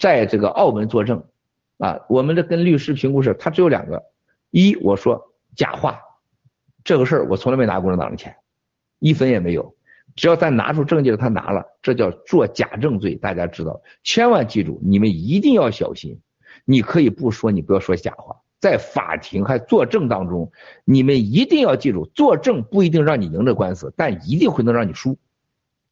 [0.00, 1.22] 在这个澳门作证
[1.78, 4.02] 啊，我们的跟律师评估是，他只有两个，
[4.50, 6.00] 一我说假话，
[6.82, 8.34] 这个事儿我从来没拿共产党的钱，
[8.98, 9.76] 一分也没有，
[10.16, 16.20] 只要咱拿出证据了他拿了，这叫做假证罪，大家知道，千万记住，你们一定要小心。
[16.66, 20.52] 你可以不说，你不要说假话，在法庭还作证当中，
[20.84, 25.16] 你们一定要记住，作证不一定让你赢这官司，但一定会能让你输。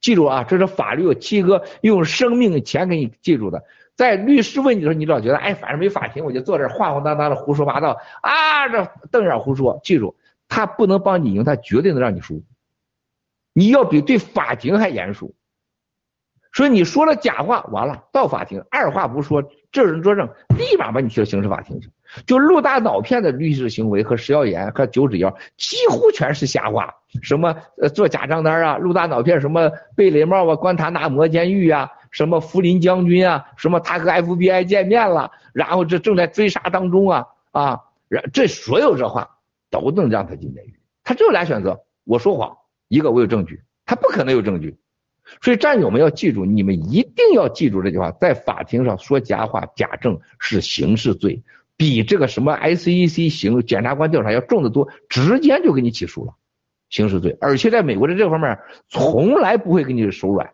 [0.00, 3.64] 记住啊，这是法律，七哥用生命钱给你记住的。
[3.94, 9.80] 在律师问你的时候，你老觉得，哎，反正没法庭，我就坐这晃晃荡荡的胡说八道啊，这瞪眼胡说。
[9.84, 10.16] 记住，
[10.48, 12.42] 他不能帮你赢，他绝对能让你输。
[13.52, 15.36] 你要比对法庭还严肃。
[16.52, 19.44] 所以你说了假话，完了到法庭，二话不说，
[19.74, 21.90] 这人作证，立马把你提到刑事法庭去。
[22.26, 26.94] 就陆大脑片的律师行为和食药盐和九指妖，几乎全是瞎话。
[27.22, 39.28] 什么呃做假账单啊，陆大脑片什么贝雷帽啊，关塔那摩监狱啊，什么福林将军啊，什么他和 FBI 见面了，然后这正在追杀当中啊啊，然这所有这话
[39.72, 40.78] 都能让他进监狱。
[41.02, 44.78] 他只有俩选择：我说谎，一个我有证据，他不可能有证据。
[45.40, 51.42] 所以战友们要记住，你们一定要记住这句话：在法庭上说假话、假证是刑事罪，
[51.76, 56.34] 比这个什么 ICEC 刑检察官调查要重得多，直接就给你起诉了，
[56.88, 57.36] 刑事罪。
[57.40, 60.50] 而且在美国的这方面，从来不会给你手软。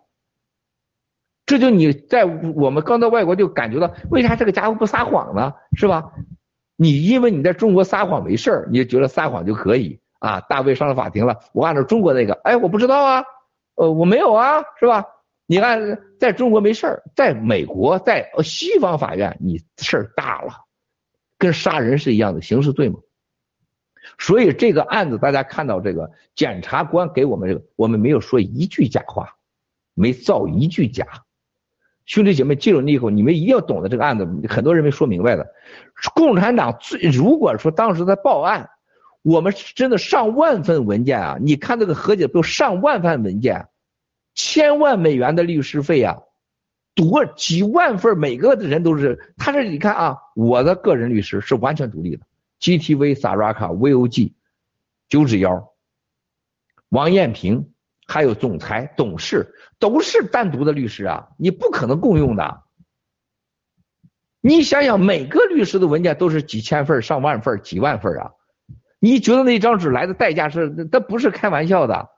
[1.47, 5.55] 这就你在我们刚到外国就感觉到，为啥这个家伙不撒谎呢？
[5.77, 6.13] 是吧？
[6.77, 10.41] 你因为你在中国撒谎没事儿，你就觉得撒谎就可以啊？
[10.41, 13.25] 大卫上了法庭了，我按照中国那个，哎，我不知道啊。
[13.81, 15.07] 呃，我没有啊，是吧？
[15.47, 20.53] 你看，在中国没事儿，在美国，在西方法院，你事儿大了，
[21.39, 22.99] 跟杀人是一样的刑事罪嘛。
[24.19, 29.35] 所以这个案子，大家看到这个检察官给我们这个，我们没有说一句假话，
[29.95, 31.07] 没造一句假。
[32.05, 35.55] 兄弟姐妹，记住那以后，你们一定要懂得这个案子，很多人没说明白的。
[36.15, 38.69] 共产党最如果说当时在报案。
[39.23, 41.37] 我们真的上万份文件啊！
[41.41, 43.69] 你看这个和解都上万份文件，
[44.35, 46.23] 千万美元的律师费啊，
[46.95, 49.35] 多几万份，每个的人都是。
[49.37, 52.27] 他这你看啊，我的个人律师是完全独立的
[52.61, 54.33] ，GTV、Saraka、VOG、
[55.09, 55.71] 九指妖、
[56.89, 57.75] 王艳平，
[58.07, 62.63] 还有总裁、董事都是单独的律师啊，你不可能共用的。
[64.41, 68.33] 你想想，每个律师的文件都是几千份、上万份、几万份啊。
[69.01, 70.69] 你觉得那张纸来的代价是？
[70.93, 72.11] 那不是开玩笑的。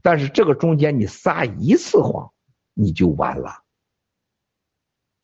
[0.00, 2.32] 但是这个中间你撒一次谎，
[2.72, 3.62] 你就完了。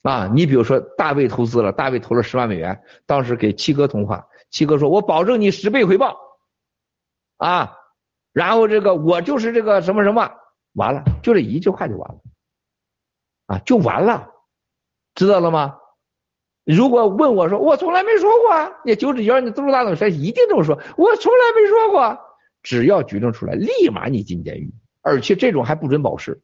[0.02, 6.18] 啊，你比如说大卫投资了，大卫投了十万美元，当时给七哥通话，七哥说：“我保证你十倍回报。”
[7.38, 7.76] 啊，
[8.32, 10.30] 然后这个我就是这个什么什么，
[10.72, 12.20] 完了，就这一句话就完了，
[13.46, 14.32] 啊，就完了，
[15.14, 15.78] 知道了吗？
[16.66, 22.18] 如果问我说，我从来没说过啊，你九指妖，你嘟大等谁一定这么说，我从来没说过。
[22.64, 26.42] 只要举证出来，立马你进监狱，而且这种还不准保释，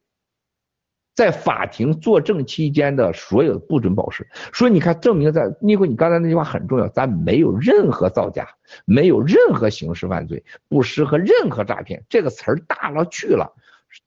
[1.13, 4.25] 在法庭作证期间的所有不准保释。
[4.53, 8.47] 所以你看，证明在尼克，你刚才那句话很重要，咱没有任何造假，
[8.85, 13.53] 没有任何刑事犯罪，不适合任何诈骗，这个词儿大了去了，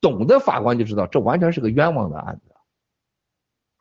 [0.01, 2.55] 懂得法官就知道，这完全是个冤枉的案子。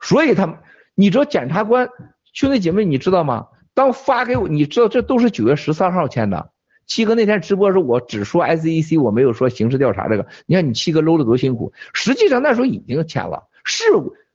[0.02, 0.62] 所以他，
[0.96, 1.90] 你知道检察官。
[2.36, 3.48] 兄弟姐妹，你知道吗？
[3.74, 6.52] 当发给我，你知道这都是九月十三号签的。
[6.86, 10.28] 七哥那天直播时候，我只说 SEC，我没有说刑事调查这个。
[10.46, 13.48] 你看你七哥搂的多辛苦，实际上那时候已经签了。
[13.64, 13.86] 是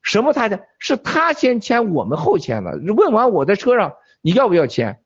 [0.01, 0.61] 什么他的？
[0.79, 2.81] 是他先签，我们后签的。
[2.97, 5.01] 问完我在车上，你要不要签？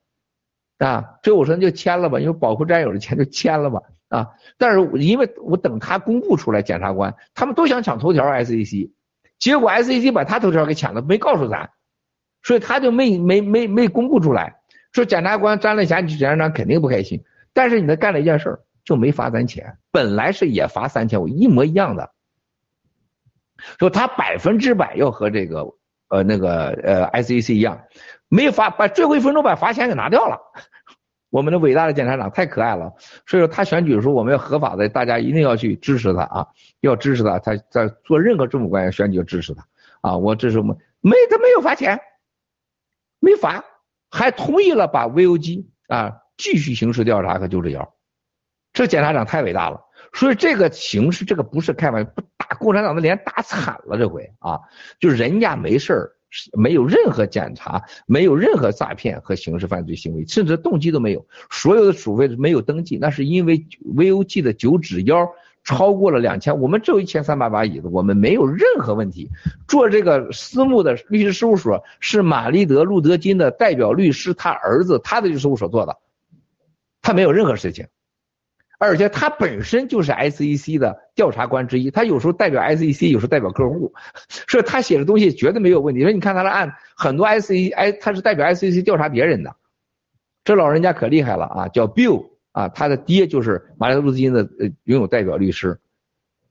[0.79, 3.83] 啊，所以我说那就签了吧，因为保护战友的钱就签了吧。
[4.09, 8.93] 啊，但是因为我等他公布出来，检察官他们都想抢头条 SEC，
[9.41, 11.71] 结果 SEC 把他头条给抢了，没告诉咱。
[12.45, 14.55] 所以他就没没没没公布出来，
[14.93, 17.25] 说检察官沾了钱，检察长肯定不开心。
[17.53, 22.11] 但是你他干了一件事，就没罚咱钱，本来是也罚三千五，一模一样的。
[23.79, 25.65] 说他百分之百要和这个
[26.09, 27.81] 呃那个呃 SEC 一样，
[28.29, 30.39] 没罚，把最后一分钟把罚钱给拿掉了。
[31.31, 32.93] 我们的伟大的检察长太可爱了，
[33.27, 36.47] 所以说他选举的时候我们要合法的，大家一定要去支持他啊，
[36.81, 39.67] 要支持他，他在做任何政府官员选举要支持他
[40.03, 41.99] 啊，我支持我们没他没有罚钱。
[43.25, 43.65] 没罚，
[44.11, 47.95] 还同意了把 VOG 啊继续刑事调查和纠治谣，
[48.73, 49.81] 这检察长太伟大了。
[50.13, 53.99] 所以这个形势，这个不是开玩笑，不打共产党的脸打惨了。
[53.99, 54.61] 这回啊，
[55.01, 56.13] 就人家没事儿，
[56.53, 65.29] 没有任何检查，没有任何诈骗和刑事犯罪行为，甚至动机都没有，所有的处费没有登记，那是因为 VOG 的九指妖。
[65.65, 69.31] 超过了两千，我们只有一千三百把椅子，我们没有任何问题。
[69.67, 75.97] 做这个私募的律师事务所是玛丽德路德金的代表律师，他儿子他的律师事务所做的，
[77.01, 77.87] 他没有任何事情，
[78.79, 83.95] 而且他本身就是 SEC 的调查官之一，他有时候代表 SEC，有时候代表客户，
[84.29, 86.03] 所以他写的东西绝对没有问题。
[86.03, 89.57] 说你看他的案，很多 SEC，他是代表 SEC 调查别人的，
[90.45, 92.34] 这老人家可厉害了啊，叫 Bill。
[92.55, 95.81] 啊，他的爹就是马里奥·路斯金的呃拥有代表律师，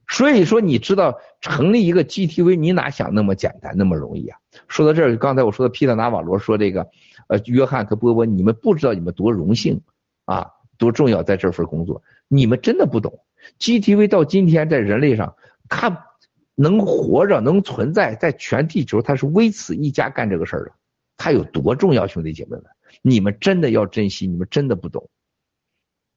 [0.09, 4.38] 所以说你知道成立一个 GTV，你哪想那么简单那么容易啊？
[4.67, 6.90] 说到这儿，刚才我说的皮特·拿瓦罗说这个，
[7.27, 9.80] 呃，约翰和波波，你们不知道你们多荣幸
[10.25, 13.22] 啊，多重要在这份工作，你们真的不懂。
[13.59, 15.35] GTV 到今天在人类上，
[15.69, 16.06] 它
[16.56, 20.72] 能活着能存在在全地球，它是唯此一家干这个事儿的，
[21.15, 22.64] 它有多重要，兄弟姐妹们，
[23.01, 25.09] 你们真的要珍惜，你们真的不懂。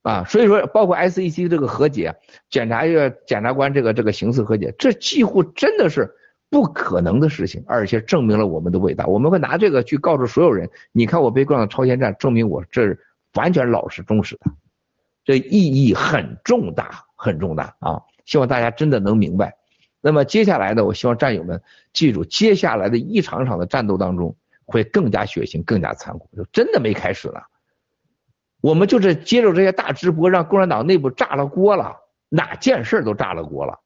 [0.07, 2.15] 啊，所以说，包括 SEC 这个和解，
[2.49, 6.09] 检察院检察官这个这个刑事和解，这几乎真的是
[6.49, 9.05] 不可能的事情，而且证明了我们的伟大。
[9.07, 12.97] 我们会拿这个去告诉所有人，你看我被挂到超限战，证明我这
[13.35, 14.53] 完全老实忠实的，
[15.25, 18.01] 这意义很重大，很重大啊！
[18.27, 19.57] 希望大家真的能明白。
[20.01, 21.61] 那么接下来呢，我希望战友们
[21.93, 24.37] 记住，接下来的一场场的战斗当中
[24.67, 27.43] 会更加血腥、更加残酷，就真的没开始了。
[28.61, 31.97] 我们就是接受这些大直播，让共产党内部炸了锅了，
[32.29, 33.81] 哪件事都炸了锅了。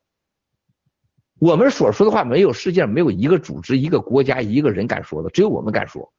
[1.39, 6.13] 我们所说的话，没有世界上没有一个组织、一个国家、一个人敢说的，只有我们敢说。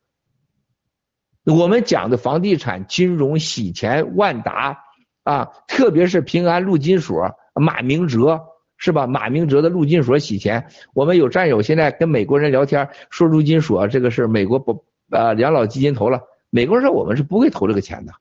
[1.43, 4.77] 我们讲的房地产、金融、洗钱、万达
[5.23, 8.41] 啊，特别是平安陆金所、马明哲
[8.77, 9.05] 是吧？
[9.07, 18.13] 马明哲的陆金所洗钱，我们有战友现在跟美国人聊天，说陆金所这个是美国不呃养老基金投了，美国人说我们是不会投这个钱的，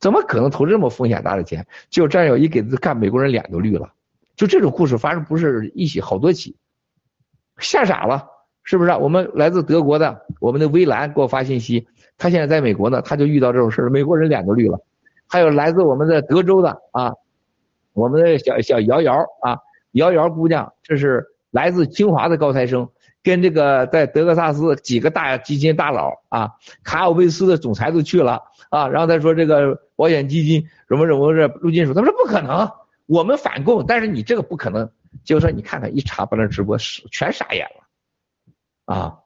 [0.00, 1.66] 怎么可能投这么风险大的钱？
[1.90, 3.90] 就战友一给他看，美国人脸都绿了。
[4.36, 6.56] 就这种故事发生不是一起好多起，
[7.58, 8.24] 吓傻了，
[8.62, 8.90] 是不是？
[8.92, 14.78] 我们来自德国的，我们的微蓝给我发信息，他现在在美国呢，他就遇到这种事美国人脸都绿了。
[15.26, 17.12] 还有来自我们的德州的啊，
[17.92, 19.58] 我们的小小瑶瑶啊，
[19.92, 22.88] 瑶瑶姑娘，这是来自清华的高材生，
[23.24, 26.52] 跟这个在德克萨斯几个大基金大佬啊，
[26.84, 32.70] 卡尔维斯的总裁都去了啊，然后他说这个保险基金什么什么这陆金属，他说不可能。
[33.06, 34.88] 我们反共，但是你这个不可能。
[35.24, 39.18] 就是说，你看看一查把那直播是全傻眼了，啊，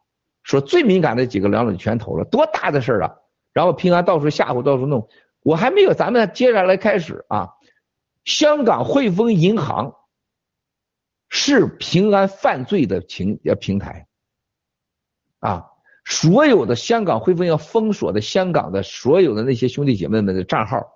[0.45, 3.17] 说最敏感的几个两种全投了，多大的事儿啊！
[3.53, 5.09] 然后平安到处吓唬，到处弄。
[5.43, 7.51] 我还没有，咱们接下来开始啊。
[8.25, 9.97] 香港汇丰银行
[11.29, 14.07] 是平安犯罪的平呃平台，
[15.41, 15.72] 啊，
[16.05, 20.93] 所有的香港汇丰要封锁的香港的所有的那些兄弟姐妹们的账号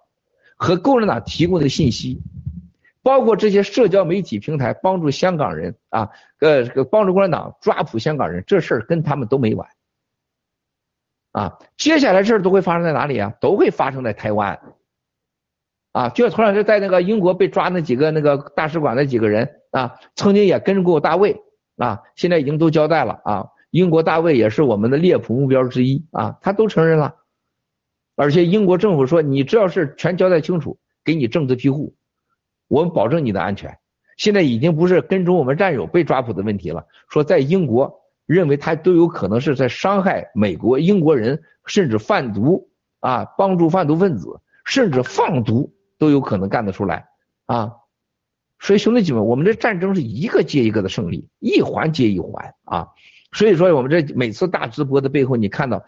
[0.57, 2.21] 和共产党提供的信息。
[3.03, 6.11] 包括这些社交媒体平台帮助香港人啊，
[6.41, 9.69] 呃，这个帮助共产党抓捕香港人，这事儿跟他们都没完
[11.31, 11.57] 啊。
[11.77, 13.33] 接下来事儿都会发生在哪里啊？
[13.41, 14.59] 都会发生在台湾
[15.93, 16.09] 啊。
[16.09, 21.41] 就像头两天在那个英国被抓那几个那个大使馆那几个人啊，曾经也跟着过大卫
[21.77, 23.47] 啊，现在已经都交代了啊。
[23.77, 27.15] 英国大卫也是我们的猎捕目标之一啊，他都承认了，
[28.15, 31.95] 而且英国政府说，你只要是全交代清楚，给你政治庇护。
[32.69, 33.77] 我们保证你的安全。
[34.17, 36.87] 现在已经不是跟踪我们战友被抓捕的问题了。
[37.11, 47.09] 说在英国认为他都有可能是在伤害美国英国人，甚至贩毒啊，帮助贩毒分子，甚至放毒都有可能干得出来
[47.45, 47.73] 啊。
[48.59, 52.89] 所以兄弟姐妹，我们这战争是一个接一个的胜利，一环接一环啊。
[53.37, 55.85] 所以说我们这每次大直播的背后，你看到。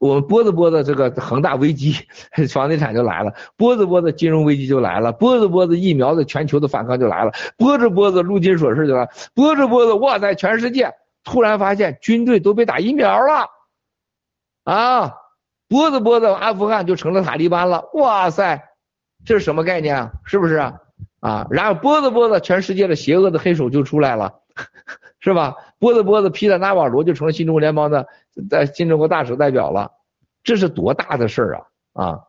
[0.00, 1.94] 我们播着播着，这个恒大危机，
[2.50, 10.90] 房地产就来了；播着播着，金融危机就来了；播着播着，疫苗的全球的反抗就来了；播着播着，陆金所事就来了；播着播着，哇塞，全世界
[11.22, 13.50] 突然发现军队都被打疫苗了，
[14.64, 15.16] 啊！
[15.68, 18.70] 播着播着，阿富汗就成了塔利班了，哇塞，
[19.26, 20.12] 这是什么概念啊？
[20.24, 20.80] 是不是啊？
[21.20, 21.46] 啊！
[21.50, 24.32] 然后播着播着，全世界的邪恶的黑手就出来了，
[25.20, 25.56] 是吧？
[25.78, 28.08] 播着播着，皮特纳瓦罗就成了新中国联邦的
[28.50, 29.92] 在新中国大使代表了，
[30.42, 32.20] 这是多大的事儿啊啊，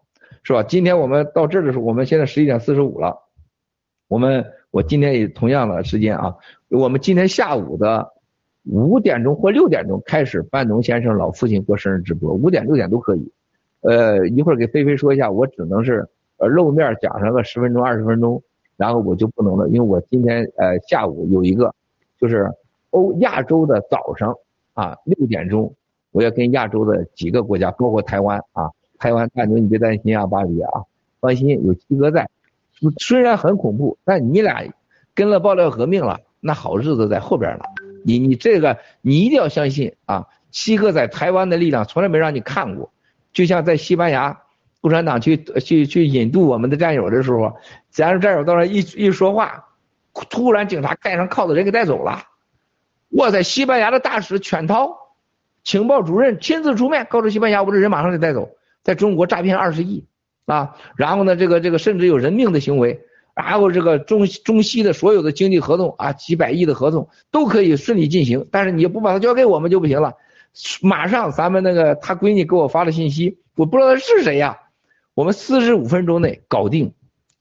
[0.44, 0.62] 是吧？
[0.62, 3.18] 今天我们到这儿的时候，我们现在十一点四十五了，
[4.08, 6.36] 我们我今天也同样的时间啊，
[6.70, 8.14] 我们今天下午的
[8.66, 13.32] 五点钟或六点钟开始班农先生老父亲过生日直播，五点六点都可以，
[13.82, 18.44] 呃，一会儿给菲菲说一下，我只能是呃露面讲上个十分钟二十分钟，
[18.78, 21.74] 然后我就不能了，因为我今天呃下午有一个
[22.20, 22.48] 就是。
[22.92, 24.36] 欧亚洲的早上
[24.74, 25.74] 啊六点钟，
[26.12, 30.84] 我要跟亚洲的几个国家，包括台湾啊，台湾大牛你别担心啊，巴黎啊，
[31.20, 32.30] 放心有七哥在，
[32.98, 34.64] 虽然很恐怖，但你俩
[35.14, 37.66] 跟了爆料革命了，那好日子在后边呢。
[38.06, 42.90] 你你这个你一定要相信啊，七哥在台湾的力量从来没让你看过，
[43.34, 44.42] 就像在西班牙
[44.80, 47.54] 共产党去去去引渡我们的战友的时候，
[47.90, 49.66] 咱战友到那一一说话，
[50.30, 52.24] 突然警察盖上铐子人给带走了。
[53.10, 54.96] 我在西班牙的大使犬涛，
[55.64, 58.50] 情报主任亲自出面告诉西班牙，我这人马上就带走，
[58.84, 60.06] 在中国诈骗二十亿
[60.46, 60.76] 啊！
[60.96, 63.02] 然后呢，这个这个甚至有人命的行为，
[63.36, 70.14] 然后这个中中西的所有的经济合同啊，几百亿的合同都可以顺利进行，但是你不把它交给我们就不行了。
[70.82, 74.60] 马上咱们那个他闺女给我发的信息，我不知道他是谁呀，
[75.14, 76.94] 我们四十五分钟内搞定，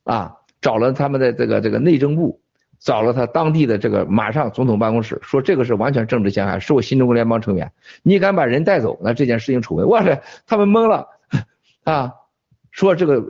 [0.04, 2.40] 啊，找了他们的这个这个内政部。
[2.78, 9.88] 找了他当地的这个马上总统办公室，说这个是完全政治陷害，是我新中国联邦成员，你敢把人带走，那这件事情处分。
[9.88, 11.08] 哇塞，他们懵了
[11.84, 12.14] 啊，
[12.70, 13.24] 说这个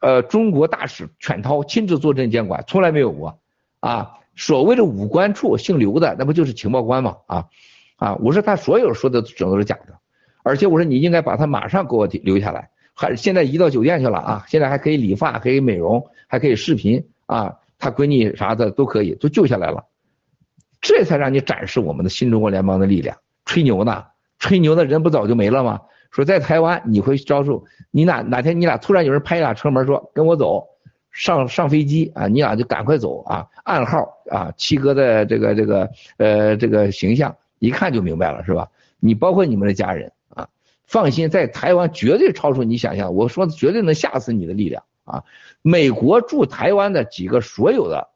[0.00, 3.38] 呃中国大使犬涛亲自坐镇监管，从来没有过
[3.80, 7.16] 啊，所谓的武官处姓刘的，那不就是情报官吗？
[7.26, 7.46] 啊
[7.96, 8.14] 啊！
[8.20, 9.98] 我说他所有说的整都是假的，
[10.42, 14.44] 而且我说你应该把他马上给我留下来，还现在移到酒店去了啊！
[14.48, 19.84] 现在还可以理发，可以美容，还可以视频啊，他闺女啥的都可以，都救下来了，
[20.80, 23.16] 这才让你展示我们的新中国联邦的力量。
[23.44, 24.04] 吹牛呢？
[24.38, 25.80] 吹牛的人不早就没了吗？
[26.12, 30.64] 说在台湾你会遭受，你哪哪天你俩突然有人拍一俩车门说跟我走。
[31.12, 33.44] 上上飞机啊，你俩就赶快走啊！
[33.64, 38.68] 暗号啊，七哥的这个这个呃这个形象一看就明白了是吧？
[39.00, 40.48] 你包括你们的家人啊，
[40.86, 45.24] 放心，在台湾绝对超出你想象，我说的绝对能吓死你的力量啊！
[45.62, 48.08] 美国驻台湾的几个所有的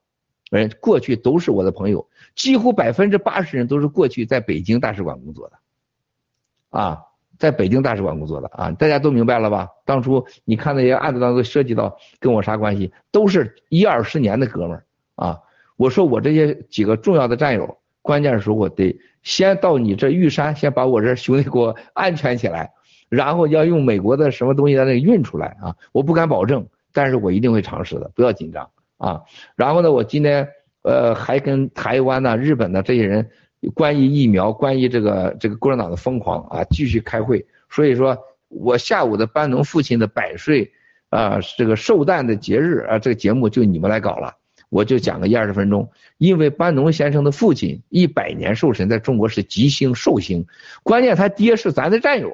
[0.50, 7.02] 人过去都是我的朋友，几乎百分之八十人都是过去在北京大使馆工作的啊。
[7.36, 9.68] 在北京大使馆工作的啊，大家都明白了吧？
[9.84, 15.40] 当初你看那些案子当中涉及到跟我啥关系，都是一二十年的哥们儿啊。
[15.76, 22.73] 我说我这些几个重要的战友，关键时候我得先到你这玉山，先把我这兄弟给我安全起来，
[23.08, 25.74] 然后要用美国的什么东西在那运出来啊。
[25.90, 29.20] 我不敢保证，但是我一定会尝试的，不要紧张啊。
[29.55, 30.48] 然后呢，我今天
[30.81, 33.28] 呃还跟台湾呢、日本呢这些人。
[33.74, 37.47] 关于疫苗，关于这个这个共产党的疯狂啊，继续开会。
[37.70, 38.14] 所以说
[38.48, 40.70] 我下午的班农父亲的百岁
[41.08, 44.36] 啊，这个寿诞的节日啊，这个节目就你们来搞了，
[44.75, 45.89] 我就讲个一二十分钟。
[46.19, 50.44] 因为班农先生的父亲一百年寿辰，在中国是吉星寿星，
[50.83, 52.28] 关键他爹是咱的战友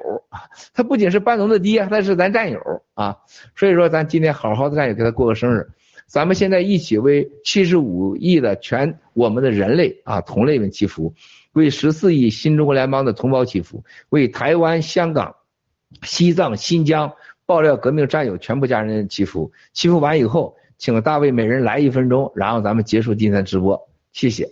[0.73, 2.59] 他不仅是班农的爹，他是咱战友
[2.95, 3.15] 啊。
[3.55, 5.69] 所以说咱今天好好的战友给他过个生日。
[6.07, 11.13] 咱们现在一起为七十五亿的全我们的人类啊同类们祈福，
[11.53, 15.35] 为十四亿新中国联邦的同胞祈福，为台湾、香港、
[16.01, 17.13] 西藏、新疆
[17.45, 19.51] 爆料革命战友全部家人祈福。
[19.73, 24.49] 祈福完以后，请大卫每人来一分钟，然后咱们结束今天直播，谢谢。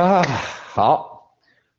[0.00, 1.36] 啊，好！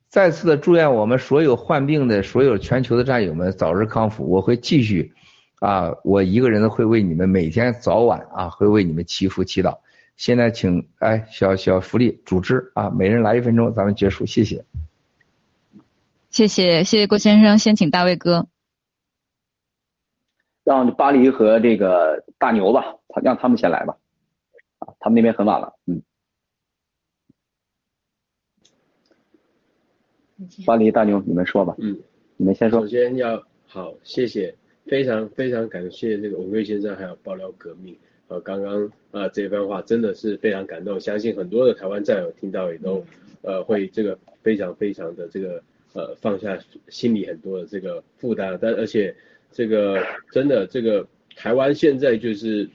[0.08, 4.24] 再次的祝愿我们所有患病的所有全球的战友们早日康复。
[4.30, 5.12] 我会继续，
[5.58, 9.76] 啊，我一个人会为你们每天早晚啊，会为你们祈福祈祷。
[10.16, 14.64] 现在请，哎，小小福利组织啊，每人来一分钟，咱们结束，谢谢。
[16.30, 18.46] 谢谢，谢谢郭先生，先请大卫哥。
[20.62, 23.96] 让巴黎和这个大牛吧，他让他们先来吧，
[24.78, 26.00] 啊，他们那边很晚了，嗯。
[30.66, 31.74] 巴黎大牛，你们说吧。
[31.78, 31.98] 嗯，
[32.36, 32.80] 你们先说。
[32.80, 34.54] 首先要好，谢谢，
[34.86, 37.96] 非常非常感谢这个文贵先生还有爆料革命，
[38.28, 43.04] 呃，刚刚啊这番话真的是非常感动，相信很多的台湾战友听到也都
[43.42, 45.62] 呃会这个非常非常的这个
[45.94, 49.14] 呃放下心里很多的这个负担，但而且
[49.50, 52.68] 这个真的这个台湾现在就是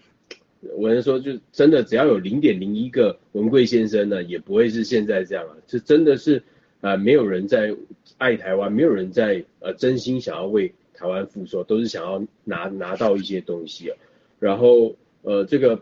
[0.76, 6.42] 我能说就真的只要有零点零一个文贵先生呢，也不会是现在这样了，这真的是。
[6.82, 7.76] 啊，没有人在
[8.18, 13.92] 爱台湾，没有人在呃真心想要为台湾付出，都是想要拿拿到一些东西。
[14.40, 15.82] 然后呃，这个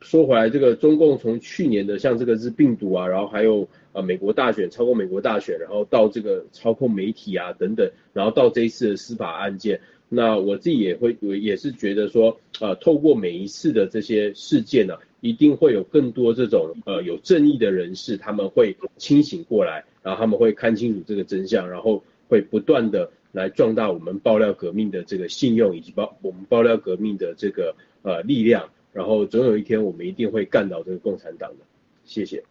[0.00, 9.80] 说回来，这个中共从去年的像这个是病毒啊，然后还有呃美国大选，操控美国大选，然后到这个操控媒体啊等等，然后到这一次的司法案件，
[10.14, 19.84] 那我自己也会也是觉得说，呃，透过每一次的这些事件呢，一定会有更多这种呃有正义的人士，他们会清醒过来。
[20.02, 28.68] 然后他们会看清楚这个真相，然后会不断的来壮大我们爆料革命的这个信用，以及爆我们爆料革命的这个呃力量。
[28.92, 31.64] 然后总有一天我们一定会干倒这个共产党的。
[32.04, 32.44] 谢谢。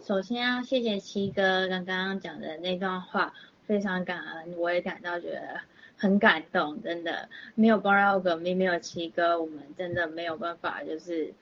[0.00, 3.34] 首先要谢谢七哥刚刚讲的那段话，
[3.66, 5.60] 非常感恩，我也感到觉得
[5.96, 11.34] 很感动，真的没有爆料革命，没有七哥，我们真的没有办法，就是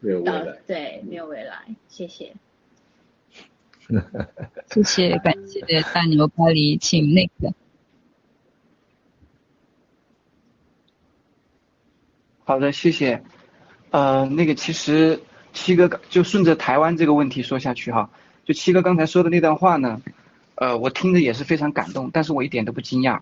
[0.00, 1.74] 没有未来，对，没有未来。
[1.88, 2.34] 谢谢。
[4.70, 5.60] 谢谢，感谢
[5.94, 7.52] 大牛巴黎，请那个。
[12.44, 13.22] 好的，谢谢。
[13.90, 15.20] 呃，那个其实
[15.54, 18.10] 七哥就顺着台湾这个问题说下去哈，
[18.44, 20.02] 就七哥刚才说的那段话呢，
[20.60, 23.20] 呃，我听着也是非常感动，但是我一点都不惊讶，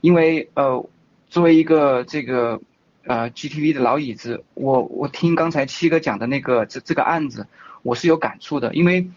[0.00, 0.88] 因为呃，
[1.28, 2.60] 作为一个这个
[3.04, 7.46] 呃 GTV 的老椅子，我我听刚才七哥讲的那个这这个案子，
[7.82, 9.08] 我是有感触的，因为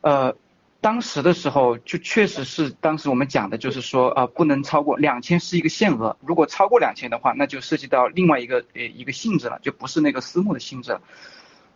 [0.00, 0.36] 呃。
[0.78, 11.00] 当时的时候，就确实是当时我们讲的，就是说啊，不能超过两千是一个限额，如果超过两千的话，那就涉及到另外一个呃一个性质了，就不是那个私募的性质了。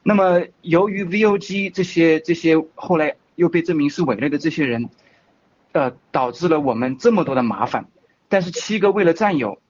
[0.04, 4.88] 那么由于 VOG 这些这些后来又被证明是伪劣的这些人，
[5.72, 7.86] 呃，导致了我们这么多的麻烦。
[8.28, 9.60] 但是七哥为了战友，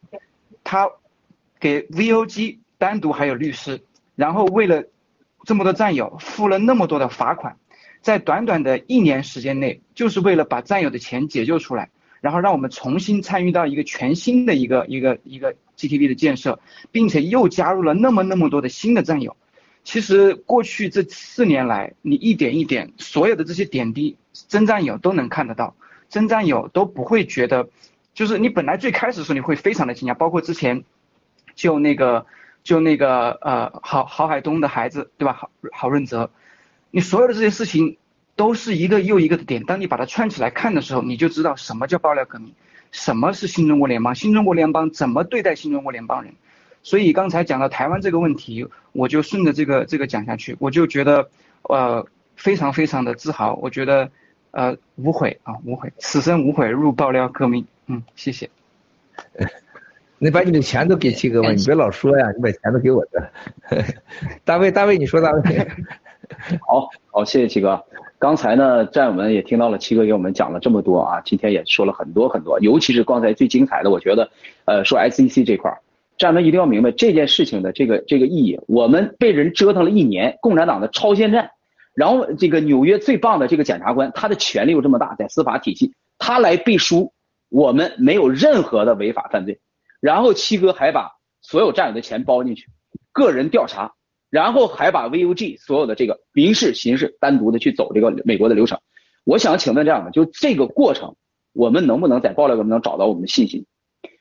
[0.64, 0.90] 他
[1.58, 3.82] 给 VOG 单独还有律师，
[4.16, 4.84] 然后为了
[5.44, 7.56] 这么多战友，付了那么多的罚款。
[8.02, 11.90] 在短短的一年时间内，就是为了把战友的钱解救出来，
[12.22, 19.36] 然后让我们重新参与到一个全新的一个一个一个 GTV 的建设，并且又加入了那么那么多的新的战友。
[19.84, 24.16] 其实过去这四年来，你一点一点所有的这些点滴，
[24.48, 25.74] 真战友都能看得到，
[26.10, 27.70] 真战友都不会觉得，
[28.12, 30.84] 就是你本来最开始的时候你会非常的惊讶，包括之前
[31.54, 32.26] 就那个
[32.62, 35.32] 就那个呃郝郝海东的孩子对吧？
[35.32, 36.30] 郝郝润泽。
[36.90, 37.96] 你所有的这些事情
[38.34, 42.52] 都是一个又一个的点，当你把它串起来看的时候，你就知道什么叫爆料革命，
[42.90, 46.34] 什么是新中国联邦，新中国联邦怎么对待新中国联邦人。
[46.82, 51.30] 所以刚才讲到台湾这个问题，我就顺着这个这个讲下去，我就觉得
[51.62, 54.10] 呃非常非常的自豪，我觉得
[54.52, 57.66] 呃无悔啊无悔，此生无悔入爆料革命。
[57.86, 58.48] 嗯，谢谢。
[60.22, 63.30] 你把你的钱都给七哥吧，你别老说呀，你把钱都给我的。
[64.44, 65.40] 大卫，大卫，你说大卫。
[66.60, 67.82] 好好，谢谢七哥。
[68.18, 74.30] 刚才呢，战友们也听到了七哥给我们讲了这么多啊，今天也说了很多很多，尤其是刚才最精彩的，我觉得，
[74.66, 75.80] 呃，说 SEC 这块儿，
[76.18, 78.60] 战友们一定要明白这件事情的这个这个意义。
[78.66, 81.50] 我们被人折腾了一年，共产党的超限战，
[82.00, 87.12] 然后这个纽约最棒的这个检察官，他的权力又这么大，在司法体系，他来背书，
[87.50, 89.60] 我们没有任何的违法犯罪，
[90.00, 91.10] 然后七哥还把
[91.42, 92.68] 所有战友的钱包进去，
[93.12, 93.92] 个人调查。
[94.30, 98.78] 然后还把 VUG 所有的这个民事、刑事单独的去走这个美国的流程，
[99.24, 101.16] 我想请问这样的，就这个过程，
[101.52, 103.66] 我们能不能在爆料中能找到我们的信心？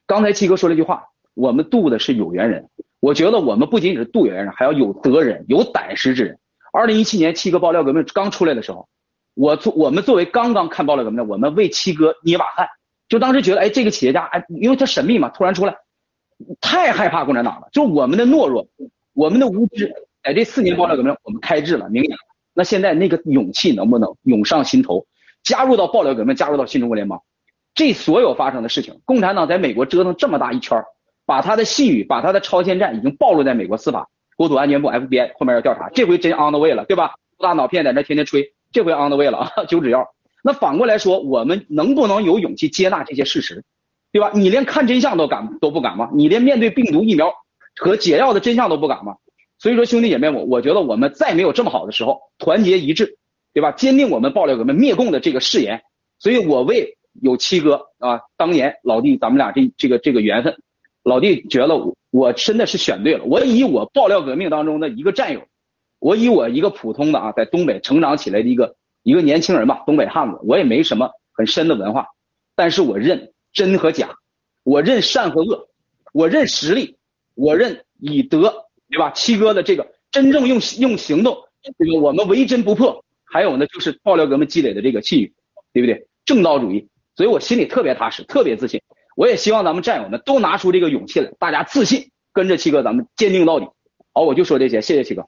[0.08, 1.04] 刚才七哥说了一句话，
[1.36, 6.40] 我们渡的是有缘人，我觉得我们不仅仅是渡缘人，还要有德人、有胆识之人。
[6.72, 8.88] 二零一七年七哥爆料革命刚出来的时候，
[9.36, 12.68] 我作我们作为刚刚看爆料革命的，我们为七哥捏把汗，
[13.08, 15.76] 就当时觉得，哎，这个企业家，哎，因为他神秘嘛，突然出来，
[16.62, 18.68] 太害怕共产党了，就我们的懦弱。
[19.14, 22.16] 我们的无知，在这四年爆料革命，我们开智了，明了。
[22.54, 25.06] 那现在那个勇气能不能涌上心头，
[25.44, 27.22] 加入到爆料革命，加入到新中国联邦？
[27.74, 30.84] 这所有发生的事情，共产党在美国折腾这么大一圈
[31.26, 37.16] 把他的信誉，把他的超限战已经暴露在美国司法、国土安全部 FBI 后面要调查，这回真 on the way 了，对吧？
[37.40, 40.08] 大脑片在那天天吹，这回 on the way 了啊， 九指药。
[40.42, 43.66] 那反过来说，我们能不能有勇气接纳这些事实，
[44.14, 44.32] 对吧？
[44.34, 46.10] 你连看真相都敢都不敢吗？
[46.14, 47.34] 你连面对病毒疫苗？
[47.76, 49.18] 和解药的真相都不敢吗？
[49.58, 53.18] 所以说兄弟姐妹我我觉得我们再没有这么好的时候，团结一致，
[53.54, 53.74] 对吧？
[53.74, 55.82] 坚定我们爆料革命灭共的这个誓言。
[56.18, 60.56] 所以我为有七哥啊，当年老弟咱们俩这这个这个缘分，
[61.10, 63.24] 老弟觉得我我真的是选对了。
[63.26, 65.42] 我以我爆料革命当中的一个战友，
[66.00, 72.08] 我以我一个普通的啊，在东北成长起来的一个一个年轻人吧，东北汉子，我也没什么很深的文化，
[72.56, 74.16] 但是我认真和假，
[74.64, 75.68] 我认善和恶，
[76.14, 76.96] 我认实力。
[77.36, 78.54] 我认以德，
[78.90, 79.12] 对吧？
[79.12, 81.38] 七哥的这个真正用用行动，
[81.78, 83.06] 这个我们为真不破。
[83.24, 85.34] 还有呢，就是爆料革命积累的这个信誉，
[85.72, 86.06] 对不对？
[86.26, 88.82] 正道主义，所以我心里特别踏实，特别自信。
[89.20, 93.68] 我也希望咱们战友们都拿出这个勇气来，大家自信，跟着七哥，咱们坚定到底。
[94.14, 95.28] 好，我就说这些，谢谢七哥。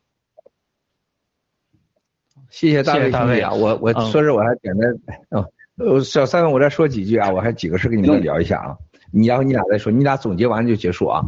[2.49, 3.51] 谢谢大卫兄弟啊！
[3.51, 5.45] 我我说是我还简单，
[5.75, 8.77] 嗯，小三我再说几句啊，我还几个事跟你们聊一下啊。
[9.11, 11.21] 你然后你俩再说，你俩总结完就结束啊。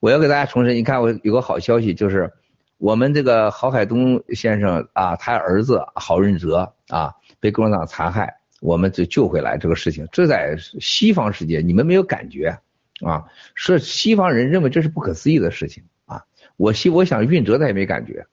[0.00, 2.30] 我要给大家重申，你看我有个好消息，就是
[2.76, 12.58] 我们这个郝海东先生啊，他儿子郝润泽啊被共产党残害，我们就救回来这个事情，这在西方世界你们没有感觉
[13.02, 13.24] 啊？
[13.54, 16.22] 是西方人认为这是不可思议的事情啊。
[16.56, 18.24] 我希我想运哲他也没感觉，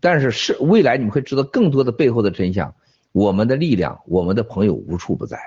[0.00, 2.74] 但是是未来你们会知道更多的背后的真相，
[3.12, 5.38] 我们的力量，我们的朋友无处不在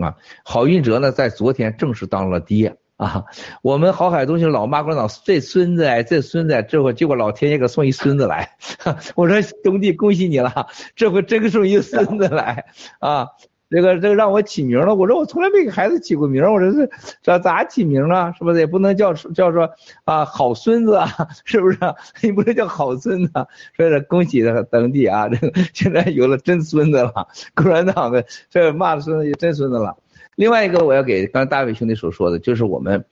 [0.00, 0.16] 啊。
[0.42, 2.78] 郝运哲呢，在昨天正式当了爹。
[2.96, 3.24] 啊，
[3.62, 8.56] 我们郝海东是老妈，共产党这孙子哎，这孙子，这回结果老天爷给送一孙子来，
[9.16, 12.66] 我说兄弟恭喜你了，这回真送一孙子来
[13.00, 13.26] 啊！
[13.72, 16.90] 这个这个让我起名了，我说我从来没给孩子起过名，我说是
[17.22, 18.30] 这咋起名啊？
[18.36, 19.70] 是不是也不能叫叫说
[20.04, 21.08] 啊好孙子啊？
[21.46, 21.78] 是不是？
[22.22, 23.32] 你不能叫好孙子，
[23.74, 25.26] 所以说恭喜他登记啊！
[25.32, 29.96] 这个现在有了真孙子了，共产党的这骂的孙子真孙子了。
[30.36, 33.02] 另外一个我要给刚才大卫兄弟所说的，就是我们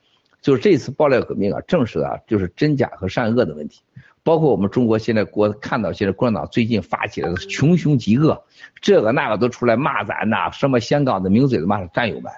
[0.43, 3.81] 就是这次爆料革命啊，证实啊就是真假和善恶的问题。
[4.23, 8.45] 包括我们中国现在国看到现在共产党最近发起来的穷凶极恶，
[8.81, 12.31] 这个那个都出来骂咱呐，什么香港的名嘴的骂战友们，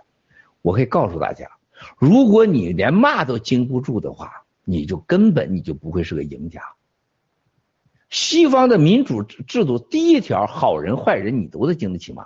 [0.63, 1.51] 我可以告诉大家，
[1.99, 6.63] 如果你连骂都经不住的话，你就根本你就不会是个赢家。
[8.11, 12.25] 西方的民主制度第一条，好人坏人你都得经得起骂。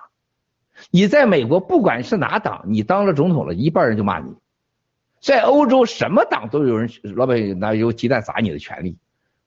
[0.91, 4.35] 你在美国不管是哪党，你当了总统了，一半人就骂你。
[5.20, 8.99] 在欧洲什么党都有人老百姓拿有鸡蛋砸你的权利。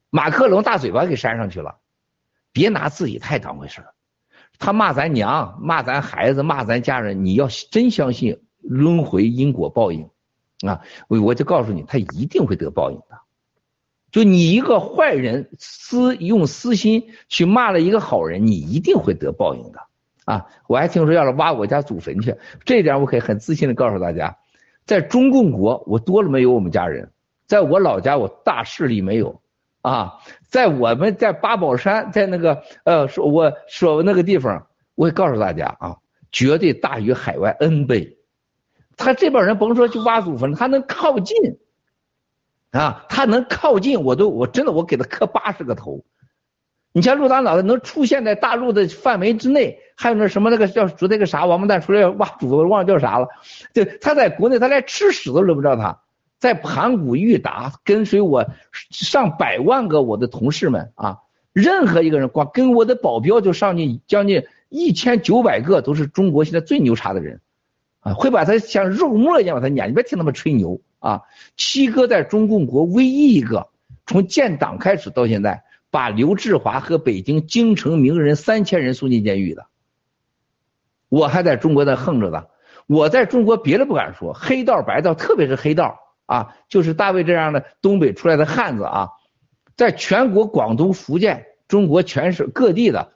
[0.10, 1.78] 马克龙大嘴巴给扇上去了，
[2.52, 3.84] 别拿自己太当回事
[4.58, 10.10] 他骂咱娘，骂咱孩子，骂咱家人，你要真相信轮回因果报应，
[10.68, 13.20] 啊，我我就告诉你，他一定会得报应的。
[14.12, 19.80] 就你一个坏人私用私心去骂了一个好人，你一定会得报应的。
[20.26, 24.38] 啊，我还听说要来挖我家祖坟去，这点我可以很自信的告诉大家，
[24.86, 27.12] 在中共国我多了没有我们家人，
[27.46, 29.42] 在我老家我大势力没有。
[29.82, 35.98] 啊，在我们在八宝山，在那个呃，说我说那个地方，我会告诉大家啊，
[36.32, 38.18] 绝对大于海外 N 倍。
[38.98, 41.58] 他这帮人甭说去挖祖坟，他能靠近，
[42.72, 46.04] 啊，他能靠近，我都我真的我给他磕八十个头。
[46.92, 53.30] 你像陆大脑袋能出现在大陆的范围之内，还有那什么那个叫说那个啥王八蛋出来挖祖坟，忘了叫啥了。
[53.74, 56.02] 就他在国内，他连吃屎都轮不着他。
[56.40, 58.48] 在盘古裕达跟随我
[58.90, 61.20] 上百万个我的同事们啊，
[61.52, 67.42] 任何一个人光跟我的保镖就上去将近一千九百个，都是中国现在最牛叉的人，
[68.00, 69.90] 啊，会把他像肉沫一样把他撵。
[69.90, 71.24] 你别听他们吹牛啊！
[71.58, 73.68] 七哥在中共国唯一一个
[74.06, 79.66] 从建党开始到现在，把刘志华和北京京城名人三千人送进监狱的。
[81.10, 82.46] 我还在中国在横着呢，
[82.88, 85.99] 我在中国别的不敢说，黑道白道，特别是黑道。
[86.30, 89.10] 啊，就是大卫这样的东北出来的汉子啊，
[89.76, 93.14] 在全国广东、福建、中国全省各地的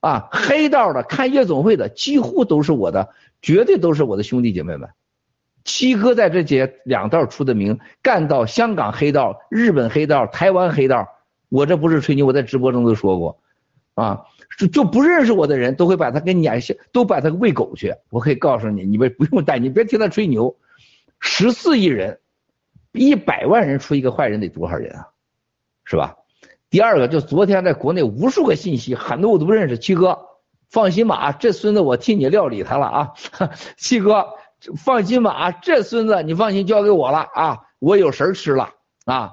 [0.00, 3.10] 啊，黑道的看夜总会的，几乎都是我的，
[3.42, 4.88] 绝对都是我的兄弟姐妹们。
[5.64, 11.08] 七哥在这些两道出的名，干到香港黑道、日本黑道、台湾黑道，
[11.50, 13.38] 我这不是吹牛，我在直播中都说过，
[13.94, 14.24] 啊，
[14.58, 17.94] 就就不认识我的人都会把他给撵下，都把他喂狗去。
[18.08, 20.56] 我可以告诉你，你们不用担心，别听他吹牛，
[21.20, 22.18] 十四亿人。
[22.96, 25.08] 一百万人出一个坏人得多少人啊，
[25.84, 26.16] 是吧？
[26.68, 29.78] 第二个就昨天在国内无数个信息，很多我都不认识。
[29.78, 30.18] 七哥，
[30.68, 33.12] 放心吧啊，这孙子我替你料理他了啊。
[33.78, 34.26] 七哥，
[34.76, 38.70] 放心吧啊，这孙子你放心交给我了啊，我有食吃了
[39.04, 39.30] 啊。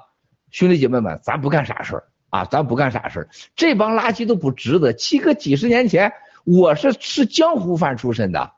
[0.52, 4.92] 兄弟姐妹们，咱不干傻事啊，咱不干傻事这帮垃圾都不值得。
[4.92, 6.12] 七哥几十年前
[6.44, 8.52] 我是吃江湖饭出身的，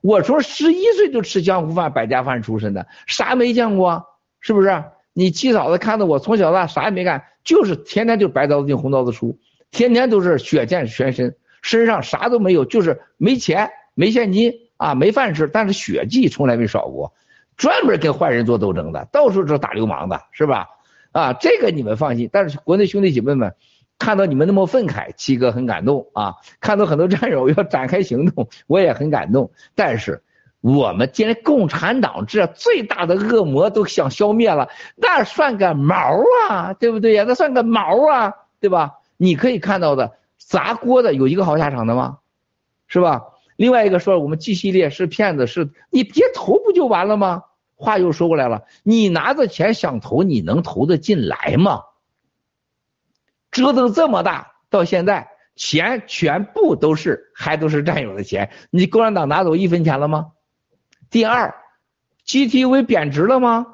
[0.00, 4.06] 我从十一岁就吃江湖饭、百家饭出身的，啥没见过。
[4.42, 4.84] 是不是？
[5.14, 9.38] 你七嫂子看到我从小到大啥也没干，就是天天就白刀子进红刀子出，
[9.70, 17.12] 天天都是血溅全身，身上啥都没有，就是没钱、没现金啊，没饭吃，但是血迹从来没少过，
[17.58, 20.66] 专门跟坏人做斗争的，到处是打流氓的，是吧？
[21.12, 22.30] 啊，这个你们放心。
[22.32, 23.54] 但是国内兄弟姐妹们
[23.98, 29.52] 看到你们那么愤慨，七哥很感动啊，看到很多战友要展开行动，我也很感动。
[29.74, 30.22] 但是。
[30.62, 37.24] 我们既然共产党这最大的恶魔都想消灭了，那算个毛啊，对不对呀？
[37.28, 39.00] 那算个毛啊，对吧？
[39.16, 42.18] 你可以看到的砸锅的有一个好下场的吗？
[42.86, 43.24] 是吧？
[43.56, 47.42] 另外一个说我们 G 系列是骗子，是你别投不就完了吗？
[47.74, 51.82] 话又说过来了，你拿着钱想投，你能投得进来吗？
[53.50, 60.30] 折腾这么大，到现在钱全部都是还都是战友的钱，你共产党拿走一分钱了吗？
[61.12, 61.54] 第二
[62.26, 63.66] ，GTV 贬值了吗？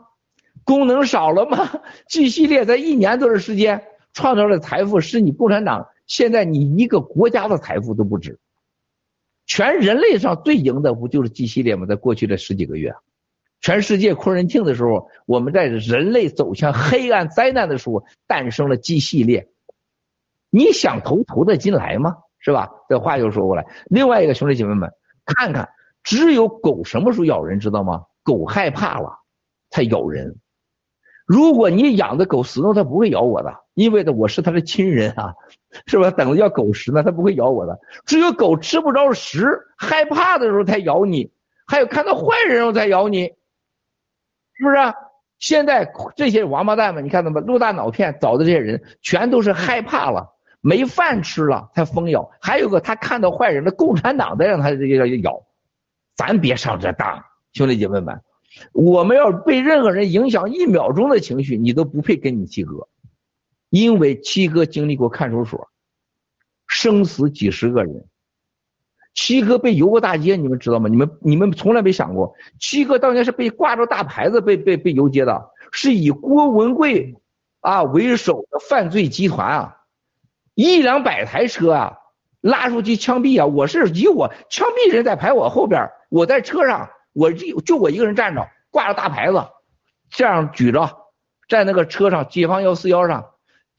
[0.64, 1.80] 功能少了吗？
[2.10, 8.40] G 系列在一年多的时间创造的财富，是你共产党现在你一个国家的财富都不止。
[9.46, 11.86] 全人类上最赢的不就是 G 系列吗？
[11.86, 12.92] 在过去的十几个月，
[13.60, 19.48] 全世界空人庆的时候，我们在人类走向黑暗灾难的时候诞生了 G 系列。
[20.50, 22.16] 你想投投得进来吗？
[22.40, 22.68] 是吧？
[22.88, 23.64] 这话又说过来。
[23.86, 24.92] 另外一个兄弟姐妹们，
[25.24, 25.68] 看看。
[26.08, 28.06] 只有狗什么时候咬人，知道吗？
[28.24, 29.18] 狗害怕了
[29.68, 30.38] 才咬人。
[31.26, 35.34] 如果你养的狗死了，它不会咬我的，因为呢我是它的亲人啊，
[35.84, 36.10] 是吧？
[36.10, 37.78] 等着要狗食呢，它不会咬我的。
[38.06, 41.30] 只有狗吃不着食，害怕的时候才咬你，
[41.66, 43.24] 还有看到坏人后才咬你，
[44.54, 44.76] 是不是？
[45.38, 52.30] 现在这些王八蛋们，你看到吗陆大脑片找的这些人，全都是害怕了，没饭吃了才疯咬。
[52.40, 55.42] 还有个他看到坏人的共产党在让他这个咬，
[56.18, 58.20] 咱别上这当，兄弟姐妹们。
[58.72, 62.88] 我们要被任何人影响一秒钟的情绪，你都不配跟你七哥，
[63.70, 65.68] 因为七哥经历过看守所，
[66.66, 68.08] 生死几十个人，
[69.14, 70.88] 七哥被游过大街，你们知道吗？
[70.88, 77.14] 你们你们从来没想过，七哥当年是被挂着大牌子被被被游街的，是以郭文贵
[77.60, 79.76] 啊为首的犯罪集团啊，
[80.54, 81.98] 一两百台车啊
[82.40, 86.90] 拉出去枪毙啊，我是以我枪毙人在排我后边，我在车上。
[87.14, 89.44] 我就就我一个人站着，挂着大牌子，
[90.08, 91.06] 这样举着，
[91.48, 93.30] 在那个车上，解放幺四幺上，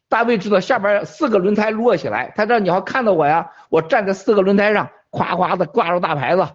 [0.09, 6.49] 大卫知道下边四个轮胎摞起来，他这你要看到我呀，我站在四个轮胎上，夸夸的挂着大牌子，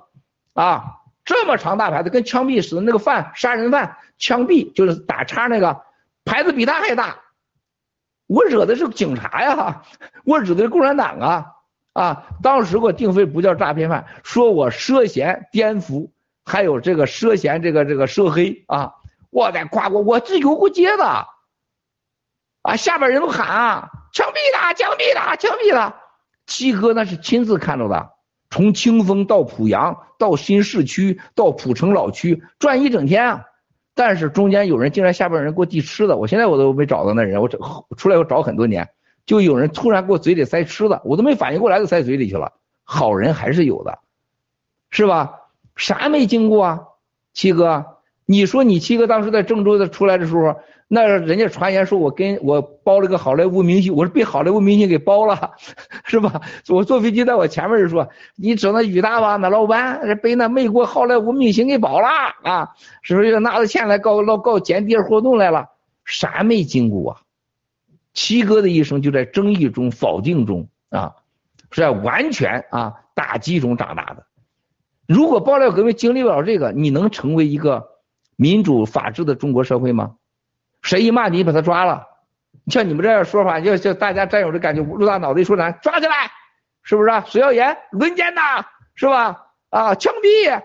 [0.53, 5.85] 啊，这么长大牌子，跟枪毙似的，那个犯杀人犯枪毙就是打叉那个
[6.27, 7.21] 牌子比他还大，
[8.27, 9.85] 我惹的是警察呀，
[10.25, 11.54] 我惹的是共产党啊，
[11.95, 16.11] 啊，当时给我定罪不叫诈骗犯，说我涉嫌颠覆。
[16.47, 18.93] 还有这个涉嫌这个这个涉黑啊！
[19.31, 21.27] 我在夸我，我是游过街的，
[22.61, 25.95] 啊，下边人都喊啊，枪毙他，枪毙他，枪毙他！
[26.47, 28.11] 七哥那是亲自看着的，
[28.51, 33.45] 从清风到濮阳，到新市区，到蒲城老区，转一整天啊！
[33.95, 38.87] 但是中间有人竟然下边人给我递吃的，我现在我都没找到那人，我找出来我找很多年，
[39.27, 42.53] 就有人突然给我嘴里塞吃的，我都没反应过来就塞嘴里去了。
[42.85, 43.99] 好人还是有的，
[44.91, 45.41] 是吧？
[45.77, 46.81] 啥没经过啊，
[47.33, 47.85] 七哥？
[48.27, 50.55] 你说你七哥当时在郑州的出来的时候，
[50.89, 55.53] 那人家传言说我跟我包了个好莱坞明星，我是被好莱坞明星给包了，
[56.05, 56.41] 是吧？
[56.69, 62.09] 我坐飞机在我前面人说，你整那宇大吧，那老板被那美国好莱坞明星给包了
[62.43, 62.69] 啊，
[63.03, 65.69] 是不是拿着钱来搞老搞间谍活动来了？
[66.05, 67.21] 啥没经过啊？
[68.15, 71.17] 七哥的一生就在争议中、否定中啊，
[71.71, 74.25] 是在完全啊打击中长大的。
[75.07, 77.89] 如果爆料革命经历不了这个，你能成为一个
[78.37, 80.17] 民主法治的中国社会吗？
[80.81, 82.07] 谁一骂你，把他抓了，
[82.69, 86.31] 像你们这样说法，就就大家占有的感觉，陆大脑袋说咱抓起来，
[86.83, 87.11] 是不是？
[87.27, 89.47] 水要严，轮奸呐，是吧？
[89.71, 90.63] 啊，枪毙，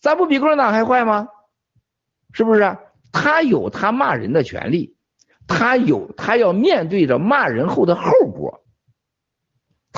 [0.00, 1.28] 咱不比共产党还坏吗？
[2.32, 2.78] 是不是？
[3.12, 4.95] 他有他骂人的权利，
[5.46, 8.62] 他有他要面对着骂人后的后果。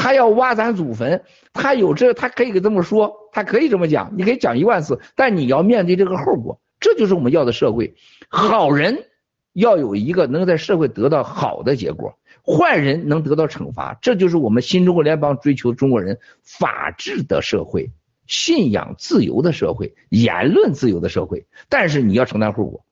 [0.00, 7.96] 他要挖咱祖坟，他有这，他可以给这么说，他可以这么讲，你可以讲一万次，但你要面对这个后果，这就是我们要的社会。
[8.28, 9.06] 好人
[9.52, 17.90] 要有一个能在社会得到好的结果，坏人能得到惩罚，这就是我们新中国联邦追求中国人法治的社会、
[18.28, 21.48] 信仰自由的社会、言论自由的社会。
[21.68, 22.84] 但是你要承担后果，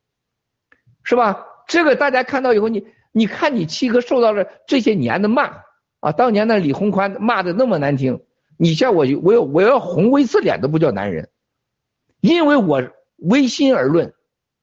[1.04, 1.44] 是吧？
[1.66, 5.64] 这个大家看到以后，你你看你七哥受到了这些年的骂。
[6.00, 8.20] 啊，当年那李鸿宽骂的那么难听，
[8.58, 11.30] 你像我，我要我要红一次脸都不叫男人，
[12.20, 12.82] 因为我
[13.16, 14.12] 唯心而论，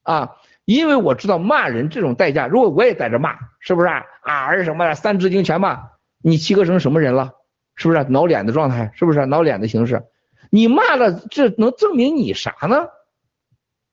[0.04, 4.04] 啊，因为我知道骂人这种代价，如果我也在这骂，是不是啊？
[4.22, 5.90] 啊，是什么三字经全骂，
[6.22, 7.34] 你七哥成什么人了？
[7.76, 8.94] 是不是挠脸的状态？
[8.96, 10.04] 是不是挠脸的形式？
[10.52, 12.88] 你骂了，这能证明你啥呢？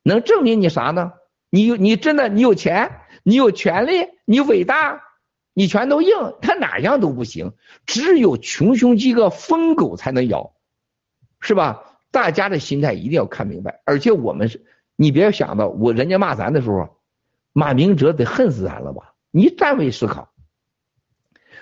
[0.03, 1.15] 能证明你啥呢？
[1.49, 5.05] 你你真的你有钱，你有权利，你伟大。
[5.53, 7.53] 你拳头硬，他哪样都不行，
[7.85, 10.55] 只有穷凶极恶疯狗才能咬，
[11.41, 11.99] 是吧？
[12.13, 16.97] 大家的心态一定要看明白，而且我们是，你别想到我人家骂咱的时候，
[17.53, 19.15] 马明哲得恨死咱了吧？
[19.33, 20.33] 你站位思考，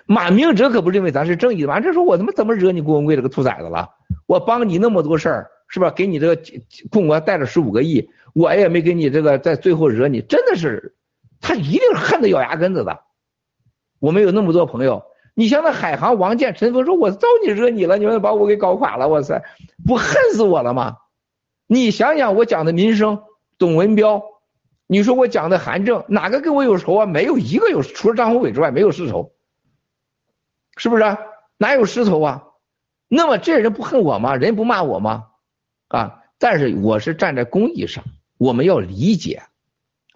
[0.04, 3.88] 马明哲可不认为咱是正义的，马这时候我他妈怎么惹你郭文贵这个兔崽子了？
[4.26, 5.90] 我帮你那么多事儿，是吧？
[5.90, 6.42] 给你这个
[6.90, 10.94] 共国带了十五个亿，我也没给你这个在最后惹你，真的是，
[11.40, 13.04] 他一定恨得咬牙根子的。
[13.98, 19.42] 我们有那么多朋友，你像那海航王建、陈峰说：“我招你惹你了，你们把我给搞垮了，哇塞，
[19.86, 20.96] 不恨死我了吗？”
[21.66, 23.22] 你想想，我讲的民生，
[23.58, 24.22] 董文彪，
[24.86, 27.06] 你说我讲的韩正，哪个跟我有仇啊？
[27.06, 29.32] 没有一个有，除了张宏伟之外，没有世仇，
[30.76, 31.02] 是不是？
[31.56, 32.44] 哪有世仇啊？
[33.08, 34.36] 那么这人不恨我吗？
[34.36, 35.24] 人不骂我吗？
[35.88, 36.22] 啊！
[36.38, 38.04] 但是我是站在公益上，
[38.38, 39.42] 我们要理解。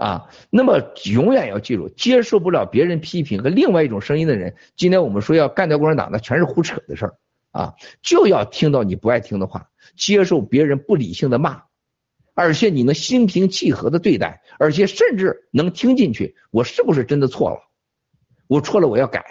[0.03, 0.81] 啊，那么
[1.13, 7.15] 永远要记住，接受不了别人批评和另外一种声音的人，今天我们说要干掉共产党，那全是胡扯的事儿
[7.53, 7.75] 啊！
[8.03, 11.63] 就要听到你不爱听的话，接受别人不理性的骂，
[12.35, 17.61] 而且你能心平气和的对待，而且甚至能听进去，我是不是真的错了？
[18.49, 19.25] 我错了，我要改。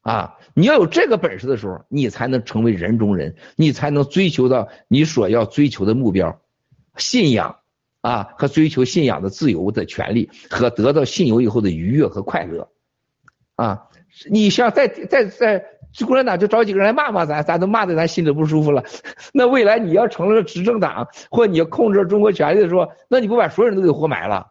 [0.00, 6.40] 啊，你要有这个本事的时候，你才能成为人中人，你才能追求到你所要追求的目标，
[6.96, 7.60] 信仰
[8.08, 12.66] 啊和追求信仰的自由的权利和得到信由以后的愉悦和快乐。
[13.56, 13.82] 啊，
[14.30, 15.62] 你像在在在
[16.06, 18.82] 共产党就找几个人来骂骂咱，咱都骂的咱心里不舒服了。
[19.34, 24.46] 那未来你要成了执政党，或你要控制中国权力的时候，那你不把所有人都给活埋了？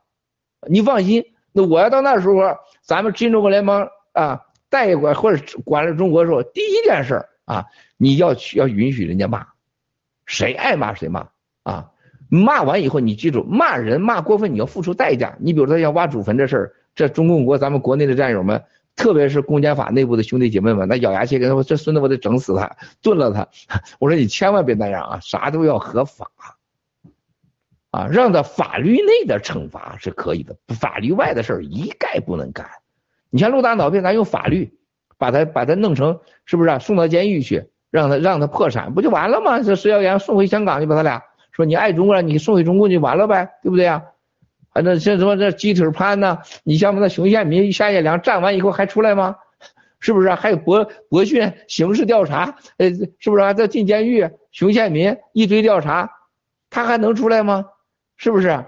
[0.69, 2.36] 你放心，那我要到那时候，
[2.84, 4.42] 咱们新中国联邦啊。
[4.69, 9.48] 带管或者管了中国的时候，第一件事啊，你要去要允许人家骂，
[10.26, 11.30] 谁爱骂谁骂
[11.64, 11.90] 啊！
[12.30, 15.38] 骂完以后，你记住，骂人骂过分，你要付出代价。
[15.40, 18.64] 你比如说像挖祖坟这事儿，这中共国咱们国内的战友们，
[18.96, 23.48] 特别是公检法内部的兄弟姐妹们，那咬牙切齿，说这孙子我得整死他，炖了他。
[24.00, 26.32] 我说你千万别那样啊，啥都要合法
[27.92, 32.68] 啊，让他法律内的惩罚是可以的，法律外的事儿一概不能干。
[33.30, 34.78] 你像陆大脑病，咱用法律
[35.18, 36.80] 把他把他弄成是不是啊？
[36.80, 39.62] 送到监狱去，让他让他破产，不就完了吗？
[39.62, 41.24] 这石耀岩送回香港，就把他俩
[41.58, 44.03] 说你爱中国，你送给中共就完了呗，对不对啊？
[44.72, 49.36] 反正像什么这鸡腿潘呐，你像那熊宪民、夏业良站完以后还出来吗？
[50.00, 50.30] 是不是？
[50.36, 54.30] 还有博博讯刑事调查，呃，是不是还在进监狱？
[54.52, 56.11] 熊宪民一堆调查，
[56.69, 57.66] 他还能出来吗？
[58.18, 58.64] 是不是？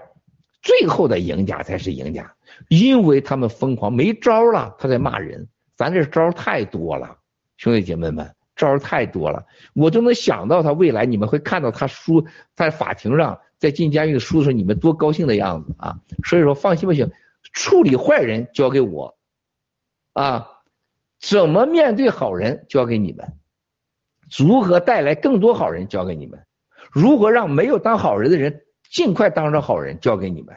[0.60, 2.34] 最后的赢家才是赢家。
[2.68, 5.46] 因为他们疯狂没招了，他在骂人。
[5.76, 7.16] 咱这招太多了，
[7.56, 8.28] 兄弟姐妹们，
[8.60, 9.46] 招太多了。
[9.72, 15.98] 我都能想到他未来，你们会看到他输在法庭上，在进监狱的输的时候，你们多高兴的样子啊！
[16.24, 17.10] 所以说，放心吧，行，
[17.52, 19.16] 处理坏人交给我，
[20.12, 20.46] 啊，
[21.20, 23.32] 怎么面对好人交给你们，
[24.36, 26.38] 如何带来更多好人交给你们，
[26.92, 30.54] 如何让没有当好人的人尽快当上好人交给你们，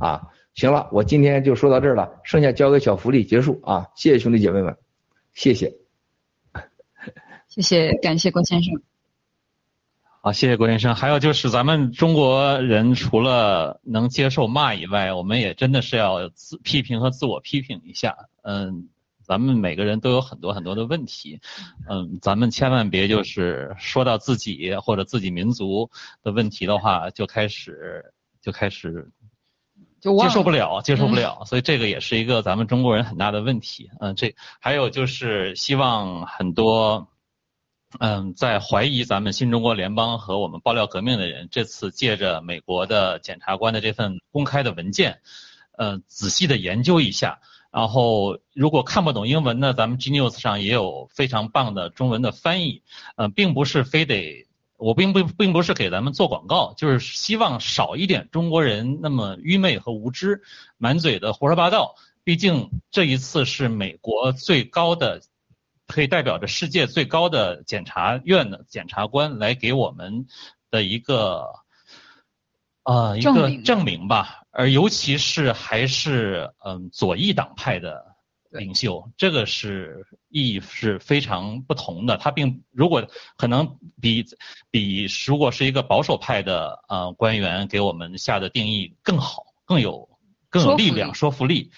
[0.00, 0.28] 啊。
[0.54, 3.88] 行了，我今天就说到这儿了，剩下交给小福利结束啊！
[3.96, 4.76] 谢谢兄弟姐妹们，
[5.32, 5.72] 谢谢，
[7.54, 8.80] 谢谢，感谢郭先生。
[10.22, 10.94] 好，谢谢郭先生。
[10.94, 18.16] 还有就是，咱们中国人除了能接受骂以外，我们也真的是要自批评和自我批评一下。
[18.42, 18.88] 嗯，
[19.22, 21.40] 咱们每个人都有很多很多的问题，
[21.90, 25.90] 嗯，咱们千万别就是说到自己或者自己民族
[26.22, 29.10] 的问题的话，就开始就开始。
[30.00, 33.88] 就接受不了，接受不了，所以这个也是一个咱们中国人很大的问题。
[34.00, 37.06] 嗯，这还有就是希望很多，
[37.98, 45.20] 嗯，在怀疑咱们新中国联邦和我们爆料革命的人，这次借着美国的检察官的这份公开的文件，
[45.76, 47.40] 嗯，仔细的研究一下。
[47.70, 52.82] 然后如果看不懂英文呢，咱们 Genius 上也有非常棒的中文的翻译。
[53.16, 54.46] 嗯，并不是非得。
[54.76, 60.42] 我并不并不是给咱们做广告，就是希望少一点中国人那么愚昧和无知，
[60.76, 61.94] 满嘴的胡说八道。
[62.24, 65.22] 毕竟这一次是美国最高的，
[65.86, 70.26] 可以代表着世界最高的检察院的检察官来给我们
[70.70, 71.46] 的一个，
[72.84, 74.42] 呃，一个证明吧。
[74.50, 78.12] 而尤其是还是嗯左翼党派的。
[78.54, 82.18] 领袖，这个是意义是非常不同的。
[82.18, 84.26] 他并如果可能比
[84.70, 90.06] 比如果是一个保守派的呃官员给我们下的定义更好，更有
[90.50, 91.70] 更有力量说服力。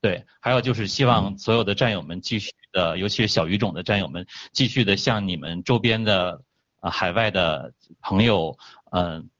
[0.00, 6.42] 对，还有就是希望所有的战友们继续的，尤其是小语种的战友们继续的向你们周边的
[6.80, 7.72] 啊海外的
[8.02, 8.58] 朋友
[8.92, 9.30] 嗯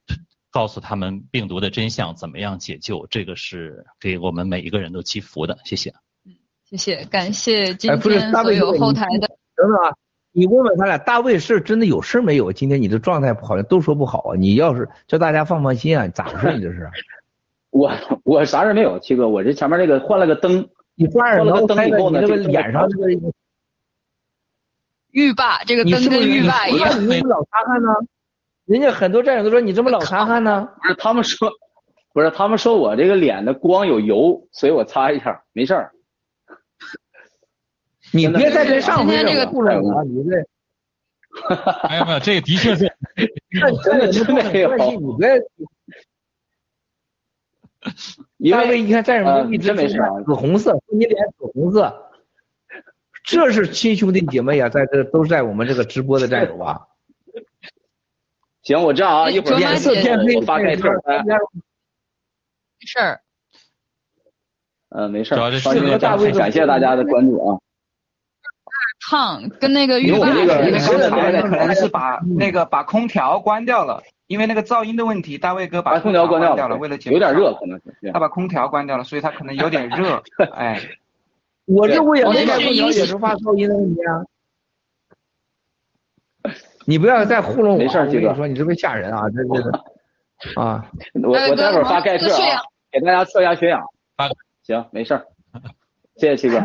[0.49, 5.59] 告诉他们病毒的真相，怎么样解救，这个是给我们每一个人都祈福的。
[5.65, 5.91] 谢谢。
[6.25, 6.33] 嗯
[6.65, 9.27] 谢谢，感谢今天所有后台的。
[9.55, 9.95] 等等啊，
[10.31, 12.51] 你问问他俩，大卫是真的有事没有？
[12.51, 14.35] 今天你的状态好像都说不好啊。
[14.35, 16.57] 你要是叫大家放放心啊，咋回事？
[16.57, 16.89] 你这是？
[17.69, 17.91] 我
[18.23, 20.67] 我啥事没有，七哥，我这前面这个换了个灯，
[20.99, 23.07] 你换了个灯以后呢，这个脸上这个
[25.11, 26.89] 浴霸，这个灯跟浴霸一样。
[27.07, 27.89] 你怎么老擦汗呢？
[28.65, 30.67] 人家很多战友都说你这么老擦汗呢？
[30.81, 31.51] 不是，他们说，
[32.13, 35.91] 不是，他们说我这个脸的光有油，所以我擦一下，没事儿。
[38.11, 40.03] 你别在这上面这个吐了啊！
[40.03, 40.29] 你这，
[41.89, 42.91] 没有没有，这个的确是，
[43.85, 44.75] 真的真没有。
[44.99, 45.29] 你别，
[48.51, 52.11] 大卫一看战友们一直没事，紫红色，你脸紫红色，
[53.23, 56.81] 这是亲兄弟姐妹呀，在这都是在我们这个直播的战友啊。
[58.61, 61.01] 行，我这样啊，一会儿脸色变黑，我发给这儿。
[62.79, 63.21] 没事儿。
[64.89, 65.37] 呃，没事儿。
[66.37, 67.59] 感谢大家的关注啊。
[69.09, 70.27] 烫，跟那个浴霸。
[70.33, 70.53] 那个
[71.09, 74.03] 刚才可能是把那个把空调关掉了。
[74.27, 80.21] 因为那个噪音的问题，大卫哥把空调关掉了，为了节有点热，可能是他把空调关掉了，所以他可能有点热。
[80.53, 80.79] 哎，
[81.65, 84.23] 我这屋也没开空调，也是发噪音的问题啊。
[86.85, 89.71] 你不要再糊弄我，没事，我跟你说，你这不吓人啊，这这个
[90.61, 90.89] 啊。
[91.23, 93.83] 我我待会儿发盖特啊，给大家测一下血氧。
[94.63, 95.25] 行，没事儿，
[96.15, 96.59] 谢谢七哥。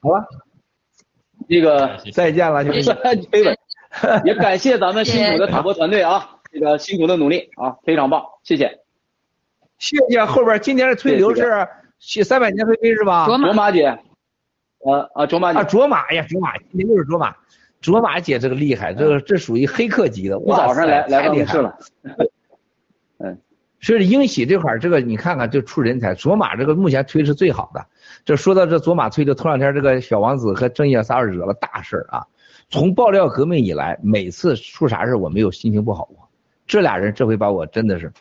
[0.00, 0.26] 好了，
[1.48, 2.82] 那个再见了，兄弟。
[3.30, 3.58] 飞稳，
[4.24, 8.78] 也感谢咱们辛苦的塔博团队啊，这个辛苦的努力啊，非常棒，谢谢。
[9.78, 11.66] 谢谢后边今天的推流是
[11.98, 13.26] 去三百年飞飞是吧？
[13.26, 13.98] 卓玛姐，
[14.84, 17.34] 呃啊卓玛姐啊卓玛呀卓玛，今天又是卓玛。
[17.80, 20.38] 卓玛姐这个厉害，这个这属于黑客级的。
[20.38, 21.78] 我早上来来办公室了。
[23.18, 23.38] 嗯，
[23.80, 26.14] 所以英喜这块儿，这个你看看，就出人才。
[26.14, 27.86] 卓玛这个目前推是最好的。
[28.24, 32.26] 这说到这卓玛推，就头两天这个小王子和郑业仨惹了大事儿啊。
[32.70, 36.28] 从爆料革命以来，每次出啥事我没有心情不好过。
[36.66, 38.12] 这俩人这回把我真的是，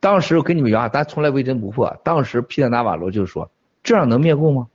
[0.00, 1.94] 当时我跟你们原话，咱从来微针不破。
[2.02, 3.50] 当时皮特纳瓦罗就说
[3.84, 4.68] ：“这样能灭共吗？”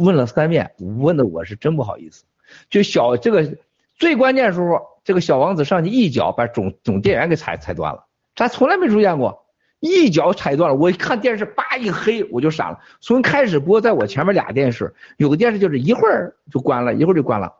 [0.00, 2.24] 问了三遍，问的我是真不好意思。
[2.68, 3.56] 就小这个
[3.96, 8.04] 最关键时候，这个小王子上去一脚把总总电源给踩踩断了，
[8.34, 9.46] 咱从来没出现过，
[9.78, 10.76] 一脚踩断了。
[10.76, 12.80] 我一看电视，叭一黑，我就闪了。
[13.00, 17.52] 从开始播，在我前面俩电视，有个电视就是一会儿就关了，一会儿就关了，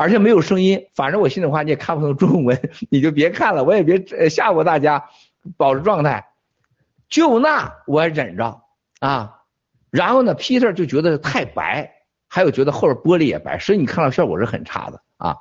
[0.00, 0.86] 而且没有声音。
[0.94, 3.98] 反正我心里话你也看不懂中文， 你就别看了，我也别
[4.30, 5.10] 吓唬大家，
[5.58, 6.26] 保持状态。
[7.10, 8.62] 就那我忍着
[9.00, 9.42] 啊，
[9.90, 11.92] 然后呢，Peter 就觉得太白。
[12.32, 15.36] 还有觉得后边玻璃也白，所以你看到效果是很差的啊。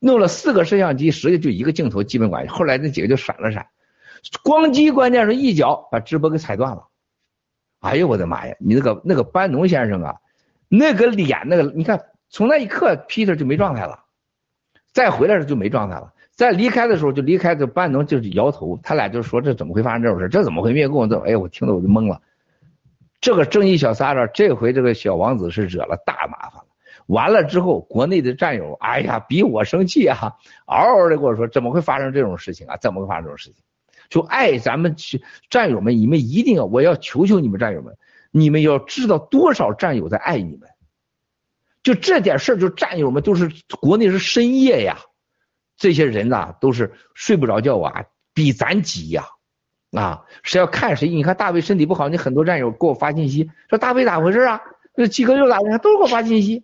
[0.00, 2.52] 弄了四个摄像机，实际就一个镜头基本管用。
[2.52, 3.68] 后来那几个就闪了闪，
[4.42, 6.88] 光机关键是一脚把直播给踩断了。
[7.78, 8.56] 哎呦我的妈呀！
[8.58, 10.16] 你那个那个班农先生啊，
[10.66, 14.01] 那个脸那个，你看从那一刻 Peter 就没状态了，
[14.92, 16.12] 再回来时就没状态了。
[16.30, 20.28] 再离开的时候就离开，这班农就是摇头，他俩就说这怎么会发生这种事？
[20.28, 21.08] 这怎么会灭共？
[21.08, 22.20] 这哎我听得我就懵了。
[23.20, 26.64] 这个正义小撒旦，这回这个小王子是惹了大麻烦了。
[27.06, 30.34] 完了之后，国内的战友，哎呀，比我生气啊，
[30.66, 32.76] 嗷嗷的跟我说，怎么会发生这种事情啊？
[32.78, 33.62] 怎么会发生这种事情？
[34.08, 37.96] 就爱咱们去战友们，你们一定要，我要求求你们战友们，
[38.30, 40.68] 你们要知道多少战友在爱你们。
[41.82, 44.98] 就这点事儿，就战友们都是国内是深夜呀，
[45.76, 48.04] 这些人呐都是睡不着觉啊，
[48.34, 49.24] 比咱急呀。
[49.90, 51.06] 啊，谁要看谁？
[51.08, 54.58] 你看大卫身体不好，你很多战友给我发信息说大卫咋回事啊？
[54.94, 55.76] 那鸡哥又咋回事？
[55.78, 56.62] 都给我发信息，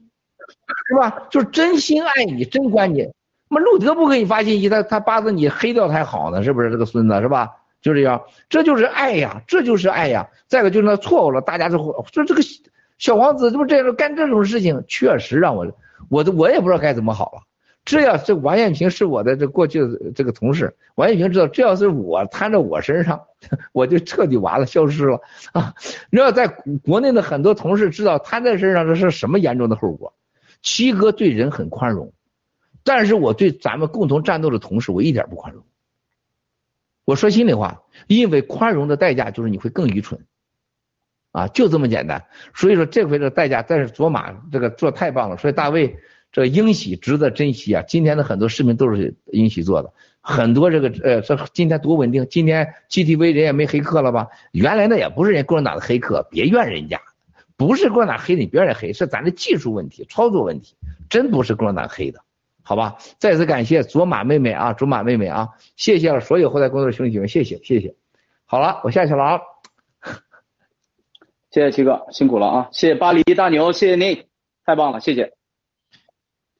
[0.88, 1.26] 是吧？
[1.30, 3.06] 就是真心爱你，真关你。
[3.50, 6.70] 那路德不给你发信息，他他巴子你黑掉才好呢，是不是？
[6.70, 7.50] 这个孙子是吧？
[7.82, 10.26] 就这样，这就是爱呀，这就是爱呀。
[10.46, 12.42] 再一个就是那错误了，大家就说这个
[12.98, 15.72] 小王子这不这样干这种事情，确实让我
[16.08, 17.42] 我都我也不知道该怎么好了。
[17.84, 23.22] 这要这王艳平是我的这过去的这个同事，王艳平知道这要是我摊在我身上，
[23.72, 25.20] 我就彻底完了，消失了
[25.52, 25.74] 啊！
[26.10, 26.48] 你要在
[26.84, 30.12] 国内的很多同事知道摊在身上这是什么严重的后果。
[30.60, 32.12] 七哥对人很宽容，
[32.84, 35.64] 但是我对咱们共同战斗的同事我一点不宽容。
[37.06, 40.26] 我说心里话，因为宽容的代价就是你会更愚蠢，
[41.38, 42.24] 啊，就这么简单。
[42.54, 45.96] 所以说这回的代价，但是卓玛这个做太棒了，所以大卫。
[46.30, 47.82] 这英喜值得珍惜啊！
[47.88, 52.26] 今天的很多视频都是英喜做的，很多这个呃，这今天多稳定。
[52.28, 54.28] 今天 GTV 人也没黑客了吧？
[54.52, 57.00] 原来那也不是人共产党的黑客，别怨人家，
[57.56, 60.76] 不是共产党黑你，别人黑，是咱的技术问题、操作问题，
[61.08, 62.20] 真不是共产党黑的，
[62.62, 62.98] 好吧？
[63.18, 67.94] 再次感谢卓玛妹妹啊，卓玛妹妹啊，谢谢了所有后台工作的兄弟姐妹，谢谢谢谢。
[68.44, 69.40] 好了，我下去了啊，
[71.50, 74.24] 谢谢七哥辛苦了啊，谢谢巴黎大牛，谢谢您，
[74.66, 75.32] 太棒了，谢谢。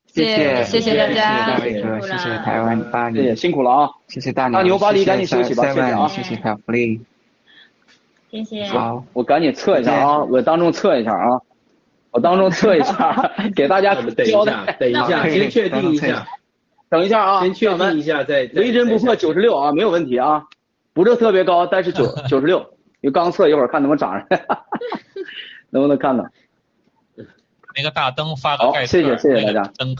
[0.06, 3.90] 谢谢谢谢大家，大伟哥，谢谢台湾巴黎，辛苦了啊！
[4.08, 6.08] 谢谢大牛，大牛巴黎赶紧休息吧，谢谢啊！
[6.08, 7.00] 谢谢小福利，
[8.30, 8.64] 谢谢。
[8.66, 11.40] 好，我赶紧测一下啊，我当众测一下啊，
[12.10, 14.76] 我当众测一下， 给大家交代。
[14.80, 16.26] 等一下，先确定一下，
[16.88, 18.44] 等一下啊，先确定一下再。
[18.44, 20.44] 雷针不破九十六啊，没有问题啊，
[20.94, 22.66] 不是特别高，但是九 九十六，
[23.00, 24.26] 因为刚测一会儿看能不能长上，
[25.70, 26.24] 能不能看到？
[27.76, 29.72] 那个大灯发个盖谢谢谢谢大家。
[29.76, 29.94] 灯，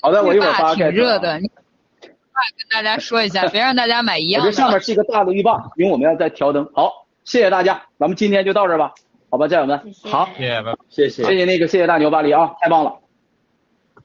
[0.00, 4.50] 好的，我一会儿发挺热的，你快跟大家说一下，别让大家买一样的。
[4.50, 6.70] 这上面是一个大的浴霸，因为我们要再调灯。
[6.72, 8.94] 好，谢谢大家，咱们今天就到这吧，
[9.28, 9.92] 好吧，战友们。
[10.04, 13.00] 好，谢谢，谢谢，谢谢那个，谢谢大牛巴黎啊，太棒了。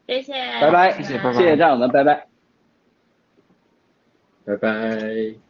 [0.07, 2.27] 谢谢，拜拜，谢谢，谢谢战友们，拜拜，
[4.45, 5.42] 拜拜。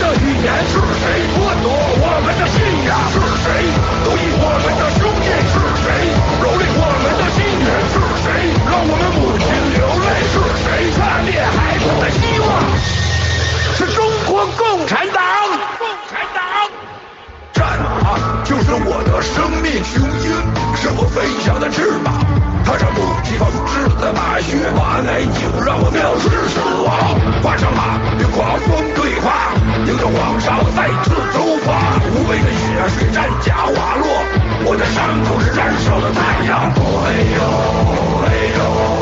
[0.00, 1.04] 的语言是谁
[1.34, 2.56] 剥夺我们的信
[2.86, 2.90] 仰？
[3.12, 3.46] 是谁
[4.04, 5.26] 奴役我们的兄弟？
[5.50, 5.86] 是谁
[6.40, 7.66] 蹂躏我们的心愿？
[7.90, 8.26] 是谁
[8.64, 10.06] 让我们母亲流泪？
[10.30, 12.50] 是谁杀灭孩子的希望？
[13.76, 15.22] 是中国共产党！
[15.78, 16.42] 共产党！
[17.52, 20.30] 战马就是我的生命雄鹰，
[20.76, 22.51] 是我飞翔的翅膀。
[22.64, 27.18] 踏上不羁风致的马靴，把爱情让我藐视死亡。
[27.42, 29.52] 跨上马与狂风对话，
[29.86, 31.98] 迎着黄沙再次出发。
[32.10, 34.06] 无畏的血水战甲滑落，
[34.64, 36.70] 我的伤口是燃烧的太阳。
[37.04, 37.40] 哎呦，
[38.24, 39.01] 哎呦，哦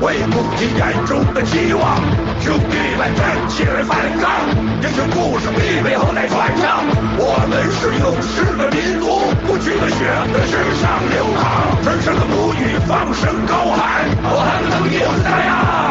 [0.00, 1.96] 为母亲眼中的期望，
[2.40, 4.46] 兄弟们站起来反抗！
[4.80, 6.84] 英雄故事必为后来传唱。
[7.18, 15.87] 我们是勇士的民族，不屈的血在身上流淌，神圣的母语放声高喊：我们能赢的呀！